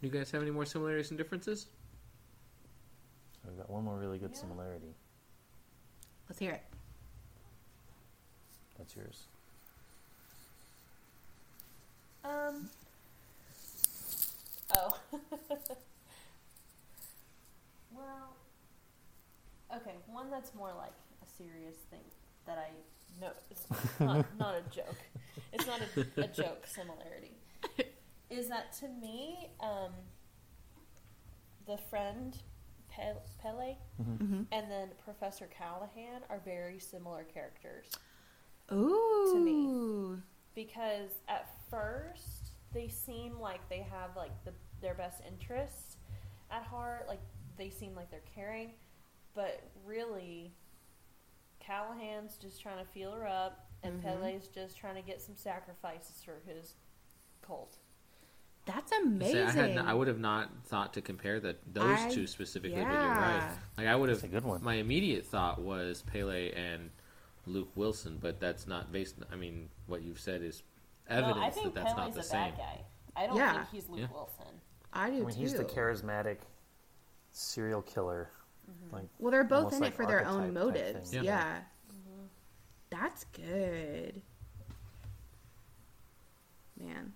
Do 0.00 0.06
you 0.06 0.12
guys 0.12 0.30
have 0.30 0.40
any 0.42 0.50
more 0.50 0.64
similarities 0.64 1.10
and 1.10 1.18
differences? 1.18 1.66
I've 3.46 3.56
got 3.56 3.68
one 3.68 3.84
more 3.84 3.96
really 3.98 4.18
good 4.18 4.30
Yeah. 4.32 4.40
similarity. 4.40 4.94
Let's 6.28 6.38
hear 6.38 6.52
it. 6.52 6.62
That's 8.78 8.96
yours. 8.96 9.26
Um. 12.24 12.70
Oh. 14.74 14.98
well. 17.94 18.36
Okay, 19.74 19.94
one 20.06 20.30
that's 20.30 20.54
more 20.54 20.72
like 20.78 20.92
a 21.22 21.26
serious 21.36 21.76
thing 21.90 22.00
that 22.46 22.58
I 22.58 22.70
know. 23.20 23.32
It's 23.50 23.66
not, 24.00 24.26
not 24.38 24.54
a 24.54 24.62
joke. 24.74 24.96
It's 25.52 25.66
not 25.66 25.80
a, 25.80 26.22
a 26.22 26.26
joke 26.28 26.66
similarity. 26.66 27.32
Is 28.30 28.48
that 28.48 28.72
to 28.74 28.88
me, 28.88 29.50
um, 29.60 29.90
the 31.66 31.76
friend 31.90 32.36
Pe- 32.88 33.14
Pelle 33.42 33.76
Mm-hmm. 34.02 34.42
and 34.52 34.70
then 34.70 34.88
Professor 35.04 35.46
Callahan 35.46 36.22
are 36.30 36.40
very 36.44 36.78
similar 36.78 37.24
characters. 37.24 37.90
Ooh. 38.72 39.36
me. 40.16 40.22
because 40.54 41.10
at 41.28 41.48
first 41.70 42.52
they 42.72 42.86
seem 42.88 43.38
like 43.40 43.68
they 43.68 43.80
have 43.90 44.14
like 44.16 44.30
the 44.44 44.52
their 44.80 44.94
best 44.94 45.20
interests 45.26 45.96
at 46.52 46.62
heart 46.62 47.06
like 47.08 47.18
they 47.58 47.68
seem 47.68 47.94
like 47.96 48.10
they're 48.12 48.22
caring 48.34 48.70
but 49.34 49.60
really 49.84 50.52
callahan's 51.58 52.36
just 52.36 52.60
trying 52.62 52.78
to 52.78 52.90
feel 52.92 53.10
her 53.12 53.26
up 53.26 53.66
and 53.82 54.00
Mhm. 54.00 54.02
Pelle's 54.04 54.46
just 54.48 54.76
trying 54.78 54.94
to 54.94 55.02
get 55.02 55.20
some 55.20 55.34
sacrifices 55.36 56.22
for 56.24 56.38
his 56.46 56.74
cult 57.42 57.76
That's 58.74 58.90
Say, 58.90 58.96
amazing. 59.02 59.42
I, 59.46 59.50
had, 59.50 59.70
n- 59.70 59.78
I 59.86 59.94
would 59.94 60.08
have 60.08 60.18
not 60.20 60.50
thought 60.66 60.94
to 60.94 61.00
compare 61.00 61.40
that 61.40 61.58
those 61.72 61.98
I- 61.98 62.10
two 62.10 62.26
specifically, 62.26 62.82
but 62.82 62.90
you're 62.90 62.98
right. 63.00 63.50
Like 63.76 63.86
I 63.86 63.96
would 63.96 64.08
That's 64.10 64.20
have. 64.22 64.30
a 64.30 64.32
good 64.32 64.44
one. 64.44 64.62
My 64.62 64.74
immediate 64.74 65.26
thought 65.26 65.60
was 65.60 66.02
Pelle 66.02 66.30
and 66.30 66.90
Luke 67.46 67.70
Wilson, 67.74 68.18
but 68.20 68.38
that's 68.38 68.66
not 68.66 68.92
based. 68.92 69.16
I 69.32 69.36
mean, 69.36 69.68
what 69.86 70.02
you've 70.02 70.20
said 70.20 70.42
is 70.42 70.62
evidence 71.08 71.36
no, 71.38 71.42
i 71.42 71.50
think 71.50 71.74
that 71.74 71.82
that's 71.82 71.94
Pelle's 71.94 72.06
not 72.08 72.14
the 72.14 72.20
a 72.20 72.22
same. 72.22 72.50
bad 72.52 72.56
guy 72.58 72.80
i 73.16 73.26
don't 73.26 73.36
Yeah. 73.36 73.52
think 73.54 73.66
he's 73.72 73.88
luke 73.88 74.00
Yeah. 74.02 74.06
wilson 74.14 74.44
I 74.92 75.10
do 75.10 75.16
I 75.16 75.18
mean, 75.20 75.30
too. 75.30 75.40
he's 75.40 75.54
the 75.54 75.64
charismatic 75.64 76.36
serial 77.32 77.82
killer. 77.82 78.30
Mm-hmm. 78.70 78.94
Like, 78.96 79.08
well, 79.18 79.30
they're 79.32 79.42
both 79.42 79.72
almost 79.72 79.76
in 79.78 79.84
it 79.84 79.94
for 79.94 80.06
their 80.06 80.24
own 80.26 80.52
motives. 80.54 81.10
thing. 81.10 81.24
Yeah. 81.24 81.30
Yeah. 81.44 81.56
Mm-hmm. 81.92 82.24
That's 82.90 83.24
good. 83.32 84.20
Man. 86.80 87.12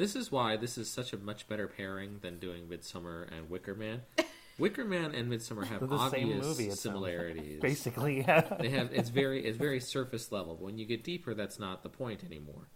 This 0.00 0.16
is 0.16 0.32
why 0.32 0.56
this 0.56 0.78
is 0.78 0.88
such 0.88 1.12
a 1.12 1.18
much 1.18 1.46
better 1.46 1.68
pairing 1.68 2.20
than 2.22 2.38
doing 2.38 2.68
Midsommar 2.68 3.30
and 3.30 3.50
Wicker 3.50 3.74
Man. 3.74 4.00
Wicker 4.58 4.82
Man 4.82 5.14
and 5.14 5.30
Midsommar 5.30 5.66
have 5.66 5.86
the 5.86 6.08
same 6.08 6.28
obvious 6.28 6.46
movie, 6.46 6.70
similarities. 6.70 7.60
basically, 7.60 8.20
yeah. 8.20 8.40
They 8.58 8.70
have 8.70 8.94
it's 8.94 9.10
very 9.20 9.44
it's 9.44 9.58
very 9.58 9.78
surface 9.78 10.32
level. 10.32 10.54
But 10.54 10.64
when 10.64 10.78
you 10.78 10.86
get 10.86 11.04
deeper, 11.04 11.34
that's 11.34 11.58
not 11.58 11.82
the 11.82 11.90
point 11.90 12.24
anymore. 12.24 12.68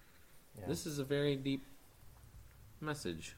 Yeah. 0.58 0.66
This 0.68 0.84
is 0.84 0.98
a 0.98 1.04
very 1.04 1.34
deep 1.34 1.64
message. 2.82 3.36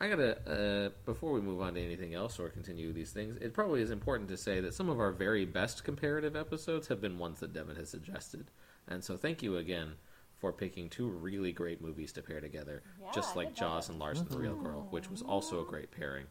I 0.00 0.08
gotta 0.08 0.38
uh, 0.50 0.88
before 1.04 1.32
we 1.32 1.42
move 1.42 1.60
on 1.60 1.74
to 1.74 1.82
anything 1.82 2.14
else 2.14 2.38
or 2.38 2.48
continue 2.48 2.94
these 2.94 3.10
things. 3.10 3.36
It 3.42 3.52
probably 3.52 3.82
is 3.82 3.90
important 3.90 4.30
to 4.30 4.38
say 4.38 4.60
that 4.60 4.72
some 4.72 4.88
of 4.88 4.98
our 4.98 5.12
very 5.12 5.44
best 5.44 5.84
comparative 5.84 6.34
episodes 6.34 6.88
have 6.88 7.02
been 7.02 7.18
ones 7.18 7.40
that 7.40 7.52
Devin 7.52 7.76
has 7.76 7.90
suggested, 7.90 8.46
and 8.88 9.04
so 9.04 9.18
thank 9.18 9.42
you 9.42 9.58
again 9.58 9.96
for 10.38 10.52
picking 10.52 10.88
two 10.88 11.08
really 11.08 11.52
great 11.52 11.80
movies 11.80 12.12
to 12.12 12.22
pair 12.22 12.40
together, 12.40 12.82
Yeah, 13.00 13.10
just 13.12 13.36
like 13.36 13.48
good 13.48 13.56
job. 13.56 13.72
Jaws 13.74 13.88
and 13.88 13.98
Lars 13.98 14.20
and 14.20 14.28
the 14.28 14.38
Real 14.38 14.54
mm-hmm. 14.54 14.64
Girl, 14.64 14.86
which 14.90 15.10
was 15.10 15.22
also 15.22 15.60
a 15.60 15.64
great 15.64 15.90
pairing. 15.90 16.26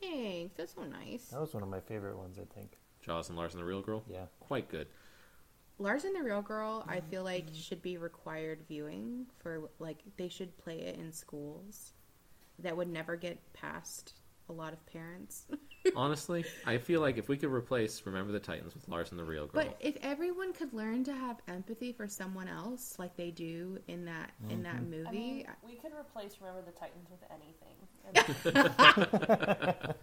Thanks. 0.00 0.54
That's 0.56 0.74
so 0.74 0.84
nice. 0.84 1.24
That 1.26 1.40
was 1.40 1.54
one 1.54 1.62
of 1.62 1.68
my 1.68 1.80
favorite 1.80 2.16
ones, 2.16 2.38
I 2.38 2.44
think. 2.54 2.78
Jaws 3.02 3.28
and 3.28 3.36
Lars 3.36 3.54
and 3.54 3.60
the 3.60 3.66
Real 3.66 3.82
Girl, 3.82 4.04
Yeah. 4.08 4.26
quite 4.40 4.68
good. 4.68 4.86
Lars 5.80 6.04
and 6.04 6.14
the 6.14 6.22
Real 6.22 6.42
Girl, 6.42 6.84
I 6.88 6.96
mm-hmm. 6.96 7.10
feel 7.10 7.24
like 7.24 7.46
mm-hmm. 7.46 7.54
should 7.54 7.82
be 7.82 7.98
required 7.98 8.60
viewing 8.68 9.26
for 9.38 9.70
like 9.78 9.98
they 10.16 10.28
should 10.28 10.56
play 10.58 10.80
it 10.80 10.96
in 10.98 11.12
schools. 11.12 11.92
That 12.60 12.76
would 12.76 12.88
never 12.88 13.16
get 13.16 13.38
past 13.52 14.14
a 14.48 14.52
lot 14.52 14.72
of 14.72 14.84
parents. 14.86 15.46
Honestly, 15.96 16.44
I 16.66 16.78
feel 16.78 17.00
like 17.00 17.18
if 17.18 17.28
we 17.28 17.36
could 17.36 17.50
replace 17.52 18.02
Remember 18.04 18.32
the 18.32 18.40
Titans 18.40 18.74
with 18.74 18.88
Lars 18.88 19.10
and 19.10 19.18
the 19.18 19.24
Real 19.24 19.46
Girl, 19.46 19.64
But 19.64 19.76
if 19.80 19.96
everyone 20.02 20.52
could 20.52 20.72
learn 20.72 21.04
to 21.04 21.12
have 21.12 21.38
empathy 21.48 21.92
for 21.92 22.06
someone 22.06 22.48
else 22.48 22.96
like 22.98 23.16
they 23.16 23.30
do 23.30 23.78
in 23.88 24.04
that 24.04 24.30
in 24.50 24.62
that 24.64 24.76
mm-hmm. 24.76 24.90
movie, 24.90 25.08
I 25.08 25.12
mean, 25.12 25.46
we 25.66 25.74
could 25.74 25.92
replace 25.98 26.36
Remember 26.40 26.62
the 26.62 26.72
Titans 26.72 27.08
with 27.10 27.20
anything. 27.30 27.76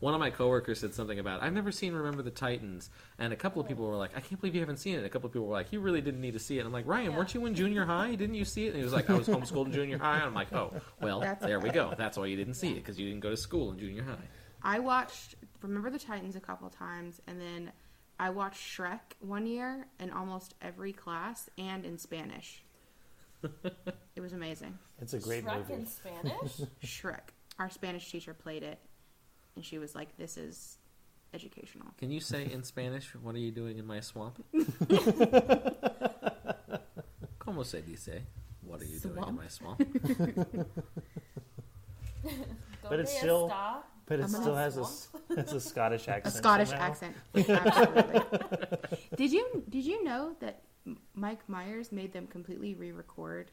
One 0.00 0.14
of 0.14 0.20
my 0.20 0.30
coworkers 0.30 0.78
said 0.78 0.94
something 0.94 1.18
about 1.18 1.42
I've 1.42 1.52
never 1.52 1.72
seen 1.72 1.92
Remember 1.92 2.22
the 2.22 2.30
Titans, 2.30 2.88
and 3.18 3.32
a 3.32 3.36
couple 3.36 3.60
of 3.60 3.66
people 3.66 3.86
were 3.86 3.96
like, 3.96 4.16
I 4.16 4.20
can't 4.20 4.40
believe 4.40 4.54
you 4.54 4.60
haven't 4.60 4.76
seen 4.76 4.94
it. 4.94 4.98
And 4.98 5.06
a 5.06 5.08
couple 5.08 5.26
of 5.26 5.32
people 5.32 5.48
were 5.48 5.54
like, 5.54 5.72
you 5.72 5.80
really 5.80 6.00
didn't 6.00 6.20
need 6.20 6.34
to 6.34 6.38
see 6.38 6.56
it. 6.56 6.60
And 6.60 6.68
I'm 6.68 6.72
like, 6.72 6.86
Ryan, 6.86 7.10
Yeah. 7.10 7.16
weren't 7.16 7.34
you 7.34 7.44
in 7.46 7.54
junior 7.54 7.84
high? 7.84 8.14
Didn't 8.14 8.36
you 8.36 8.44
see 8.44 8.66
it? 8.66 8.68
And 8.68 8.76
he 8.76 8.84
was 8.84 8.92
like, 8.92 9.10
I 9.10 9.14
was 9.14 9.26
homeschooled 9.26 9.66
in 9.66 9.72
junior 9.72 9.98
high. 9.98 10.16
And 10.16 10.24
I'm 10.24 10.34
like, 10.34 10.52
oh, 10.52 10.72
well, 11.00 11.20
That's 11.20 11.44
there 11.44 11.58
we 11.58 11.70
go. 11.70 11.94
That's 11.98 12.16
why 12.16 12.26
you 12.26 12.36
didn't 12.36 12.54
see 12.54 12.70
it 12.72 12.76
because 12.76 12.98
you 12.98 13.08
didn't 13.08 13.22
go 13.22 13.30
to 13.30 13.36
school 13.36 13.72
in 13.72 13.78
junior 13.78 14.04
high. 14.04 14.28
I 14.62 14.78
watched 14.78 15.36
Remember 15.62 15.90
the 15.90 15.98
Titans 15.98 16.36
a 16.36 16.40
couple 16.40 16.68
times, 16.70 17.20
and 17.26 17.40
then 17.40 17.72
I 18.18 18.30
watched 18.30 18.60
Shrek 18.60 19.00
one 19.20 19.46
year 19.46 19.86
in 20.00 20.10
almost 20.10 20.54
every 20.60 20.92
class 20.92 21.48
and 21.58 21.84
in 21.84 21.98
Spanish. 21.98 22.62
it 23.42 24.20
was 24.20 24.32
amazing. 24.32 24.78
It's 25.00 25.14
a 25.14 25.18
great 25.20 25.44
Shrek 25.44 25.58
movie. 25.58 25.74
in 25.74 25.86
Spanish. 25.86 26.60
Shrek. 26.84 27.30
Our 27.58 27.70
Spanish 27.70 28.10
teacher 28.10 28.34
played 28.34 28.62
it, 28.62 28.78
and 29.56 29.64
she 29.64 29.78
was 29.78 29.94
like, 29.94 30.16
"This 30.16 30.36
is 30.36 30.78
educational. 31.34 31.88
Can 31.98 32.10
you 32.10 32.20
say 32.20 32.50
in 32.50 32.62
Spanish, 32.62 33.14
what 33.14 33.34
are 33.34 33.38
you 33.40 33.50
doing 33.50 33.78
in 33.78 33.86
my 33.86 34.00
swamp? 34.00 34.42
¿Cómo 37.38 37.64
se 37.64 37.80
dice? 37.82 38.22
What 38.62 38.80
are 38.82 38.86
you 38.86 38.98
doing 38.98 39.24
in 39.28 39.36
my 39.36 39.48
swamp? 39.48 39.78
But 42.88 43.00
it's 43.00 43.16
still- 43.16 43.48
está? 43.48 43.82
But 44.08 44.20
it 44.20 44.22
I'm 44.24 44.28
still 44.30 44.54
has 44.56 44.76
a, 44.78 44.80
s- 44.82 45.08
has 45.36 45.52
a 45.52 45.60
Scottish 45.60 46.08
A 46.08 46.12
accent. 46.12 46.34
Scottish 46.34 46.68
somehow. 46.70 46.84
accent. 46.86 47.16
Absolutely. 47.48 48.20
did 49.16 49.30
you 49.32 49.62
did 49.68 49.84
you 49.84 50.02
know 50.02 50.34
that 50.40 50.62
Mike 51.14 51.46
Myers 51.48 51.92
made 51.92 52.12
them 52.12 52.26
completely 52.26 52.74
re-record 52.74 53.50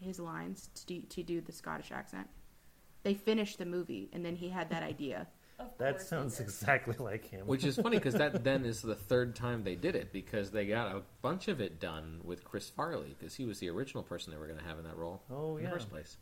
his 0.00 0.20
lines 0.20 0.70
to 0.74 0.86
do, 0.86 1.00
to 1.02 1.22
do 1.22 1.40
the 1.40 1.52
Scottish 1.52 1.90
accent? 1.90 2.28
They 3.02 3.14
finished 3.14 3.58
the 3.58 3.66
movie 3.66 4.08
and 4.12 4.24
then 4.24 4.36
he 4.36 4.48
had 4.48 4.70
that 4.70 4.82
idea. 4.82 5.26
Of 5.58 5.68
That 5.78 5.92
course 5.92 6.02
he 6.02 6.08
sounds 6.08 6.38
exactly 6.38 6.96
like 6.98 7.24
him. 7.30 7.46
Which 7.46 7.64
is 7.64 7.76
funny 7.76 7.96
because 7.96 8.12
that 8.12 8.44
then 8.44 8.66
is 8.66 8.82
the 8.82 8.94
third 8.94 9.34
time 9.34 9.64
they 9.64 9.74
did 9.74 9.96
it 9.96 10.12
because 10.12 10.50
they 10.50 10.66
got 10.66 10.94
a 10.94 11.00
bunch 11.22 11.48
of 11.48 11.62
it 11.62 11.80
done 11.80 12.20
with 12.24 12.44
Chris 12.44 12.68
Farley 12.68 13.16
because 13.18 13.34
he 13.34 13.46
was 13.46 13.58
the 13.58 13.70
original 13.70 14.02
person 14.02 14.30
they 14.32 14.38
were 14.38 14.46
going 14.48 14.58
to 14.58 14.64
have 14.66 14.76
in 14.78 14.84
that 14.84 14.98
role 14.98 15.22
oh 15.30 15.56
in 15.56 15.62
yeah. 15.64 15.70
the 15.70 15.74
first 15.76 15.88
place. 15.88 16.18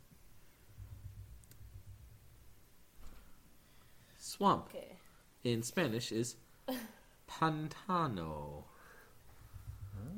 Swamp 4.37 4.67
Okay. 4.75 4.97
in 5.45 5.63
Spanish 5.63 6.11
is 6.11 6.35
pantano. 7.29 8.65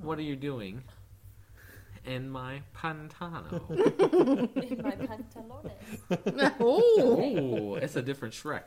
What 0.01 0.19
are 0.19 0.23
you 0.23 0.37
doing 0.37 0.83
in 2.07 2.31
my 2.31 2.63
pantano? 2.75 3.61
In 4.71 4.83
my 4.83 4.93
pantalones. 4.93 6.53
oh, 6.61 7.75
it's 7.75 7.97
a 7.97 8.03
different 8.03 8.33
Shrek. 8.35 8.63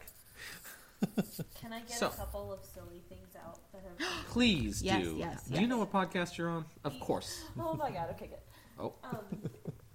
Can 1.59 1.73
I 1.73 1.79
get 1.79 1.91
So- 1.97 2.07
a 2.07 2.11
couple 2.11 2.53
of 2.53 2.63
silly 2.63 3.01
things 3.09 3.35
out 3.43 3.59
that 3.71 3.81
have 3.83 3.97
Please 4.27 4.83
Yes, 4.83 5.03
do. 5.03 5.15
yes, 5.17 5.43
do 5.45 5.55
you 5.55 5.61
yes. 5.61 5.69
know 5.69 5.77
what 5.79 5.91
podcast 5.91 6.37
you're 6.37 6.49
on? 6.49 6.65
Of 6.83 6.99
course. 6.99 7.43
Oh 7.59 7.73
my 7.73 7.89
god, 7.89 8.09
okay, 8.11 8.27
good. 8.27 8.39
Oh. 8.81 8.93
Um, 9.03 9.49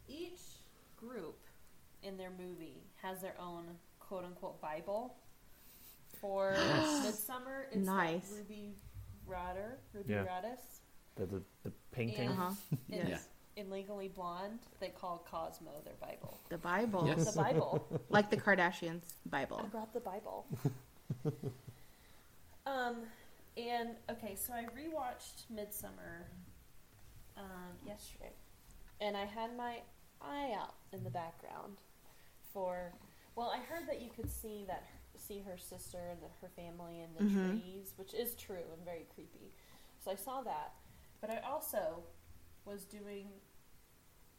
each 0.08 0.40
group 0.98 1.38
in 2.02 2.18
their 2.18 2.30
movie 2.38 2.82
has 3.02 3.22
their 3.22 3.34
own 3.40 3.64
quote 3.98 4.24
unquote 4.24 4.60
Bible. 4.60 5.14
For 6.20 6.54
Midsommar, 6.58 7.64
it's 7.72 7.86
Nice. 7.86 8.30
like 8.30 8.38
Rubi 8.38 8.74
Radr, 9.28 9.76
Ruby 9.92 10.12
Yeah. 10.12 10.24
Radis. 10.24 10.60
The, 11.16 11.26
the, 11.26 11.42
the 11.64 11.72
painting. 11.92 12.28
And 12.28 12.38
Uh-huh. 12.38 12.52
in, 12.90 13.06
Yeah. 13.08 13.18
in 13.56 13.70
Legally 13.70 14.08
Blonde, 14.08 14.58
they 14.80 14.88
call 14.88 15.24
Cosmo 15.30 15.70
their 15.84 15.94
Bible. 16.00 16.38
the 16.48 16.58
Bible, 16.58 17.04
Yes. 17.06 17.32
The 17.34 17.40
Bible. 17.42 17.86
like 18.08 18.30
the 18.30 18.36
Kardashians' 18.36 19.02
Bible. 19.26 19.60
I 19.62 19.66
brought 19.66 19.92
the 19.92 20.00
Bible. 20.00 20.46
um, 22.66 22.96
and 23.56 23.90
okay, 24.10 24.34
so 24.36 24.52
I 24.52 24.64
rewatched 24.64 25.46
Midsommar 25.52 26.24
um, 27.36 27.72
yesterday, 27.86 28.32
and 29.00 29.16
I 29.16 29.24
had 29.24 29.56
my 29.56 29.78
eye 30.20 30.54
out 30.58 30.74
in 30.92 31.04
the 31.04 31.10
background 31.10 31.76
for. 32.52 32.92
Well, 33.36 33.52
I 33.54 33.58
heard 33.58 33.88
that 33.88 34.00
you 34.00 34.10
could 34.14 34.30
see 34.30 34.64
that 34.68 34.84
see 35.18 35.40
her 35.40 35.56
sister 35.56 35.98
and 36.10 36.20
the, 36.22 36.28
her 36.40 36.48
family 36.48 37.00
in 37.00 37.14
the 37.14 37.22
Mhm. 37.24 37.60
trees, 37.62 37.92
which 37.96 38.14
is 38.14 38.34
true 38.34 38.64
and 38.72 38.84
very 38.84 39.06
creepy. 39.14 39.52
So 40.04 40.10
I 40.10 40.16
saw 40.16 40.42
that, 40.42 40.74
but 41.20 41.30
I 41.30 41.38
also 41.40 42.04
was 42.64 42.84
doing 42.84 43.28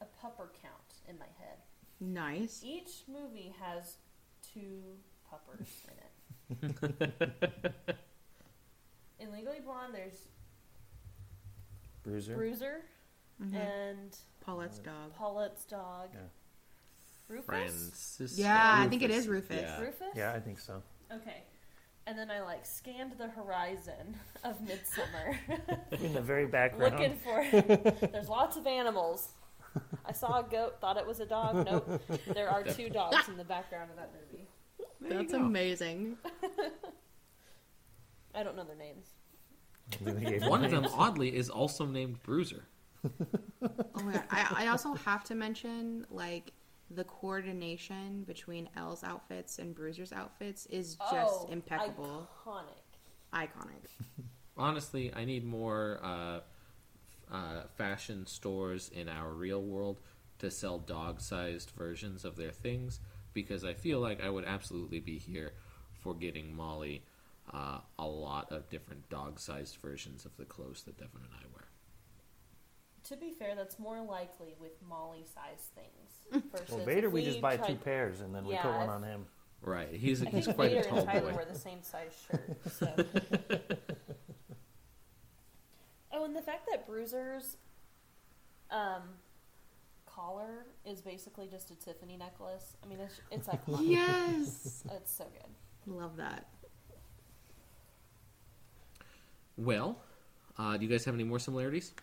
a 0.01 0.05
pupper 0.05 0.49
count 0.61 1.01
in 1.07 1.17
my 1.17 1.27
head. 1.39 1.59
Nice. 1.99 2.61
Each 2.63 3.03
movie 3.07 3.49
has 3.59 3.97
two 4.41 4.97
puppers 5.29 5.85
in 5.89 5.97
it. 5.99 6.05
in 9.19 9.31
Legally 9.31 9.59
Blonde, 9.61 9.93
there's 9.95 10.27
Bruiser. 12.03 12.35
Bruiser 12.35 12.85
Mhm. 13.41 13.53
and 13.55 14.17
Paulette's 14.41 14.79
dog. 14.79 15.13
Paulette's 15.15 15.65
dog. 15.65 16.09
Yeah. 16.13 16.19
Rufus? 17.27 17.45
Francis. 17.45 18.33
Yeah, 18.37 18.75
I 18.77 18.87
think 18.87 19.01
it 19.01 19.11
is 19.11 19.27
Rufus. 19.27 19.61
Yeah. 19.61 19.81
Rufus? 19.81 20.07
Yeah, 20.15 20.33
I 20.33 20.39
think 20.39 20.59
so. 20.59 20.81
Okay. 21.11 21.43
And 22.07 22.17
then 22.17 22.29
I 22.29 22.41
like 22.41 22.65
scanned 22.65 23.13
the 23.17 23.27
horizon 23.27 24.15
of 24.43 24.59
Midsommar, 24.61 25.37
In 26.03 26.13
the 26.13 26.21
very 26.21 26.45
background. 26.45 26.93
looking 26.93 27.17
for. 27.17 27.43
There's 28.11 28.29
lots 28.29 28.57
of 28.57 28.67
animals. 28.67 29.29
I 30.05 30.11
saw 30.11 30.39
a 30.39 30.43
goat, 30.43 30.79
thought 30.79 30.97
it 30.97 31.05
was 31.05 31.19
a 31.19 31.25
dog. 31.25 31.65
Nope. 31.65 32.01
There 32.33 32.49
are 32.49 32.63
two 32.63 32.89
dogs 32.89 33.27
in 33.27 33.37
the 33.37 33.43
background 33.43 33.89
of 33.89 33.97
that 33.97 34.11
movie. 34.13 34.47
There 35.01 35.17
That's 35.17 35.33
amazing. 35.33 36.17
I 38.35 38.43
don't 38.43 38.55
know 38.55 38.63
their 38.63 38.75
names. 38.75 39.07
One 40.47 40.63
of 40.63 40.71
them, 40.71 40.87
oddly, 40.93 41.35
is 41.35 41.49
also 41.49 41.85
named 41.85 42.21
Bruiser. 42.23 42.65
Oh 43.03 44.03
my 44.03 44.13
god! 44.13 44.23
I, 44.31 44.65
I 44.65 44.67
also 44.67 44.95
have 44.95 45.23
to 45.25 45.35
mention 45.35 46.05
like 46.09 46.51
the 46.89 47.03
coordination 47.03 48.23
between 48.23 48.69
Elle's 48.75 49.03
outfits 49.03 49.59
and 49.59 49.73
Bruiser's 49.73 50.13
outfits 50.13 50.65
is 50.67 50.95
just 50.95 51.35
oh, 51.41 51.47
impeccable, 51.51 52.29
Iconic. 52.45 53.33
iconic. 53.33 53.89
Honestly, 54.57 55.11
I 55.13 55.25
need 55.25 55.45
more 55.45 55.99
uh, 56.03 56.39
uh, 57.31 57.63
fashion 57.75 58.25
stores 58.27 58.89
in 58.93 59.09
our 59.09 59.31
real 59.31 59.61
world 59.61 59.99
to 60.39 60.51
sell 60.51 60.77
dog-sized 60.79 61.71
versions 61.71 62.23
of 62.23 62.35
their 62.35 62.51
things 62.51 62.99
because 63.33 63.65
I 63.65 63.73
feel 63.73 63.99
like 63.99 64.23
I 64.23 64.29
would 64.29 64.45
absolutely 64.45 64.99
be 64.99 65.17
here 65.17 65.53
for 66.01 66.13
getting 66.13 66.55
Molly 66.55 67.03
uh, 67.51 67.79
a 67.99 68.05
lot 68.05 68.51
of 68.51 68.69
different 68.69 69.09
dog-sized 69.09 69.77
versions 69.81 70.25
of 70.25 70.35
the 70.37 70.45
clothes 70.45 70.83
that 70.83 70.97
Devin 70.97 71.21
and 71.23 71.33
I 71.33 71.45
wear. 71.53 71.64
To 73.05 73.15
be 73.15 73.31
fair, 73.31 73.53
that's 73.55 73.77
more 73.77 74.01
likely 74.01 74.55
with 74.59 74.71
Molly-sized 74.87 75.69
things. 75.75 76.43
Versus 76.51 76.69
Well, 76.75 76.85
Vader, 76.85 77.07
if 77.07 77.13
we 77.13 77.23
just 77.23 77.39
buy 77.41 77.57
tried- 77.57 77.67
two 77.69 77.75
pairs 77.75 78.21
and 78.21 78.33
then 78.33 78.45
we 78.45 78.55
put 78.55 78.65
one 78.71 78.83
if- 78.83 78.89
on 78.89 79.03
him. 79.03 79.25
Right? 79.61 79.89
He's 79.91 80.21
I 80.21 80.29
he's 80.29 80.45
think 80.45 80.57
quite 80.57 80.69
Vader 80.71 80.81
a 80.81 80.83
tall 80.89 80.97
and 80.99 81.07
Tyler 81.07 81.29
boy. 81.31 81.35
wear 81.37 81.45
the 81.45 81.57
same 81.57 81.81
size 81.81 82.13
shirt. 82.31 82.57
So. 82.71 82.93
oh, 86.13 86.25
and 86.25 86.35
the 86.35 86.41
fact 86.41 86.67
that 86.71 86.85
Bruiser's 86.85 87.57
um, 88.69 89.01
collar 90.05 90.65
is 90.85 91.01
basically 91.01 91.47
just 91.47 91.71
a 91.71 91.75
Tiffany 91.75 92.15
necklace. 92.17 92.75
I 92.83 92.87
mean, 92.87 92.99
it's 92.99 93.19
it's 93.31 93.47
iconic. 93.67 93.87
Yes, 93.89 94.83
It's 94.91 95.11
so 95.11 95.25
good. 95.25 95.95
love 95.95 96.15
that. 96.17 96.47
Well, 99.57 99.97
uh, 100.59 100.77
do 100.77 100.83
you 100.85 100.91
guys 100.91 101.05
have 101.05 101.15
any 101.15 101.23
more 101.23 101.39
similarities, 101.39 101.93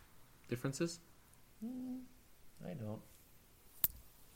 differences? 0.53 1.01
Hmm, 1.65 2.01
I 2.63 2.75
don't. 2.75 3.01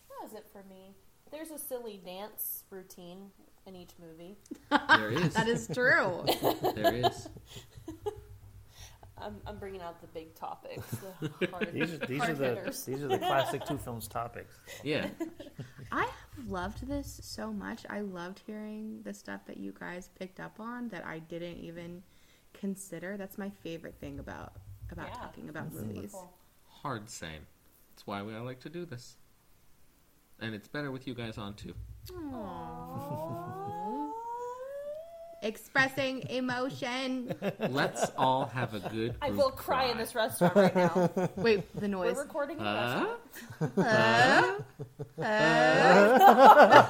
That 0.08 0.22
was 0.22 0.32
it 0.32 0.46
for 0.50 0.64
me. 0.68 0.94
There's 1.30 1.50
a 1.50 1.58
silly 1.58 2.00
dance 2.02 2.64
routine 2.70 3.30
in 3.66 3.76
each 3.76 3.90
movie. 4.00 4.38
There 4.70 5.10
is. 5.10 5.34
That 5.34 5.46
is 5.48 5.68
true. 5.72 6.24
There 6.74 6.94
is. 6.94 7.28
I'm, 9.18 9.36
I'm 9.46 9.58
bringing 9.58 9.80
out 9.82 10.00
the 10.00 10.06
big 10.08 10.34
topics. 10.34 10.86
The 11.20 11.46
hard, 11.50 11.72
These 11.72 11.94
are, 11.94 11.98
these 12.06 12.22
are 12.22 12.34
the 12.34 12.48
hitters. 12.54 12.84
these 12.84 13.02
are 13.02 13.08
the 13.08 13.18
classic 13.18 13.64
two 13.66 13.78
films 13.78 14.08
topics. 14.08 14.54
Yeah. 14.82 15.08
I 15.90 16.02
have 16.02 16.48
loved 16.48 16.86
this 16.86 17.18
so 17.22 17.50
much. 17.52 17.84
I 17.88 18.00
loved 18.00 18.42
hearing 18.46 19.00
the 19.04 19.14
stuff 19.14 19.40
that 19.46 19.56
you 19.56 19.74
guys 19.78 20.10
picked 20.18 20.38
up 20.38 20.60
on 20.60 20.88
that 20.90 21.04
I 21.06 21.18
didn't 21.18 21.58
even 21.58 22.02
consider. 22.52 23.16
That's 23.16 23.38
my 23.38 23.50
favorite 23.62 23.96
thing 24.00 24.18
about 24.18 24.52
about 24.92 25.08
Yeah. 25.08 25.14
talking 25.16 25.48
about 25.48 25.72
movies. 25.72 26.10
cool. 26.12 26.32
Hard 26.68 27.08
same. 27.10 27.46
That's 27.94 28.06
why 28.06 28.22
we, 28.22 28.34
I 28.34 28.38
like 28.40 28.60
to 28.60 28.68
do 28.68 28.84
this. 28.84 29.16
And 30.40 30.54
it's 30.54 30.68
better 30.68 30.90
with 30.90 31.06
you 31.06 31.14
guys 31.14 31.38
on 31.38 31.54
too. 31.54 31.74
Aww. 32.10 34.10
Expressing 35.42 36.22
emotion. 36.30 37.32
Let's 37.70 38.06
all 38.16 38.46
have 38.46 38.72
a 38.74 38.80
good. 38.88 39.14
I 39.22 39.30
will 39.30 39.50
cry 39.50 39.84
in 39.86 39.98
this 39.98 40.14
restaurant 40.14 40.56
right 40.56 40.74
now. 40.74 41.10
Wait, 41.36 41.72
the 41.74 41.82
We're 41.82 41.88
noise. 41.88 42.16
recording 42.16 42.58
in 42.58 42.64
a 42.66 42.68
Uh, 42.68 43.06
restaurant. 43.60 43.78
Uh, 43.78 44.54
uh, 45.22 46.86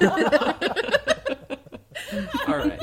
all 2.47 2.57
right. 2.57 2.79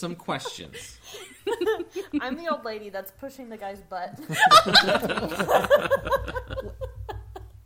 Some 0.00 0.14
questions. 0.14 0.98
I'm 2.22 2.38
the 2.38 2.48
old 2.48 2.64
lady 2.64 2.88
that's 2.88 3.10
pushing 3.10 3.50
the 3.50 3.58
guy's 3.58 3.82
butt. 3.82 4.16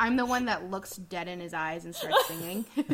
I'm 0.00 0.16
the 0.16 0.26
one 0.26 0.46
that 0.46 0.68
looks 0.68 0.96
dead 0.96 1.28
in 1.28 1.38
his 1.38 1.54
eyes 1.54 1.84
and 1.84 1.94
starts 1.94 2.26
singing. 2.26 2.64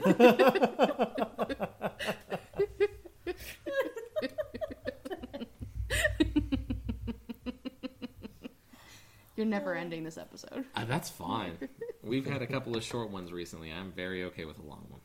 You're 9.37 9.47
never 9.47 9.75
ending 9.75 10.05
this 10.05 10.19
episode. 10.19 10.67
Uh, 10.77 10.85
that's 10.85 11.09
fine. 11.09 11.57
We've 12.03 12.27
had 12.27 12.43
a 12.43 12.47
couple 12.47 12.77
of 12.77 12.85
short 12.85 13.09
ones 13.09 13.33
recently. 13.33 13.73
I'm 13.73 13.93
very 13.93 14.25
okay 14.25 14.45
with 14.45 14.59
a 14.59 14.63
long 14.63 14.85
one. 14.91 15.01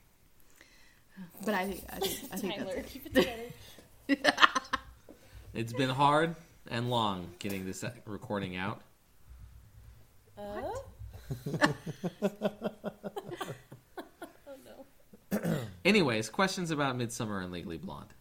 But 1.45 1.53
I 1.53 1.67
think 1.67 1.85
I 1.89 1.99
think 1.99 2.19
I 2.33 2.35
think 2.35 2.55
Tyler, 2.57 2.73
that's 2.75 2.91
keep 2.91 3.05
it 3.05 3.15
together. 3.15 3.43
It's 5.53 5.71
been 5.71 5.89
hard 5.89 6.35
and 6.69 6.89
long 6.89 7.29
getting 7.39 7.65
this 7.65 7.85
recording 8.05 8.57
out. 8.57 8.81
Uh? 10.37 10.41
oh 11.57 11.73
no. 14.65 14.85
Anyways, 15.85 16.29
questions 16.29 16.71
about 16.71 16.97
Midsommar 16.97 17.41
and 17.41 17.53
Legally 17.53 17.77
Blonde. 17.77 18.13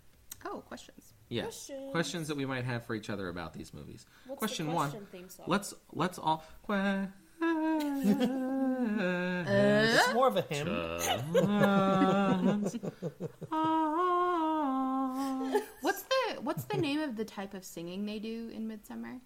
Oh, 0.45 0.59
questions. 0.69 1.13
Yes, 1.29 1.45
Questions. 1.67 1.91
questions 1.91 2.29
that 2.29 2.37
we 2.37 2.45
might 2.47 2.65
have 2.65 2.87
for 2.87 2.95
each 2.95 3.11
other 3.11 3.29
about 3.29 3.53
these 3.53 3.75
movies. 3.75 4.07
What's 4.29 4.39
Question 4.39 4.67
the 4.69 4.73
one. 4.73 4.91
question 4.91 5.07
theme 5.11 5.29
song? 5.29 5.47
Let's 5.49 5.75
let's 5.93 6.19
all. 6.19 6.45
It's 9.87 10.15
more 10.15 10.29
of 10.29 10.37
a 10.37 10.43
hymn. 10.43 10.69
What's 15.81 16.03
the 16.03 16.41
What's 16.41 16.65
the 16.65 16.77
name 16.77 17.01
of 17.01 17.17
the 17.17 17.25
type 17.25 17.55
of 17.55 17.65
singing 17.65 18.07
they 18.07 18.19
do 18.19 18.51
in 18.53 18.69
Midsommar? 18.69 19.21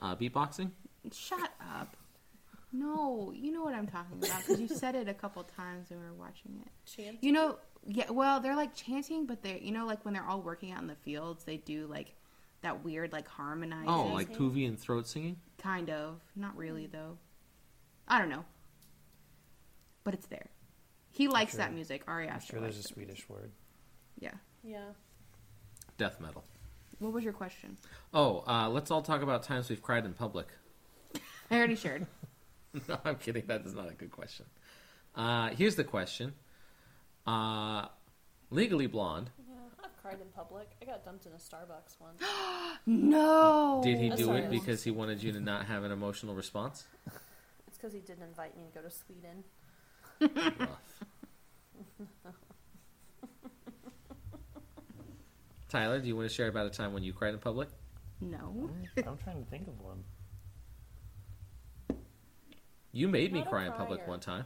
uh, 0.00 0.14
beatboxing. 0.16 0.70
Shut 1.12 1.50
up. 1.60 1.96
No, 2.72 3.32
you 3.34 3.52
know 3.52 3.62
what 3.62 3.74
I'm 3.74 3.86
talking 3.86 4.18
about 4.18 4.40
because 4.40 4.60
you 4.60 4.68
said 4.68 4.96
it 4.96 5.08
a 5.08 5.14
couple 5.14 5.44
times 5.44 5.90
when 5.90 6.00
we 6.00 6.06
were 6.06 6.14
watching 6.14 6.60
it. 6.64 6.90
Chant? 6.90 7.18
You 7.20 7.30
know, 7.32 7.58
yeah. 7.86 8.10
Well, 8.10 8.40
they're 8.40 8.56
like 8.56 8.74
chanting, 8.74 9.26
but 9.26 9.42
they're 9.42 9.58
you 9.58 9.70
know 9.70 9.86
like 9.86 10.04
when 10.04 10.14
they're 10.14 10.26
all 10.26 10.40
working 10.40 10.72
out 10.72 10.80
in 10.80 10.88
the 10.88 10.96
fields, 10.96 11.44
they 11.44 11.58
do 11.58 11.86
like 11.86 12.14
that 12.62 12.84
weird 12.84 13.12
like 13.12 13.28
harmonizing. 13.28 13.88
Oh, 13.88 14.06
like 14.06 14.32
Tuvan 14.32 14.78
throat 14.78 15.06
singing. 15.06 15.36
kind 15.58 15.88
of. 15.90 16.20
Not 16.34 16.56
really 16.56 16.86
though. 16.86 17.16
I 18.08 18.18
don't 18.18 18.28
know, 18.28 18.44
but 20.02 20.14
it's 20.14 20.26
there. 20.26 20.48
He 21.12 21.28
likes 21.28 21.52
sure- 21.52 21.58
that 21.58 21.72
music. 21.72 22.02
Ari 22.08 22.28
I'm 22.28 22.40
sure 22.40 22.60
there's 22.60 22.78
a 22.78 22.82
Swedish 22.82 23.28
word. 23.28 23.52
Yeah. 24.18 24.32
Yeah. 24.64 24.78
Death 25.98 26.20
metal. 26.20 26.44
What 26.98 27.12
was 27.12 27.22
your 27.22 27.32
question? 27.32 27.76
Oh, 28.12 28.42
uh, 28.46 28.68
let's 28.68 28.90
all 28.90 29.02
talk 29.02 29.22
about 29.22 29.42
times 29.42 29.68
we've 29.68 29.82
cried 29.82 30.04
in 30.04 30.14
public. 30.14 30.48
I 31.50 31.56
already 31.56 31.76
shared. 31.76 32.06
no, 32.88 32.98
I'm 33.04 33.16
kidding. 33.16 33.44
That 33.46 33.66
is 33.66 33.74
not 33.74 33.90
a 33.90 33.94
good 33.94 34.10
question. 34.10 34.46
Uh, 35.14 35.50
here's 35.50 35.76
the 35.76 35.84
question. 35.84 36.32
Uh, 37.26 37.86
Legally 38.50 38.86
Blonde. 38.86 39.30
Yeah. 39.46 39.54
I've 39.84 40.02
cried 40.02 40.20
in 40.20 40.28
public. 40.34 40.68
I 40.80 40.84
got 40.86 41.04
dumped 41.04 41.26
in 41.26 41.32
a 41.32 41.36
Starbucks 41.36 42.00
once. 42.00 42.22
No. 42.86 43.80
Did 43.82 43.98
he 43.98 44.10
do 44.10 44.34
it 44.34 44.50
because 44.50 44.84
he 44.84 44.90
wanted 44.90 45.22
you 45.22 45.32
to 45.32 45.40
not 45.40 45.64
have 45.64 45.84
an 45.84 45.90
emotional 45.90 46.34
response? 46.34 46.84
it's 47.66 47.78
because 47.78 47.94
he 47.94 48.00
didn't 48.00 48.24
invite 48.24 48.54
me 48.58 48.64
to 48.64 48.78
go 48.78 48.86
to 48.86 48.90
Sweden. 48.90 49.44
Rough. 50.20 51.04
Tyler, 55.74 55.98
do 55.98 56.06
you 56.06 56.14
want 56.14 56.28
to 56.28 56.32
share 56.32 56.46
about 56.46 56.66
a 56.66 56.70
time 56.70 56.92
when 56.92 57.02
you 57.02 57.12
cried 57.12 57.34
in 57.34 57.40
public? 57.40 57.68
No. 58.20 58.70
I'm 58.96 59.18
trying 59.18 59.42
to 59.42 59.50
think 59.50 59.66
of 59.66 59.74
one. 59.80 60.04
You 62.92 63.08
made 63.08 63.32
me 63.32 63.40
Not 63.40 63.48
a 63.48 63.50
cry 63.50 63.66
in 63.66 63.72
public 63.72 64.06
one 64.06 64.20
time. 64.20 64.44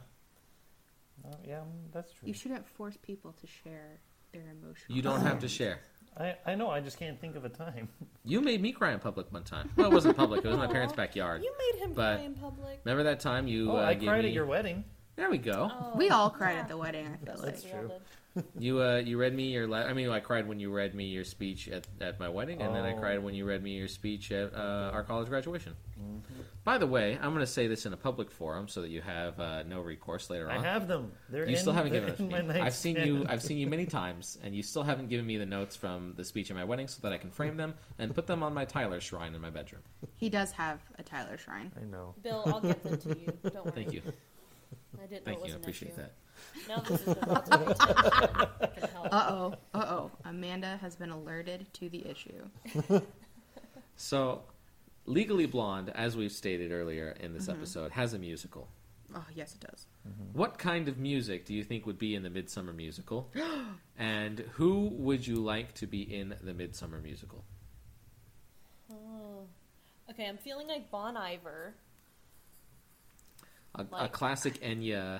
Oh, 1.23 1.29
yeah, 1.45 1.57
mm, 1.57 1.93
that's 1.93 2.11
true. 2.13 2.27
You 2.27 2.33
shouldn't 2.33 2.67
force 2.67 2.97
people 3.03 3.33
to 3.33 3.45
share 3.45 3.99
their 4.33 4.41
emotions. 4.59 4.87
You 4.87 5.03
don't 5.03 5.21
have 5.21 5.37
to 5.41 5.47
share. 5.47 5.81
I, 6.17 6.33
I 6.47 6.55
know, 6.55 6.71
I 6.71 6.79
just 6.79 6.97
can't 6.97 7.21
think 7.21 7.35
of 7.35 7.45
a 7.45 7.49
time. 7.49 7.89
You 8.25 8.41
made 8.41 8.61
me 8.61 8.71
cry 8.73 8.91
in 8.91 8.99
public 8.99 9.31
one 9.31 9.43
time. 9.43 9.71
Well, 9.75 9.89
it 9.89 9.93
wasn't 9.93 10.15
public. 10.17 10.43
It 10.43 10.47
was 10.47 10.57
my 10.57 10.67
parents' 10.67 10.93
backyard. 10.93 11.41
You 11.41 11.53
made 11.57 11.83
him 11.83 11.93
But- 11.93 12.17
cry 12.17 12.25
in 12.25 12.33
public. 12.35 12.79
Remember 12.83 13.03
that 13.03 13.19
time 13.19 13.47
you? 13.47 13.71
oh, 13.71 13.77
uh, 13.77 13.81
I 13.81 13.93
gave 13.93 14.09
cried 14.09 14.23
me... 14.23 14.29
at 14.29 14.33
your 14.33 14.45
wedding. 14.45 14.83
There 15.19 15.29
we 15.29 15.37
go. 15.37 15.69
Oh, 15.69 15.91
We 15.97 16.09
all 16.09 16.29
cried 16.29 16.53
yeah. 16.53 16.59
at 16.61 16.69
the 16.69 16.77
wedding. 16.77 17.05
I 17.07 17.17
feel 17.17 17.27
Yes, 17.35 17.37
like. 17.43 17.45
that's 17.51 17.63
true. 17.63 17.91
You 18.57 18.81
uh, 18.81 18.97
you 18.97 19.17
read 19.17 19.33
me 19.35 19.47
your. 19.51 19.67
La- 19.67 19.79
I 19.79 19.91
mean, 19.91 20.07
I 20.07 20.21
cried 20.21 20.47
when 20.47 20.59
you 20.61 20.71
read 20.71 20.95
me 20.95 21.05
your 21.07 21.25
speech 21.25 21.67
at, 21.67 21.85
at 21.99 22.19
my 22.21 22.29
wedding, 22.29 22.61
and 22.61 22.73
then 22.73 22.85
I 22.85 22.93
Oh. 22.93 22.97
cried 22.99 23.21
when 23.21 23.33
you 23.33 23.43
read 23.43 23.61
me 23.61 23.71
your 23.71 23.87
speech 23.89 24.31
at 24.31 24.53
uh, 24.53 24.91
our 24.93 25.03
college 25.03 25.27
graduation. 25.27 25.73
Mm-hmm. 25.99 26.19
By 26.63 26.77
the 26.77 26.87
way, 26.87 27.15
I'm 27.21 27.31
going 27.33 27.39
to 27.39 27.47
say 27.47 27.67
this 27.67 27.85
in 27.85 27.91
a 27.91 27.97
public 27.97 28.31
forum 28.31 28.67
so 28.69 28.81
that 28.81 28.89
you 28.91 29.01
have 29.01 29.37
uh, 29.39 29.63
no 29.63 29.81
recourse 29.81 30.29
later 30.29 30.49
on. 30.49 30.57
I 30.57 30.61
have 30.61 30.87
them. 30.87 31.11
They're 31.27 31.45
you 31.47 31.55
in, 31.55 31.57
still 31.59 31.73
haven't 31.73 31.91
given 31.91 32.09
it 32.09 32.17
to 32.17 32.23
in 32.39 32.47
me. 32.47 32.59
I've 32.61 32.75
seen 32.75 32.95
you. 32.97 33.25
I've 33.27 33.41
seen 33.41 33.57
you 33.57 33.67
many 33.67 33.85
times, 34.01 34.37
and 34.41 34.55
you 34.55 34.63
still 34.63 34.83
haven't 34.83 35.09
given 35.09 35.25
me 35.25 35.35
the 35.37 35.45
notes 35.45 35.75
from 35.75 36.13
the 36.15 36.23
speech 36.23 36.49
at 36.49 36.55
my 36.55 36.63
wedding, 36.63 36.87
so 36.87 36.99
that 37.01 37.11
I 37.11 37.17
can 37.17 37.31
frame 37.31 37.57
them 37.57 37.73
and 37.97 38.15
put 38.15 38.25
them 38.27 38.41
on 38.41 38.53
my 38.53 38.63
Tyler 38.63 39.01
shrine 39.01 39.35
in 39.35 39.41
my 39.41 39.49
bedroom. 39.49 39.81
He 40.15 40.29
does 40.29 40.51
have 40.51 40.79
a 40.97 41.03
Tyler 41.03 41.37
shrine. 41.37 41.71
I 41.81 41.83
know. 41.83 42.13
Bill, 42.21 42.43
I'll 42.45 42.61
get 42.61 42.83
them 42.83 42.97
to 42.99 43.09
you. 43.09 43.33
Don't 43.51 43.65
worry. 43.65 43.71
Thank 43.75 43.91
you. 43.91 44.01
I 45.01 45.05
didn't 45.07 45.25
Thank 45.25 45.39
know 45.39 45.45
it 45.45 45.47
you. 45.49 45.53
I 45.53 45.55
was 45.55 45.55
an 45.55 45.61
appreciate 45.61 45.91
issue. 45.93 46.01
that. 46.01 46.13
Now 46.67 46.79
this 46.81 47.01
is 47.01 47.07
about 47.21 47.45
to 47.51 47.57
be 47.57 47.65
tension. 47.65 47.95
I 48.61 48.67
can 48.79 48.89
help. 48.89 49.07
Uh 49.11 49.25
oh. 49.29 49.53
Uh 49.73 49.85
oh. 49.89 50.11
Amanda 50.25 50.77
has 50.81 50.95
been 50.95 51.09
alerted 51.09 51.65
to 51.73 51.89
the 51.89 52.05
issue. 52.07 52.43
So, 54.01 54.43
Legally 55.05 55.45
Blonde, 55.45 55.89
as 55.93 56.15
we've 56.15 56.31
stated 56.31 56.71
earlier 56.71 57.09
in 57.19 57.31
Mm-hmm. 57.31 57.33
this 57.33 57.49
episode, 57.49 57.91
has 57.91 58.13
a 58.13 58.19
musical. 58.19 58.69
Oh 59.13 59.25
yes, 59.35 59.55
it 59.55 59.67
does. 59.67 59.87
What 60.33 60.57
kind 60.57 60.87
of 60.87 60.97
music 60.97 61.45
do 61.45 61.53
you 61.53 61.63
think 61.65 61.85
would 61.85 61.97
be 61.99 62.15
in 62.15 62.23
the 62.23 62.29
Midsommar 62.29 62.73
Musical? 62.75 63.29
and 63.97 64.39
who 64.53 64.87
would 64.93 65.25
you 65.27 65.35
like 65.35 65.73
to 65.75 65.87
be 65.87 66.01
in 66.03 66.35
the 66.41 66.53
Midsommar 66.53 67.01
Musical? 67.03 67.43
Oh. 68.91 69.41
Okay, 70.11 70.27
I'm 70.27 70.37
feeling 70.37 70.67
like 70.67 70.89
Bon 70.91 71.17
Iver. 71.17 71.73
A, 73.75 73.85
a 74.05 74.09
classic 74.09 74.61
Enya. 74.61 75.19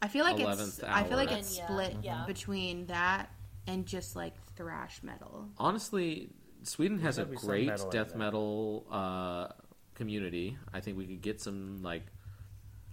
I 0.00 0.08
feel 0.08 0.24
like 0.24 0.40
it's. 0.40 0.80
11th 0.80 0.88
I 0.88 1.04
feel 1.04 1.16
like 1.16 1.30
it's 1.30 1.50
And 1.50 1.58
yeah, 1.58 1.66
split 1.66 1.96
yeah. 2.02 2.24
between 2.26 2.86
that 2.86 3.30
and 3.66 3.86
just 3.86 4.16
like 4.16 4.34
thrash 4.56 5.02
metal. 5.02 5.48
Honestly, 5.58 6.30
Sweden 6.62 6.98
has 7.00 7.18
a 7.18 7.22
gotta 7.22 7.30
be 7.32 7.36
some 7.36 7.48
great 7.48 7.66
metal 7.66 7.90
death 7.90 8.08
there. 8.10 8.18
metal 8.18 8.86
uh, 8.90 9.48
community. 9.94 10.56
I 10.72 10.80
think 10.80 10.96
we 10.98 11.06
could 11.06 11.22
get 11.22 11.40
some, 11.40 11.82
like, 11.82 12.02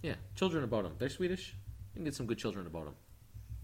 yeah, 0.02 0.14
Children 0.34 0.64
of 0.64 0.70
Bodom. 0.70 0.92
They're 0.98 1.08
Swedish. 1.08 1.54
We 1.94 1.98
can 1.98 2.04
get 2.04 2.14
some 2.14 2.26
good 2.26 2.38
Children 2.38 2.66
of 2.66 2.72
Bodom. 2.72 2.94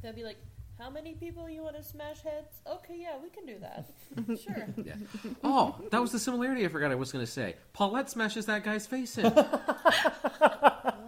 They'll 0.03 0.13
be 0.13 0.25
like, 0.25 0.39
"How 0.79 0.91
many 0.91 1.15
people 1.15 1.49
you 1.49 1.63
want 1.63 1.77
to 1.77 1.83
smash 1.83 2.21
heads?" 2.23 2.61
Okay, 2.67 2.97
yeah, 3.01 3.17
we 3.23 3.31
can 3.31 3.47
do 3.47 3.59
that. 3.61 3.87
sure. 4.41 4.67
Yeah. 4.85 4.95
Oh, 5.45 5.77
that 5.91 6.01
was 6.01 6.13
the 6.13 6.19
similarity 6.19 6.65
I 6.65 6.69
forgot 6.69 6.91
I 6.91 6.95
was 6.97 7.13
going 7.13 7.25
to 7.25 7.31
say. 7.31 7.57
Paulette 7.73 8.11
smashes 8.11 8.47
that 8.47 8.65
guy's 8.65 8.87
face 8.87 9.19
in. 9.19 9.27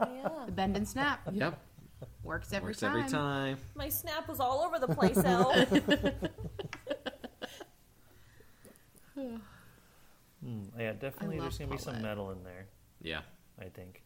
Oh 0.00 0.08
yeah. 0.14 0.28
The 0.46 0.52
bend 0.52 0.76
and 0.76 0.86
snap 0.86 1.20
yep. 1.32 1.58
works 2.22 2.52
every 2.52 2.68
Works 2.68 2.80
time. 2.80 2.96
every 2.96 3.10
time. 3.10 3.58
My 3.74 3.88
snap 3.88 4.28
was 4.28 4.38
all 4.40 4.60
over 4.62 4.78
the 4.78 4.86
place, 4.94 5.18
Elle. 5.18 5.66
Hmm, 10.44 10.62
yeah, 10.78 10.92
definitely. 10.92 11.40
There's 11.40 11.58
love 11.58 11.68
gonna 11.68 11.70
be 11.72 11.78
some 11.82 11.94
Paulette. 11.94 12.02
metal 12.02 12.30
in 12.30 12.44
there. 12.44 12.66
Yeah. 13.02 13.22
I 13.60 13.64
think. 13.64 14.02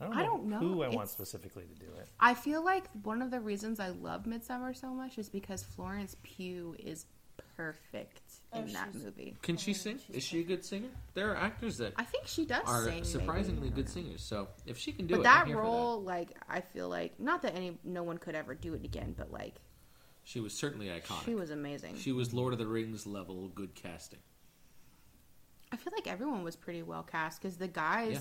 I 0.00 0.04
don't 0.04 0.14
know, 0.14 0.20
I 0.20 0.22
don't 0.24 0.44
know. 0.46 0.58
who 0.58 0.82
I 0.82 0.88
want 0.88 1.08
specifically 1.08 1.64
to 1.64 1.74
do 1.74 1.86
it. 1.98 2.08
I 2.20 2.34
feel 2.34 2.64
like 2.64 2.84
one 3.02 3.20
of 3.22 3.30
the 3.30 3.40
reasons 3.40 3.80
I 3.80 3.88
love 3.88 4.24
Midsommar 4.24 4.76
so 4.76 4.90
much 4.90 5.18
is 5.18 5.28
because 5.28 5.62
Florence 5.64 6.16
Pugh 6.22 6.76
is 6.78 7.06
perfect 7.56 8.22
Oh, 8.52 8.60
in 8.60 8.72
that 8.72 8.94
movie. 8.94 9.36
Can 9.42 9.56
she 9.56 9.74
sing? 9.74 9.98
Is 10.10 10.22
she 10.22 10.40
a 10.40 10.42
good 10.44 10.64
singer? 10.64 10.88
There 11.14 11.30
are 11.32 11.36
actors 11.36 11.76
that 11.78 11.92
I 11.96 12.04
think 12.04 12.26
she 12.26 12.46
does 12.46 12.62
are 12.66 12.84
sing. 12.84 13.04
surprisingly 13.04 13.68
maybe. 13.68 13.74
Good 13.82 13.88
singers. 13.90 14.22
So 14.22 14.48
if 14.64 14.78
she 14.78 14.92
can 14.92 15.06
do 15.06 15.14
But 15.16 15.20
it, 15.20 15.24
that 15.24 15.40
I'm 15.42 15.46
here 15.48 15.56
for 15.56 15.62
role, 15.62 16.00
like, 16.00 16.30
I 16.48 16.60
feel 16.62 16.88
like 16.88 17.18
not 17.20 17.42
that 17.42 17.54
any 17.56 17.76
no 17.84 18.02
one 18.04 18.16
could 18.18 18.34
ever 18.34 18.54
do 18.54 18.72
it 18.74 18.84
again, 18.84 19.14
but 19.18 19.30
like 19.32 19.56
she 20.24 20.40
was 20.40 20.54
certainly 20.54 20.86
iconic. 20.86 21.24
she 21.24 21.34
was 21.34 21.50
amazing. 21.50 21.96
She 21.96 22.12
was 22.12 22.32
Lord 22.32 22.52
of 22.52 22.58
the 22.58 22.66
Rings 22.66 23.06
level 23.06 23.48
good 23.48 23.74
casting. 23.74 24.20
I 25.72 25.76
feel 25.76 25.92
like 25.94 26.06
everyone 26.06 26.42
was 26.44 26.56
pretty 26.56 26.82
well 26.82 27.02
cast 27.02 27.42
because 27.42 27.56
the 27.58 27.68
guys, 27.68 28.12
Yeah. 28.12 28.20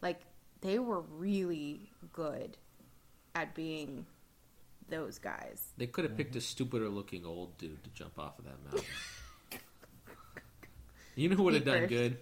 like, 0.00 0.20
they 0.60 0.78
were 0.78 1.00
really 1.00 1.90
good 2.12 2.56
at 3.34 3.54
being 3.54 4.06
those 4.88 5.18
guys. 5.18 5.72
They 5.76 5.86
could 5.86 6.04
have 6.04 6.16
picked 6.16 6.34
a 6.36 6.38
mhm. 6.38 6.42
stupider 6.42 6.88
looking 6.88 7.24
old 7.24 7.56
dude 7.58 7.82
to 7.84 7.90
jump 7.90 8.18
off 8.18 8.38
of 8.38 8.46
that 8.46 8.64
mountain. 8.64 8.84
you 11.14 11.28
know 11.28 11.36
who 11.36 11.42
would 11.44 11.54
have 11.54 11.64
done 11.64 11.80
first. 11.80 11.88
good? 11.90 12.18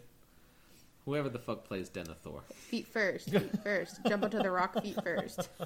Whoever 1.05 1.29
the 1.29 1.39
fuck 1.39 1.65
plays 1.65 1.89
Denethor. 1.89 2.43
Feet 2.53 2.89
first, 2.89 3.31
feet 3.31 3.51
first. 3.63 4.01
Jump 4.09 4.25
onto 4.25 4.39
the 4.43 4.51
rock 4.51 4.83
feet 4.83 4.99
first. 5.05 5.49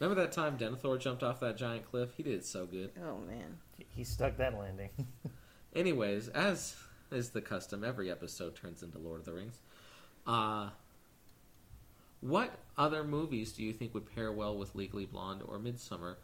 Remember 0.00 0.20
that 0.22 0.32
time 0.32 0.58
Denethor 0.58 0.98
jumped 0.98 1.22
off 1.22 1.40
that 1.40 1.56
giant 1.56 1.88
cliff? 1.88 2.08
He 2.16 2.22
did 2.22 2.44
so 2.44 2.66
good. 2.66 2.90
Oh 3.00 3.18
man. 3.18 3.58
He- 3.78 3.86
He 3.94 4.04
stuck 4.04 4.36
that 4.38 4.58
landing. 4.58 4.90
Anyways, 5.76 6.28
as 6.28 6.74
is 7.12 7.30
the 7.30 7.40
custom, 7.40 7.84
every 7.84 8.10
episode 8.10 8.56
turns 8.56 8.82
into 8.82 8.98
Lord 8.98 9.20
of 9.20 9.26
the 9.26 9.32
Rings. 9.32 9.60
Uh, 10.26 10.70
what 12.20 12.58
other 12.76 13.04
movies 13.04 13.52
do 13.52 13.62
you 13.62 13.72
think 13.72 13.94
would 13.94 14.12
pair 14.14 14.32
well 14.32 14.56
with 14.56 14.74
Legally 14.74 15.06
Blonde 15.06 15.42
or 15.46 15.58
Midsommar? 15.58 16.16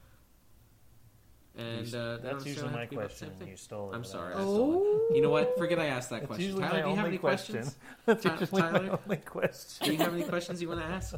And 1.57 1.95
uh, 1.95 2.19
that's 2.19 2.45
usually 2.45 2.71
my 2.71 2.85
to 2.85 2.91
be 2.91 2.97
about 2.97 3.09
the 3.09 3.27
question. 3.27 3.49
You 3.49 3.57
stole 3.57 3.91
it. 3.93 3.97
I'm 3.97 4.05
sorry. 4.05 4.35
I 4.35 4.41
stole 4.43 5.07
it. 5.11 5.17
You 5.17 5.23
know 5.23 5.31
what? 5.31 5.57
Forget 5.57 5.79
I 5.79 5.87
asked 5.87 6.11
that 6.11 6.21
That's 6.21 6.27
question. 6.27 6.61
Tyler, 6.61 6.83
do 6.83 6.89
you 6.91 6.97
have 6.97 7.07
any 7.07 7.19
question. 7.19 7.55
questions? 7.55 7.77
That's 8.07 8.23
Ty- 8.25 8.37
usually 8.41 8.63
Tyler? 8.63 8.83
my 8.83 8.99
only 9.05 9.17
question. 9.17 9.87
Do 9.87 9.93
you 9.93 9.99
have 9.99 10.13
any 10.15 10.25
questions 10.25 10.61
you 10.61 10.69
want 10.69 10.81
to 10.81 10.87
ask? 10.87 11.15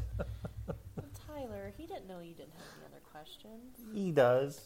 Tyler, 1.27 1.73
he 1.77 1.85
didn't 1.85 2.07
know 2.07 2.21
you 2.21 2.33
didn't 2.33 2.53
have 2.53 2.63
any 2.77 2.85
other 2.85 3.01
questions. 3.11 3.75
He 3.93 4.11
does. 4.11 4.61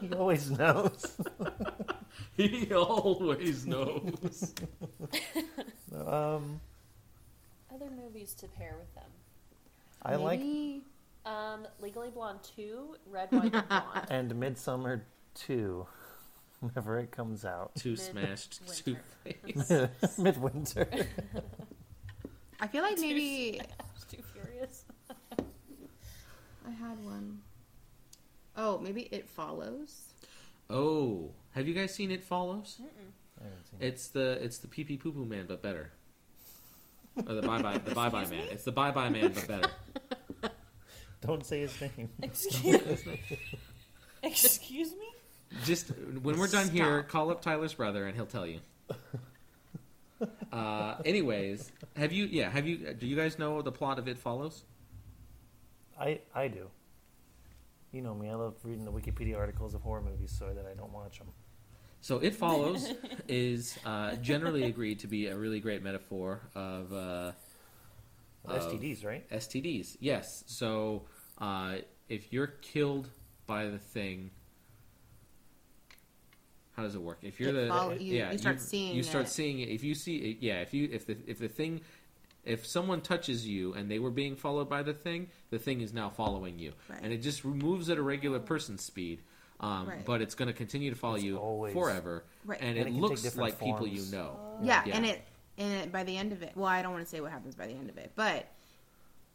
He 0.00 0.12
always 0.14 0.50
knows. 0.50 1.18
he 2.36 2.72
always 2.74 3.66
knows. 3.66 4.54
Um, 6.06 6.60
Other 7.74 7.90
movies 7.90 8.34
to 8.34 8.46
pair 8.48 8.74
with 8.78 8.94
them. 8.94 9.10
I 10.02 10.16
like 10.16 10.40
Um, 11.26 11.66
Legally 11.80 12.10
Blonde 12.10 12.40
2, 12.56 12.96
Red, 13.10 13.30
White, 13.32 13.54
and 13.54 13.68
Blonde. 13.68 14.06
and 14.10 14.32
Midsommar 14.32 15.00
two, 15.34 15.86
whenever 16.60 16.98
it 16.98 17.10
comes 17.10 17.44
out, 17.44 17.74
Two 17.76 17.96
smashed 17.96 18.60
winter. 18.66 19.00
toothpaste. 19.24 20.18
midwinter. 20.18 20.88
I 22.60 22.66
feel 22.66 22.82
like 22.82 22.98
maybe 22.98 23.60
Too 24.10 24.22
Furious. 24.32 24.84
I 26.66 26.70
had 26.70 27.02
one. 27.04 27.40
Oh, 28.56 28.78
maybe 28.78 29.02
it 29.12 29.28
follows. 29.28 30.14
Oh, 30.70 31.30
have 31.52 31.66
you 31.68 31.74
guys 31.74 31.94
seen 31.94 32.10
It 32.10 32.24
Follows? 32.24 32.78
I 32.80 33.44
haven't 33.44 33.66
seen 33.70 33.78
it. 33.80 33.86
It's 33.86 34.08
the 34.08 34.32
it's 34.42 34.58
the 34.58 34.68
pee 34.68 34.84
pee 34.84 34.96
poo 34.96 35.12
poo 35.12 35.24
man, 35.24 35.46
but 35.46 35.62
better. 35.62 35.92
Or 37.26 37.34
the 37.34 37.42
bye 37.42 37.60
bye 37.62 37.78
the 37.78 37.94
bye 37.94 38.08
bye 38.08 38.26
man. 38.26 38.44
It's 38.50 38.64
the 38.64 38.72
bye 38.72 38.90
bye 38.90 39.08
man, 39.08 39.32
but 39.32 39.48
better. 39.48 39.70
Don't 41.20 41.44
say 41.44 41.60
his 41.60 41.80
name. 41.80 42.08
Excuse 42.22 43.06
me. 43.06 43.20
Excuse 44.22 44.92
me? 44.92 45.08
Just 45.64 45.88
when 46.22 46.38
we're 46.38 46.46
done 46.46 46.68
here, 46.68 47.02
call 47.02 47.30
up 47.30 47.42
Tyler's 47.42 47.74
brother 47.74 48.06
and 48.06 48.14
he'll 48.14 48.26
tell 48.26 48.46
you. 48.46 48.60
Uh, 50.52 50.96
anyways, 51.04 51.70
have 51.96 52.12
you? 52.12 52.26
Yeah, 52.26 52.50
have 52.50 52.66
you? 52.66 52.92
Do 52.94 53.06
you 53.06 53.16
guys 53.16 53.38
know 53.38 53.62
the 53.62 53.72
plot 53.72 53.98
of 53.98 54.08
It 54.08 54.18
Follows? 54.18 54.64
I 55.98 56.20
I 56.34 56.48
do. 56.48 56.68
You 57.92 58.02
know 58.02 58.14
me. 58.14 58.28
I 58.28 58.34
love 58.34 58.54
reading 58.64 58.84
the 58.84 58.92
Wikipedia 58.92 59.36
articles 59.38 59.74
of 59.74 59.82
horror 59.82 60.02
movies 60.02 60.34
so 60.36 60.52
that 60.54 60.66
I 60.66 60.74
don't 60.74 60.92
watch 60.92 61.18
them. 61.18 61.28
So 62.00 62.18
It 62.18 62.34
Follows 62.34 62.92
is 63.28 63.76
uh, 63.84 64.16
generally 64.16 64.64
agreed 64.64 65.00
to 65.00 65.06
be 65.06 65.26
a 65.26 65.36
really 65.36 65.60
great 65.60 65.82
metaphor 65.82 66.40
of 66.54 66.92
uh, 66.92 67.32
Of- 68.46 68.62
STDs, 68.72 69.04
right? 69.04 69.28
STDs. 69.30 69.96
Yes. 70.00 70.44
So 70.46 71.02
uh, 71.38 71.76
if 72.08 72.32
you're 72.32 72.46
killed 72.62 73.08
by 73.46 73.66
the 73.66 73.78
thing, 73.78 74.30
how 76.76 76.84
does 76.84 76.94
it 76.94 77.02
work? 77.02 77.18
If 77.22 77.40
you're 77.40 77.50
It 77.50 77.62
the 77.64 77.68
follow- 77.68 77.92
you- 77.94 78.16
yeah, 78.16 78.32
you 78.32 78.38
start 78.38 78.60
seeing 78.60 78.94
you 78.96 79.02
start 79.02 79.26
it. 79.26 79.30
seeing 79.30 79.58
it. 79.60 79.68
If 79.68 79.82
you 79.82 79.94
see 79.94 80.16
it, 80.16 80.36
yeah, 80.40 80.60
if 80.60 80.72
you 80.72 80.88
if 80.92 81.06
the 81.06 81.16
if 81.26 81.38
the 81.38 81.48
thing 81.48 81.80
if 82.44 82.64
someone 82.64 83.00
touches 83.02 83.46
you 83.46 83.74
and 83.74 83.90
they 83.90 83.98
were 83.98 84.12
being 84.12 84.36
followed 84.36 84.68
by 84.70 84.82
the 84.82 84.94
thing, 84.94 85.28
the 85.50 85.58
thing 85.58 85.80
is 85.82 85.92
now 85.92 86.08
following 86.08 86.58
you, 86.58 86.72
Right. 86.88 87.00
and 87.02 87.12
it 87.12 87.18
just 87.18 87.44
moves 87.44 87.90
at 87.90 87.98
a 87.98 88.02
regular 88.02 88.38
person's 88.38 88.82
speed. 88.84 89.20
Um, 89.60 89.88
Right. 89.88 90.04
But 90.04 90.22
it's 90.22 90.34
going 90.34 90.46
to 90.46 90.52
continue 90.54 90.90
to 90.90 90.96
follow 90.96 91.16
It's 91.16 91.24
you 91.24 91.36
always- 91.36 91.72
four 91.74 91.88
Right. 92.44 92.60
and, 92.60 92.78
And 92.78 92.78
it 92.78 92.86
it, 92.88 92.92
looks 92.92 93.22
different 93.22 93.50
like 93.50 93.58
people 93.60 93.86
you 93.86 93.96
forms. 93.98 94.12
know. 94.12 94.58
Yeah, 94.62 94.84
Yeah. 94.84 94.96
and 94.96 95.06
it 95.06 95.22
and 95.58 95.72
it, 95.72 95.90
by 95.92 96.04
the 96.04 96.16
end 96.16 96.30
of 96.32 96.42
it, 96.42 96.52
well, 96.56 96.66
I 96.66 96.82
don't 96.82 96.92
want 96.92 97.04
to 97.04 97.10
say 97.10 97.20
what 97.20 97.32
happens 97.32 97.56
by 97.56 97.66
the 97.66 97.72
end 97.72 97.90
of 97.90 97.98
it, 97.98 98.12
but 98.14 98.46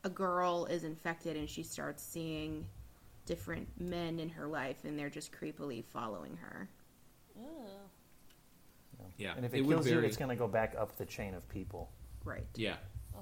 a 0.06 0.10
girl 0.10 0.66
is 0.66 0.86
infected 0.86 1.36
and 1.36 1.50
she 1.50 1.64
starts 1.64 2.02
seeing 2.02 2.66
different 3.26 3.68
men 3.80 4.20
in 4.20 4.30
her 4.30 4.48
life, 4.48 4.86
and 4.86 4.98
they're 4.98 5.10
just 5.10 5.34
creepily 5.34 5.84
following 5.84 6.38
her. 6.38 6.70
Ooh. 7.40 7.68
Yeah, 9.18 9.34
And 9.36 9.46
if 9.46 9.54
it, 9.54 9.58
it 9.60 9.62
would 9.66 9.74
kills 9.76 9.90
you, 9.90 10.00
it's 10.00 10.16
going 10.18 10.30
to 10.30 10.36
go 10.36 10.48
back 10.48 10.76
up 10.78 10.96
the 10.98 11.06
chain 11.06 11.34
of 11.34 11.48
people. 11.50 11.90
Right. 12.24 12.46
Yeah. 12.56 12.78
Oh. 13.16 13.20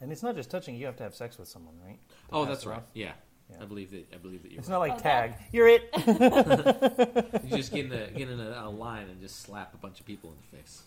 And 0.00 0.10
it's 0.10 0.22
not 0.22 0.34
just 0.36 0.50
touching; 0.50 0.74
you 0.76 0.86
have 0.86 0.96
to 0.96 1.02
have 1.02 1.14
sex 1.14 1.38
with 1.38 1.48
someone, 1.48 1.74
right? 1.84 1.98
To 2.08 2.34
Oh, 2.34 2.44
that's 2.46 2.64
it 2.64 2.68
right. 2.70 2.78
off? 2.78 2.84
Yeah. 2.94 3.12
Yeah. 3.56 3.62
I 3.62 3.66
believe 3.66 3.90
that. 3.92 4.12
I 4.12 4.16
believe 4.18 4.42
that 4.42 4.50
you're. 4.52 4.60
It's 4.60 4.68
right. 4.68 4.74
not 4.74 4.80
like 4.80 4.92
Oh, 4.94 4.98
tag. 4.98 5.34
You're 5.52 5.68
it. 5.68 5.90
You 7.44 7.56
just 7.56 7.72
get 7.72 7.86
in 7.86 7.92
a 7.92 8.06
get 8.10 8.28
in 8.30 8.40
a, 8.40 8.62
a 8.64 8.70
line 8.70 9.08
and 9.08 9.20
just 9.20 9.40
slap 9.40 9.74
a 9.74 9.76
bunch 9.76 10.00
of 10.00 10.06
people 10.06 10.30
in 10.30 10.36
the 10.36 10.56
face. 10.58 10.82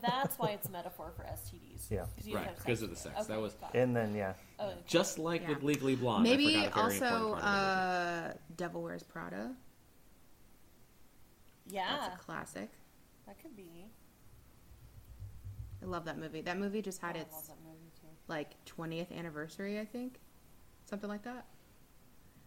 That's 0.00 0.38
why 0.38 0.50
it's 0.50 0.68
a 0.68 0.70
metaphor 0.70 1.12
for 1.16 1.24
STDs. 1.24 1.90
Yeah. 1.90 2.00
'Cause 2.16 2.26
you 2.26 2.36
Right, 2.36 2.56
because 2.56 2.82
of 2.82 2.88
the 2.90 2.92
with 2.94 3.06
it. 3.06 3.14
sex. 3.14 3.26
That 3.26 3.40
was- 3.40 3.56
and 3.74 3.94
then 3.96 4.14
yeah, 4.14 4.34
Oh, 4.60 4.72
Just 4.86 5.18
like 5.18 5.42
Yeah. 5.42 5.48
with 5.50 5.62
Legally 5.64 5.96
Blonde. 5.96 6.22
Maybe 6.22 6.54
forgot 6.54 6.74
very 6.74 7.10
also 7.10 7.32
part 7.34 7.44
uh, 7.44 8.32
Devil 8.56 8.82
Wears 8.82 9.02
Prada. 9.02 9.52
yeah, 11.66 11.96
That's 12.00 12.14
a 12.14 12.18
classic. 12.24 12.70
that 13.26 13.40
could 13.42 13.56
be. 13.56 13.86
I 15.82 15.86
love 15.86 16.04
that 16.06 16.18
movie. 16.18 16.40
That 16.40 16.58
movie 16.58 16.82
just 16.82 17.00
had 17.00 17.16
Oh, 17.16 17.18
I 17.18 17.22
its 17.22 17.32
love 17.34 17.46
that 17.48 17.58
movie 17.64 17.90
too. 18.00 18.08
like 18.26 18.64
20th 18.64 19.16
anniversary, 19.16 19.78
I 19.78 19.84
think, 19.84 20.18
something 20.86 21.08
like 21.08 21.22
that. 21.24 21.46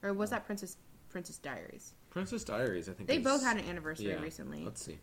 Or 0.03 0.13
was 0.13 0.29
that 0.31 0.45
Princess 0.45 0.77
Princess 1.09 1.37
Diaries? 1.37 1.93
Princess 2.09 2.43
Diaries. 2.43 2.89
I 2.89 2.93
think 2.93 3.07
They 3.07 3.17
is- 3.17 3.23
both 3.23 3.43
had 3.43 3.57
an 3.57 3.65
anniversary 3.67 4.09
yeah. 4.09 4.21
recently. 4.21 4.63
Let's 4.63 4.83
see. 4.83 4.99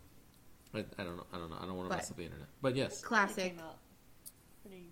I, 0.73 0.79
I 0.97 1.03
don't 1.03 1.17
know. 1.17 1.25
I 1.33 1.37
don't 1.37 1.49
know. 1.49 1.57
I 1.59 1.65
don't 1.65 1.75
want 1.77 1.87
to 1.87 1.89
But- 1.89 1.97
mess 1.97 2.11
up 2.11 2.17
the 2.17 2.23
internet. 2.25 2.47
But 2.61 2.75
yes, 2.75 3.01
Classic. 3.01 3.55
came 3.55 3.59
out 3.59 3.77
pretty 4.61 4.91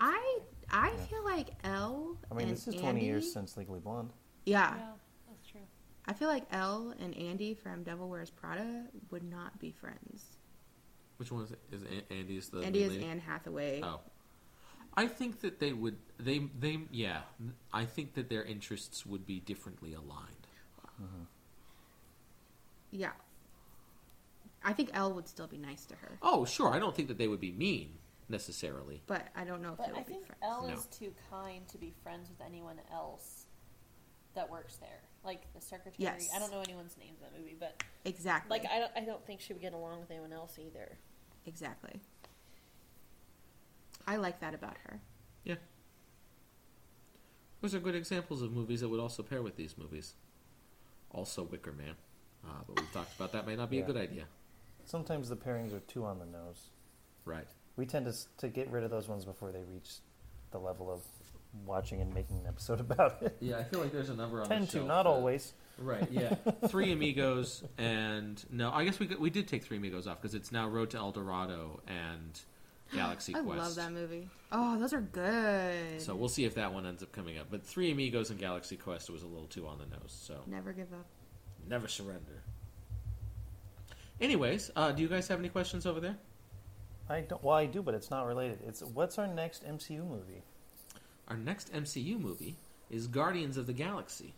I 0.00 0.38
I 0.70 0.90
Yeah. 0.90 0.96
feel 1.06 1.24
like 1.24 1.50
Elle 1.64 2.16
I 2.30 2.34
mean, 2.34 2.48
and 2.48 2.56
this 2.56 2.68
is 2.68 2.74
Andy, 2.74 2.82
20 2.82 3.04
years 3.04 3.32
since 3.32 3.56
Legally 3.56 3.80
Blonde. 3.80 4.12
Yeah. 4.46 4.76
Yeah, 4.76 4.92
that's 5.28 5.46
true. 5.46 5.60
I 6.06 6.12
feel 6.12 6.28
like 6.28 6.44
Elle 6.52 6.94
and 7.00 7.16
Andy 7.16 7.54
from 7.54 7.82
Devil 7.82 8.08
Wears 8.08 8.30
Prada 8.30 8.86
would 9.10 9.24
not 9.24 9.58
be 9.58 9.70
friends. 9.72 10.36
which 11.16 11.32
one 11.32 11.42
is 11.42 11.50
it? 11.50 11.58
Is 11.72 11.82
An- 11.82 12.02
Andy's 12.10 12.48
the 12.48 12.60
Andy 12.60 12.82
is 12.84 12.92
lady? 12.92 13.04
Anne 13.04 13.18
Hathaway. 13.18 13.80
Oh, 13.82 14.00
I 14.98 15.06
think 15.06 15.40
that 15.40 15.58
they 15.60 15.72
would. 15.72 15.96
They 16.18 16.38
they 16.58 16.80
yeah. 16.90 17.20
I 17.72 17.84
think 17.84 18.14
that 18.14 18.28
their 18.28 18.42
interests 18.44 19.06
would 19.06 19.24
be 19.26 19.38
differently 19.40 19.94
aligned. 19.94 20.46
Uh-huh. 20.84 21.24
Yeah. 22.90 23.12
I 24.64 24.72
think 24.72 24.90
Elle 24.92 25.12
would 25.14 25.28
still 25.28 25.46
be 25.46 25.56
nice 25.58 25.84
to 25.86 25.94
her, 25.96 26.18
Oh 26.20 26.44
sure. 26.44 26.72
I 26.74 26.78
don't 26.80 26.94
think 26.96 27.08
that 27.08 27.16
they 27.18 27.28
would 27.28 27.40
be 27.40 27.52
mean 27.52 27.90
necessarily. 28.28 29.00
but 29.06 29.28
I 29.36 29.44
don't 29.44 29.62
know 29.62 29.72
if 29.72 29.78
But 29.78 29.86
they 29.86 29.92
I 29.92 29.96
would 29.98 30.06
be 30.06 30.12
think 30.14 30.26
friends. 30.26 30.42
Elle 30.42 30.66
No. 30.68 30.74
is 30.74 30.86
too 30.86 31.12
kind 31.30 31.66
to 31.68 31.78
be 31.78 31.92
friends 32.02 32.28
with 32.28 32.40
anyone 32.44 32.80
else 32.92 33.46
that 34.34 34.50
works 34.50 34.76
there. 34.76 35.00
Like 35.24 35.42
the 35.54 35.60
secretary. 35.60 35.94
Yes. 35.98 36.28
I 36.34 36.38
don't 36.40 36.50
know 36.52 36.60
anyone's 36.60 36.96
names 36.98 37.18
in 37.20 37.24
that 37.30 37.38
movie, 37.38 37.56
but 37.58 37.82
Exactly. 38.04 38.50
like 38.58 38.68
I 38.70 38.80
don't, 38.80 38.92
I 38.96 39.04
don't 39.04 39.24
think 39.24 39.40
she 39.40 39.52
would 39.52 39.62
get 39.62 39.72
along 39.74 40.00
with 40.00 40.10
anyone 40.10 40.32
else 40.32 40.58
either. 40.58 40.98
exactly. 41.46 42.00
I 44.08 44.16
like 44.16 44.40
that 44.40 44.54
about 44.54 44.76
her. 44.84 45.00
Yeah. 45.44 45.56
Those 47.60 47.74
are 47.74 47.80
good 47.80 47.94
examples 47.94 48.42
of 48.42 48.52
movies 48.52 48.80
that 48.80 48.88
would 48.88 49.00
also 49.00 49.22
pair 49.22 49.42
with 49.42 49.56
these 49.56 49.76
movies. 49.76 50.14
Also, 51.10 51.42
Wicker 51.42 51.72
Man. 51.72 51.94
Uh, 52.44 52.48
but 52.66 52.80
we've 52.80 52.92
talked 52.92 53.14
about 53.16 53.32
that 53.32 53.46
may 53.46 53.56
not 53.56 53.68
be 53.70 53.76
Yeah. 53.78 53.82
a 53.82 53.86
good 53.86 53.96
idea. 53.96 54.24
Sometimes 54.84 55.28
the 55.28 55.36
pairings 55.36 55.72
are 55.74 55.80
too 55.80 56.04
on 56.04 56.18
the 56.18 56.26
nose. 56.26 56.70
Right. 57.24 57.48
We 57.76 57.84
tend 57.86 58.06
to 58.06 58.14
to 58.38 58.48
get 58.48 58.70
rid 58.70 58.84
of 58.84 58.90
those 58.90 59.08
ones 59.08 59.24
before 59.24 59.52
they 59.52 59.62
reach 59.64 59.96
the 60.50 60.58
level 60.58 60.90
of 60.90 61.02
watching 61.66 62.00
and 62.00 62.12
making 62.14 62.38
an 62.38 62.46
episode 62.46 62.80
about 62.88 63.22
it. 63.22 63.36
Yeah, 63.40 63.58
I 63.58 63.64
feel 63.64 63.80
like 63.80 63.92
there's 63.92 64.08
a 64.08 64.14
number 64.16 64.40
on 64.40 64.48
Tend 64.48 64.68
the 64.68 64.80
to, 64.80 64.84
not 64.84 65.02
that- 65.02 65.08
always. 65.10 65.52
Right. 65.78 66.10
Yeah. 66.10 66.34
Three 66.68 66.90
Amigos 66.92 67.62
and 67.76 68.42
no, 68.50 68.70
I 68.72 68.84
guess 68.84 68.98
we 68.98 69.06
we 69.18 69.30
did 69.30 69.46
take 69.48 69.64
Three 69.64 69.76
Amigos 69.76 70.06
off 70.06 70.20
because 70.22 70.34
it's 70.34 70.50
now 70.52 70.68
Road 70.68 70.90
to 70.90 70.96
El 70.98 71.12
Dorado 71.12 71.80
and 71.86 72.40
Galaxy 72.92 73.34
I 73.34 73.40
Quest. 73.40 73.60
I 73.60 73.62
love 73.62 73.74
that 73.76 73.92
movie. 73.92 74.28
Oh, 74.50 74.78
those 74.78 74.92
are 74.92 75.00
good. 75.00 76.00
So 76.00 76.14
we'll 76.14 76.28
see 76.28 76.44
if 76.44 76.54
that 76.54 76.72
one 76.72 76.86
ends 76.86 77.02
up 77.02 77.12
coming 77.12 77.38
up. 77.38 77.48
But 77.50 77.62
Three 77.64 77.90
Amigos 77.90 78.30
and 78.30 78.38
Galaxy 78.38 78.76
Quest 78.76 79.10
was 79.10 79.22
a 79.22 79.26
little 79.26 79.46
too 79.46 79.66
on 79.66 79.78
the 79.78 79.86
nose. 79.86 80.16
So 80.18 80.40
Never 80.46 80.72
give 80.72 80.92
up. 80.92 81.06
never 81.68 81.88
surrender. 81.88 82.42
Anyways, 84.20 84.70
uh, 84.74 84.92
do 84.92 85.02
you 85.02 85.08
guys 85.08 85.28
have 85.28 85.38
any 85.38 85.48
questions 85.48 85.86
over 85.86 86.00
there? 86.00 86.16
I 87.08 87.20
don't. 87.20 87.42
Well, 87.42 87.56
I 87.56 87.66
do, 87.66 87.82
but 87.82 87.94
it's 87.94 88.10
not 88.10 88.26
related. 88.26 88.58
It's 88.66 88.82
what's 88.82 89.18
our 89.18 89.26
next 89.26 89.66
MCU 89.66 90.06
movie? 90.06 90.42
Our 91.28 91.36
next 91.36 91.72
MCU 91.72 92.18
movie 92.18 92.56
is 92.90 93.06
Guardians 93.06 93.56
of 93.56 93.66
the 93.66 93.72
Galaxy 93.72 94.34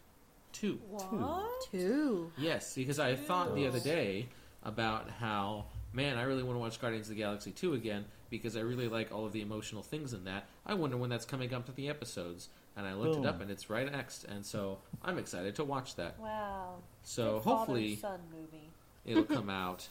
2. 0.52 0.78
What? 0.90 1.48
Two. 1.70 2.32
Yes, 2.36 2.74
because 2.74 2.98
I 2.98 3.14
thought 3.14 3.54
the 3.54 3.66
other 3.66 3.80
day 3.80 4.28
about 4.64 5.08
how, 5.08 5.66
man, 5.92 6.18
I 6.18 6.22
really 6.22 6.42
want 6.42 6.56
to 6.56 6.60
watch 6.60 6.80
Guardians 6.80 7.08
of 7.08 7.14
the 7.14 7.22
Galaxy 7.22 7.52
2 7.52 7.74
again 7.74 8.04
because 8.30 8.56
I 8.56 8.60
really 8.60 8.88
like 8.88 9.12
all 9.12 9.26
of 9.26 9.32
the 9.32 9.42
emotional 9.42 9.82
things 9.82 10.12
in 10.14 10.24
that. 10.24 10.46
I 10.64 10.74
wonder 10.74 10.96
when 10.96 11.10
that's 11.10 11.24
coming 11.26 11.52
up 11.52 11.66
to 11.66 11.72
the 11.72 11.88
episodes. 11.88 12.48
And 12.76 12.86
I 12.86 12.94
looked 12.94 13.18
it 13.18 13.26
up 13.26 13.40
and 13.40 13.50
it's 13.50 13.68
right 13.68 13.90
next. 13.90 14.24
And 14.24 14.46
so 14.46 14.78
I'm 15.02 15.18
excited 15.18 15.56
to 15.56 15.64
watch 15.64 15.96
that. 15.96 16.18
Wow. 16.20 16.76
So 17.02 17.34
Good 17.40 17.42
hopefully 17.42 17.96
father-son 17.96 18.20
movie. 18.32 18.70
it'll 19.04 19.24
come 19.36 19.50
out 19.50 19.88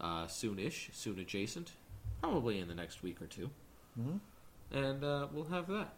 uh, 0.00 0.26
soonish, 0.26 0.94
soon 0.94 1.18
adjacent, 1.18 1.72
probably 2.22 2.60
in 2.60 2.68
the 2.68 2.74
next 2.74 3.02
week 3.02 3.20
or 3.20 3.26
two. 3.26 3.50
Mhm. 4.00 4.20
And 4.70 5.04
uh, 5.04 5.26
we'll 5.32 5.44
have 5.46 5.66
that. 5.68 5.94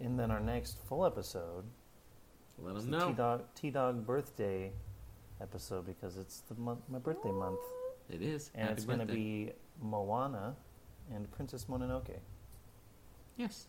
And 0.00 0.18
then 0.18 0.30
our 0.30 0.40
next 0.40 0.78
full 0.88 1.06
episode 1.06 1.64
Let 2.58 2.76
is 2.76 2.82
them 2.82 2.90
the 2.90 2.98
know. 2.98 3.08
T 3.08 3.14
Dog 3.14 3.42
T 3.54 3.70
Dog 3.70 4.06
birthday 4.06 4.72
episode 5.40 5.86
because 5.86 6.16
it's 6.16 6.40
the 6.40 6.54
month, 6.56 6.80
my 6.88 6.98
birthday 6.98 7.30
month, 7.30 7.60
It 8.10 8.22
is. 8.22 8.50
and 8.54 8.68
Happy 8.68 8.72
it's 8.74 8.84
going 8.84 8.98
to 9.00 9.06
be 9.06 9.52
Moana 9.82 10.54
and 11.14 11.30
Princess 11.32 11.66
Mononoke. 11.68 12.18
Yes. 13.36 13.66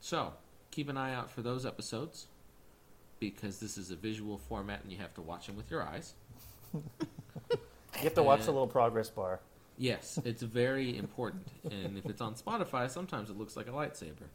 So, 0.00 0.32
keep 0.70 0.88
an 0.88 0.96
eye 0.96 1.14
out 1.14 1.30
for 1.30 1.42
those 1.42 1.64
episodes 1.64 2.26
because 3.20 3.58
this 3.60 3.78
is 3.78 3.90
a 3.90 3.96
visual 3.96 4.38
format 4.38 4.82
and 4.82 4.92
you 4.92 4.98
have 4.98 5.14
to 5.14 5.22
watch 5.22 5.46
them 5.46 5.56
with 5.56 5.70
your 5.70 5.82
eyes. 5.82 6.14
You 7.96 8.02
have 8.02 8.14
to 8.14 8.24
watch 8.24 8.40
the 8.40 8.50
Uh, 8.50 8.54
little 8.54 8.66
progress 8.66 9.08
bar. 9.08 9.38
Yes, 9.78 10.18
it's 10.24 10.42
very 10.42 10.98
important. 10.98 11.46
And 11.70 11.96
if 11.96 12.06
it's 12.06 12.20
on 12.20 12.34
Spotify, 12.34 12.90
sometimes 12.90 13.30
it 13.30 13.38
looks 13.38 13.56
like 13.56 13.68
a 13.68 13.70
lightsaber. 13.70 14.26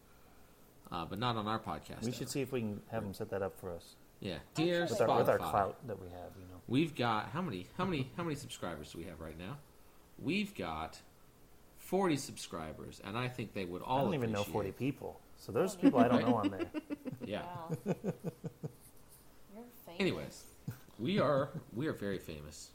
Uh, 0.90 1.03
but 1.06 1.20
not 1.20 1.36
on 1.36 1.45
our 1.45 1.60
podcast. 1.60 2.02
We 2.03 2.07
ever. 2.07 2.11
should 2.14 2.30
see 2.30 2.40
if 2.41 2.53
we 2.53 2.61
can 2.61 2.82
have 2.90 3.03
them 3.03 3.14
set 3.14 3.30
that 3.32 3.41
up 3.41 3.60
for 3.60 3.72
us 3.72 3.95
Yeah, 4.20 4.38
dear 4.54 4.82
with 4.82 4.91
Spotify. 4.91 5.10
our, 5.10 5.18
with 5.20 5.30
our 5.30 5.38
clout 5.38 5.88
that 5.88 6.00
we 6.02 6.08
have. 6.10 6.32
You 6.36 6.44
know, 6.52 6.62
We've 6.68 6.96
got 6.96 7.30
how 7.30 7.41
many? 7.41 7.68
How 7.78 7.86
many? 7.86 8.12
How 8.18 8.24
many 8.24 8.36
subscribers 8.36 8.91
do 8.91 8.98
we 8.98 9.06
have 9.06 9.20
right 9.20 9.38
now? 9.38 9.58
We've 10.22 10.54
got 10.56 11.00
forty 11.78 12.18
subscribers, 12.18 13.02
and 13.06 13.18
I 13.18 13.28
think 13.28 13.54
they 13.54 13.66
would 13.66 13.82
all. 13.82 14.00
I 14.00 14.04
don't 14.04 14.14
even 14.16 14.32
know 14.32 14.44
forty 14.44 14.72
people, 14.72 15.20
so 15.38 15.52
there's 15.52 15.76
people 15.76 16.00
I 16.00 16.08
don't 16.08 16.28
know 16.28 16.36
on 16.36 16.50
there. 16.50 16.68
Yeah. 17.26 17.41
Wow. 17.44 17.78
You're 17.86 17.96
famous. 19.86 20.00
Anyways, 20.00 20.44
we 20.98 21.20
are 21.20 21.50
we 21.74 21.88
are 21.88 21.94
very 21.94 22.18
famous. 22.18 22.72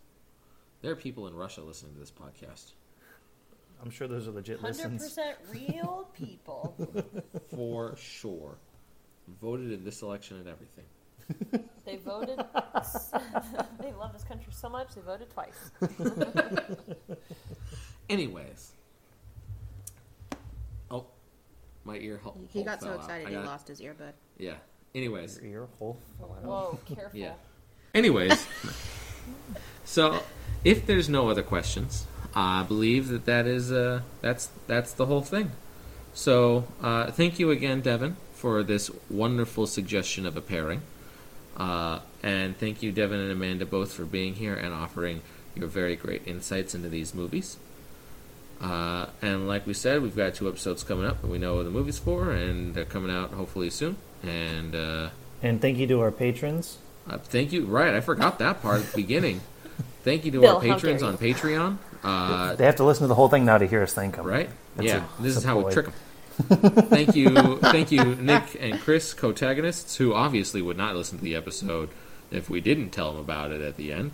There 0.81 0.93
are 0.93 0.97
people 0.97 1.27
in 1.27 1.35
Russia 1.35 1.62
listening 1.62 1.95
to 1.95 2.01
this 2.01 2.12
podcast 2.12 2.73
I'm 3.85 3.91
sure 3.91 4.09
those 4.09 4.27
are 4.27 4.31
legit 4.31 4.61
hundred 4.61 4.77
listens. 4.77 5.03
percent 5.03 5.37
real 5.51 6.09
people. 6.15 6.75
for 7.55 7.97
sure. 7.97 8.57
Voted 9.43 9.73
in 9.73 9.85
this 9.85 10.01
election 10.03 10.39
and 10.39 10.49
everything. 10.49 10.85
They 11.85 11.97
voted. 11.97 12.39
they 13.79 13.93
love 13.93 14.15
this 14.15 14.25
country 14.25 14.51
so 14.53 14.71
much 14.71 14.95
they 14.95 15.03
voted 15.03 15.29
twice. 15.31 15.71
Anyways. 18.09 18.73
Oh, 20.91 21.05
my 21.85 21.97
ear 21.99 22.17
hole. 22.17 22.39
He 22.51 22.61
hole 22.61 22.65
got 22.65 22.81
so 22.81 22.87
fell 22.87 22.95
out. 22.95 23.01
excited 23.01 23.27
I 23.27 23.31
he 23.31 23.37
got 23.37 23.45
lost 23.45 23.69
his 23.69 23.83
earbud. 23.83 24.13
Yeah. 24.39 24.55
Anyways. 24.95 25.41
Your 25.43 25.53
ear 25.53 25.69
hole. 25.79 25.99
Whoa, 26.19 26.79
careful. 26.87 27.19
Yeah. 27.19 27.35
Anyways, 27.95 28.47
so 29.85 30.21
if 30.65 30.87
there's 30.87 31.09
no 31.09 31.29
other 31.29 31.43
questions, 31.43 32.07
I 32.35 32.65
believe 32.65 33.09
that 33.09 33.25
that 33.27 33.47
is 33.47 33.71
uh, 33.71 34.01
that's 34.21 34.49
that's 34.67 34.93
the 34.93 35.07
whole 35.07 35.23
thing. 35.23 35.53
So 36.13 36.65
uh, 36.83 37.11
thank 37.13 37.39
you 37.39 37.51
again, 37.51 37.81
Devin, 37.83 38.17
for 38.33 38.63
this 38.63 38.91
wonderful 39.09 39.67
suggestion 39.67 40.27
of 40.27 40.37
a 40.37 40.41
pairing, 40.41 40.83
uh, 41.57 42.01
and 42.23 42.57
thank 42.59 42.83
you, 42.83 42.91
Devin 42.93 43.21
and 43.21 43.31
Amanda, 43.33 43.67
both 43.67 43.93
for 43.93 44.05
being 44.05 44.35
here 44.35 44.55
and 44.55 44.73
offering 44.75 45.21
your 45.55 45.69
very 45.69 45.95
great 45.97 46.27
insights 46.27 46.75
into 46.75 46.89
these 46.89 47.15
movies. 47.15 47.57
Uh, 48.61 49.07
and 49.21 49.47
like 49.47 49.67
we 49.67 49.75
said, 49.75 50.03
we've 50.03 50.17
got 50.17 50.35
two 50.35 50.49
episodes 50.49 50.83
coming 50.85 51.05
up, 51.05 51.23
and 51.23 51.31
we 51.31 51.39
know 51.39 51.57
what 51.57 51.65
the 51.65 51.71
movie's 51.71 51.99
for, 51.99 52.31
and 52.31 52.75
they're 52.75 52.85
coming 52.85 53.11
out 53.15 53.31
hopefully 53.33 53.69
soon. 53.71 53.97
And 54.23 54.75
uh, 54.75 55.11
And 55.43 55.61
thank 55.61 55.79
you 55.79 55.87
to 55.89 56.01
our 56.01 56.11
patrons. 56.11 56.79
uh, 57.09 57.19
thank 57.19 57.53
you. 57.53 57.67
Right, 57.67 57.95
I 57.95 58.01
forgot 58.01 58.39
that 58.39 58.63
part 58.63 58.81
at 58.81 58.87
the 58.93 58.97
beginning. 58.97 59.41
Thank 60.05 60.27
you 60.27 60.31
to 60.33 60.41
Bill, 60.43 60.57
our 60.57 60.61
patrons 60.61 61.03
on 61.03 61.17
Patreon. 61.17 61.79
Uh, 62.03 62.55
They 62.57 62.67
have 62.67 62.77
to 62.77 62.85
listen 62.85 63.05
to 63.05 63.09
the 63.09 63.15
whole 63.15 63.29
thing 63.31 63.47
now 63.47 63.57
to 63.57 63.67
hear 63.67 63.83
us 63.83 63.95
thank 63.95 64.17
them. 64.17 64.27
right? 64.27 64.51
That's 64.77 64.87
yeah, 64.87 65.05
a- 65.19 65.23
this 65.23 65.35
is 65.35 65.45
a 65.45 65.49
how 65.49 65.59
we 65.61 65.73
trick 65.73 65.87
them. 65.87 65.95
Thank 66.39 67.15
you, 67.16 67.56
thank 67.59 67.90
you, 67.93 68.05
Nick 68.16 68.56
and 68.61 68.81
Chris, 68.81 69.15
co-tagonists, 69.15 69.97
who 69.97 70.15
obviously 70.15 70.62
would 70.62 70.77
not 70.77 70.94
listen 70.97 71.19
to 71.19 71.24
the 71.24 71.35
episode 71.36 71.90
if 72.31 72.51
we 72.51 72.61
didn't 72.61 72.90
tell 72.90 73.12
them 73.12 73.20
about 73.20 73.52
it 73.52 73.61
at 73.61 73.77
the 73.77 73.93
end. 73.93 74.11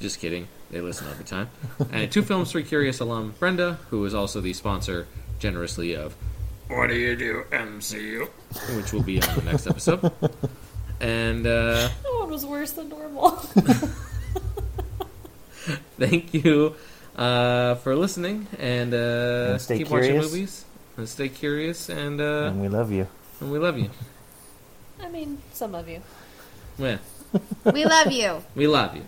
Just 0.00 0.18
kidding. 0.18 0.48
They 0.70 0.80
listen 0.80 1.06
every 1.10 1.24
time. 1.24 1.50
And 1.92 2.10
Two 2.10 2.22
Films 2.22 2.52
for 2.52 2.62
Curious 2.62 3.00
alum 3.00 3.34
Brenda, 3.38 3.78
who 3.90 4.04
is 4.04 4.14
also 4.14 4.40
the 4.40 4.52
sponsor 4.52 5.06
generously 5.38 5.94
of 5.94 6.14
What 6.68 6.88
Do 6.88 6.94
You 6.94 7.16
Do 7.16 7.44
MCU, 7.50 8.28
which 8.76 8.92
will 8.92 9.02
be 9.02 9.22
on 9.22 9.34
the 9.36 9.42
next 9.42 9.66
episode. 9.66 10.12
And 11.00 11.46
uh, 11.46 11.88
That 12.02 12.14
one 12.18 12.30
was 12.30 12.46
worse 12.46 12.72
than 12.72 12.88
normal. 12.88 13.30
thank 15.98 16.32
you 16.34 16.74
uh, 17.16 17.74
for 17.76 17.94
listening 17.96 18.46
and, 18.58 18.94
uh, 18.94 19.48
And 19.52 19.60
stay 19.60 19.78
keep 19.78 19.90
watching 19.90 20.10
curious. 20.12 20.32
movies 20.32 20.64
and 21.00 21.08
stay 21.08 21.28
curious 21.28 21.88
and, 21.88 22.20
uh, 22.20 22.52
And 22.52 22.60
we 22.60 22.68
love 22.68 22.92
you. 22.92 23.06
and 23.40 23.50
we 23.50 23.58
love 23.58 23.78
you. 23.78 23.90
I 25.02 25.08
mean, 25.08 25.38
some 25.52 25.74
of 25.74 25.88
you. 25.88 26.02
Yeah, 26.78 26.98
We 27.64 27.84
love 27.84 28.12
you. 28.12 28.42
we 28.54 28.66
love 28.66 28.94
you. 28.96 29.04